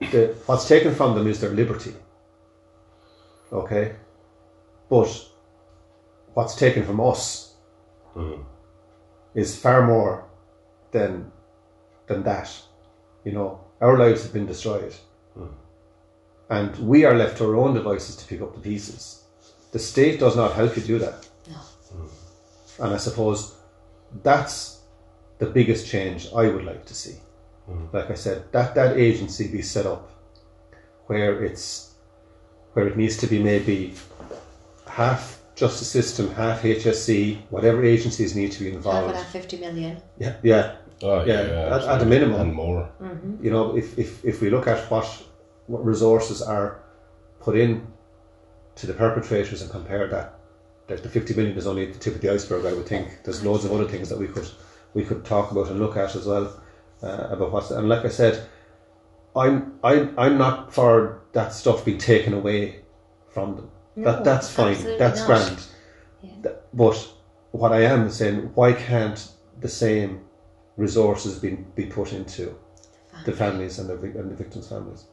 the, 0.00 0.36
what's 0.46 0.68
taken 0.68 0.94
from 0.94 1.16
them 1.16 1.26
is 1.26 1.40
their 1.40 1.50
liberty. 1.50 1.92
Okay, 3.52 3.96
but 4.88 5.10
what's 6.34 6.54
taken 6.54 6.84
from 6.84 7.00
us 7.00 7.54
mm-hmm. 8.14 8.42
is 9.34 9.58
far 9.58 9.84
more 9.84 10.24
than 10.92 11.32
than 12.06 12.22
that. 12.22 12.48
You 13.24 13.32
know, 13.32 13.60
our 13.80 13.98
lives 13.98 14.22
have 14.22 14.32
been 14.32 14.46
destroyed, 14.46 14.94
mm. 15.36 15.50
and 16.48 16.76
we 16.78 17.04
are 17.04 17.16
left 17.16 17.38
to 17.38 17.44
our 17.46 17.56
own 17.56 17.74
devices 17.74 18.14
to 18.16 18.26
pick 18.26 18.40
up 18.40 18.54
the 18.54 18.60
pieces. 18.60 19.24
The 19.72 19.80
state 19.80 20.20
does 20.20 20.36
not 20.36 20.54
help 20.54 20.76
you 20.76 20.82
do 20.82 20.98
that, 21.00 21.28
no. 21.30 21.30
And 22.78 22.94
I 22.94 22.96
suppose 22.98 23.54
that's 24.22 24.80
the 25.38 25.46
biggest 25.46 25.86
change 25.86 26.28
I 26.34 26.48
would 26.48 26.64
like 26.64 26.84
to 26.86 26.94
see. 26.94 27.16
Mm-hmm. 27.68 27.96
Like 27.96 28.10
I 28.10 28.14
said, 28.14 28.44
that 28.52 28.74
that 28.74 28.96
agency 28.96 29.48
be 29.48 29.62
set 29.62 29.86
up 29.86 30.10
where 31.06 31.42
it's 31.44 31.94
where 32.72 32.86
it 32.88 32.96
needs 32.96 33.16
to 33.18 33.26
be 33.26 33.42
maybe 33.42 33.94
half 34.86 35.40
justice 35.54 35.88
system, 35.88 36.30
half 36.34 36.62
HSE, 36.62 37.38
whatever 37.50 37.84
agencies 37.84 38.34
need 38.34 38.52
to 38.52 38.60
be 38.60 38.66
Half 38.70 38.76
involved. 38.76 39.08
of 39.10 39.14
that 39.16 39.26
50 39.26 39.58
million. 39.58 40.00
Yeah, 40.18 40.36
yeah. 40.42 40.76
Oh, 41.02 41.24
Yeah, 41.24 41.34
at- 41.76 41.82
at 41.82 42.02
a 42.02 42.06
minimum. 42.06 42.40
and 42.40 42.52
more. 42.54 42.88
Mm-hmm. 43.00 43.44
You 43.44 43.50
know, 43.50 43.76
if, 43.76 43.98
if, 43.98 44.24
if 44.24 44.40
we 44.40 44.50
look 44.50 44.66
at 44.66 44.90
what 44.90 45.06
what 45.66 45.84
resources 45.84 46.42
are 46.42 46.80
put 47.40 47.56
in 47.56 47.86
to 48.76 48.86
the 48.86 48.92
perpetrators 48.94 49.62
and 49.62 49.70
compare 49.70 50.06
that, 50.08 50.38
that 50.88 51.02
the 51.02 51.08
fifty 51.08 51.34
million 51.34 51.56
is 51.56 51.66
only 51.66 51.86
the 51.86 51.98
tip 51.98 52.14
of 52.14 52.20
the 52.20 52.32
iceberg. 52.32 52.66
I 52.66 52.72
would 52.72 52.86
think 52.86 53.22
there's 53.24 53.44
loads 53.44 53.64
of 53.64 53.72
other 53.72 53.86
things 53.88 54.08
that 54.08 54.18
we 54.18 54.26
could 54.28 54.48
we 54.94 55.04
could 55.04 55.24
talk 55.24 55.50
about 55.50 55.68
and 55.68 55.78
look 55.78 55.96
at 55.96 56.14
as 56.14 56.26
well 56.26 56.60
uh, 57.02 57.28
about 57.30 57.52
what's 57.52 57.70
and 57.70 57.88
like 57.88 58.04
I 58.04 58.08
said, 58.08 58.46
I'm 59.34 59.78
I'm 59.82 60.14
I'm 60.18 60.38
not 60.38 60.72
for 60.72 61.22
that 61.32 61.52
stuff 61.52 61.84
being 61.84 61.98
taken 61.98 62.34
away 62.34 62.82
from 63.28 63.56
them. 63.56 63.70
No, 63.96 64.12
that 64.12 64.24
that's 64.24 64.48
fine. 64.50 64.76
That's 64.98 65.20
not. 65.20 65.26
grand. 65.26 65.66
Yeah. 66.22 66.50
But 66.74 67.12
what 67.52 67.72
I 67.72 67.82
am 67.82 68.10
saying, 68.10 68.50
why 68.54 68.72
can't 68.72 69.28
the 69.60 69.68
same 69.68 70.20
resources 70.76 71.38
be 71.38 71.50
be 71.74 71.86
put 71.86 72.12
into 72.12 72.54
the 73.24 73.32
families 73.32 73.78
and 73.78 73.88
the 73.88 73.94
and 74.18 74.30
the 74.30 74.34
victims' 74.34 74.68
families? 74.68 75.04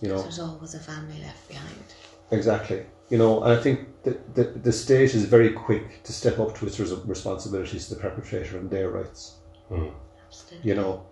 You 0.00 0.08
know 0.08 0.20
There's 0.22 0.40
always 0.40 0.74
a 0.74 0.80
family 0.80 1.20
left 1.20 1.48
behind. 1.48 1.94
exactly. 2.30 2.84
You 3.10 3.18
know, 3.18 3.42
and 3.42 3.52
I 3.52 3.60
think 3.60 4.02
the, 4.02 4.18
the 4.34 4.44
the 4.44 4.72
state 4.72 5.14
is 5.14 5.24
very 5.26 5.50
quick 5.50 6.02
to 6.04 6.12
step 6.12 6.38
up 6.38 6.56
to 6.56 6.66
its 6.66 6.80
res- 6.80 6.92
responsibilities 7.04 7.88
to 7.88 7.94
the 7.94 8.00
perpetrator 8.00 8.58
and 8.58 8.70
their 8.70 8.90
rights. 8.90 9.36
Absolutely. 9.70 10.68
You 10.68 10.74
know, 10.74 11.06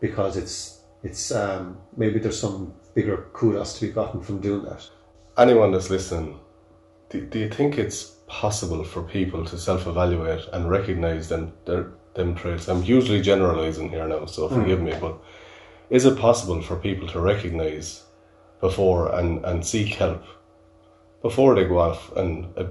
because 0.00 0.36
it's 0.36 0.84
it's 1.02 1.30
um, 1.32 1.78
maybe 1.96 2.18
there's 2.18 2.40
some 2.40 2.74
bigger 2.94 3.28
kudos 3.32 3.78
to 3.78 3.86
be 3.86 3.92
gotten 3.92 4.22
from 4.22 4.40
doing 4.40 4.64
that. 4.64 4.88
Anyone 5.36 5.72
that's 5.72 5.90
listening, 5.90 6.40
do, 7.10 7.20
do 7.26 7.38
you 7.38 7.50
think 7.50 7.76
it's 7.76 8.16
possible 8.26 8.84
for 8.84 9.02
people 9.02 9.44
to 9.44 9.58
self-evaluate 9.58 10.48
and 10.52 10.70
recognize 10.70 11.28
them 11.28 11.52
their 11.66 11.92
them 12.14 12.34
traits? 12.34 12.68
I'm 12.68 12.82
usually 12.82 13.20
generalizing 13.20 13.90
here 13.90 14.08
now, 14.08 14.24
so 14.26 14.48
forgive 14.48 14.80
me, 14.80 14.94
but 15.00 15.18
is 15.90 16.06
it 16.06 16.18
possible 16.18 16.62
for 16.62 16.76
people 16.76 17.06
to 17.08 17.20
recognize 17.20 18.04
before 18.60 19.14
and, 19.14 19.44
and 19.44 19.66
seek 19.66 19.94
help 19.94 20.22
before 21.24 21.54
they 21.54 21.64
go 21.64 21.78
off 21.78 22.14
and 22.16 22.46
uh, 22.56 22.66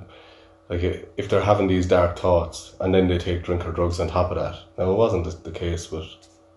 like 0.70 0.84
if 1.18 1.28
they're 1.28 1.49
having 1.51 1.68
these 1.68 1.88
dark 1.88 2.18
thoughts 2.18 2.76
and 2.80 2.93
then 2.93 3.08
they 3.08 3.18
take 3.18 3.43
drink 3.43 3.66
or 3.66 3.72
drugs 3.72 3.99
on 3.99 4.08
top 4.08 4.32
of 4.32 4.38
that? 4.38 4.56
Now 4.78 4.91
it 4.91 4.95
wasn't 4.95 5.26
the, 5.26 5.49
the 5.49 5.60
case 5.60 5.91
with 5.91 6.08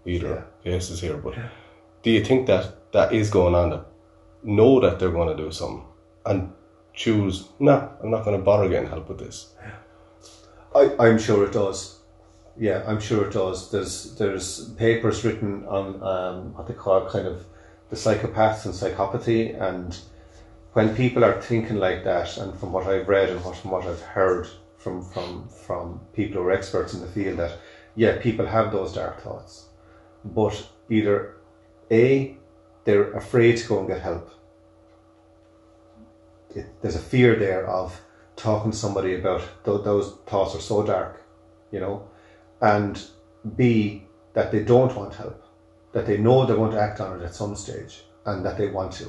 either 0.04 0.46
cases 0.62 1.00
here, 1.00 1.16
but 1.16 1.34
do 2.02 2.10
you 2.10 2.22
think 2.24 2.46
that 2.46 2.92
that 2.92 3.12
is 3.12 3.30
going 3.30 3.54
on? 3.54 3.70
That 3.70 3.86
know 4.46 4.80
that 4.80 4.98
they're 4.98 5.10
going 5.10 5.36
to 5.36 5.42
do 5.42 5.50
something 5.50 5.84
and 6.24 6.52
choose, 6.94 7.48
nah, 7.58 7.88
I'm 8.02 8.10
not 8.10 8.24
going 8.24 8.36
to 8.36 8.42
bother 8.42 8.68
getting 8.68 8.88
help 8.88 9.08
with 9.08 9.18
this. 9.18 9.54
I, 10.74 10.94
I'm 10.98 11.18
sure 11.18 11.44
it 11.44 11.52
does. 11.52 11.98
Yeah, 12.58 12.84
I'm 12.86 13.00
sure 13.00 13.26
it 13.26 13.32
does. 13.32 13.70
There's 13.70 14.14
there's 14.16 14.70
papers 14.74 15.24
written 15.24 15.66
on 15.66 16.02
um, 16.02 16.54
what 16.54 16.66
they 16.66 16.74
call 16.74 17.08
kind 17.08 17.26
of 17.26 17.44
the 17.90 17.96
psychopaths 17.96 18.64
and 18.64 18.74
psychopathy, 18.74 19.60
and 19.60 19.98
when 20.76 20.94
people 20.94 21.24
are 21.24 21.40
thinking 21.40 21.76
like 21.76 22.04
that, 22.04 22.36
and 22.36 22.54
from 22.60 22.70
what 22.70 22.86
I've 22.86 23.08
read 23.08 23.30
and 23.30 23.42
what 23.42 23.56
from 23.56 23.70
what 23.70 23.86
I've 23.86 24.02
heard 24.02 24.46
from 24.76 25.02
from 25.02 25.48
from 25.48 26.02
people 26.12 26.42
who 26.42 26.48
are 26.48 26.52
experts 26.52 26.92
in 26.92 27.00
the 27.00 27.06
field, 27.06 27.38
that 27.38 27.56
yeah, 27.94 28.18
people 28.18 28.44
have 28.44 28.72
those 28.72 28.92
dark 28.92 29.22
thoughts, 29.22 29.68
but 30.22 30.68
either 30.90 31.36
a 31.90 32.36
they're 32.84 33.10
afraid 33.12 33.56
to 33.56 33.66
go 33.66 33.78
and 33.78 33.88
get 33.88 34.02
help. 34.02 34.28
It, 36.50 36.66
there's 36.82 36.94
a 36.94 37.10
fear 37.14 37.36
there 37.36 37.66
of 37.66 37.98
talking 38.36 38.70
to 38.70 38.76
somebody 38.76 39.14
about 39.14 39.48
th- 39.64 39.82
those 39.82 40.12
thoughts 40.26 40.54
are 40.54 40.60
so 40.60 40.82
dark, 40.82 41.22
you 41.70 41.80
know, 41.80 42.06
and 42.60 43.02
B 43.56 44.04
that 44.34 44.50
they 44.52 44.62
don't 44.62 44.94
want 44.94 45.14
help, 45.14 45.42
that 45.92 46.04
they 46.04 46.18
know 46.18 46.44
they're 46.44 46.62
going 46.64 46.72
to 46.72 46.80
act 46.80 47.00
on 47.00 47.18
it 47.18 47.24
at 47.24 47.34
some 47.34 47.56
stage, 47.56 48.04
and 48.26 48.44
that 48.44 48.58
they 48.58 48.68
want 48.68 48.92
to, 48.92 49.04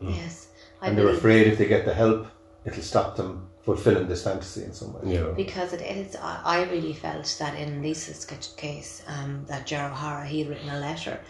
mm. 0.00 0.16
Yes. 0.16 0.47
I 0.80 0.88
and 0.88 0.96
they're 0.96 1.06
believe 1.06 1.18
afraid 1.18 1.46
if 1.46 1.58
they 1.58 1.66
get 1.66 1.84
the 1.84 1.94
help, 1.94 2.26
it'll 2.64 2.82
stop 2.82 3.16
them 3.16 3.48
fulfilling 3.62 4.08
this 4.08 4.24
fantasy 4.24 4.64
in 4.64 4.72
some 4.72 4.94
way. 4.94 5.14
Yeah. 5.14 5.32
because 5.36 5.72
it 5.72 5.82
is. 5.82 6.16
I 6.16 6.40
I 6.44 6.62
really 6.70 6.94
felt 6.94 7.36
that 7.38 7.54
in 7.58 7.82
Lisa's 7.82 8.24
ca- 8.24 8.54
case, 8.56 9.02
um, 9.06 9.44
that 9.48 9.66
Ger 9.66 9.90
O'Hara 9.92 10.26
he 10.26 10.40
had 10.40 10.48
written 10.48 10.70
a 10.70 10.80
letter 10.80 11.20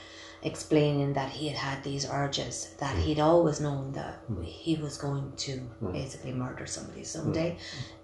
explaining 0.42 1.14
that 1.14 1.30
he 1.30 1.48
had 1.48 1.56
had 1.56 1.82
these 1.82 2.08
urges, 2.08 2.74
that 2.78 2.94
hmm. 2.94 3.00
he'd 3.02 3.20
always 3.20 3.60
known 3.60 3.92
that 3.92 4.14
hmm. 4.26 4.42
he 4.42 4.76
was 4.76 4.96
going 4.96 5.32
to 5.36 5.52
hmm. 5.58 5.92
basically 5.92 6.32
murder 6.32 6.66
somebody 6.66 7.04
someday. 7.04 7.56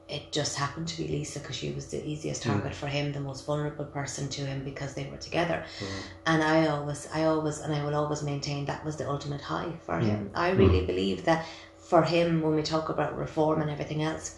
It 0.08 0.32
just 0.32 0.56
happened 0.56 0.88
to 0.88 1.02
be 1.02 1.08
Lisa 1.08 1.40
because 1.40 1.56
she 1.56 1.72
was 1.72 1.86
the 1.86 2.06
easiest 2.06 2.44
hmm. 2.44 2.50
target 2.50 2.74
for 2.74 2.86
him, 2.86 3.12
the 3.12 3.20
most 3.20 3.46
vulnerable 3.46 3.86
person 3.86 4.28
to 4.30 4.42
him 4.42 4.62
because 4.62 4.94
they 4.94 5.06
were 5.10 5.16
together. 5.16 5.64
Hmm. 5.78 6.00
And 6.26 6.42
I 6.42 6.66
always, 6.66 7.08
I 7.14 7.24
always, 7.24 7.60
and 7.60 7.74
I 7.74 7.82
will 7.84 7.94
always 7.94 8.22
maintain 8.22 8.66
that 8.66 8.84
was 8.84 8.96
the 8.96 9.08
ultimate 9.08 9.40
high 9.40 9.72
for 9.86 9.98
hmm. 9.98 10.06
him. 10.06 10.30
I 10.34 10.50
really 10.50 10.84
believe 10.84 11.24
that 11.24 11.46
for 11.78 12.02
him, 12.02 12.42
when 12.42 12.54
we 12.54 12.62
talk 12.62 12.88
about 12.88 13.16
reform 13.16 13.62
and 13.62 13.70
everything 13.70 14.02
else, 14.02 14.36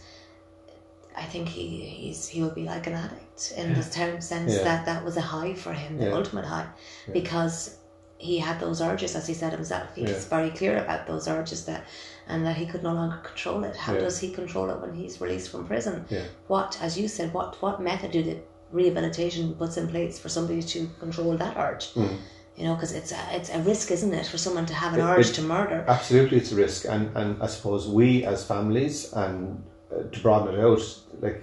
I 1.17 1.23
think 1.23 1.49
he 1.49 1.81
he's 1.81 2.29
he 2.29 2.43
will 2.43 2.51
be 2.51 2.65
like 2.65 2.87
an 2.87 2.93
addict 2.93 3.55
in 3.57 3.73
the 3.73 3.83
term 3.83 4.21
sense 4.21 4.53
Yeah. 4.53 4.65
that 4.65 4.87
that 4.87 5.05
was 5.05 5.17
a 5.17 5.23
high 5.23 5.55
for 5.55 5.73
him, 5.73 5.97
the 5.99 6.07
Yeah. 6.07 6.15
ultimate 6.15 6.45
high, 6.45 6.69
because 7.13 7.77
he 8.19 8.39
had 8.39 8.61
those 8.61 8.81
urges, 8.81 9.15
as 9.17 9.27
he 9.27 9.35
said 9.35 9.53
himself. 9.53 9.89
He's 9.95 10.11
Yeah. 10.11 10.19
very 10.37 10.51
clear 10.51 10.77
about 10.79 11.07
those 11.07 11.29
urges 11.29 11.65
that, 11.67 11.85
and 12.29 12.45
that 12.45 12.57
he 12.57 12.67
could 12.67 12.83
no 12.83 12.93
longer 12.93 13.19
control 13.23 13.65
it. 13.65 13.77
How 13.77 13.95
Yeah. 13.95 14.01
does 14.01 14.19
he 14.19 14.31
control 14.31 14.71
it 14.71 14.81
when 14.81 14.93
he's 14.95 15.21
released 15.21 15.51
from 15.51 15.67
prison? 15.67 16.05
Yeah. 16.11 16.25
What, 16.49 16.79
as 16.83 16.99
you 16.99 17.09
said, 17.09 17.33
what 17.33 17.61
what 17.63 17.81
method 17.81 18.11
do 18.13 18.23
the 18.23 18.37
rehabilitation 18.73 19.55
puts 19.55 19.77
in 19.77 19.87
place 19.89 20.19
for 20.19 20.29
somebody 20.29 20.63
to 20.63 20.89
control 21.01 21.37
that 21.37 21.57
urge? 21.57 21.87
You 22.59 22.65
know, 22.67 22.75
because 22.75 22.93
it's 22.93 23.13
a, 23.13 23.19
it's 23.33 23.51
a 23.51 23.61
risk, 23.61 23.91
isn't 23.91 24.15
it, 24.15 24.27
for 24.27 24.39
someone 24.39 24.67
to 24.67 24.75
have 24.75 24.95
an 24.95 25.01
Mm. 25.01 25.13
It- 25.13 25.19
urge 25.19 25.31
it- 25.31 25.35
to 25.35 25.43
murder? 25.43 25.85
Absolutely, 25.87 26.39
it's 26.39 26.53
a 26.53 26.57
risk, 26.57 26.87
and 26.95 27.05
and 27.21 27.29
I 27.43 27.49
suppose 27.57 27.83
we 28.01 28.25
as 28.25 28.45
families 28.45 29.13
and 29.13 29.63
uh, 29.93 30.03
to 30.13 30.21
broaden 30.23 30.55
it 30.55 30.61
out, 30.61 30.83
like 31.21 31.39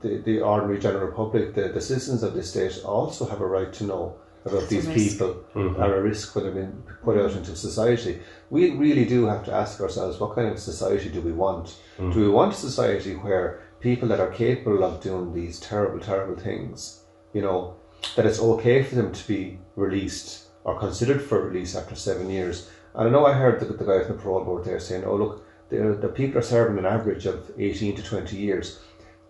the, 0.00 0.18
the 0.28 0.40
ordinary 0.40 0.78
general 0.80 1.12
public, 1.12 1.54
the, 1.54 1.68
the 1.68 1.80
citizens 1.80 2.22
of 2.22 2.32
this 2.34 2.50
state 2.50 2.74
also 2.84 3.22
have 3.32 3.40
a 3.40 3.46
right 3.46 3.72
to 3.74 3.84
know 3.84 4.14
about 4.44 4.60
That's 4.60 4.72
a 4.72 4.74
these 4.74 4.86
risk. 4.86 5.18
people 5.18 5.44
mm-hmm. 5.54 5.80
are 5.80 5.96
a 5.96 6.02
risk 6.02 6.34
when 6.34 6.44
they're 6.44 6.54
being 6.54 6.82
put 7.02 7.18
out 7.18 7.32
into 7.32 7.56
society. 7.56 8.20
We 8.50 8.72
really 8.72 9.04
do 9.04 9.26
have 9.26 9.44
to 9.46 9.52
ask 9.52 9.80
ourselves, 9.80 10.20
what 10.20 10.34
kind 10.34 10.48
of 10.48 10.58
society 10.58 11.08
do 11.08 11.20
we 11.20 11.32
want? 11.32 11.76
Mm. 11.98 12.12
Do 12.12 12.20
we 12.20 12.28
want 12.28 12.52
a 12.52 12.56
society 12.56 13.14
where 13.14 13.62
people 13.80 14.08
that 14.08 14.20
are 14.20 14.30
capable 14.30 14.84
of 14.84 15.02
doing 15.02 15.32
these 15.32 15.60
terrible, 15.60 15.98
terrible 15.98 16.36
things, 16.36 17.04
you 17.32 17.42
know, 17.42 17.76
that 18.16 18.26
it's 18.26 18.40
okay 18.40 18.82
for 18.82 18.96
them 18.96 19.12
to 19.12 19.28
be 19.28 19.58
released 19.76 20.48
or 20.64 20.78
considered 20.78 21.22
for 21.22 21.48
release 21.48 21.74
after 21.74 21.94
seven 21.94 22.28
years? 22.28 22.70
And 22.94 23.08
I 23.08 23.10
know 23.10 23.26
I 23.26 23.32
heard 23.32 23.60
the, 23.60 23.66
the 23.66 23.84
guy 23.84 24.04
from 24.04 24.16
the 24.16 24.22
parole 24.22 24.44
board 24.44 24.64
there 24.64 24.78
saying, 24.78 25.04
oh, 25.04 25.16
look, 25.16 25.46
the, 25.70 25.98
the 26.00 26.08
people 26.08 26.38
are 26.38 26.42
serving 26.42 26.78
an 26.78 26.86
average 26.86 27.26
of 27.26 27.50
18 27.58 27.96
to 27.96 28.02
20 28.02 28.36
years. 28.36 28.80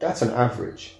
That's 0.04 0.22
an 0.22 0.32
average. 0.32 0.96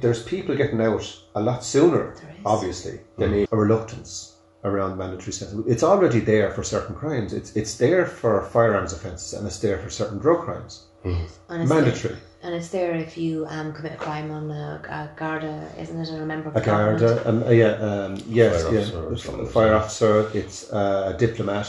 There's 0.00 0.22
people 0.22 0.54
getting 0.54 0.80
out 0.80 1.04
a 1.34 1.40
lot 1.40 1.64
sooner, 1.64 2.14
obviously, 2.46 3.00
than 3.16 3.46
a 3.50 3.56
reluctance 3.56 4.36
around 4.64 4.96
mandatory 4.96 5.32
sentences. 5.32 5.72
It's 5.72 5.82
already 5.82 6.20
there 6.20 6.50
for 6.52 6.62
certain 6.62 6.94
crimes. 6.94 7.32
It's 7.32 7.50
it's 7.56 7.74
there 7.76 8.06
for 8.06 8.42
firearms 8.44 8.92
offences 8.92 9.32
and 9.34 9.44
it's 9.46 9.58
there 9.58 9.78
for 9.78 9.90
certain 9.90 10.18
drug 10.18 10.40
crimes. 10.44 10.86
And 11.04 11.62
it's 11.62 11.70
Mandatory. 11.70 12.14
There, 12.14 12.22
and 12.42 12.54
it's 12.54 12.68
there 12.68 12.94
if 12.94 13.16
you 13.16 13.46
um, 13.48 13.72
commit 13.72 13.92
a 13.94 13.96
crime 13.96 14.30
on 14.30 14.50
a, 14.50 14.80
a 14.88 15.10
Garda, 15.18 15.56
isn't 15.78 16.00
it? 16.00 16.08
A 16.10 16.26
member 16.26 16.48
of 16.50 16.56
A 16.56 16.60
guard, 16.60 17.00
government. 17.00 17.26
um, 17.26 17.42
uh, 17.48 17.50
yeah, 17.50 17.72
um, 17.88 18.16
yes, 18.28 18.62
Fire 18.62 18.74
yeah, 18.74 18.80
officer 18.80 19.30
or 19.30 19.42
a 19.42 19.46
fire 19.46 19.74
officer. 19.74 20.30
It's 20.34 20.72
uh, 20.72 21.12
a 21.12 21.18
diplomat 21.18 21.68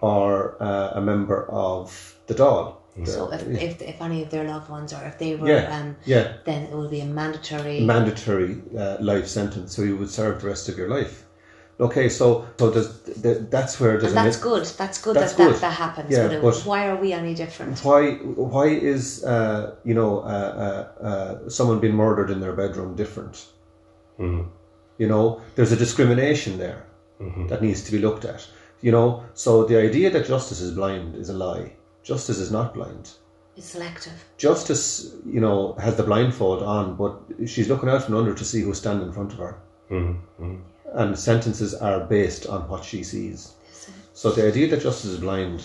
or 0.00 0.56
uh, 0.62 0.90
a 0.94 1.00
member 1.00 1.48
of 1.50 2.16
the 2.26 2.34
Dáil. 2.34 2.76
The- 2.96 3.06
So 3.06 3.32
if, 3.32 3.42
if 3.48 3.82
if 3.82 4.02
any 4.02 4.22
of 4.22 4.28
their 4.30 4.44
loved 4.44 4.68
ones 4.70 4.92
or 4.92 5.02
if 5.06 5.16
they 5.18 5.34
were, 5.36 5.48
yeah, 5.48 5.78
um, 5.80 5.96
yeah, 6.04 6.32
then 6.44 6.64
it 6.64 6.72
will 6.72 6.88
be 6.90 7.00
a 7.00 7.06
mandatory. 7.06 7.80
mandatory 7.80 8.60
uh, 8.76 8.96
life 9.00 9.26
sentence, 9.26 9.74
so 9.74 9.82
you 9.82 9.96
would 9.96 10.10
serve 10.10 10.42
the 10.42 10.48
rest 10.48 10.68
of 10.68 10.76
your 10.76 10.88
life. 10.88 11.24
Okay, 11.80 12.08
so 12.10 12.44
so 12.58 12.70
does 12.70 12.88
th- 13.22 13.38
that's 13.50 13.80
where 13.80 13.92
there's 13.98 14.12
and 14.12 14.18
an 14.20 14.24
that's 14.26 14.36
good. 14.36 14.64
That's 14.82 14.98
good 15.00 15.16
That's 15.16 15.32
that, 15.32 15.44
good. 15.44 15.54
that 15.54 15.60
that 15.62 15.72
happens. 15.72 16.10
Yeah, 16.12 16.26
but, 16.28 16.32
it- 16.36 16.42
but- 16.42 16.62
why 16.66 16.86
are 16.90 16.96
we 16.96 17.12
any 17.14 17.34
different? 17.34 17.80
why 17.82 18.02
why 18.54 18.66
is 18.66 19.24
uh, 19.24 19.74
you 19.84 19.94
know 19.94 20.20
uh, 20.20 20.52
uh, 20.66 21.04
uh, 21.10 21.48
someone 21.48 21.78
being 21.80 21.94
murdered 21.94 22.30
in 22.30 22.40
their 22.40 22.52
bedroom 22.52 22.94
different? 22.94 23.46
You 24.98 25.08
know, 25.08 25.40
there's 25.56 25.72
a 25.72 25.76
discrimination 25.76 26.58
there 26.58 26.84
that 27.48 27.60
needs 27.62 27.82
to 27.84 27.90
be 27.92 27.98
looked 27.98 28.24
at. 28.24 28.46
You 28.82 28.92
know, 28.92 29.24
so 29.34 29.64
the 29.64 29.78
idea 29.78 30.10
that 30.10 30.26
justice 30.26 30.60
is 30.60 30.72
blind 30.72 31.14
is 31.16 31.28
a 31.30 31.32
lie. 31.32 31.72
Justice 32.02 32.38
is 32.38 32.50
not 32.50 32.74
blind. 32.74 33.10
It's 33.56 33.66
selective. 33.66 34.24
Justice, 34.38 35.14
you 35.26 35.40
know, 35.40 35.74
has 35.74 35.96
the 35.96 36.02
blindfold 36.02 36.62
on, 36.62 36.96
but 36.96 37.20
she's 37.46 37.68
looking 37.68 37.88
out 37.88 38.04
from 38.04 38.16
under 38.16 38.34
to 38.34 38.44
see 38.44 38.62
who's 38.62 38.78
standing 38.78 39.08
in 39.08 39.12
front 39.12 39.32
of 39.32 39.38
her. 39.38 39.58
Mm-hmm, 39.90 40.44
mm-hmm. 40.44 40.98
And 40.98 41.18
sentences 41.18 41.74
are 41.74 42.00
based 42.00 42.46
on 42.46 42.68
what 42.68 42.84
she 42.84 43.02
sees. 43.02 43.54
So 44.14 44.30
the 44.30 44.46
idea 44.46 44.68
that 44.68 44.82
justice 44.82 45.10
is 45.10 45.20
blind 45.20 45.64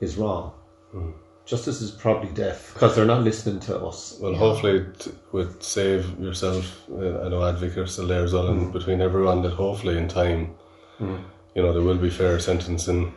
is 0.00 0.16
wrong. 0.16 0.52
Mm-hmm. 0.94 1.12
justice 1.46 1.80
is 1.80 1.90
probably 1.90 2.28
deaf 2.34 2.74
because 2.74 2.94
they're 2.94 3.06
not 3.06 3.22
listening 3.22 3.60
to 3.60 3.78
us. 3.78 4.18
Well, 4.20 4.34
hopefully, 4.34 4.84
t- 4.98 5.10
with 5.32 5.62
SAVE 5.62 6.20
yourself, 6.20 6.82
uh, 6.90 7.22
I 7.22 7.28
know 7.30 7.40
AdVIC 7.40 7.78
are 7.78 7.86
still 7.86 8.06
there 8.06 8.22
as 8.22 8.34
well, 8.34 8.48
and 8.48 8.66
mm. 8.66 8.72
between 8.72 9.00
everyone, 9.00 9.40
that 9.42 9.54
hopefully 9.54 9.96
in 9.96 10.06
time, 10.06 10.54
mm. 11.00 11.24
you 11.54 11.62
know, 11.62 11.72
there 11.72 11.82
will 11.82 11.96
be 11.96 12.10
fair 12.10 12.38
sentencing. 12.38 13.14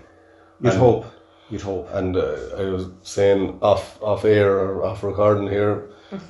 You'd 0.62 0.72
And- 0.72 0.80
hope. 0.80 1.06
You'd 1.50 1.62
hope. 1.62 1.89
And 1.93 2.18
uh, 2.18 2.36
I 2.58 2.64
was 2.66 2.88
saying 3.04 3.60
off 3.62 4.02
off 4.02 4.26
air 4.26 4.52
or 4.52 4.84
off 4.84 5.04
recording 5.04 5.48
here, 5.48 5.89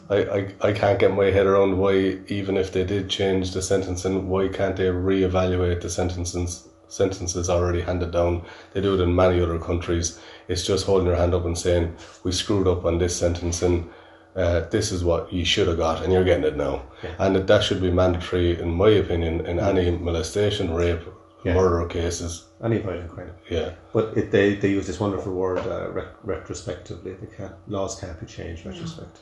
I, 0.10 0.16
I, 0.18 0.54
I 0.62 0.72
can't 0.74 1.00
get 1.00 1.16
my 1.16 1.26
head 1.26 1.46
around 1.46 1.78
why 1.78 2.20
even 2.28 2.58
if 2.58 2.72
they 2.72 2.84
did 2.84 3.10
change 3.10 3.52
the 3.52 3.62
sentencing, 3.62 4.28
why 4.30 4.48
can't 4.50 4.76
they 4.76 4.86
reevaluate 4.86 5.82
the 5.82 5.90
sentences 5.90 6.68
sentences 6.88 7.50
already 7.50 7.82
handed 7.82 8.12
down? 8.12 8.44
They 8.74 8.82
do 8.82 8.94
it 8.94 9.02
in 9.02 9.16
many 9.16 9.42
other 9.42 9.60
countries. 9.60 10.20
It's 10.48 10.66
just 10.66 10.86
holding 10.86 11.08
your 11.08 11.16
hand 11.16 11.34
up 11.34 11.46
and 11.46 11.58
saying 11.58 11.96
we 12.24 12.32
screwed 12.32 12.68
up 12.68 12.86
on 12.86 12.98
this 13.00 13.16
sentencing. 13.18 13.90
Uh, 14.36 14.62
this 14.70 14.92
is 14.92 15.04
what 15.04 15.32
you 15.32 15.46
should 15.46 15.68
have 15.68 15.78
got, 15.78 16.04
and 16.04 16.12
you're 16.12 16.26
getting 16.26 16.44
it 16.44 16.58
now. 16.58 16.84
And 17.20 17.36
that, 17.36 17.48
that 17.48 17.64
should 17.64 17.82
be 17.82 17.90
mandatory, 17.90 18.60
in 18.60 18.70
my 18.72 18.90
opinion, 18.90 19.46
in 19.46 19.60
any 19.60 19.92
molestation, 19.92 20.74
rape, 20.74 21.00
murder 21.56 21.88
cases. 21.88 22.45
Any 22.64 22.78
violent 22.80 23.10
crime. 23.10 23.34
Yeah. 23.50 23.74
But 23.94 24.18
it, 24.18 24.32
they, 24.32 24.56
they 24.56 24.70
use 24.70 24.88
this 24.88 25.00
wonderful 25.00 25.34
word 25.34 25.60
uh, 25.60 25.90
rec- 25.92 26.16
retrospectively. 26.24 27.14
They 27.14 27.28
can't 27.36 27.54
laws 27.68 28.00
can't 28.00 28.20
be 28.20 28.26
changed 28.26 28.66
retrospect. 28.66 29.20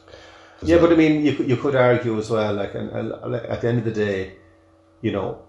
Yeah, 0.61 0.77
but 0.77 0.93
I 0.93 0.95
mean, 0.95 1.25
you 1.25 1.35
could, 1.35 1.49
you 1.49 1.57
could 1.57 1.75
argue 1.75 2.17
as 2.17 2.29
well. 2.29 2.53
Like, 2.53 2.75
and, 2.75 2.89
and, 2.91 3.35
at 3.35 3.61
the 3.61 3.67
end 3.67 3.79
of 3.79 3.85
the 3.85 3.91
day, 3.91 4.35
you 5.01 5.11
know, 5.11 5.41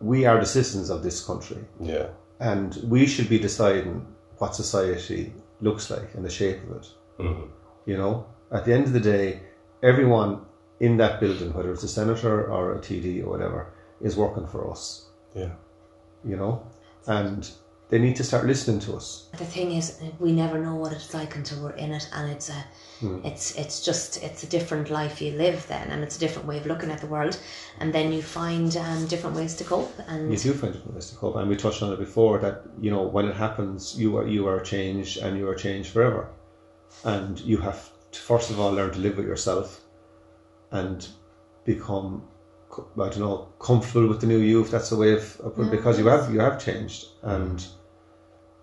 we 0.00 0.24
are 0.26 0.38
the 0.38 0.46
citizens 0.46 0.90
of 0.90 1.02
this 1.02 1.24
country, 1.24 1.64
Yeah. 1.80 2.08
and 2.38 2.74
we 2.84 3.06
should 3.06 3.28
be 3.28 3.38
deciding 3.38 4.06
what 4.38 4.54
society 4.54 5.32
looks 5.60 5.90
like 5.90 6.14
and 6.14 6.24
the 6.24 6.30
shape 6.30 6.60
of 6.64 6.76
it. 6.76 6.88
You 7.86 7.96
know, 7.96 8.26
at 8.52 8.64
the 8.64 8.72
end 8.72 8.86
of 8.86 8.92
the 8.92 9.00
day, 9.00 9.40
everyone 9.82 10.44
in 10.80 10.96
that 10.98 11.20
building, 11.20 11.52
whether 11.54 11.72
it's 11.72 11.84
a 11.84 11.88
senator 11.88 12.50
or 12.50 12.74
a 12.74 12.78
TD 12.78 13.22
or 13.24 13.30
whatever, 13.30 13.72
is 14.00 14.16
working 14.16 14.46
for 14.46 14.70
us. 14.70 15.06
Yeah. 15.34 15.50
You 16.24 16.36
know, 16.36 16.66
and 17.06 17.50
they 17.88 17.98
need 17.98 18.16
to 18.16 18.24
start 18.24 18.46
listening 18.46 18.80
to 18.80 18.96
us. 18.96 19.28
The 19.36 19.44
thing 19.44 19.72
is, 19.72 20.00
we 20.18 20.32
never 20.32 20.58
know 20.58 20.74
what 20.76 20.92
it's 20.92 21.12
like 21.12 21.36
until 21.36 21.62
we're 21.62 21.72
in 21.72 21.92
it, 21.92 22.08
and 22.14 22.30
it's 22.32 22.48
a, 22.48 22.64
it's 23.22 23.54
it's 23.56 23.84
just 23.84 24.22
it's 24.22 24.44
a 24.44 24.46
different 24.46 24.88
life 24.88 25.20
you 25.20 25.32
live 25.32 25.66
then, 25.68 25.90
and 25.90 26.02
it's 26.02 26.16
a 26.16 26.20
different 26.20 26.48
way 26.48 26.56
of 26.56 26.64
looking 26.64 26.90
at 26.90 27.00
the 27.00 27.06
world, 27.06 27.36
and 27.80 27.92
then 27.92 28.10
you 28.12 28.22
find 28.22 28.74
um, 28.78 29.06
different 29.08 29.36
ways 29.36 29.54
to 29.56 29.64
cope, 29.64 29.92
and 30.08 30.32
You 30.32 30.38
do 30.38 30.54
find 30.54 30.72
different 30.72 30.94
ways 30.94 31.10
to 31.10 31.16
cope, 31.16 31.36
and 31.36 31.48
we 31.50 31.56
touched 31.56 31.82
on 31.82 31.92
it 31.92 31.98
before 31.98 32.38
that 32.38 32.62
you 32.80 32.90
know 32.90 33.02
when 33.02 33.26
it 33.28 33.36
happens, 33.36 33.94
you 33.98 34.16
are 34.16 34.26
you 34.26 34.48
are 34.48 34.60
changed, 34.60 35.18
and 35.18 35.36
you 35.36 35.46
are 35.48 35.54
changed 35.54 35.90
forever, 35.90 36.28
and 37.04 37.38
you 37.40 37.58
have 37.58 37.90
to 38.12 38.20
first 38.20 38.50
of 38.50 38.58
all 38.58 38.72
learn 38.72 38.90
to 38.92 39.00
live 39.00 39.18
with 39.18 39.26
yourself, 39.26 39.82
and 40.70 41.08
become 41.64 42.22
co- 42.22 42.31
I 42.72 43.08
don't 43.08 43.18
know 43.20 43.48
comfortable 43.58 44.08
with 44.08 44.20
the 44.20 44.26
new 44.26 44.38
you 44.38 44.62
if 44.62 44.70
that's 44.70 44.90
the 44.90 44.96
way 44.96 45.12
of, 45.12 45.40
of 45.40 45.70
because 45.70 45.98
you 45.98 46.06
have 46.06 46.32
you 46.32 46.40
have 46.40 46.62
changed, 46.64 47.06
and 47.22 47.64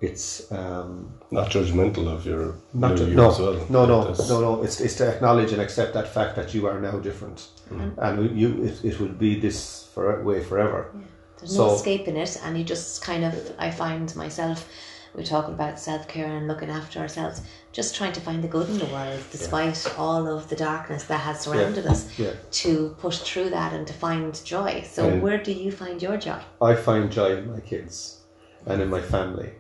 it's 0.02 0.52
um, 0.52 1.12
Not 1.32 1.50
judgmental 1.52 2.08
of 2.08 2.26
your 2.26 2.56
not 2.74 2.92
new 2.92 2.98
to, 2.98 3.10
you 3.10 3.16
no, 3.16 3.30
as 3.32 3.40
well. 3.40 3.54
no, 3.70 3.86
no, 3.86 4.02
That's- 4.02 4.30
no, 4.30 4.42
no. 4.42 4.64
It's, 4.64 4.80
it's 4.80 4.96
to 4.96 5.08
acknowledge 5.14 5.52
and 5.52 5.62
accept 5.62 5.94
that 5.94 6.08
fact 6.08 6.36
that 6.38 6.54
you 6.54 6.68
are 6.68 6.80
now 6.80 6.98
different, 7.00 7.48
and 7.70 8.40
you 8.40 8.64
it, 8.64 8.84
it 8.84 9.00
will 9.00 9.10
be 9.28 9.40
this 9.40 9.90
for 9.94 10.24
way 10.24 10.44
forever. 10.44 10.92
there's 11.38 11.56
no 11.58 11.70
So- 11.70 11.76
escaping 11.76 12.16
it, 12.18 12.40
and 12.44 12.58
you 12.58 12.64
just 12.64 13.02
kind 13.02 13.24
of 13.26 13.34
I 13.60 13.72
find 13.72 14.14
myself. 14.16 14.68
We're 15.14 15.24
talking 15.24 15.54
about 15.54 15.80
self 15.80 16.08
care 16.08 16.28
and 16.28 16.48
looking 16.48 16.70
after 16.70 17.00
ourselves, 17.00 17.42
just 17.72 17.96
trying 17.96 18.14
to 18.14 18.22
find 18.22 18.44
the 18.44 18.48
good 18.48 18.70
in 18.70 18.78
the 18.78 18.86
world, 18.86 19.22
despite 19.32 19.94
all 19.98 20.28
of 20.28 20.50
the 20.50 20.56
darkness 20.56 21.04
that 21.06 21.18
has 21.20 21.42
surrounded 21.42 21.86
us. 21.88 22.18
Yeah. 22.18 22.34
To 22.52 22.96
push 23.00 23.20
through 23.20 23.50
that 23.50 23.74
and 23.74 23.88
to 23.88 23.94
find 23.94 24.34
joy. 24.46 24.84
So, 24.88 25.08
Yeah. 25.08 25.20
where 25.20 25.38
do 25.38 25.52
you 25.52 25.72
find 25.72 26.02
your 26.02 26.18
joy? 26.18 26.40
I 26.62 26.76
find 26.76 27.12
joy 27.12 27.38
in 27.38 27.52
my 27.52 27.60
kids 27.60 28.20
and 28.66 28.82
in 28.82 28.90
my 28.90 29.02
family 29.02 29.54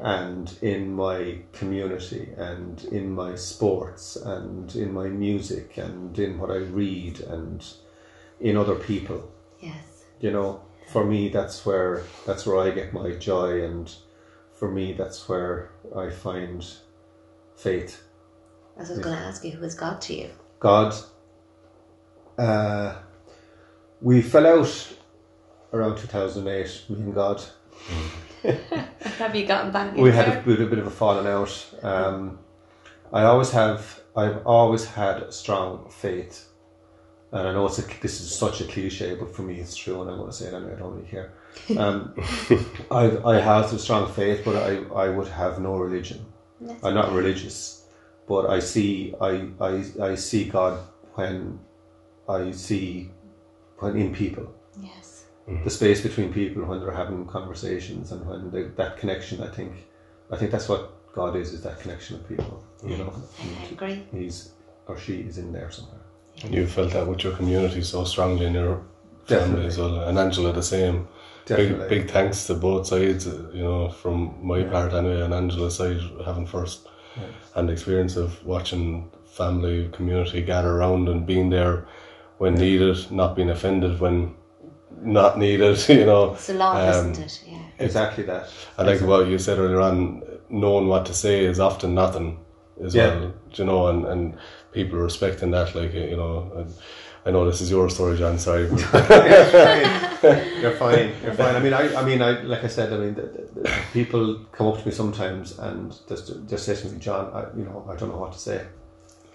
and 0.00 0.52
in 0.62 0.94
my 0.94 1.38
community 1.52 2.30
and 2.36 2.84
in 2.84 3.10
my 3.12 3.34
sports 3.34 4.16
and 4.16 4.74
in 4.74 4.92
my 4.92 5.08
music 5.08 5.76
and 5.76 6.18
in 6.18 6.38
what 6.38 6.50
I 6.50 6.56
read 6.56 7.20
and 7.20 7.64
in 8.40 8.56
other 8.56 8.74
people. 8.74 9.30
Yes. 9.60 10.04
You 10.20 10.30
know, 10.30 10.60
for 10.88 11.04
me 11.04 11.28
that's 11.28 11.64
where 11.64 12.02
that's 12.26 12.46
where 12.46 12.58
I 12.58 12.70
get 12.70 12.92
my 12.92 13.12
joy 13.12 13.62
and 13.64 13.92
for 14.64 14.70
me 14.70 14.94
that's 14.94 15.28
where 15.28 15.68
I 15.94 16.08
find 16.08 16.64
faith. 17.54 18.02
I 18.78 18.80
was 18.80 18.88
going 18.88 19.14
to 19.14 19.22
ask 19.22 19.44
you, 19.44 19.50
who 19.50 19.62
is 19.62 19.74
God 19.74 20.00
to 20.06 20.14
you? 20.14 20.30
God 20.58 20.94
uh, 22.38 22.96
we 24.00 24.22
fell 24.22 24.46
out 24.46 24.72
around 25.74 25.98
2008 25.98 26.84
me 26.88 26.96
and 26.96 27.14
God 27.14 27.44
Have 29.18 29.36
you 29.36 29.44
gotten 29.46 29.70
back? 29.70 29.94
we 29.96 30.10
had 30.10 30.28
a, 30.28 30.42
we 30.46 30.52
had 30.54 30.62
a 30.62 30.66
bit 30.66 30.78
of 30.78 30.86
a 30.86 30.90
falling 30.90 31.26
out. 31.26 31.54
Um, 31.82 32.38
I 33.12 33.24
always 33.24 33.50
have. 33.50 34.00
I've 34.16 34.46
always 34.46 34.84
had 34.84 35.32
strong 35.32 35.88
faith, 35.90 36.48
and 37.32 37.48
I 37.48 37.52
know 37.52 37.66
it's 37.66 37.78
a, 37.78 38.00
this 38.00 38.20
is 38.20 38.34
such 38.34 38.60
a 38.60 38.64
cliche, 38.64 39.14
but 39.14 39.34
for 39.34 39.42
me 39.42 39.60
it's 39.60 39.76
true, 39.76 40.00
and 40.02 40.10
I'm 40.10 40.18
going 40.18 40.30
to 40.30 40.36
say 40.36 40.46
it 40.46 40.54
anyway. 40.54 40.74
I 40.74 40.78
don't 40.78 40.94
really 40.94 41.08
care. 41.08 41.32
Um, 41.78 42.14
I 42.90 43.18
I 43.24 43.40
have 43.40 43.72
a 43.72 43.78
strong 43.78 44.10
faith, 44.12 44.42
but 44.44 44.56
I 44.56 44.70
I 45.04 45.08
would 45.08 45.28
have 45.28 45.60
no 45.60 45.76
religion. 45.76 46.24
I'm 46.82 46.94
not 46.94 47.12
religious, 47.12 47.84
but 48.28 48.46
I 48.46 48.58
see 48.60 49.14
I 49.20 49.48
I 49.60 49.84
I 50.10 50.14
see 50.14 50.44
God 50.44 50.78
when 51.14 51.58
I 52.28 52.50
see 52.52 53.10
when 53.78 53.96
in 53.96 54.14
people 54.14 54.46
Yes. 54.82 55.24
the 55.64 55.70
space 55.70 56.00
between 56.02 56.32
people 56.32 56.64
when 56.64 56.80
they're 56.80 56.90
having 57.04 57.26
conversations 57.26 58.12
and 58.12 58.26
when 58.26 58.50
they, 58.50 58.62
that 58.80 58.96
connection 58.96 59.42
I 59.42 59.48
think 59.56 59.72
I 60.30 60.36
think 60.38 60.50
that's 60.50 60.68
what 60.68 60.82
God 61.14 61.36
is 61.36 61.52
is 61.52 61.62
that 61.62 61.78
connection 61.80 62.16
with 62.18 62.26
people 62.28 62.64
you 62.84 62.96
know 62.96 63.12
I 63.60 63.72
agree. 63.72 64.02
he's 64.12 64.50
or 64.88 64.96
she 64.98 65.20
is 65.20 65.38
in 65.38 65.52
there 65.52 65.70
somewhere 65.70 66.00
And 66.42 66.52
you 66.54 66.66
felt 66.66 66.92
that 66.92 67.06
with 67.06 67.22
your 67.24 67.34
community 67.36 67.82
so 67.82 68.04
strongly 68.04 68.46
in 68.46 68.54
your 68.54 68.82
Definitely. 69.26 69.54
family 69.54 69.66
as 69.66 69.78
well. 69.78 69.94
And 70.08 70.18
Angela 70.18 70.52
the 70.52 70.62
same. 70.62 71.08
Definitely. 71.46 71.88
Big 71.88 71.88
big 71.88 72.10
thanks 72.10 72.46
to 72.46 72.54
both 72.54 72.86
sides, 72.86 73.26
uh, 73.26 73.50
you 73.52 73.62
know, 73.62 73.90
from 73.90 74.34
my 74.42 74.62
part 74.64 74.92
anyway 74.94 75.20
and 75.22 75.34
Angela's 75.34 75.76
side 75.76 76.00
having 76.24 76.46
first 76.46 76.88
hand 77.54 77.70
experience 77.70 78.16
of 78.16 78.44
watching 78.44 79.10
family, 79.26 79.88
community 79.92 80.42
gather 80.42 80.70
around 80.70 81.08
and 81.08 81.26
being 81.26 81.50
there 81.50 81.86
when 82.38 82.54
needed, 82.54 83.10
not 83.10 83.36
being 83.36 83.50
offended 83.50 84.00
when 84.00 84.34
not 85.02 85.38
needed, 85.38 85.76
you 85.88 86.06
know. 86.06 86.32
It's 86.34 86.48
a 86.48 86.54
lot, 86.54 86.80
Um, 86.80 87.10
isn't 87.10 87.24
it? 87.24 87.44
Yeah. 87.46 87.58
exactly 87.78 88.24
that 88.24 88.48
I 88.78 88.82
like 88.82 89.00
what 89.02 89.26
you 89.28 89.38
said 89.38 89.58
earlier 89.58 89.80
on. 89.80 90.22
Knowing 90.50 90.88
what 90.88 91.06
to 91.06 91.14
say 91.14 91.44
is 91.44 91.58
often 91.58 91.94
nothing, 91.94 92.38
as 92.82 92.94
Yeah. 92.94 93.08
well. 93.18 93.32
You 93.54 93.64
know, 93.64 93.88
and, 93.88 94.04
and 94.06 94.36
people 94.72 94.98
respecting 94.98 95.50
that. 95.52 95.74
Like 95.74 95.92
you 95.94 96.16
know, 96.16 96.50
and 96.56 96.72
I 97.26 97.30
know 97.30 97.46
this 97.46 97.62
is 97.62 97.70
your 97.70 97.88
story, 97.88 98.18
John. 98.18 98.38
Sorry, 98.38 98.68
but 98.92 100.46
you're 100.60 100.72
fine. 100.72 101.12
You're 101.22 101.32
fine. 101.34 101.54
I 101.54 101.60
mean 101.60 101.72
I, 101.72 101.94
I 101.96 102.04
mean 102.04 102.20
I 102.20 102.42
like 102.42 102.64
I 102.64 102.66
said 102.66 102.92
I 102.92 102.98
mean 102.98 103.14
the, 103.14 103.22
the, 103.22 103.60
the 103.62 103.72
people 103.94 104.40
come 104.52 104.66
up 104.66 104.78
to 104.78 104.86
me 104.86 104.92
sometimes 104.92 105.58
and 105.58 105.96
just 106.06 106.32
just 106.48 106.66
say 106.66 106.74
to 106.76 106.88
me 106.88 106.98
John 106.98 107.32
I, 107.32 107.56
you 107.56 107.64
know 107.64 107.86
I 107.90 107.96
don't 107.96 108.10
know 108.10 108.18
what 108.18 108.32
to 108.32 108.38
say. 108.38 108.66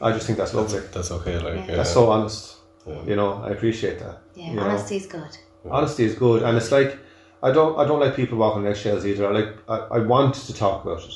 I 0.02 0.11
just 0.11 0.28
think 0.28 0.38
that's 0.38 0.53
lovely. 0.53 0.82
that's 0.94 1.11
okay. 1.11 1.40
Like 1.40 1.68
yeah. 1.68 1.78
that's 1.78 1.91
so 1.91 2.10
honest. 2.11 2.57
You 3.07 3.16
know 3.16 3.41
I 3.44 3.49
appreciate 3.49 3.99
that 3.99 4.20
Yeah. 4.36 4.49
you 4.52 4.56
know? 4.56 4.64
Honesty 4.64 4.95
is 4.98 5.07
good. 5.07 5.38
honesty 5.70 6.03
is 6.06 6.16
good 6.16 6.44
and 6.44 6.57
it's 6.57 6.72
like 6.72 6.98
I 7.41 7.52
don't 7.52 7.80
I 7.80 7.86
don't 7.86 7.99
like 7.99 8.16
people 8.16 8.38
walking 8.38 8.66
on 8.66 8.72
eggshells 8.72 9.03
either. 9.03 9.28
I 9.28 9.32
like 9.32 9.56
I, 9.68 9.78
I 9.98 9.99
want 9.99 10.36
to 10.36 10.53
talk 10.53 10.86
about 10.86 11.03
it. 11.03 11.14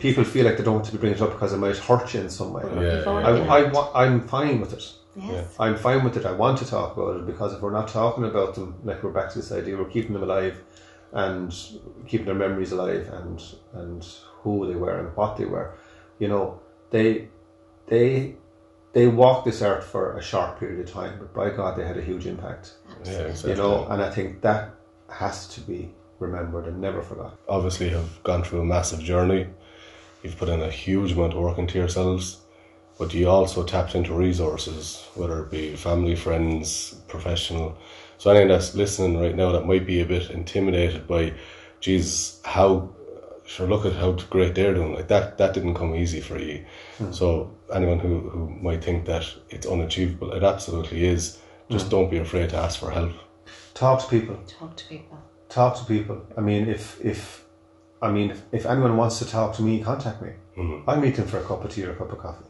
People 0.00 0.24
feel 0.24 0.46
like 0.46 0.56
they 0.56 0.64
don't 0.64 0.74
want 0.76 0.86
to 0.86 0.92
be 0.92 0.98
bringing 0.98 1.18
it 1.18 1.22
up 1.22 1.32
because 1.32 1.52
it 1.52 1.58
might 1.58 1.76
hurt 1.76 2.14
you 2.14 2.20
in 2.20 2.30
some 2.30 2.54
way. 2.54 2.62
Yeah, 2.76 2.98
You've 2.98 3.08
I, 3.08 3.64
I, 3.64 4.06
I'm 4.06 4.26
fine 4.26 4.60
with 4.60 4.72
it 4.72 4.92
Yes. 5.22 5.54
I'm 5.58 5.76
fine 5.76 6.04
with 6.04 6.16
it 6.16 6.24
I 6.26 6.32
want 6.32 6.58
to 6.58 6.66
talk 6.66 6.96
about 6.96 7.16
it 7.16 7.26
because 7.26 7.54
if 7.54 7.60
we're 7.60 7.72
not 7.72 7.88
talking 7.88 8.24
about 8.24 8.54
them 8.54 8.74
like 8.84 9.02
we're 9.02 9.10
back 9.10 9.30
to 9.32 9.38
this 9.38 9.52
idea 9.52 9.76
we're 9.76 9.84
keeping 9.84 10.12
them 10.12 10.22
alive 10.22 10.62
and 11.12 11.52
keeping 12.06 12.26
their 12.26 12.34
memories 12.34 12.72
alive 12.72 13.08
and 13.12 13.42
and 13.74 14.06
who 14.42 14.66
they 14.66 14.76
were 14.76 14.98
and 15.00 15.16
what 15.16 15.36
they 15.36 15.44
were 15.44 15.74
you 16.18 16.28
know 16.28 16.60
they 16.90 17.28
they 17.86 18.34
they 18.92 19.06
walked 19.06 19.44
this 19.44 19.62
earth 19.62 19.84
for 19.84 20.16
a 20.16 20.22
short 20.22 20.58
period 20.58 20.80
of 20.80 20.92
time 20.92 21.18
but 21.18 21.32
by 21.34 21.50
God 21.50 21.76
they 21.76 21.86
had 21.86 21.98
a 21.98 22.02
huge 22.02 22.26
impact 22.26 22.74
yeah, 22.88 22.96
Absolutely. 22.98 23.30
exactly. 23.30 23.50
you 23.50 23.56
know 23.56 23.86
and 23.88 24.02
I 24.02 24.10
think 24.10 24.40
that 24.42 24.74
has 25.08 25.48
to 25.54 25.60
be 25.60 25.92
remembered 26.18 26.66
and 26.66 26.80
never 26.80 27.02
forgotten 27.02 27.36
obviously 27.48 27.88
have 27.90 28.22
gone 28.22 28.42
through 28.44 28.60
a 28.60 28.64
massive 28.64 29.00
journey. 29.00 29.46
You've 30.22 30.36
put 30.36 30.50
in 30.50 30.60
a 30.60 30.70
huge 30.70 31.12
amount 31.12 31.32
of 31.32 31.38
work 31.40 31.56
into 31.56 31.78
yourselves, 31.78 32.39
but 33.00 33.14
you 33.14 33.30
also 33.30 33.64
tapped 33.64 33.94
into 33.94 34.12
resources, 34.12 35.08
whether 35.14 35.42
it 35.42 35.50
be 35.50 35.74
family, 35.74 36.14
friends, 36.14 36.94
professional. 37.08 37.78
So 38.18 38.30
anyone 38.30 38.48
that's 38.48 38.74
listening 38.74 39.18
right 39.18 39.34
now 39.34 39.52
that 39.52 39.64
might 39.64 39.86
be 39.86 40.02
a 40.02 40.04
bit 40.04 40.30
intimidated 40.30 41.08
by, 41.08 41.32
geez, 41.80 42.42
how 42.44 42.90
sure, 43.46 43.66
look 43.66 43.86
at 43.86 43.94
how 43.94 44.12
great 44.12 44.54
they're 44.54 44.74
doing. 44.74 44.94
Like 44.94 45.08
that, 45.08 45.38
that 45.38 45.54
didn't 45.54 45.76
come 45.76 45.96
easy 45.96 46.20
for 46.20 46.38
you. 46.38 46.62
Hmm. 46.98 47.10
So 47.10 47.56
anyone 47.72 48.00
who, 48.00 48.20
who 48.28 48.50
might 48.60 48.84
think 48.84 49.06
that 49.06 49.26
it's 49.48 49.66
unachievable, 49.66 50.32
it 50.32 50.44
absolutely 50.44 51.06
is. 51.06 51.38
Just 51.70 51.86
hmm. 51.86 51.92
don't 51.92 52.10
be 52.10 52.18
afraid 52.18 52.50
to 52.50 52.56
ask 52.58 52.78
for 52.78 52.90
help. 52.90 53.12
Talk 53.72 54.02
to 54.02 54.08
people. 54.10 54.38
Talk 54.46 54.76
to 54.76 54.84
people. 54.84 55.18
Talk 55.48 55.78
to 55.78 55.84
people. 55.84 56.26
I 56.36 56.42
mean, 56.42 56.68
if 56.68 57.02
if 57.02 57.46
I 58.02 58.10
mean 58.10 58.32
if, 58.32 58.42
if 58.52 58.66
anyone 58.66 58.98
wants 58.98 59.18
to 59.20 59.24
talk 59.24 59.56
to 59.56 59.62
me, 59.62 59.82
contact 59.82 60.20
me. 60.20 60.32
Hmm. 60.54 60.80
I'll 60.86 61.00
meet 61.00 61.16
them 61.16 61.26
for 61.26 61.38
a 61.38 61.44
cup 61.44 61.64
of 61.64 61.72
tea 61.72 61.84
or 61.84 61.92
a 61.92 61.96
cup 61.96 62.12
of 62.12 62.18
coffee. 62.18 62.44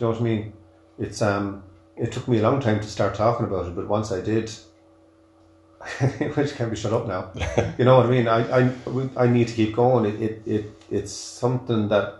Do 0.00 0.06
you 0.06 0.12
know 0.12 0.18
what 0.18 0.22
I 0.22 0.24
mean? 0.34 0.52
It's 0.98 1.20
um. 1.20 1.62
It 1.98 2.10
took 2.10 2.26
me 2.26 2.38
a 2.38 2.42
long 2.42 2.58
time 2.58 2.80
to 2.80 2.86
start 2.88 3.14
talking 3.14 3.44
about 3.44 3.66
it, 3.66 3.76
but 3.76 3.86
once 3.86 4.10
I 4.10 4.22
did, 4.22 4.50
which 6.36 6.54
can 6.54 6.70
be 6.70 6.76
shut 6.76 6.94
up 6.94 7.06
now. 7.06 7.30
you 7.78 7.84
know 7.84 7.98
what 7.98 8.06
I 8.06 8.08
mean? 8.10 8.26
I 8.26 8.60
I, 8.60 8.68
we- 8.86 9.10
I 9.14 9.26
need 9.26 9.48
to 9.48 9.54
keep 9.54 9.76
going. 9.76 10.06
It, 10.06 10.22
it 10.22 10.42
it 10.46 10.64
it's 10.90 11.12
something 11.12 11.88
that 11.88 12.14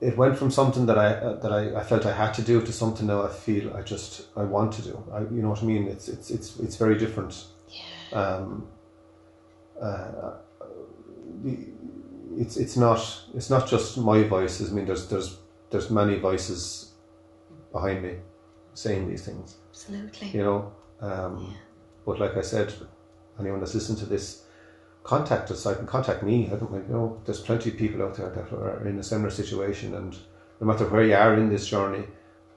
it 0.00 0.16
went 0.16 0.38
from 0.38 0.52
something 0.52 0.86
that 0.86 0.96
I 0.96 1.08
uh, 1.14 1.40
that 1.40 1.52
I, 1.52 1.80
I 1.80 1.82
felt 1.82 2.06
I 2.06 2.12
had 2.12 2.34
to 2.34 2.42
do 2.42 2.60
to 2.62 2.72
something 2.72 3.08
now 3.08 3.22
I 3.24 3.28
feel 3.28 3.76
I 3.76 3.82
just 3.82 4.26
I 4.36 4.44
want 4.44 4.74
to 4.74 4.82
do. 4.82 5.02
I 5.12 5.22
you 5.22 5.42
know 5.42 5.48
what 5.48 5.60
I 5.60 5.66
mean? 5.66 5.88
It's 5.88 6.06
it's 6.06 6.30
it's 6.30 6.56
it's 6.60 6.76
very 6.76 6.96
different. 6.96 7.46
Yeah. 7.68 8.20
Um, 8.20 8.68
uh, 9.82 10.34
it's 12.36 12.56
it's 12.56 12.76
not 12.76 13.00
it's 13.34 13.50
not 13.50 13.66
just 13.66 13.98
my 13.98 14.22
voice. 14.22 14.60
I 14.62 14.72
mean, 14.72 14.86
there's 14.86 15.08
there's 15.08 15.38
there's 15.74 15.90
many 15.90 16.16
voices 16.16 16.92
behind 17.72 18.00
me 18.00 18.14
saying 18.74 19.08
these 19.08 19.24
things. 19.26 19.56
Absolutely. 19.70 20.28
You 20.28 20.44
know, 20.44 20.72
um, 21.00 21.52
but 22.06 22.20
like 22.20 22.36
I 22.36 22.42
said, 22.42 22.72
anyone 23.40 23.58
that's 23.58 23.74
listening 23.74 23.98
to 23.98 24.06
this, 24.06 24.44
contact 25.02 25.50
us. 25.50 25.66
I 25.66 25.74
can 25.74 25.86
contact 25.86 26.22
me. 26.22 26.46
I 26.52 26.54
don't 26.54 26.72
you 26.72 26.94
know. 26.94 27.20
There's 27.24 27.40
plenty 27.40 27.70
of 27.70 27.76
people 27.76 28.02
out 28.02 28.14
there 28.14 28.30
that 28.30 28.52
are 28.52 28.86
in 28.86 29.00
a 29.00 29.02
similar 29.02 29.30
situation, 29.30 29.96
and 29.96 30.16
no 30.60 30.66
matter 30.68 30.86
where 30.88 31.04
you 31.04 31.16
are 31.16 31.34
in 31.34 31.48
this 31.48 31.66
journey, 31.66 32.04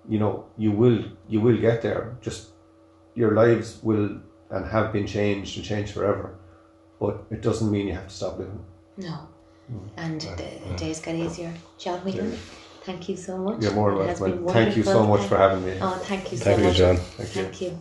you 0.08 0.20
know 0.20 0.46
you 0.56 0.72
will 0.72 1.00
you 1.28 1.42
will 1.42 1.58
get 1.58 1.82
there. 1.82 2.16
Just 2.22 2.50
your 3.16 3.34
lives 3.34 3.80
will 3.82 4.20
and 4.52 4.66
have 4.68 4.94
been 4.94 5.08
changed 5.08 5.58
and 5.58 5.66
changed 5.66 5.92
forever, 5.94 6.36
but 7.00 7.24
it 7.32 7.42
doesn't 7.42 7.72
mean 7.72 7.88
you 7.88 7.96
have 7.96 8.10
to 8.10 8.14
stop 8.14 8.38
living. 8.38 8.64
No. 8.96 9.18
Mm. 9.74 9.90
And 9.98 10.22
the 10.22 10.76
days 10.78 11.00
get 11.02 11.16
easier. 11.16 11.54
John 11.78 12.00
Whelan, 12.06 12.38
thank 12.88 13.10
you 13.10 13.18
so 13.18 13.38
much. 13.38 13.62
You're 13.62 13.74
more 13.74 13.92
It 13.92 14.18
than 14.18 14.46
welcome. 14.46 14.48
Thank 14.48 14.78
you 14.78 14.84
so 14.84 15.06
much 15.06 15.28
for 15.28 15.38
having 15.38 15.66
me. 15.66 15.78
Oh, 15.82 16.00
thank 16.10 16.32
you 16.32 16.38
so 16.38 16.46
Thank 16.46 16.60
you, 16.60 16.66
much. 16.68 16.78
John. 16.78 16.96
Thank 16.98 17.36
you. 17.36 17.44
Thank 17.44 17.62
you. 17.62 17.80